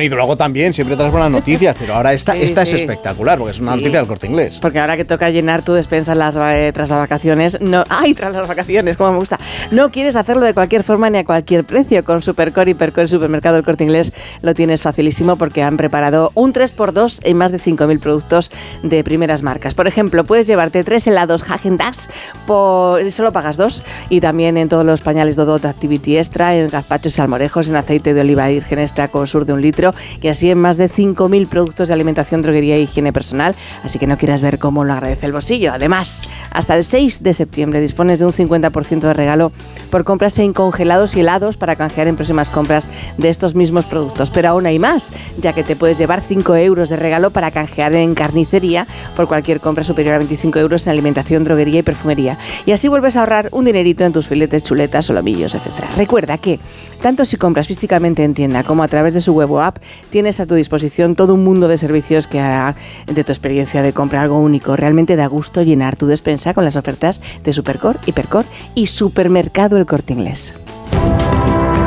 y 0.03 0.09
luego 0.09 0.37
también, 0.37 0.75
siempre 0.75 0.95
traes 0.95 1.11
buenas 1.11 1.31
noticias, 1.31 1.75
pero 1.79 1.95
ahora 1.95 2.13
esta, 2.13 2.33
Sí, 2.33 2.39
esta 2.43 2.65
sí. 2.67 2.75
es 2.75 2.81
espectacular, 2.81 3.39
porque 3.39 3.49
es 3.51 3.59
una 3.59 3.71
Sí. 3.71 3.77
noticia 3.79 3.97
del 3.97 4.07
corte 4.07 4.27
inglés. 4.27 4.59
Porque 4.61 4.79
ahora 4.79 4.95
que 4.95 5.03
toca 5.03 5.31
llenar 5.31 5.63
tu 5.63 5.73
despensa 5.73 6.13
las, 6.13 6.37
eh, 6.37 6.69
tras 6.71 6.89
las 6.89 6.99
vacaciones, 6.99 7.59
no, 7.61 7.83
¡ay! 7.89 8.13
Tras 8.13 8.33
las 8.33 8.47
vacaciones, 8.47 8.95
como 8.95 9.13
me 9.13 9.17
gusta. 9.17 9.39
No 9.71 9.89
quieres 9.89 10.15
hacerlo 10.15 10.45
de 10.45 10.53
cualquier 10.53 10.83
forma 10.83 11.09
ni 11.09 11.17
a 11.17 11.25
cualquier 11.25 11.63
precio. 11.65 12.05
Con 12.05 12.21
Supercore 12.21 12.69
y 12.71 12.73
Percore 12.75 13.07
Supermercado 13.07 13.57
El 13.57 13.63
Corte 13.63 13.83
Inglés 13.83 14.13
lo 14.43 14.53
tienes 14.53 14.83
facilísimo 14.83 15.37
porque 15.37 15.63
han 15.63 15.77
preparado 15.77 16.31
un 16.35 16.53
3x2 16.53 17.21
en 17.23 17.37
más 17.37 17.51
de 17.51 17.57
5.000 17.57 17.99
productos 17.99 18.51
de 18.83 19.03
primeras 19.03 19.41
marcas. 19.41 19.73
Por 19.73 19.87
ejemplo, 19.87 20.25
puedes 20.25 20.45
llevarte 20.45 20.83
tres 20.83 21.07
helados 21.07 21.43
Häagen-Dazs 21.43 22.07
por 22.45 23.09
solo 23.11 23.31
pagas 23.31 23.57
dos 23.57 23.83
y 24.09 24.21
también 24.21 24.57
en 24.57 24.69
todos 24.69 24.85
los 24.85 25.01
pañales 25.01 25.35
Dodot 25.35 25.65
Activity 25.65 26.17
Extra, 26.17 26.50
en 26.55 26.69
gazpachos 26.69 27.17
y 27.17 27.21
almorejos, 27.21 27.69
en 27.69 27.75
aceite 27.75 28.13
de 28.13 28.21
oliva 28.21 28.47
virgen 28.47 28.79
extra 28.79 29.07
con 29.07 29.27
sur 29.27 29.45
de 29.45 29.53
un 29.53 29.61
litro 29.61 29.93
y 30.21 30.27
así 30.27 30.49
en 30.49 30.57
más 30.57 30.77
de 30.77 30.89
5.000 30.89 31.47
productos 31.47 31.87
de 31.87 31.93
alimentación, 31.93 32.41
droguería 32.41 32.75
e 32.75 32.81
higiene 32.81 33.13
personal. 33.13 33.55
Así 33.83 33.99
que 33.99 34.07
no 34.07 34.17
quieras 34.17 34.41
ver 34.41 34.59
cómo 34.59 34.83
lo 34.83 34.93
agradece 34.93 35.25
el 35.25 35.31
bolsillo. 35.31 35.73
Además, 35.73 36.29
hasta 36.51 36.75
el 36.75 36.83
6 36.83 37.23
de 37.23 37.33
septiembre 37.33 37.81
dispones 37.81 38.19
de 38.19 38.25
un 38.25 38.33
50% 38.33 38.99
de 38.99 39.13
regalo 39.13 39.51
por 39.89 40.03
compras 40.03 40.37
en 40.39 40.53
congelados 40.53 41.15
y 41.15 41.21
helados 41.21 41.57
para 41.57 41.75
canjear 41.75 42.07
en 42.07 42.15
próximas 42.15 42.49
compras 42.49 42.87
de 43.17 43.29
estos 43.29 43.55
mismos 43.55 43.85
productos. 43.85 44.29
Pero 44.29 44.49
aún 44.49 44.65
hay 44.65 44.79
más, 44.79 45.11
ya 45.37 45.53
que 45.53 45.63
te 45.63 45.75
puedes 45.75 45.97
llevar 45.97 46.21
5 46.21 46.55
euros 46.55 46.89
de 46.89 46.95
regalo 46.95 47.31
para 47.31 47.51
canjear 47.51 47.93
en 47.95 48.13
carnicería 48.15 48.87
por 49.15 49.27
cualquier 49.27 49.59
compra 49.59 49.83
superior 49.83 50.15
a 50.15 50.17
25 50.19 50.59
euros 50.59 50.85
en 50.85 50.91
alimentación, 50.91 51.43
droguería 51.43 51.79
y 51.79 51.83
perfumería. 51.83 52.37
Y 52.65 52.71
así 52.71 52.87
vuelves 52.87 53.15
a 53.15 53.21
ahorrar 53.21 53.49
un 53.51 53.65
dinerito 53.65 54.03
en 54.05 54.13
tus 54.13 54.27
filetes, 54.27 54.63
chuletas, 54.63 55.05
solomillos, 55.05 55.55
etc. 55.55 55.67
Recuerda 55.97 56.37
que 56.41 56.59
Tanto 57.01 57.25
si 57.25 57.35
compras 57.37 57.67
físicamente 57.67 58.23
en 58.23 58.35
tienda 58.35 58.63
como 58.63 58.83
a 58.83 58.87
través 58.87 59.15
de 59.15 59.21
su 59.21 59.33
web 59.33 59.51
o 59.51 59.61
app, 59.61 59.77
tienes 60.11 60.39
a 60.39 60.45
tu 60.45 60.53
disposición 60.53 61.15
todo 61.15 61.33
un 61.33 61.43
mundo 61.43 61.67
de 61.67 61.77
servicios 61.77 62.27
que 62.27 62.39
hará 62.39 62.75
de 63.07 63.23
tu 63.23 63.31
experiencia 63.31 63.81
de 63.81 63.91
compra 63.91 64.21
algo 64.21 64.39
único. 64.39 64.75
Realmente 64.75 65.15
da 65.15 65.25
gusto 65.25 65.63
llenar 65.63 65.95
tu 65.95 66.05
despensa 66.05 66.53
con 66.53 66.63
las 66.63 66.75
ofertas 66.75 67.19
de 67.43 67.53
Supercore, 67.53 67.99
Hipercore 68.05 68.47
y 68.75 68.85
Supermercado 68.85 69.77
El 69.77 69.87
Corte 69.87 70.13
Inglés. 70.13 70.53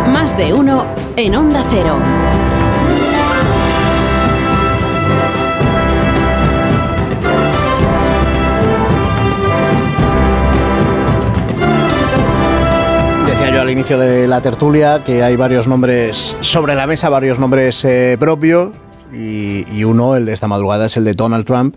Más 0.09 0.37
de 0.37 0.53
uno 0.53 0.85
en 1.17 1.37
Onda 1.37 1.65
Cero. 1.71 2.64
Inicio 13.75 13.99
de 13.99 14.29
la 14.29 14.41
tertulia 14.41 15.03
que 15.05 15.25
hay 15.25 15.35
varios 15.35 15.67
nombres 15.67 16.37
sobre 16.41 16.77
la 16.77 16.87
mesa, 16.87 17.09
varios 17.09 17.41
nombres 17.41 17.85
eh, 17.85 18.17
propios, 18.21 18.71
y, 19.13 19.65
y 19.77 19.83
uno, 19.83 20.15
el 20.15 20.27
de 20.27 20.33
esta 20.33 20.47
madrugada, 20.47 20.87
es 20.87 20.97
el 20.97 21.05
de 21.05 21.15
Donald 21.15 21.45
Trump. 21.45 21.75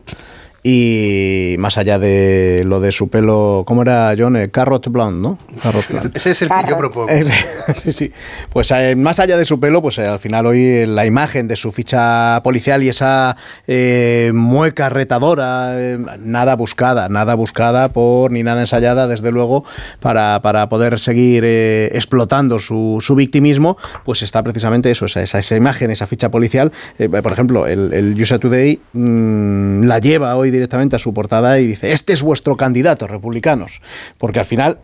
Y 0.69 1.55
más 1.59 1.77
allá 1.77 1.97
de 1.97 2.63
lo 2.65 2.81
de 2.81 2.91
su 2.91 3.07
pelo, 3.07 3.63
¿cómo 3.65 3.83
era 3.83 4.13
John? 4.17 4.35
Eh, 4.35 4.49
Carrot 4.49 4.89
blonde, 4.89 5.21
¿no? 5.21 5.37
Carrot 5.63 5.87
blonde. 5.89 6.11
Ese 6.13 6.31
es 6.31 6.41
el 6.41 6.49
que 6.49 6.69
yo 6.69 6.77
propongo. 6.77 7.07
Sí, 7.83 7.91
sí. 7.91 8.11
Pues 8.51 8.71
eh, 8.71 8.95
más 8.95 9.19
allá 9.19 9.37
de 9.37 9.45
su 9.45 9.59
pelo, 9.59 9.81
pues 9.81 9.97
eh, 9.97 10.07
al 10.07 10.19
final 10.19 10.45
hoy 10.45 10.85
la 10.85 11.05
imagen 11.05 11.47
de 11.47 11.55
su 11.55 11.71
ficha 11.71 12.41
policial 12.43 12.83
y 12.83 12.89
esa 12.89 13.37
eh, 13.65 14.31
mueca 14.33 14.89
retadora, 14.89 15.79
eh, 15.79 15.97
nada 16.19 16.55
buscada, 16.55 17.07
nada 17.07 17.35
buscada 17.35 17.93
por 17.93 18.31
ni 18.31 18.43
nada 18.43 18.61
ensayada, 18.61 19.07
desde 19.07 19.31
luego, 19.31 19.63
para, 20.01 20.41
para 20.41 20.67
poder 20.67 20.99
seguir 20.99 21.43
eh, 21.45 21.89
explotando 21.93 22.59
su, 22.59 22.97
su 22.99 23.15
victimismo, 23.15 23.77
pues 24.03 24.21
está 24.21 24.43
precisamente 24.43 24.91
eso, 24.91 25.05
esa, 25.05 25.21
esa, 25.21 25.39
esa 25.39 25.55
imagen, 25.55 25.91
esa 25.91 26.07
ficha 26.07 26.29
policial. 26.29 26.73
Eh, 26.99 27.07
por 27.07 27.31
ejemplo, 27.31 27.67
el, 27.67 27.93
el 27.93 28.21
USA 28.21 28.39
Today 28.39 28.79
mm, 28.91 29.83
la 29.83 29.99
lleva 29.99 30.35
hoy 30.35 30.56
directamente 30.57 30.95
a 30.95 30.99
su 30.99 31.13
portada 31.13 31.59
y 31.59 31.67
dice, 31.67 31.91
este 31.93 32.13
es 32.13 32.21
vuestro 32.21 32.57
candidato, 32.57 33.07
republicanos, 33.07 33.81
porque 34.17 34.39
al 34.39 34.45
final 34.45 34.79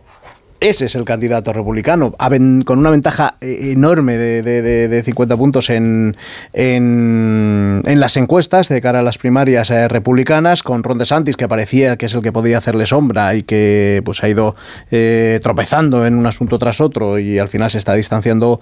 ese 0.68 0.86
es 0.86 0.94
el 0.94 1.04
candidato 1.04 1.52
republicano, 1.52 2.14
con 2.64 2.78
una 2.78 2.90
ventaja 2.90 3.36
eh, 3.40 3.72
enorme 3.72 4.16
de, 4.16 4.42
de- 4.42 4.62
de- 4.62 4.88
de 4.88 5.02
50 5.02 5.36
puntos 5.36 5.70
en, 5.70 6.16
las 6.54 8.16
encuestas 8.16 8.68
de 8.68 8.80
cara 8.80 9.00
a 9.00 9.02
las 9.02 9.18
primarias 9.18 9.70
eh, 9.70 9.88
republicanas, 9.88 10.62
con 10.62 10.82
Ron 10.82 10.98
DeSantis, 10.98 11.36
que 11.36 11.48
parecía 11.48 11.96
que 11.96 12.06
es 12.06 12.14
el 12.14 12.22
que 12.22 12.32
podía 12.32 12.58
hacerle 12.58 12.86
sombra 12.86 13.34
y 13.34 13.42
que 13.42 14.02
pues 14.04 14.22
ha 14.24 14.28
ido 14.28 14.56
eh, 14.90 15.40
tropezando 15.42 16.06
en 16.06 16.14
un 16.14 16.26
asunto 16.26 16.58
tras 16.58 16.80
otro 16.80 17.18
y 17.18 17.38
al 17.38 17.48
final 17.48 17.70
se 17.70 17.78
está 17.78 17.94
distanciando 17.94 18.60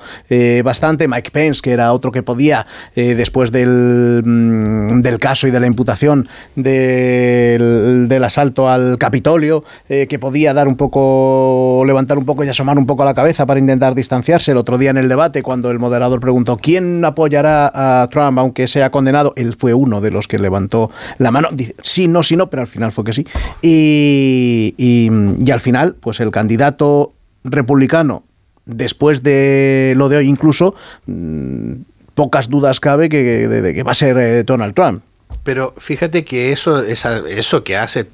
bastante. 0.64 1.08
Mike 1.08 1.30
Pence, 1.30 1.60
que 1.62 1.70
era 1.72 1.92
otro 1.92 2.10
que 2.12 2.22
podía, 2.22 2.66
después 2.94 3.52
del, 3.52 4.22
mm, 4.24 5.00
del 5.02 5.18
caso 5.18 5.46
y 5.46 5.50
de 5.50 5.60
la 5.60 5.66
imputación 5.66 6.28
del, 6.56 8.08
del 8.08 8.24
asalto 8.24 8.68
al 8.68 8.96
Capitolio, 8.98 9.64
que 9.88 10.18
podía 10.18 10.54
dar 10.54 10.68
un 10.68 10.76
poco, 10.76 11.82
levantar 11.92 12.18
un 12.18 12.24
poco 12.24 12.42
y 12.44 12.48
asomar 12.48 12.78
un 12.78 12.86
poco 12.86 13.04
la 13.04 13.14
cabeza 13.14 13.46
para 13.46 13.60
intentar 13.60 13.94
distanciarse. 13.94 14.50
El 14.52 14.56
otro 14.56 14.78
día 14.78 14.90
en 14.90 14.96
el 14.96 15.08
debate, 15.08 15.42
cuando 15.42 15.70
el 15.70 15.78
moderador 15.78 16.20
preguntó 16.20 16.56
quién 16.56 17.04
apoyará 17.04 17.70
a 18.02 18.08
Trump 18.10 18.38
aunque 18.38 18.66
sea 18.66 18.90
condenado, 18.90 19.32
él 19.36 19.54
fue 19.58 19.74
uno 19.74 20.00
de 20.00 20.10
los 20.10 20.26
que 20.26 20.38
levantó 20.38 20.90
la 21.18 21.30
mano. 21.30 21.48
Dice, 21.52 21.74
sí, 21.82 22.08
no, 22.08 22.22
sí, 22.22 22.36
no, 22.36 22.48
pero 22.50 22.62
al 22.62 22.68
final 22.68 22.92
fue 22.92 23.04
que 23.04 23.12
sí. 23.12 23.26
Y, 23.60 24.74
y- 24.76 25.50
al 25.52 25.60
final, 25.60 25.94
pues 26.00 26.18
el 26.20 26.30
candidato 26.30 27.12
republicano, 27.44 28.22
después 28.64 29.22
de 29.22 29.92
lo 29.96 30.08
de 30.08 30.16
hoy 30.16 30.28
incluso, 30.28 30.74
mm, 31.06 31.72
pocas 32.14 32.48
dudas 32.48 32.80
cabe 32.80 33.08
que, 33.10 33.22
de, 33.48 33.74
que 33.74 33.82
va 33.82 33.92
a 33.92 33.94
ser 33.94 34.16
eh, 34.16 34.44
Donald 34.44 34.72
Trump. 34.74 35.02
Pero 35.44 35.74
fíjate 35.78 36.24
que 36.24 36.52
eso, 36.52 36.82
eso 36.84 37.64
que 37.64 37.76
hace 37.76 38.06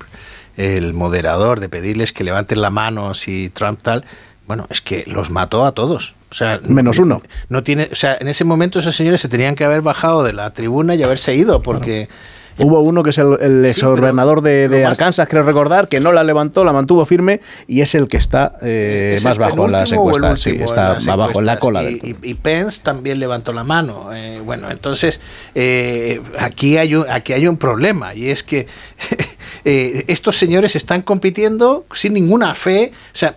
el 0.59 0.93
moderador 0.93 1.61
de 1.61 1.69
pedirles 1.69 2.13
que 2.13 2.25
levanten 2.25 2.61
la 2.61 2.71
mano 2.71 3.15
si 3.15 3.49
Trump 3.49 3.79
tal, 3.81 4.05
bueno, 4.47 4.67
es 4.71 4.81
que 4.81 5.05
los 5.07 5.31
mató 5.31 5.65
a 5.65 5.73
todos. 5.73 6.15
O 6.31 6.35
sea, 6.35 6.61
Menos 6.67 6.99
uno. 6.99 7.23
No 7.49 7.63
tiene, 7.63 7.89
o 7.91 7.95
sea, 7.95 8.19
en 8.21 8.29
ese 8.29 8.45
momento 8.45 8.81
esos 8.81 8.97
señores 8.97 9.21
se 9.21 9.29
tenían 9.29 9.55
que 9.55 9.65
haber 9.65 9.81
bajado 9.83 10.25
de 10.25 10.33
la 10.33 10.51
tribuna 10.51 10.95
y 10.95 11.03
haberse 11.03 11.35
ido, 11.35 11.63
porque 11.63 12.09
Hubo 12.59 12.81
uno 12.81 13.03
que 13.03 13.11
es 13.11 13.19
el, 13.19 13.37
el 13.41 13.65
ex 13.65 13.83
gobernador 13.83 14.43
de, 14.43 14.85
Arkansas, 14.85 15.27
creo 15.29 15.43
recordar, 15.43 15.89
que 15.89 16.01
no 16.01 16.13
la 16.13 16.25
levantó, 16.25 16.65
la 16.65 16.73
mantuvo 16.73 17.05
firme 17.05 17.41
y 17.67 17.81
es 17.81 17.95
el 17.95 18.09
que 18.09 18.17
está 18.17 18.57
eh, 18.63 19.15
¿Es 19.17 19.25
más 19.25 19.39
bajo 19.39 19.67
en 19.67 19.73
las 19.73 19.93
encuestas. 19.93 20.41
Sí, 20.41 20.51
está 20.51 20.89
en 20.89 20.95
las 20.95 21.07
más 21.07 21.17
bajo 21.17 21.41
en 21.41 21.47
la 21.47 21.59
cola. 21.59 21.83
Y, 21.85 22.17
y- 22.23 22.35
Pence 22.35 22.81
también 22.83 23.19
levantó 23.19 23.53
la 23.53 23.65
mano. 23.65 24.11
Eh, 24.15 24.41
bueno, 24.45 24.71
entonces 24.71 25.21
eh, 25.55 26.21
aquí, 26.39 26.77
hay 26.77 26.95
un, 26.95 27.09
aquí 27.11 27.33
hay 27.33 27.47
un 27.47 27.57
problema 27.57 28.15
y 28.15 28.29
es 28.29 28.43
que 28.43 28.67
estos 29.65 30.37
señores 30.37 30.77
están 30.77 31.03
compitiendo 31.03 31.85
sin 31.93 32.15
ninguna 32.15 32.55
fe. 32.55 32.93
O 32.95 33.17
sea, 33.17 33.35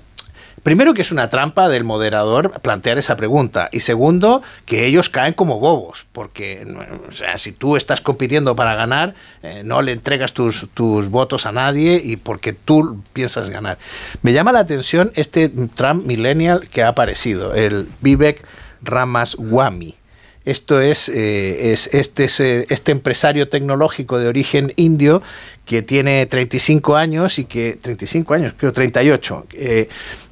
Primero 0.64 0.94
que 0.94 1.02
es 1.02 1.12
una 1.12 1.30
trampa 1.30 1.70
del 1.70 1.84
moderador 1.84 2.52
plantear 2.62 2.98
esa 2.98 3.16
pregunta 3.16 3.70
y 3.72 3.80
segundo 3.80 4.44
que 4.66 4.86
ellos 4.86 5.10
caen 5.10 5.34
como 5.34 5.60
bobos 5.60 6.06
porque 6.12 6.68
o 7.08 7.12
sea, 7.12 7.38
si 7.38 7.52
tú 7.52 7.76
estás 7.76 8.02
compitiendo 8.02 8.56
para 8.56 8.76
ganar 8.76 9.16
eh, 9.42 9.64
no 9.66 9.82
le 9.82 9.92
entregas 9.92 10.34
tus, 10.34 10.68
tus 10.74 11.10
votos 11.10 11.46
a 11.46 11.52
nadie 11.52 12.02
y 12.04 12.16
porque 12.16 12.54
tú 12.54 13.02
piensas 13.14 13.50
ganar. 13.50 13.80
Me 14.22 14.34
llama 14.34 14.52
la 14.52 14.60
atención 14.60 15.12
este 15.16 15.50
Trump 15.50 16.06
millennial 16.06 16.68
que 16.70 16.84
ha 16.84 16.90
aparecido, 16.90 17.56
el 17.56 17.88
Vivek 18.02 18.46
Ramaswamy. 18.84 19.96
Esto 20.44 20.82
es, 20.82 21.08
eh, 21.10 21.72
es, 21.72 21.88
este, 21.94 22.24
es 22.24 22.40
eh, 22.40 22.66
este 22.70 22.92
empresario 22.92 23.48
tecnológico 23.48 24.18
de 24.18 24.28
origen 24.28 24.74
indio 24.76 25.22
que 25.66 25.84
tiene 25.84 26.26
35 26.26 26.96
años 26.96 27.38
y 27.38 27.46
que 27.46 27.78
35 27.80 28.34
años, 28.34 28.54
creo 28.58 28.74
38, 28.74 29.46
eh, 29.54 29.88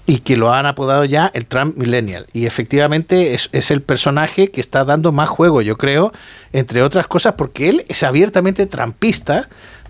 y 0.09 0.21
que 0.21 0.35
lo 0.35 0.51
han 0.51 0.65
apodado 0.65 1.05
ya 1.05 1.29
el 1.35 1.45
Trump 1.45 1.77
Millennial. 1.77 2.25
Y 2.33 2.47
efectivamente 2.47 3.35
es, 3.35 3.47
es 3.51 3.69
el 3.69 3.83
personaje 3.83 4.49
que 4.49 4.59
está 4.59 4.83
dando 4.83 5.11
más 5.11 5.29
juego, 5.29 5.61
yo 5.61 5.77
creo, 5.77 6.11
entre 6.51 6.81
otras 6.81 7.05
cosas, 7.05 7.35
porque 7.37 7.69
él 7.69 7.85
es 7.87 8.01
abiertamente 8.01 8.65
trampista, 8.65 9.49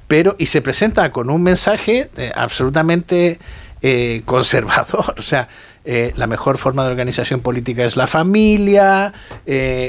pero 0.10 0.36
y 0.38 0.48
se 0.48 0.62
presenta 0.62 1.10
con 1.14 1.30
un 1.30 1.42
mensaje 1.42 2.10
eh, 2.18 2.34
absolutamente 2.36 3.40
eh, 3.82 4.22
conservador. 4.26 5.16
O 5.18 5.22
sea, 5.22 5.48
eh, 5.86 6.12
la 6.18 6.28
mejor 6.28 6.58
forma 6.58 6.84
de 6.84 6.90
organización 6.90 7.40
política 7.40 7.86
es 7.86 7.96
la 7.96 8.06
familia. 8.06 9.14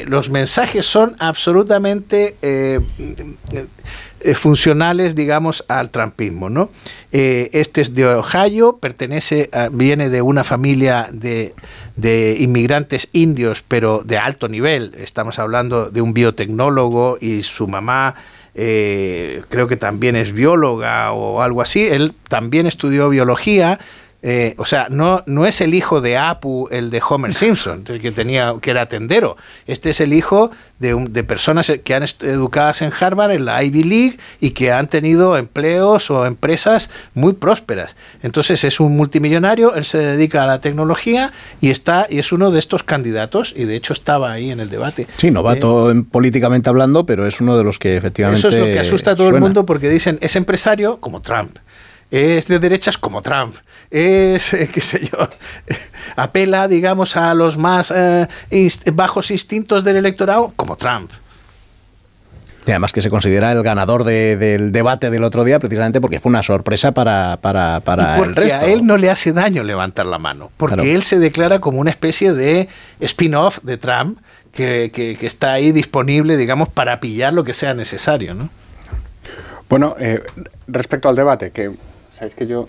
los 0.07 0.31
mensajes 0.31 0.86
son 0.86 1.16
absolutamente 1.19 2.36
eh, 4.22 4.34
funcionales, 4.34 5.14
digamos, 5.14 5.64
al 5.68 5.90
trampismo, 5.90 6.48
¿no? 6.51 6.70
Eh, 7.12 7.51
este 7.52 7.80
es 7.80 7.94
de 7.94 8.06
Ohio, 8.06 8.78
pertenece, 8.80 9.48
a- 9.52 9.68
viene 9.70 10.09
de 10.09 10.22
una 10.22 10.44
familia 10.44 11.09
de, 11.12 11.55
de 11.97 12.36
inmigrantes 12.40 13.09
indios, 13.12 13.62
pero 13.66 14.02
de 14.05 14.18
alto 14.18 14.48
nivel. 14.48 14.94
Estamos 14.98 15.38
hablando 15.38 15.90
de 15.90 16.01
un 16.02 16.12
biotecnólogo 16.12 17.18
y 17.20 17.42
su 17.42 17.66
mamá 17.68 18.14
eh, 18.55 19.42
creo 19.48 19.68
que 19.68 19.76
también 19.76 20.16
es 20.16 20.32
bióloga 20.32 21.12
o 21.12 21.40
algo 21.42 21.62
así. 21.62 21.86
Él 21.86 22.12
también 22.28 22.66
estudió 22.66 23.09
biología. 23.09 23.78
Eh, 24.22 24.55
o 24.59 24.66
sea, 24.66 24.88
no, 24.90 25.22
no 25.26 25.47
es 25.47 25.60
el 25.62 25.72
hijo 25.74 26.01
de 26.02 26.18
Apu, 26.18 26.68
el 26.70 26.90
de 26.90 27.01
Homer 27.09 27.32
Simpson, 27.32 27.84
que 27.84 28.12
tenía, 28.12 28.55
que 28.60 28.70
era 28.70 28.84
tendero. 28.86 29.36
Este 29.66 29.90
es 29.90 30.01
el 30.01 30.12
hijo 30.12 30.51
de, 30.78 30.92
un- 30.94 31.12
de 31.12 31.24
personas 31.24 31.72
que 31.82 31.94
han 31.94 32.05
educadas 32.20 32.82
en 32.82 32.92
Harvard, 32.98 33.30
en 33.32 33.47
la 33.47 33.62
Ivy 33.64 33.82
League, 33.82 34.18
y 34.40 34.51
que 34.51 34.72
han 34.72 34.88
tenido 34.88 35.38
empleos 35.38 36.10
o 36.10 36.26
empresas 36.26 36.90
muy 37.14 37.32
prósperas. 37.32 37.97
Entonces 38.22 38.62
es 38.64 38.78
un 38.78 38.94
multimillonario, 38.97 39.74
él 39.74 39.84
se 39.86 39.98
dedica 39.98 40.44
a 40.44 40.47
la 40.47 40.60
tecnología 40.60 41.32
y 41.62 41.70
está, 41.70 42.06
y 42.10 42.18
es 42.18 42.30
uno 42.32 42.51
de 42.51 42.59
estos 42.59 42.82
candidatos, 42.82 43.55
y 43.56 43.64
de 43.64 43.76
hecho 43.76 43.92
estaba 43.94 44.32
ahí 44.32 44.51
en 44.51 44.60
el 44.60 44.68
debate. 44.68 45.06
Sí, 45.16 45.30
novato 45.30 45.90
en- 45.90 46.05
políticamente 46.05 46.68
hablando, 46.68 47.06
pero 47.06 47.26
es 47.26 47.40
uno 47.40 47.56
de 47.56 47.64
los 47.64 47.78
que 47.78 47.97
efectivamente. 47.97 48.38
Eso 48.40 48.48
es 48.48 48.55
lo 48.56 48.66
que 48.66 48.80
asusta 48.80 49.12
a 49.12 49.16
todo 49.16 49.28
el 49.28 49.40
mundo 49.40 49.64
porque 49.64 49.88
dicen, 49.88 50.18
es 50.20 50.36
empresario 50.36 50.98
como 50.98 51.22
Trump, 51.22 51.56
es 52.10 52.47
de 52.48 52.59
derechas 52.59 52.98
como 52.98 53.22
Trump, 53.22 53.55
es, 53.90 54.52
eh, 54.54 54.68
qué 54.72 54.80
sé 54.80 55.00
yo, 55.10 55.18
apela, 56.16 56.68
digamos, 56.68 57.16
a 57.16 57.34
los 57.34 57.56
más 57.56 57.92
eh, 57.94 58.28
inst- 58.50 58.94
bajos 58.94 59.30
instintos 59.30 59.84
del 59.84 59.96
electorado 59.96 60.52
como 60.56 60.76
Trump. 60.76 61.10
Y 62.66 62.70
además 62.72 62.92
que 62.92 63.00
se 63.02 63.08
considera 63.10 63.50
el 63.52 63.62
ganador 63.62 64.04
de- 64.04 64.36
del 64.36 64.70
debate 64.70 65.10
del 65.10 65.24
otro 65.24 65.44
día, 65.44 65.58
precisamente 65.58 66.00
porque 66.00 66.20
fue 66.20 66.30
una 66.30 66.42
sorpresa 66.42 66.92
para, 66.92 67.38
para, 67.40 67.80
para 67.80 68.18
Y 68.18 68.20
el 68.20 68.24
porque 68.26 68.40
resto. 68.42 68.56
a 68.58 68.64
él 68.66 68.86
no 68.86 68.96
le 68.96 69.10
hace 69.10 69.32
daño 69.32 69.64
levantar 69.64 70.06
la 70.06 70.18
mano, 70.18 70.50
porque 70.56 70.74
Claro. 70.76 70.88
él 70.90 71.02
se 71.02 71.18
declara 71.18 71.58
como 71.58 71.78
una 71.80 71.90
especie 71.90 72.32
de 72.32 72.68
spin-off 73.00 73.58
de 73.62 73.76
Trump 73.78 74.18
que, 74.52 74.90
que- 74.94 75.16
que 75.18 75.26
está 75.26 75.52
ahí 75.54 75.72
disponible, 75.72 76.36
digamos, 76.36 76.68
para 76.68 77.00
pillar 77.00 77.32
lo 77.32 77.44
que 77.44 77.54
sea 77.54 77.72
necesario, 77.74 78.34
¿no? 78.34 78.50
Bueno, 79.68 79.96
eh, 79.98 80.22
respecto 80.68 81.08
al 81.08 81.16
debate, 81.16 81.50
que 81.52 81.70
Sabéis 82.20 82.34
que 82.34 82.47
yo, 82.47 82.68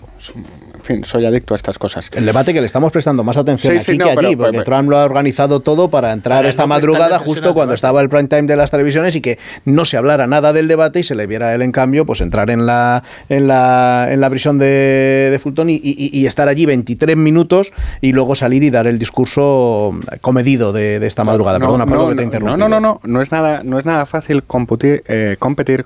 en 0.74 0.80
fin, 0.82 1.04
soy 1.04 1.26
adicto 1.26 1.52
a 1.52 1.58
estas 1.58 1.78
cosas. 1.78 2.08
El 2.14 2.24
debate 2.24 2.54
que 2.54 2.60
le 2.60 2.64
estamos 2.64 2.90
prestando 2.90 3.22
más 3.22 3.36
atención 3.36 3.74
Sí, 3.74 3.76
aquí 3.76 3.92
sí, 3.92 3.98
no, 3.98 4.06
que 4.06 4.10
allí, 4.12 4.20
pero- 4.20 4.36
porque 4.38 4.52
pero- 4.52 4.64
Trump 4.64 4.88
lo 4.88 4.96
ha 4.96 5.04
organizado 5.04 5.60
todo 5.60 5.90
para 5.90 6.10
entrar 6.10 6.46
esta 6.46 6.62
no 6.62 6.68
madrugada 6.68 7.18
justo 7.18 7.52
cuando 7.52 7.74
estaba 7.74 8.00
el 8.00 8.08
prime 8.08 8.28
time 8.28 8.44
de 8.44 8.56
las 8.56 8.70
televisiones 8.70 9.14
y 9.14 9.20
que 9.20 9.38
no 9.66 9.84
se 9.84 9.98
hablara 9.98 10.26
nada 10.26 10.54
del 10.54 10.68
debate 10.68 11.00
y 11.00 11.02
se 11.02 11.14
le 11.14 11.26
viera 11.26 11.48
a 11.48 11.54
él 11.54 11.60
en 11.60 11.70
cambio 11.70 12.06
pues 12.06 12.22
entrar 12.22 12.48
en 12.48 12.64
la 12.64 13.02
en 13.28 13.46
la, 13.46 14.08
en 14.10 14.22
la 14.22 14.30
prisión 14.30 14.58
de, 14.58 15.28
de 15.30 15.38
Fulton 15.38 15.68
y, 15.68 15.74
y- 15.74 16.08
y 16.18 16.24
estar 16.24 16.48
allí 16.48 16.64
23 16.64 17.14
minutos 17.18 17.74
y 18.00 18.12
luego 18.14 18.34
salir 18.34 18.62
y 18.62 18.70
dar 18.70 18.86
el 18.86 18.98
discurso 18.98 19.94
comedido 20.22 20.72
de, 20.72 20.98
de 20.98 21.06
esta 21.06 21.24
madrugada. 21.24 21.58
No, 21.58 21.66
Perdona, 21.76 22.08
que 22.08 22.16
te 22.16 22.22
interrumpido. 22.22 22.56
No, 22.56 22.68
no, 22.70 22.80
no, 22.80 23.00
no, 23.02 23.12
no 23.12 23.20
es 23.20 23.30
nada, 23.30 23.60
no 23.64 23.78
es 23.78 23.84
nada 23.84 24.06
fácil 24.06 24.44
computir, 24.44 25.02
eh, 25.08 25.36
competir 25.38 25.84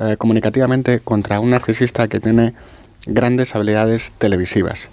eh, 0.00 0.16
comunicativamente 0.18 0.98
contra 0.98 1.38
un 1.38 1.50
narcisista 1.50 2.08
que 2.08 2.18
tiene 2.18 2.54
grandes 3.06 3.54
habilidades 3.54 4.12
televisivas. 4.18 4.88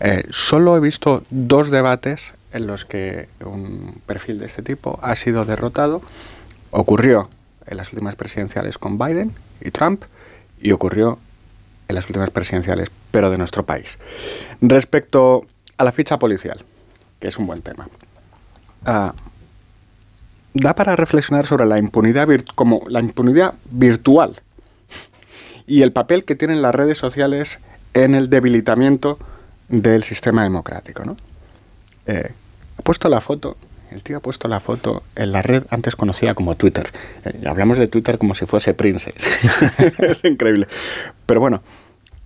Eh, 0.00 0.24
solo 0.30 0.76
he 0.76 0.80
visto 0.80 1.22
dos 1.30 1.70
debates 1.70 2.34
en 2.52 2.66
los 2.66 2.84
que 2.84 3.28
un 3.44 4.00
perfil 4.06 4.38
de 4.38 4.46
este 4.46 4.62
tipo 4.62 4.98
ha 5.02 5.14
sido 5.16 5.44
derrotado. 5.44 6.02
Ocurrió 6.70 7.28
en 7.66 7.76
las 7.76 7.92
últimas 7.92 8.16
presidenciales 8.16 8.78
con 8.78 8.98
Biden 8.98 9.34
y 9.60 9.70
Trump 9.70 10.04
y 10.60 10.72
ocurrió 10.72 11.18
en 11.88 11.94
las 11.94 12.06
últimas 12.06 12.30
presidenciales, 12.30 12.90
pero 13.10 13.30
de 13.30 13.38
nuestro 13.38 13.64
país. 13.64 13.98
Respecto 14.60 15.46
a 15.76 15.84
la 15.84 15.92
ficha 15.92 16.18
policial, 16.18 16.64
que 17.20 17.28
es 17.28 17.38
un 17.38 17.46
buen 17.46 17.62
tema. 17.62 17.88
Ah, 18.84 19.14
da 20.54 20.74
para 20.74 20.96
reflexionar 20.96 21.46
sobre 21.46 21.66
la 21.66 21.78
impunidad 21.78 22.28
como 22.54 22.82
la 22.88 23.00
impunidad 23.00 23.54
virtual 23.70 24.34
y 25.68 25.82
el 25.82 25.92
papel 25.92 26.24
que 26.24 26.34
tienen 26.34 26.62
las 26.62 26.74
redes 26.74 26.98
sociales 26.98 27.60
en 27.94 28.14
el 28.14 28.30
debilitamiento 28.30 29.18
del 29.68 30.02
sistema 30.02 30.42
democrático. 30.42 31.04
¿no? 31.04 31.16
Eh, 32.06 32.32
ha 32.78 32.82
puesto 32.82 33.08
la 33.08 33.20
foto, 33.20 33.56
el 33.90 34.02
tío 34.02 34.16
ha 34.16 34.20
puesto 34.20 34.48
la 34.48 34.60
foto 34.60 35.02
en 35.14 35.30
la 35.30 35.42
red 35.42 35.64
antes 35.70 35.94
conocida 35.94 36.34
como 36.34 36.56
Twitter. 36.56 36.90
Eh, 37.24 37.46
hablamos 37.46 37.78
de 37.78 37.86
Twitter 37.86 38.16
como 38.18 38.34
si 38.34 38.46
fuese 38.46 38.72
Princess. 38.72 39.14
es 39.98 40.24
increíble. 40.24 40.66
Pero 41.26 41.40
bueno, 41.40 41.62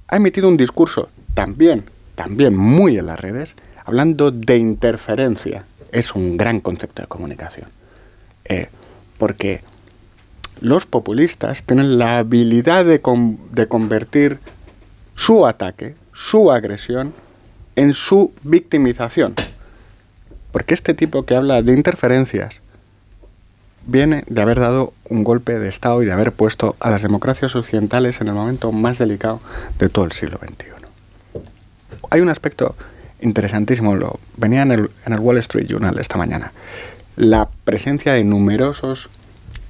ha 0.07 0.17
emitido 0.17 0.49
un 0.49 0.57
discurso 0.57 1.11
también, 1.35 1.85
también 2.15 2.57
muy 2.57 2.97
en 2.97 3.07
las 3.07 3.19
redes, 3.19 3.57
hablando 3.85 4.31
de 4.31 4.57
interferencia. 4.57 5.65
Es 5.91 6.15
un 6.15 6.37
gran 6.37 6.61
concepto 6.61 7.03
de 7.03 7.09
comunicación. 7.09 7.69
Eh, 8.45 8.69
porque 9.19 9.63
los 10.63 10.87
populistas 10.87 11.65
tienen 11.65 11.99
la 11.99 12.19
habilidad 12.19 12.85
de, 12.85 13.03
de 13.51 13.67
convertir 13.67 14.39
su 15.17 15.45
ataque, 15.45 15.97
su 16.15 16.53
agresión, 16.53 17.13
en 17.75 17.95
su 17.95 18.33
victimización. 18.45 19.35
Porque 20.53 20.75
este 20.75 20.95
tipo 20.95 21.25
que 21.25 21.35
habla 21.35 21.63
de 21.63 21.73
interferencias 21.73 22.61
viene 23.87 24.23
de 24.29 24.41
haber 24.41 24.61
dado 24.61 24.93
un 25.09 25.25
golpe 25.25 25.59
de 25.59 25.69
Estado 25.69 26.01
y 26.01 26.07
de 26.07 26.13
haber 26.13 26.31
puesto 26.31 26.77
a 26.79 26.91
las 26.91 27.03
democracias 27.03 27.57
occidentales 27.57 28.21
en 28.21 28.29
el 28.29 28.35
momento 28.35 28.71
más 28.71 28.99
delicado 28.99 29.41
de 29.81 29.89
todo 29.89 30.05
el 30.05 30.13
siglo 30.13 30.39
XXI. 30.39 30.67
Hay 32.11 32.21
un 32.21 32.29
aspecto 32.29 32.77
interesantísimo, 33.21 33.97
lo 33.97 34.21
venía 34.37 34.63
en 34.63 34.71
el, 34.71 34.91
en 35.07 35.13
el 35.13 35.19
Wall 35.19 35.39
Street 35.39 35.67
Journal 35.67 35.99
esta 35.99 36.19
mañana, 36.19 36.53
la 37.17 37.49
presencia 37.65 38.13
de 38.13 38.23
numerosos 38.23 39.09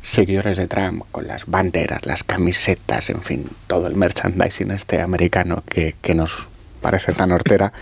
seguidores 0.03 0.59
de 0.59 0.67
Trump 0.67 1.05
con 1.13 1.27
las 1.27 1.47
banderas, 1.47 2.05
las 2.05 2.25
camisetas, 2.25 3.09
en 3.09 3.23
fin, 3.23 3.49
todo 3.69 3.87
el 3.87 3.95
merchandising 3.95 4.73
este 4.73 5.01
americano 5.01 5.63
que, 5.67 5.95
que 6.03 6.15
nos 6.15 6.49
parece 6.83 7.13
tan 7.13 7.31
hortera 7.33 7.73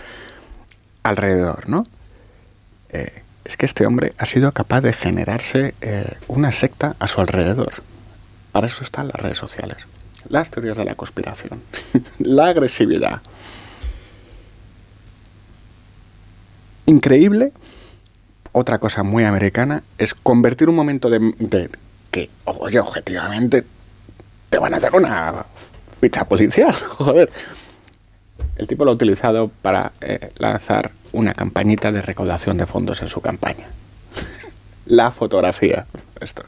alrededor, 1.03 1.67
¿no? 1.67 1.85
Eh, 2.89 3.23
es 3.43 3.57
que 3.57 3.65
este 3.65 3.85
hombre 3.87 4.13
ha 4.19 4.25
sido 4.25 4.51
capaz 4.51 4.81
de 4.81 4.93
generarse 4.93 5.73
eh, 5.81 6.13
una 6.27 6.51
secta 6.51 6.95
a 6.99 7.07
su 7.07 7.21
alrededor. 7.21 7.73
Para 8.51 8.67
eso 8.67 8.83
están 8.83 9.07
las 9.07 9.15
redes 9.15 9.39
sociales. 9.39 9.77
Las 10.29 10.51
teorías 10.51 10.77
de 10.77 10.85
la 10.85 10.93
conspiración, 10.93 11.59
la 12.19 12.47
agresividad. 12.47 13.21
Increíble, 16.85 17.51
otra 18.51 18.77
cosa 18.77 19.01
muy 19.01 19.23
americana, 19.23 19.81
es 19.97 20.13
convertir 20.13 20.69
un 20.69 20.75
momento 20.75 21.09
de, 21.09 21.33
de 21.39 21.69
que, 22.11 22.29
oye, 22.45 22.79
objetivamente, 22.79 23.63
te 24.49 24.57
van 24.59 24.73
a 24.73 24.77
hacer 24.77 24.93
una 24.93 25.45
ficha 25.99 26.25
policial, 26.25 26.73
joder. 26.97 27.29
El 28.57 28.67
tipo 28.67 28.85
lo 28.85 28.91
ha 28.91 28.93
utilizado 28.93 29.49
para 29.61 29.93
eh, 30.01 30.31
lanzar 30.37 30.91
una 31.13 31.33
campañita 31.33 31.91
de 31.91 32.01
recaudación 32.01 32.57
de 32.57 32.65
fondos 32.65 33.01
en 33.01 33.07
su 33.07 33.21
campaña. 33.21 33.65
La 34.85 35.11
fotografía. 35.11 35.85
Esto. 36.19 36.43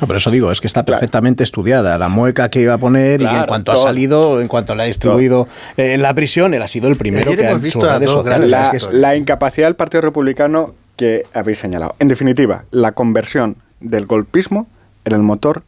No, 0.00 0.06
pero 0.06 0.18
eso 0.18 0.30
digo, 0.30 0.52
es 0.52 0.60
que 0.60 0.66
está 0.68 0.84
perfectamente 0.84 1.42
estudiada. 1.42 1.98
La 1.98 2.08
mueca 2.08 2.48
que 2.50 2.60
iba 2.60 2.74
a 2.74 2.78
poner 2.78 3.20
y 3.20 3.24
que 3.24 3.30
en 3.30 3.30
Claro, 3.30 3.46
cuanto 3.48 3.72
ha 3.72 3.74
todo. 3.74 3.84
salido, 3.84 4.40
en 4.40 4.46
cuanto 4.48 4.74
la 4.76 4.84
ha 4.84 4.86
distribuido 4.86 5.48
eh, 5.76 5.94
en 5.94 6.02
la 6.02 6.14
prisión, 6.14 6.54
él 6.54 6.62
ha 6.62 6.68
sido 6.68 6.88
el 6.88 6.96
primero 6.96 7.34
que 7.36 7.46
ha 7.46 7.54
visto 7.54 7.88
a 7.88 7.94
redes 7.98 8.10
sociales. 8.10 8.48
La, 8.50 8.62
Es 8.64 8.68
que 8.70 8.76
es- 8.76 8.88
la 8.92 9.16
incapacidad 9.16 9.66
del 9.66 9.74
Partido 9.76 10.02
Republicano 10.02 10.74
que 10.96 11.24
habéis 11.34 11.58
señalado. 11.58 11.96
En 11.98 12.06
definitiva, 12.08 12.64
la 12.70 12.92
conversión 12.92 13.56
del 13.80 14.06
golpismo 14.06 14.66
en 15.04 15.14
el 15.14 15.22
motor 15.22 15.62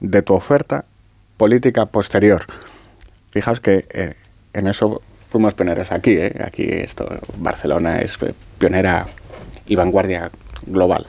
de 0.00 0.22
tu 0.22 0.34
oferta 0.34 0.84
política 1.36 1.86
posterior. 1.86 2.44
Fijaos 3.30 3.60
que 3.60 3.86
eh, 3.90 4.14
en 4.52 4.66
eso 4.66 5.02
fuimos 5.28 5.54
pioneros 5.54 5.90
aquí. 5.90 6.12
¿eh? 6.12 6.40
Aquí 6.44 6.64
esto, 6.64 7.08
Barcelona 7.38 7.98
es 7.98 8.16
pionera 8.58 9.06
y 9.66 9.76
vanguardia 9.76 10.30
global. 10.66 11.06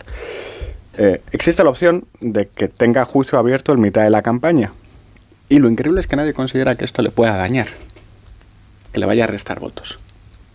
Eh, 0.98 1.22
existe 1.32 1.64
la 1.64 1.69
opción 1.69 2.06
de 2.22 2.48
que 2.48 2.68
tenga 2.68 3.06
juicio 3.06 3.38
abierto 3.38 3.73
en 3.73 3.82
mitad 3.82 4.03
de 4.03 4.10
la 4.10 4.22
campaña. 4.22 4.72
Y 5.49 5.60
lo 5.60 5.69
increíble 5.69 5.99
es 5.99 6.07
que 6.07 6.15
nadie 6.15 6.34
considera 6.34 6.76
que 6.76 6.86
esto 6.86 7.02
le 7.02 7.11
pueda 7.11 7.38
dañar, 7.38 7.68
que 8.91 8.99
le 8.99 9.06
vaya 9.06 9.26
a 9.26 9.27
restar 9.27 9.60
votos. 9.60 9.99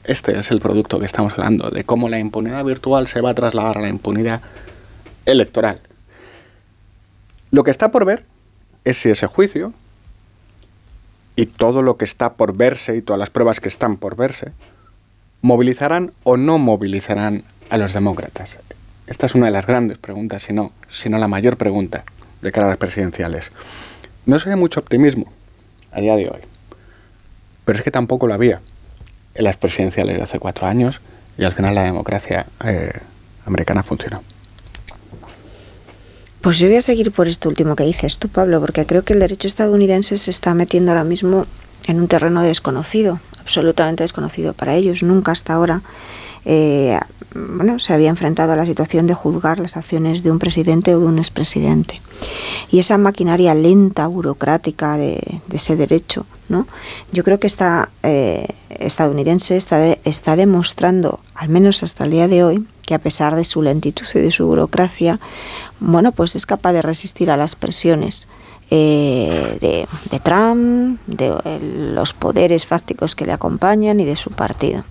Este 0.03 0.37
es 0.37 0.51
el 0.51 0.61
producto 0.61 0.99
que 0.99 1.07
estamos 1.07 1.35
hablando, 1.35 1.71
de 1.71 1.85
cómo 1.85 2.09
la 2.09 2.19
impunidad 2.19 2.65
virtual 2.65 3.07
se 3.07 3.21
va 3.21 3.31
a 3.31 3.35
trasladar 3.35 3.79
a 3.79 3.83
la 3.83 3.89
impunidad 3.89 4.41
electoral. 5.27 5.81
Lo 7.51 7.65
que 7.65 7.71
está 7.71 7.91
por 7.91 8.05
ver 8.05 8.25
es 8.85 8.99
si 8.99 9.11
ese 9.11 9.27
juicio 9.27 9.73
y 11.37 11.47
todo 11.47 11.83
lo 11.83 11.97
que 11.97 12.05
está 12.05 12.35
por 12.35 12.57
verse 12.57 12.97
y 12.97 13.03
todas 13.03 13.19
las 13.19 13.31
pruebas 13.31 13.61
que 13.61 13.69
están 13.69 13.97
por 13.97 14.17
verse 14.17 14.53
movilizarán 15.43 16.13
o 16.23 16.37
no 16.37 16.59
movilizarán 16.59 17.45
a 17.71 17.79
los 17.79 17.93
demócratas. 17.93 18.57
Esta 19.07 19.27
es 19.27 19.35
una 19.35 19.47
de 19.47 19.53
las 19.53 19.67
grandes 19.67 19.99
preguntas, 19.99 20.43
si 20.45 20.53
no, 20.53 20.73
si 20.91 21.09
no 21.09 21.19
la 21.19 21.29
mayor 21.29 21.57
pregunta 21.57 22.05
de 22.43 22.53
cara 22.53 22.67
a 22.67 22.71
las 22.71 22.79
presidenciales. 22.79 23.51
No 24.27 24.39
se 24.39 24.49
ve 24.49 24.57
mucho 24.57 24.81
optimismo 24.81 25.33
a 25.93 26.01
día 26.01 26.15
de 26.15 26.29
hoy, 26.29 26.41
pero 27.65 27.79
es 27.79 27.85
que 27.85 27.91
tampoco 27.91 28.27
lo 28.27 28.35
había 28.35 28.61
en 29.35 29.45
las 29.45 29.57
presidenciales 29.57 30.17
de 30.17 30.23
hace 30.23 30.39
cuatro 30.39 30.67
años 30.67 31.01
y 31.39 31.45
al 31.45 31.53
final 31.53 31.75
la 31.75 31.83
democracia 31.83 32.47
eh, 32.65 32.93
americana 33.47 33.83
funcionó. 33.83 34.23
Pues 36.41 36.59
yo 36.59 36.69
voy 36.69 36.77
a 36.77 36.83
seguir 36.83 37.13
por 37.13 37.29
esto 37.29 37.49
último 37.49 37.77
que 37.77 37.85
dices 37.85 38.19
tú, 38.19 38.29
Pablo, 38.29 38.61
porque 38.61 38.87
creo 38.87 39.03
que 39.05 39.13
el 39.13 39.21
derecho 39.21 39.47
estadounidense 39.47 40.17
se 40.17 40.31
está 40.31 40.55
metiendo 40.55 40.91
ahora 40.91 41.05
mismo 41.05 41.47
en 41.87 42.01
un 42.01 42.09
terreno 42.09 42.43
desconocido, 42.43 43.21
absolutamente 43.41 44.05
desconocido 44.05 44.55
para 44.55 44.75
ellos. 44.75 45.03
Nunca 45.03 45.33
hasta 45.33 45.53
ahora 45.53 45.83
eh, 46.47 46.99
bueno, 47.35 47.79
se 47.79 47.93
había 47.93 48.09
enfrentado 48.09 48.53
a 48.53 48.57
la 48.57 48.65
situación 48.65 49.07
de 49.07 49.13
juzgar 49.15 49.61
las 49.61 49.77
acciones 49.77 50.23
de 50.23 50.31
un 50.31 50.39
presidente 50.39 50.95
o 50.95 51.01
de 51.01 51.07
un 51.07 51.19
expresidente. 51.19 52.01
Y 52.71 52.79
esa 52.79 52.97
maquinaria 52.97 53.55
lenta, 53.55 54.07
burocrática 54.07 54.97
de, 54.97 55.41
ese 55.53 55.77
derecho, 55.77 56.25
¿no? 56.49 56.67
yo 57.13 57.23
creo 57.25 57.39
que 57.39 57.47
está 57.47 57.91
eh, 58.03 58.47
estadounidense 58.69 59.57
está, 59.57 59.79
de- 59.79 60.01
está 60.05 60.37
demostrando, 60.37 61.21
al 61.35 61.49
menos 61.51 61.83
hasta 61.83 62.05
el 62.05 62.11
día 62.13 62.29
de 62.29 62.45
hoy, 62.45 62.67
que 62.83 62.95
a 62.95 62.99
pesar 62.99 63.37
de 63.37 63.45
su 63.45 63.63
lentitud 63.63 64.07
y 64.15 64.19
de 64.19 64.31
su 64.33 64.47
burocracia, 64.47 65.21
bueno, 65.81 66.13
pues 66.13 66.37
es 66.37 66.47
capaz 66.47 66.73
de 66.73 66.83
resistir 66.83 67.31
a 67.31 67.37
las 67.37 67.57
presiones 67.57 68.29
eh, 68.71 69.87
de, 70.11 70.21
Trump, 70.21 71.01
de 71.07 71.35
los 71.93 72.15
poderes 72.15 72.67
fácticos 72.67 73.17
que 73.17 73.27
le 73.27 73.33
acompañan 73.33 73.99
y 73.99 74.05
de 74.05 74.17
su 74.17 74.31
partido. 74.31 74.85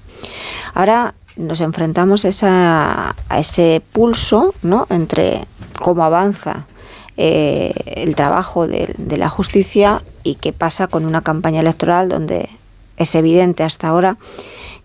Ahora 0.74 1.14
nos 1.38 1.61
enfrentamos 1.61 2.26
a 2.44 3.16
ese 3.38 3.82
pulso 3.94 4.53
¿no? 4.61 4.86
entre 4.90 5.45
cómo 5.80 6.03
avanza 6.03 6.66
eh, 7.16 7.74
el 7.86 8.16
trabajo 8.16 8.68
de, 8.68 8.94
de 8.98 9.18
la 9.18 9.30
justicia 9.30 10.02
y 10.24 10.36
qué 10.36 10.52
pasa 10.52 10.88
con 10.88 11.06
una 11.06 11.22
campaña 11.22 11.61
electoral 11.61 12.10
donde 12.10 12.49
es 12.98 13.16
evidente 13.16 13.64
hasta 13.64 13.88
ahora 13.88 14.18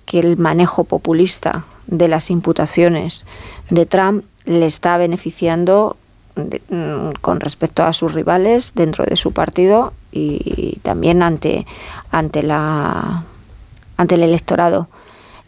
que 0.05 0.21
el 0.21 0.37
manejo 0.37 0.85
populista 0.85 1.65
de 1.87 2.09
las 2.09 2.31
imputaciones 2.31 3.25
de 3.71 3.87
Trump 3.87 4.25
le 4.45 4.67
está 4.67 4.99
beneficiando 4.99 5.97
mm, 6.37 7.13
con 7.21 7.41
respecto 7.41 7.83
a 7.85 7.93
sus 7.93 8.15
rivales 8.15 8.73
dentro 8.75 9.05
de 9.05 9.17
su 9.17 9.33
partido 9.33 9.93
y 10.13 10.79
también 10.83 11.23
ante, 11.23 11.67
ante, 12.11 12.43
la, 12.43 13.25
ante 13.97 14.15
el 14.15 14.23
electorado 14.23 14.89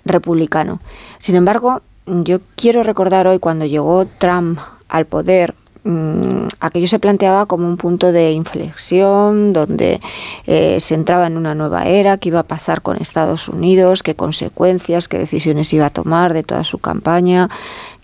republicano. 0.05 0.81
Sin 1.18 1.36
embargo, 1.36 1.82
yo 2.06 2.39
quiero 2.55 2.82
recordar 2.82 3.27
hoy 3.27 3.39
cuando 3.39 3.66
llegó 3.66 4.06
Trump 4.18 4.59
al 4.89 5.06
poder, 5.06 5.55
mm, 5.82 6.47
aquello 6.60 6.86
se 6.86 7.01
planteaba 7.01 7.47
como 7.47 7.66
un 7.66 7.77
punto 7.77 8.12
de 8.12 8.32
inflexión, 8.32 9.52
donde 9.52 10.01
eh, 10.47 10.78
se 10.81 10.94
entraba 10.94 11.27
en 11.27 11.36
una 11.36 11.55
nueva 11.55 11.86
era, 11.86 12.16
qué 12.18 12.28
iba 12.28 12.40
a 12.40 12.44
pasar 12.44 12.81
con 12.82 12.97
Estados 12.97 13.48
Unidos, 13.48 14.02
qué 14.02 14.14
consecuencias, 14.14 15.09
qué 15.09 15.18
decisiones 15.18 15.73
iba 15.73 15.86
a 15.86 15.90
tomar 15.90 16.32
de 16.32 16.44
toda 16.44 16.62
su 16.62 16.78
campaña, 16.78 17.51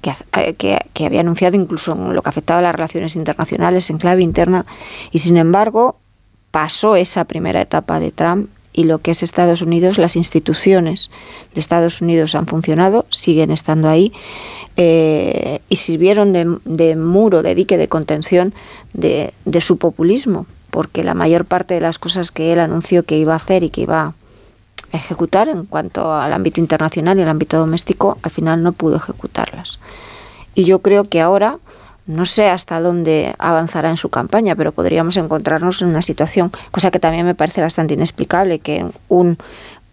eh, 0.03 0.55
que 0.55 1.07
había 1.07 1.21
anunciado 1.21 1.57
incluso 1.57 1.93
en 1.93 2.15
lo 2.15 2.23
que 2.23 2.29
afectaba 2.29 2.61
a 2.61 2.63
las 2.63 2.75
relaciones 2.75 3.17
internacionales 3.17 3.91
en 3.91 3.99
clave 3.99 4.23
interna. 4.23 4.67
Y 5.11 5.19
sin 5.19 5.37
embargo, 5.37 5.97
pasó 6.51 6.97
esa 6.97 7.25
primera 7.25 7.61
etapa 7.61 7.99
de 7.99 8.13
Trump 8.13 8.49
y 8.73 8.85
lo 8.85 8.99
que 8.99 9.11
es 9.11 9.23
Estados 9.23 9.61
Unidos, 9.61 9.99
las 9.99 10.17
instituciones 10.17 11.11
de 11.55 11.61
Estados 11.61 12.01
Unidos 12.01 12.35
han 12.35 12.47
funcionado, 12.47 13.07
siguen 13.11 13.51
estando 13.51 13.89
ahí 13.89 14.13
eh, 14.77 15.61
y 15.69 15.77
sirvieron 15.77 16.33
de, 16.33 16.57
de 16.65 16.97
muro, 16.97 17.43
de 17.43 17.55
dique 17.55 17.77
de 17.77 17.89
contención 17.89 18.55
de, 18.95 19.35
de 19.45 19.61
su 19.61 19.77
populismo, 19.77 20.47
porque 20.71 21.05
la 21.05 21.15
mayor 21.15 21.45
parte 21.45 21.75
de 21.75 21.81
las 21.81 21.99
cosas 21.99 22.31
que 22.31 22.53
él 22.53 22.61
anunció 22.61 23.03
que 23.03 23.19
iba 23.19 23.35
a 23.35 23.37
hacer 23.37 23.63
y 23.63 23.71
que 23.71 23.83
iba 23.83 24.01
a 24.01 24.15
ejecutar 24.93 25.49
en 25.49 25.65
cuanto 25.65 26.15
al 26.15 26.33
ámbito 26.33 26.61
internacional 26.61 27.19
y 27.19 27.23
al 27.23 27.29
ámbito 27.29 27.59
doméstico, 27.59 28.19
al 28.23 28.31
final 28.31 28.63
no 28.63 28.73
pudo 28.73 28.97
ejecutarlas. 28.97 29.79
Y 30.55 30.65
yo 30.65 30.81
creo 30.81 31.05
que 31.05 31.21
ahora, 31.21 31.59
no 32.07 32.25
sé 32.25 32.49
hasta 32.49 32.81
dónde 32.81 33.35
avanzará 33.39 33.91
en 33.91 33.97
su 33.97 34.11
campaña, 34.11 34.55
pero 34.55 34.73
podríamos 34.73 35.17
encontrarnos 35.17 35.83
en 35.83 35.89
una 35.89 36.03
situación, 36.03 36.53
cosa 36.71 36.91
que 36.91 37.01
también 37.01 37.25
me 37.25 37.35
parece 37.35 37.63
bastante 37.63 37.95
inexplicable, 37.95 38.59
que 38.59 38.87
un 39.09 39.39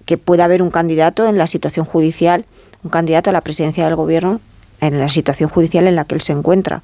que 0.05 0.17
pueda 0.17 0.45
haber 0.45 0.63
un 0.63 0.71
candidato 0.71 1.27
en 1.27 1.37
la 1.37 1.45
situación 1.45 1.85
judicial, 1.85 2.45
un 2.83 2.89
candidato 2.89 3.29
a 3.29 3.33
la 3.33 3.41
presidencia 3.41 3.85
del 3.85 3.95
gobierno 3.95 4.41
en 4.81 4.99
la 4.99 5.07
situación 5.07 5.51
judicial 5.51 5.85
en 5.87 5.95
la 5.95 6.05
que 6.05 6.15
él 6.15 6.21
se 6.21 6.33
encuentra. 6.33 6.81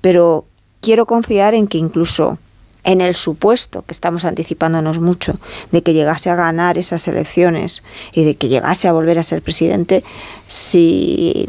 Pero 0.00 0.46
quiero 0.80 1.04
confiar 1.04 1.54
en 1.54 1.66
que 1.66 1.76
incluso 1.76 2.38
en 2.84 3.00
el 3.00 3.14
supuesto, 3.14 3.82
que 3.82 3.92
estamos 3.92 4.24
anticipándonos 4.24 5.00
mucho, 5.00 5.38
de 5.72 5.82
que 5.82 5.94
llegase 5.94 6.30
a 6.30 6.36
ganar 6.36 6.78
esas 6.78 7.08
elecciones 7.08 7.82
y 8.12 8.24
de 8.24 8.36
que 8.36 8.48
llegase 8.48 8.88
a 8.88 8.92
volver 8.92 9.18
a 9.18 9.22
ser 9.22 9.42
presidente, 9.42 10.04
si 10.46 11.48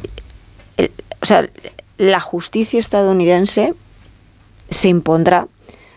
o 1.22 1.26
sea, 1.26 1.48
la 1.98 2.20
justicia 2.20 2.80
estadounidense 2.80 3.74
se 4.70 4.90
impondrá 4.90 5.48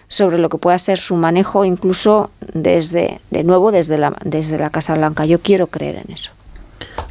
sobre 0.09 0.39
lo 0.39 0.48
que 0.48 0.59
pueda 0.59 0.78
ser 0.78 0.98
su 0.98 1.16
manejo 1.16 1.65
incluso 1.65 2.31
desde 2.55 3.20
de 3.31 3.44
nuevo 3.44 3.73
desde 3.73 3.98
la 3.98 4.16
desde 4.24 4.59
la 4.59 4.70
Casa 4.70 4.94
Blanca. 4.94 5.27
Yo 5.27 5.40
quiero 5.40 5.66
creer 5.66 5.97
en 5.97 6.15
eso. 6.15 6.31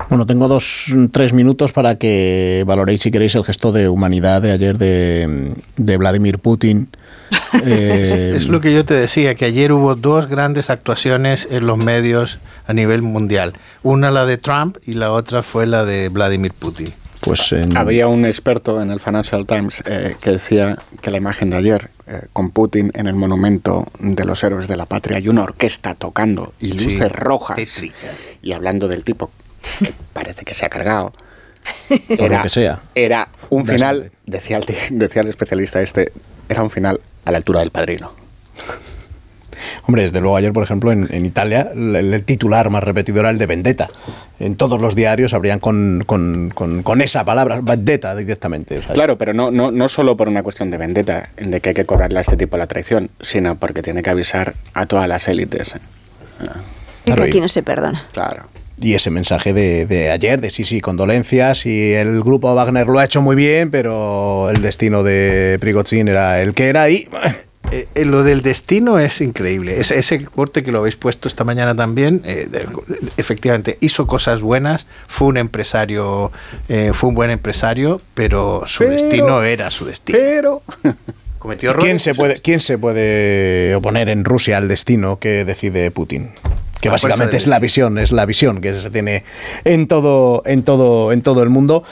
Bueno, 0.10 0.26
tengo 0.26 0.48
dos, 0.48 0.94
tres 1.12 1.34
minutos 1.34 1.74
para 1.74 1.98
que 1.98 2.64
valoréis, 2.66 3.02
si 3.02 3.12
queréis, 3.12 3.36
el 3.36 3.44
gesto 3.44 3.72
de 3.72 3.90
humanidad 3.90 4.42
de 4.42 4.52
ayer 4.52 4.78
de, 4.78 5.54
de 5.76 5.98
Vladimir 5.98 6.40
Putin. 6.40 6.90
Eh, 7.64 8.34
Es 8.36 8.48
lo 8.48 8.62
que 8.62 8.74
yo 8.74 8.86
te 8.86 8.94
decía, 8.94 9.36
que 9.36 9.46
ayer 9.46 9.72
hubo 9.72 9.96
dos 9.96 10.28
grandes 10.28 10.70
actuaciones 10.70 11.48
en 11.52 11.66
los 11.68 11.78
medios 11.78 12.40
a 12.68 12.74
nivel 12.74 13.02
mundial. 13.02 13.54
Una 13.84 14.12
la 14.12 14.26
de 14.26 14.38
Trump 14.38 14.78
y 14.86 14.94
la 14.94 15.12
otra 15.12 15.44
fue 15.44 15.66
la 15.68 15.86
de 15.86 16.10
Vladimir 16.10 16.54
Putin. 16.54 16.94
Pues 17.22 17.52
en- 17.52 17.76
Había 17.76 18.08
un 18.08 18.26
experto 18.26 18.82
en 18.82 18.92
el 18.92 19.00
Financial 19.00 19.46
Times 19.46 19.82
eh, 19.86 20.16
que 20.22 20.32
decía 20.32 20.78
que 21.02 21.12
la 21.12 21.18
imagen 21.18 21.50
de 21.50 21.58
ayer 21.58 21.90
eh, 22.06 22.22
con 22.32 22.52
Putin 22.52 22.92
en 22.94 23.08
el 23.08 23.16
monumento 23.16 23.88
de 24.00 24.24
los 24.24 24.44
héroes 24.44 24.68
de 24.68 24.78
la 24.78 24.86
patria 24.86 25.20
y 25.20 25.28
una 25.28 25.44
orquesta 25.44 25.96
tocando 25.96 26.54
y 26.60 26.72
Sí, 26.78 26.86
luces 26.86 27.12
rojas 27.12 27.58
tétrica. 27.58 27.96
y 28.42 28.52
hablando 28.54 28.88
del 28.88 29.04
tipo 29.04 29.32
que 29.80 29.92
parece 30.14 30.46
que 30.46 30.54
se 30.54 30.66
ha 30.66 30.70
cargado. 30.70 31.12
Por 32.18 32.32
lo 32.32 32.42
que 32.44 32.50
sea. 32.50 32.80
Era 32.96 33.28
un 33.50 33.66
final, 33.66 34.12
decía 34.26 34.58
el, 34.58 34.66
ti- 34.66 34.76
decía 34.92 35.22
el 35.24 35.28
especialista 35.28 35.82
este, 35.82 36.14
era 36.48 36.64
un 36.64 36.70
final 36.70 37.02
a 37.28 37.32
la 37.32 37.38
altura 37.38 37.60
del 37.62 37.72
padrino. 37.72 38.12
Hombre, 39.88 40.04
desde 40.04 40.20
luego 40.22 40.36
ayer, 40.38 40.52
por 40.54 40.64
ejemplo, 40.64 40.92
en, 40.92 41.08
en 41.12 41.26
Italia, 41.26 41.72
el, 41.74 41.96
el 41.96 42.24
titular 42.24 42.70
más 42.70 42.84
repetido 42.84 43.20
era 43.22 43.30
el 43.30 43.38
de 43.38 43.46
Vendetta. 43.48 43.90
En 44.40 44.56
todos 44.56 44.80
los 44.80 44.96
diarios 44.96 45.34
habrían 45.34 45.60
con, 45.60 46.04
con- 46.06 46.52
con- 46.54 46.84
con 46.84 47.02
esa 47.02 47.26
palabra, 47.26 47.60
Vendetta, 47.62 48.16
directamente. 48.16 48.78
o 48.78 48.82
sea, 48.84 48.94
Claro, 48.94 49.18
pero 49.18 49.34
no, 49.34 49.50
no, 49.50 49.72
no 49.72 49.88
solo 49.88 50.16
por 50.16 50.28
una 50.30 50.44
cuestión 50.44 50.70
de 50.70 50.78
vendetta, 50.78 51.30
de 51.38 51.60
que 51.60 51.70
hay 51.70 51.76
que 51.76 51.86
cobrarle 51.86 52.20
a 52.20 52.22
este 52.22 52.38
tipo 52.38 52.56
la 52.58 52.68
traición, 52.68 53.10
sino 53.22 53.56
porque 53.56 53.82
tiene 53.82 54.04
que 54.04 54.10
avisar 54.10 54.54
a 54.74 54.86
todas 54.86 55.08
las 55.08 55.28
élites. 55.28 55.74
Y 57.06 57.12
que 57.14 57.24
aquí 57.24 57.40
no 57.42 57.48
se 57.48 57.64
perdona. 57.64 58.04
Claro. 58.12 58.44
Y 58.80 58.94
ese 58.94 59.10
mensaje 59.10 59.54
de, 59.54 59.86
de 59.88 60.12
ayer, 60.12 60.40
de 60.40 60.50
sí, 60.52 60.64
sí, 60.64 60.82
condolencias, 60.82 61.66
y 61.66 61.94
el 61.94 62.22
grupo 62.22 62.54
Wagner 62.54 62.86
lo 62.88 63.00
ha 63.00 63.06
hecho 63.06 63.22
muy 63.24 63.36
bien, 63.36 63.72
pero 63.72 64.50
el 64.52 64.62
destino 64.62 65.02
de 65.04 65.58
Prigozhin 65.60 66.08
era 66.08 66.42
el 66.42 66.54
que 66.54 66.68
era 66.68 66.90
y... 66.90 67.08
Eh, 67.72 67.86
eh, 67.96 68.06
lo 68.06 68.24
del 68.24 68.44
destino 68.44 68.98
es 68.98 69.20
increíble. 69.20 69.78
Ese, 69.80 70.00
ese 70.00 70.24
corte 70.24 70.64
que 70.64 70.72
lo 70.72 70.80
habéis 70.80 70.96
puesto 70.96 71.28
esta 71.28 71.44
mañana 71.44 71.76
también, 71.76 72.22
eh, 72.24 72.48
de- 72.50 72.66
efectivamente, 73.18 73.78
hizo 73.82 74.08
cosas 74.08 74.42
buenas, 74.42 74.88
fue 75.08 75.28
un 75.28 75.38
empresario, 75.38 76.32
fue 76.94 77.10
un 77.10 77.16
buen 77.16 77.30
empresario, 77.32 78.00
pero 78.14 78.64
su 78.68 78.84
Pero- 78.84 78.92
destino 78.94 79.44
era 79.44 79.70
su 79.72 79.86
destino. 79.86 80.18
Pero... 80.20 80.62
Cometió 81.40 81.70
errores. 81.70 81.86
¿Quién 81.86 82.00
se, 82.00 82.16
puede, 82.16 82.40
¿Quién 82.42 82.60
se 82.60 82.78
puede 82.80 83.76
oponer 83.76 84.10
en 84.10 84.24
Rusia 84.26 84.58
al 84.58 84.68
destino 84.68 85.20
que 85.20 85.46
decide 85.46 85.92
Putin? 85.92 86.30
Que 86.88 86.92
básicamente 86.92 87.38
es 87.38 87.48
la 87.48 87.60
visión, 87.60 87.98
es 87.98 88.12
la 88.12 88.26
visión 88.26 88.62
que 88.62 88.74
se 88.76 88.90
tiene 88.90 89.24
en 89.64 89.88
todo, 89.88 90.42
en 90.46 90.64
todo, 90.64 91.12
en 91.12 91.22
todo 91.22 91.44
el 91.44 91.50
mundo. 91.50 91.84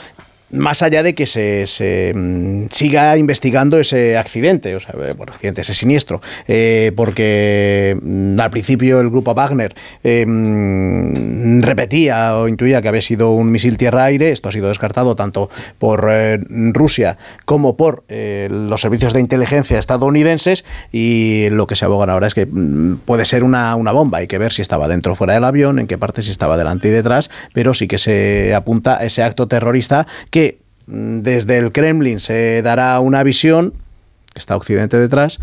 Más 0.50 0.82
allá 0.82 1.02
de 1.02 1.16
que 1.16 1.26
se, 1.26 2.12
mm, 2.14 2.66
siga 2.70 3.16
investigando 3.16 3.80
ese 3.80 4.16
accidente, 4.16 4.76
o 4.76 4.80
sea, 4.80 4.94
eh, 4.94 5.12
bueno, 5.16 5.32
accidente, 5.32 5.62
ese 5.62 5.74
siniestro, 5.74 6.22
eh, 6.46 6.92
porque 6.94 7.98
mm, 8.00 8.38
al 8.38 8.50
principio 8.50 9.00
el 9.00 9.10
grupo 9.10 9.34
Wagner 9.34 9.74
eh, 10.04 10.24
mm, 10.24 11.62
repetía 11.62 12.36
o 12.36 12.46
intuía 12.46 12.80
que 12.80 12.88
había 12.88 13.02
sido 13.02 13.32
un 13.32 13.50
misil 13.50 13.76
tierra-aire, 13.76 14.30
esto 14.30 14.48
ha 14.48 14.52
sido 14.52 14.68
descartado 14.68 15.16
tanto 15.16 15.50
por 15.78 16.06
Rusia 16.48 17.18
como 17.44 17.76
por 17.76 18.04
los 18.08 18.80
servicios 18.80 19.12
de 19.12 19.20
inteligencia 19.20 19.78
estadounidenses 19.78 20.64
y 20.92 21.48
lo 21.50 21.66
que 21.66 21.74
se 21.74 21.84
abogan 21.84 22.10
ahora 22.10 22.26
es 22.26 22.34
que 22.34 22.46
puede 23.04 23.24
ser 23.24 23.42
una, 23.42 23.74
una 23.74 23.92
bomba, 23.92 24.18
hay 24.18 24.26
que 24.26 24.38
ver 24.38 24.52
si 24.52 24.62
estaba 24.62 24.88
dentro 24.88 25.12
o 25.12 25.14
fuera 25.16 25.34
del 25.34 25.44
avión, 25.44 25.78
en 25.78 25.86
qué 25.86 25.98
parte, 25.98 26.22
si 26.22 26.30
estaba 26.30 26.56
delante 26.56 26.88
y 26.88 26.90
detrás, 26.90 27.30
pero 27.52 27.74
sí 27.74 27.88
que 27.88 27.98
se 27.98 28.54
apunta 28.54 28.98
a 28.98 29.04
ese 29.04 29.22
acto 29.22 29.48
terrorista 29.48 30.06
que 30.36 30.45
desde 30.86 31.58
el 31.58 31.72
Kremlin 31.72 32.20
se 32.20 32.62
dará 32.62 32.98
una 33.00 33.22
visión, 33.22 33.72
que 34.32 34.38
está 34.38 34.56
Occidente 34.56 34.98
detrás, 34.98 35.40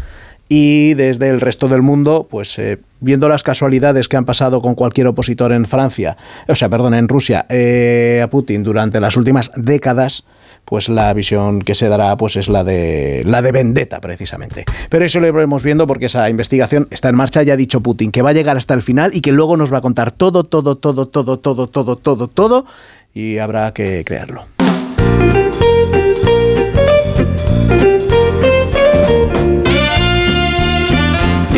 y 0.49 0.93
desde 0.93 1.29
el 1.29 1.41
resto 1.41 1.67
del 1.67 1.81
mundo, 1.81 2.27
pues 2.29 2.59
eh, 2.59 2.77
viendo 2.99 3.27
las 3.27 3.43
casualidades 3.43 4.07
que 4.07 4.17
han 4.17 4.25
pasado 4.25 4.61
con 4.61 4.75
cualquier 4.75 5.07
opositor 5.07 5.51
en 5.51 5.65
Francia, 5.65 6.17
o 6.47 6.55
sea, 6.55 6.69
perdón, 6.69 6.93
en 6.93 7.07
Rusia, 7.07 7.45
eh, 7.49 8.21
a 8.23 8.27
Putin 8.27 8.63
durante 8.63 8.99
las 8.99 9.17
últimas 9.17 9.51
décadas, 9.55 10.23
pues 10.65 10.89
la 10.89 11.13
visión 11.13 11.61
que 11.61 11.75
se 11.75 11.89
dará 11.89 12.15
pues 12.17 12.35
es 12.35 12.47
la 12.47 12.63
de 12.63 13.23
la 13.25 13.41
de 13.41 13.51
vendetta 13.51 13.99
precisamente. 13.99 14.63
Pero 14.89 15.05
eso 15.05 15.19
lo 15.19 15.27
iremos 15.27 15.63
viendo 15.63 15.87
porque 15.87 16.05
esa 16.05 16.29
investigación 16.29 16.87
está 16.91 17.09
en 17.09 17.15
marcha, 17.15 17.43
ya 17.43 17.53
ha 17.53 17.57
dicho 17.57 17.81
Putin 17.81 18.11
que 18.11 18.21
va 18.21 18.29
a 18.29 18.33
llegar 18.33 18.55
hasta 18.55 18.73
el 18.73 18.81
final 18.81 19.11
y 19.13 19.21
que 19.21 19.31
luego 19.31 19.57
nos 19.57 19.73
va 19.73 19.79
a 19.79 19.81
contar 19.81 20.11
todo 20.11 20.43
todo 20.43 20.77
todo 20.77 21.07
todo 21.07 21.37
todo 21.37 21.67
todo 21.67 21.95
todo 21.97 22.27
todo 22.27 22.65
y 23.13 23.39
habrá 23.39 23.73
que 23.73 24.03
creerlo. 24.05 24.45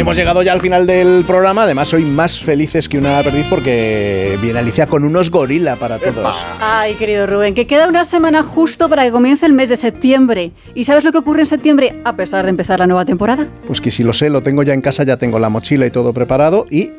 Hemos 0.01 0.17
llegado 0.17 0.41
ya 0.43 0.51
al 0.51 0.61
final 0.61 0.85
del 0.85 1.23
programa. 1.25 1.63
Además, 1.63 1.87
soy 1.87 2.03
más 2.03 2.39
felices 2.39 2.89
que 2.89 2.97
una 2.97 3.21
perdiz 3.23 3.45
porque 3.49 4.37
viene 4.41 4.59
Alicia 4.59 4.87
con 4.87 5.03
unos 5.03 5.31
gorila 5.31 5.77
para 5.77 5.99
todos. 5.99 6.35
Ay, 6.59 6.95
querido 6.95 7.25
Rubén, 7.25 7.55
que 7.55 7.65
queda 7.65 7.87
una 7.87 8.03
semana 8.03 8.43
justo 8.43 8.89
para 8.89 9.05
que 9.05 9.11
comience 9.11 9.45
el 9.45 9.53
mes 9.53 9.69
de 9.69 9.77
septiembre. 9.77 10.51
¿Y 10.73 10.83
sabes 10.83 11.03
lo 11.03 11.11
que 11.11 11.19
ocurre 11.19 11.41
en 11.41 11.45
septiembre 11.47 11.93
a 12.03 12.15
pesar 12.15 12.43
de 12.43 12.49
empezar 12.49 12.79
la 12.79 12.87
nueva 12.87 13.05
temporada? 13.05 13.47
Pues 13.67 13.79
que 13.79 13.91
si 13.91 14.03
lo 14.03 14.13
sé, 14.13 14.29
lo 14.29 14.43
tengo 14.43 14.63
ya 14.63 14.73
en 14.73 14.81
casa, 14.81 15.03
ya 15.03 15.17
tengo 15.17 15.39
la 15.39 15.49
mochila 15.49 15.85
y 15.85 15.91
todo 15.91 16.13
preparado 16.13 16.65
y 16.69 16.91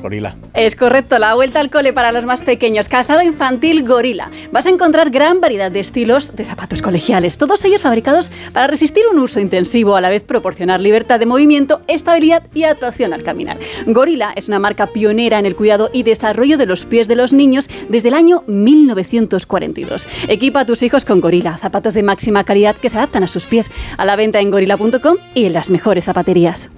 gorila. 0.00 0.34
Es 0.54 0.76
correcto, 0.76 1.18
la 1.18 1.34
vuelta 1.34 1.60
al 1.60 1.70
cole 1.70 1.92
para 1.92 2.12
los 2.12 2.24
más 2.24 2.42
pequeños. 2.42 2.88
Calzado 2.88 3.22
infantil 3.22 3.86
Gorila. 3.86 4.30
Vas 4.52 4.66
a 4.66 4.70
encontrar 4.70 5.10
gran 5.10 5.40
variedad 5.40 5.70
de 5.70 5.80
estilos 5.80 6.36
de 6.36 6.44
zapatos 6.44 6.82
colegiales, 6.82 7.38
todos 7.38 7.64
ellos 7.64 7.80
fabricados 7.80 8.30
para 8.52 8.66
resistir 8.66 9.04
un 9.10 9.18
uso 9.18 9.40
intensivo, 9.40 9.96
a 9.96 10.00
la 10.00 10.10
vez 10.10 10.22
proporcionar 10.22 10.80
libertad 10.80 11.18
de 11.18 11.26
movimiento, 11.26 11.80
estabilidad 11.88 12.42
y 12.54 12.64
adaptación 12.64 13.12
al 13.12 13.22
caminar. 13.22 13.58
Gorila 13.86 14.32
es 14.36 14.48
una 14.48 14.58
marca 14.58 14.88
pionera 14.88 15.38
en 15.38 15.46
el 15.46 15.56
cuidado 15.56 15.90
y 15.92 16.02
desarrollo 16.02 16.58
de 16.58 16.66
los 16.66 16.84
pies 16.84 17.08
de 17.08 17.16
los 17.16 17.32
niños 17.32 17.68
desde 17.88 18.08
el 18.08 18.14
año 18.14 18.44
1942. 18.46 20.06
Equipa 20.28 20.60
a 20.60 20.66
tus 20.66 20.82
hijos 20.82 21.04
con 21.04 21.20
Gorila, 21.20 21.56
zapatos 21.56 21.94
de 21.94 22.02
máxima 22.02 22.44
calidad 22.44 22.76
que 22.76 22.88
se 22.88 22.98
adaptan 22.98 23.24
a 23.24 23.26
sus 23.26 23.46
pies. 23.46 23.70
A 23.96 24.04
la 24.04 24.16
venta 24.16 24.40
en 24.40 24.50
gorila.com 24.50 25.16
y 25.34 25.46
en 25.46 25.52
las 25.52 25.70
mejores 25.70 26.04
zapaterías. 26.04 26.70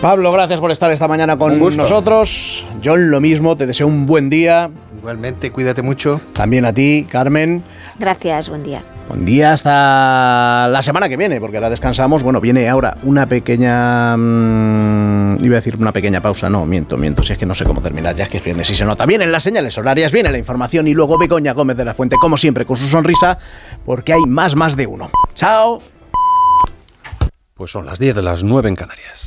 Pablo, 0.00 0.30
gracias 0.30 0.60
por 0.60 0.70
estar 0.70 0.90
esta 0.92 1.08
mañana 1.08 1.36
con 1.36 1.58
nosotros. 1.76 2.64
John, 2.84 3.10
lo 3.10 3.20
mismo, 3.20 3.56
te 3.56 3.66
deseo 3.66 3.86
un 3.86 4.06
buen 4.06 4.30
día. 4.30 4.70
Igualmente, 4.98 5.50
cuídate 5.50 5.82
mucho. 5.82 6.20
También 6.32 6.64
a 6.64 6.72
ti, 6.72 7.06
Carmen. 7.10 7.62
Gracias, 7.98 8.48
buen 8.48 8.62
día. 8.62 8.82
Buen 9.08 9.24
día 9.24 9.52
hasta 9.52 10.68
la 10.70 10.82
semana 10.82 11.08
que 11.08 11.16
viene, 11.16 11.40
porque 11.40 11.56
ahora 11.56 11.70
descansamos. 11.70 12.22
Bueno, 12.22 12.40
viene 12.40 12.68
ahora 12.68 12.96
una 13.04 13.26
pequeña. 13.26 14.16
mm, 14.16 15.38
iba 15.44 15.54
a 15.54 15.60
decir 15.60 15.76
una 15.76 15.92
pequeña 15.92 16.20
pausa. 16.20 16.50
No, 16.50 16.66
miento, 16.66 16.96
miento. 16.96 17.22
Si 17.22 17.32
es 17.32 17.38
que 17.38 17.46
no 17.46 17.54
sé 17.54 17.64
cómo 17.64 17.80
terminar, 17.80 18.14
ya 18.14 18.24
es 18.24 18.30
que 18.30 18.38
es 18.38 18.44
viernes 18.44 18.68
y 18.70 18.74
se 18.74 18.84
nota. 18.84 19.06
Vienen 19.06 19.32
las 19.32 19.42
señales 19.42 19.76
horarias, 19.78 20.12
viene 20.12 20.30
la 20.30 20.38
información 20.38 20.86
y 20.88 20.94
luego 20.94 21.18
Begoña 21.18 21.52
Gómez 21.52 21.76
de 21.76 21.84
la 21.84 21.94
Fuente, 21.94 22.16
como 22.20 22.36
siempre, 22.36 22.64
con 22.64 22.76
su 22.76 22.88
sonrisa, 22.88 23.38
porque 23.84 24.12
hay 24.12 24.22
más, 24.26 24.54
más 24.56 24.76
de 24.76 24.86
uno. 24.86 25.10
¡Chao! 25.34 25.80
Pues 27.54 27.70
son 27.70 27.86
las 27.86 27.98
10 27.98 28.16
de 28.16 28.22
las 28.22 28.44
9 28.44 28.68
en 28.68 28.76
Canarias. 28.76 29.24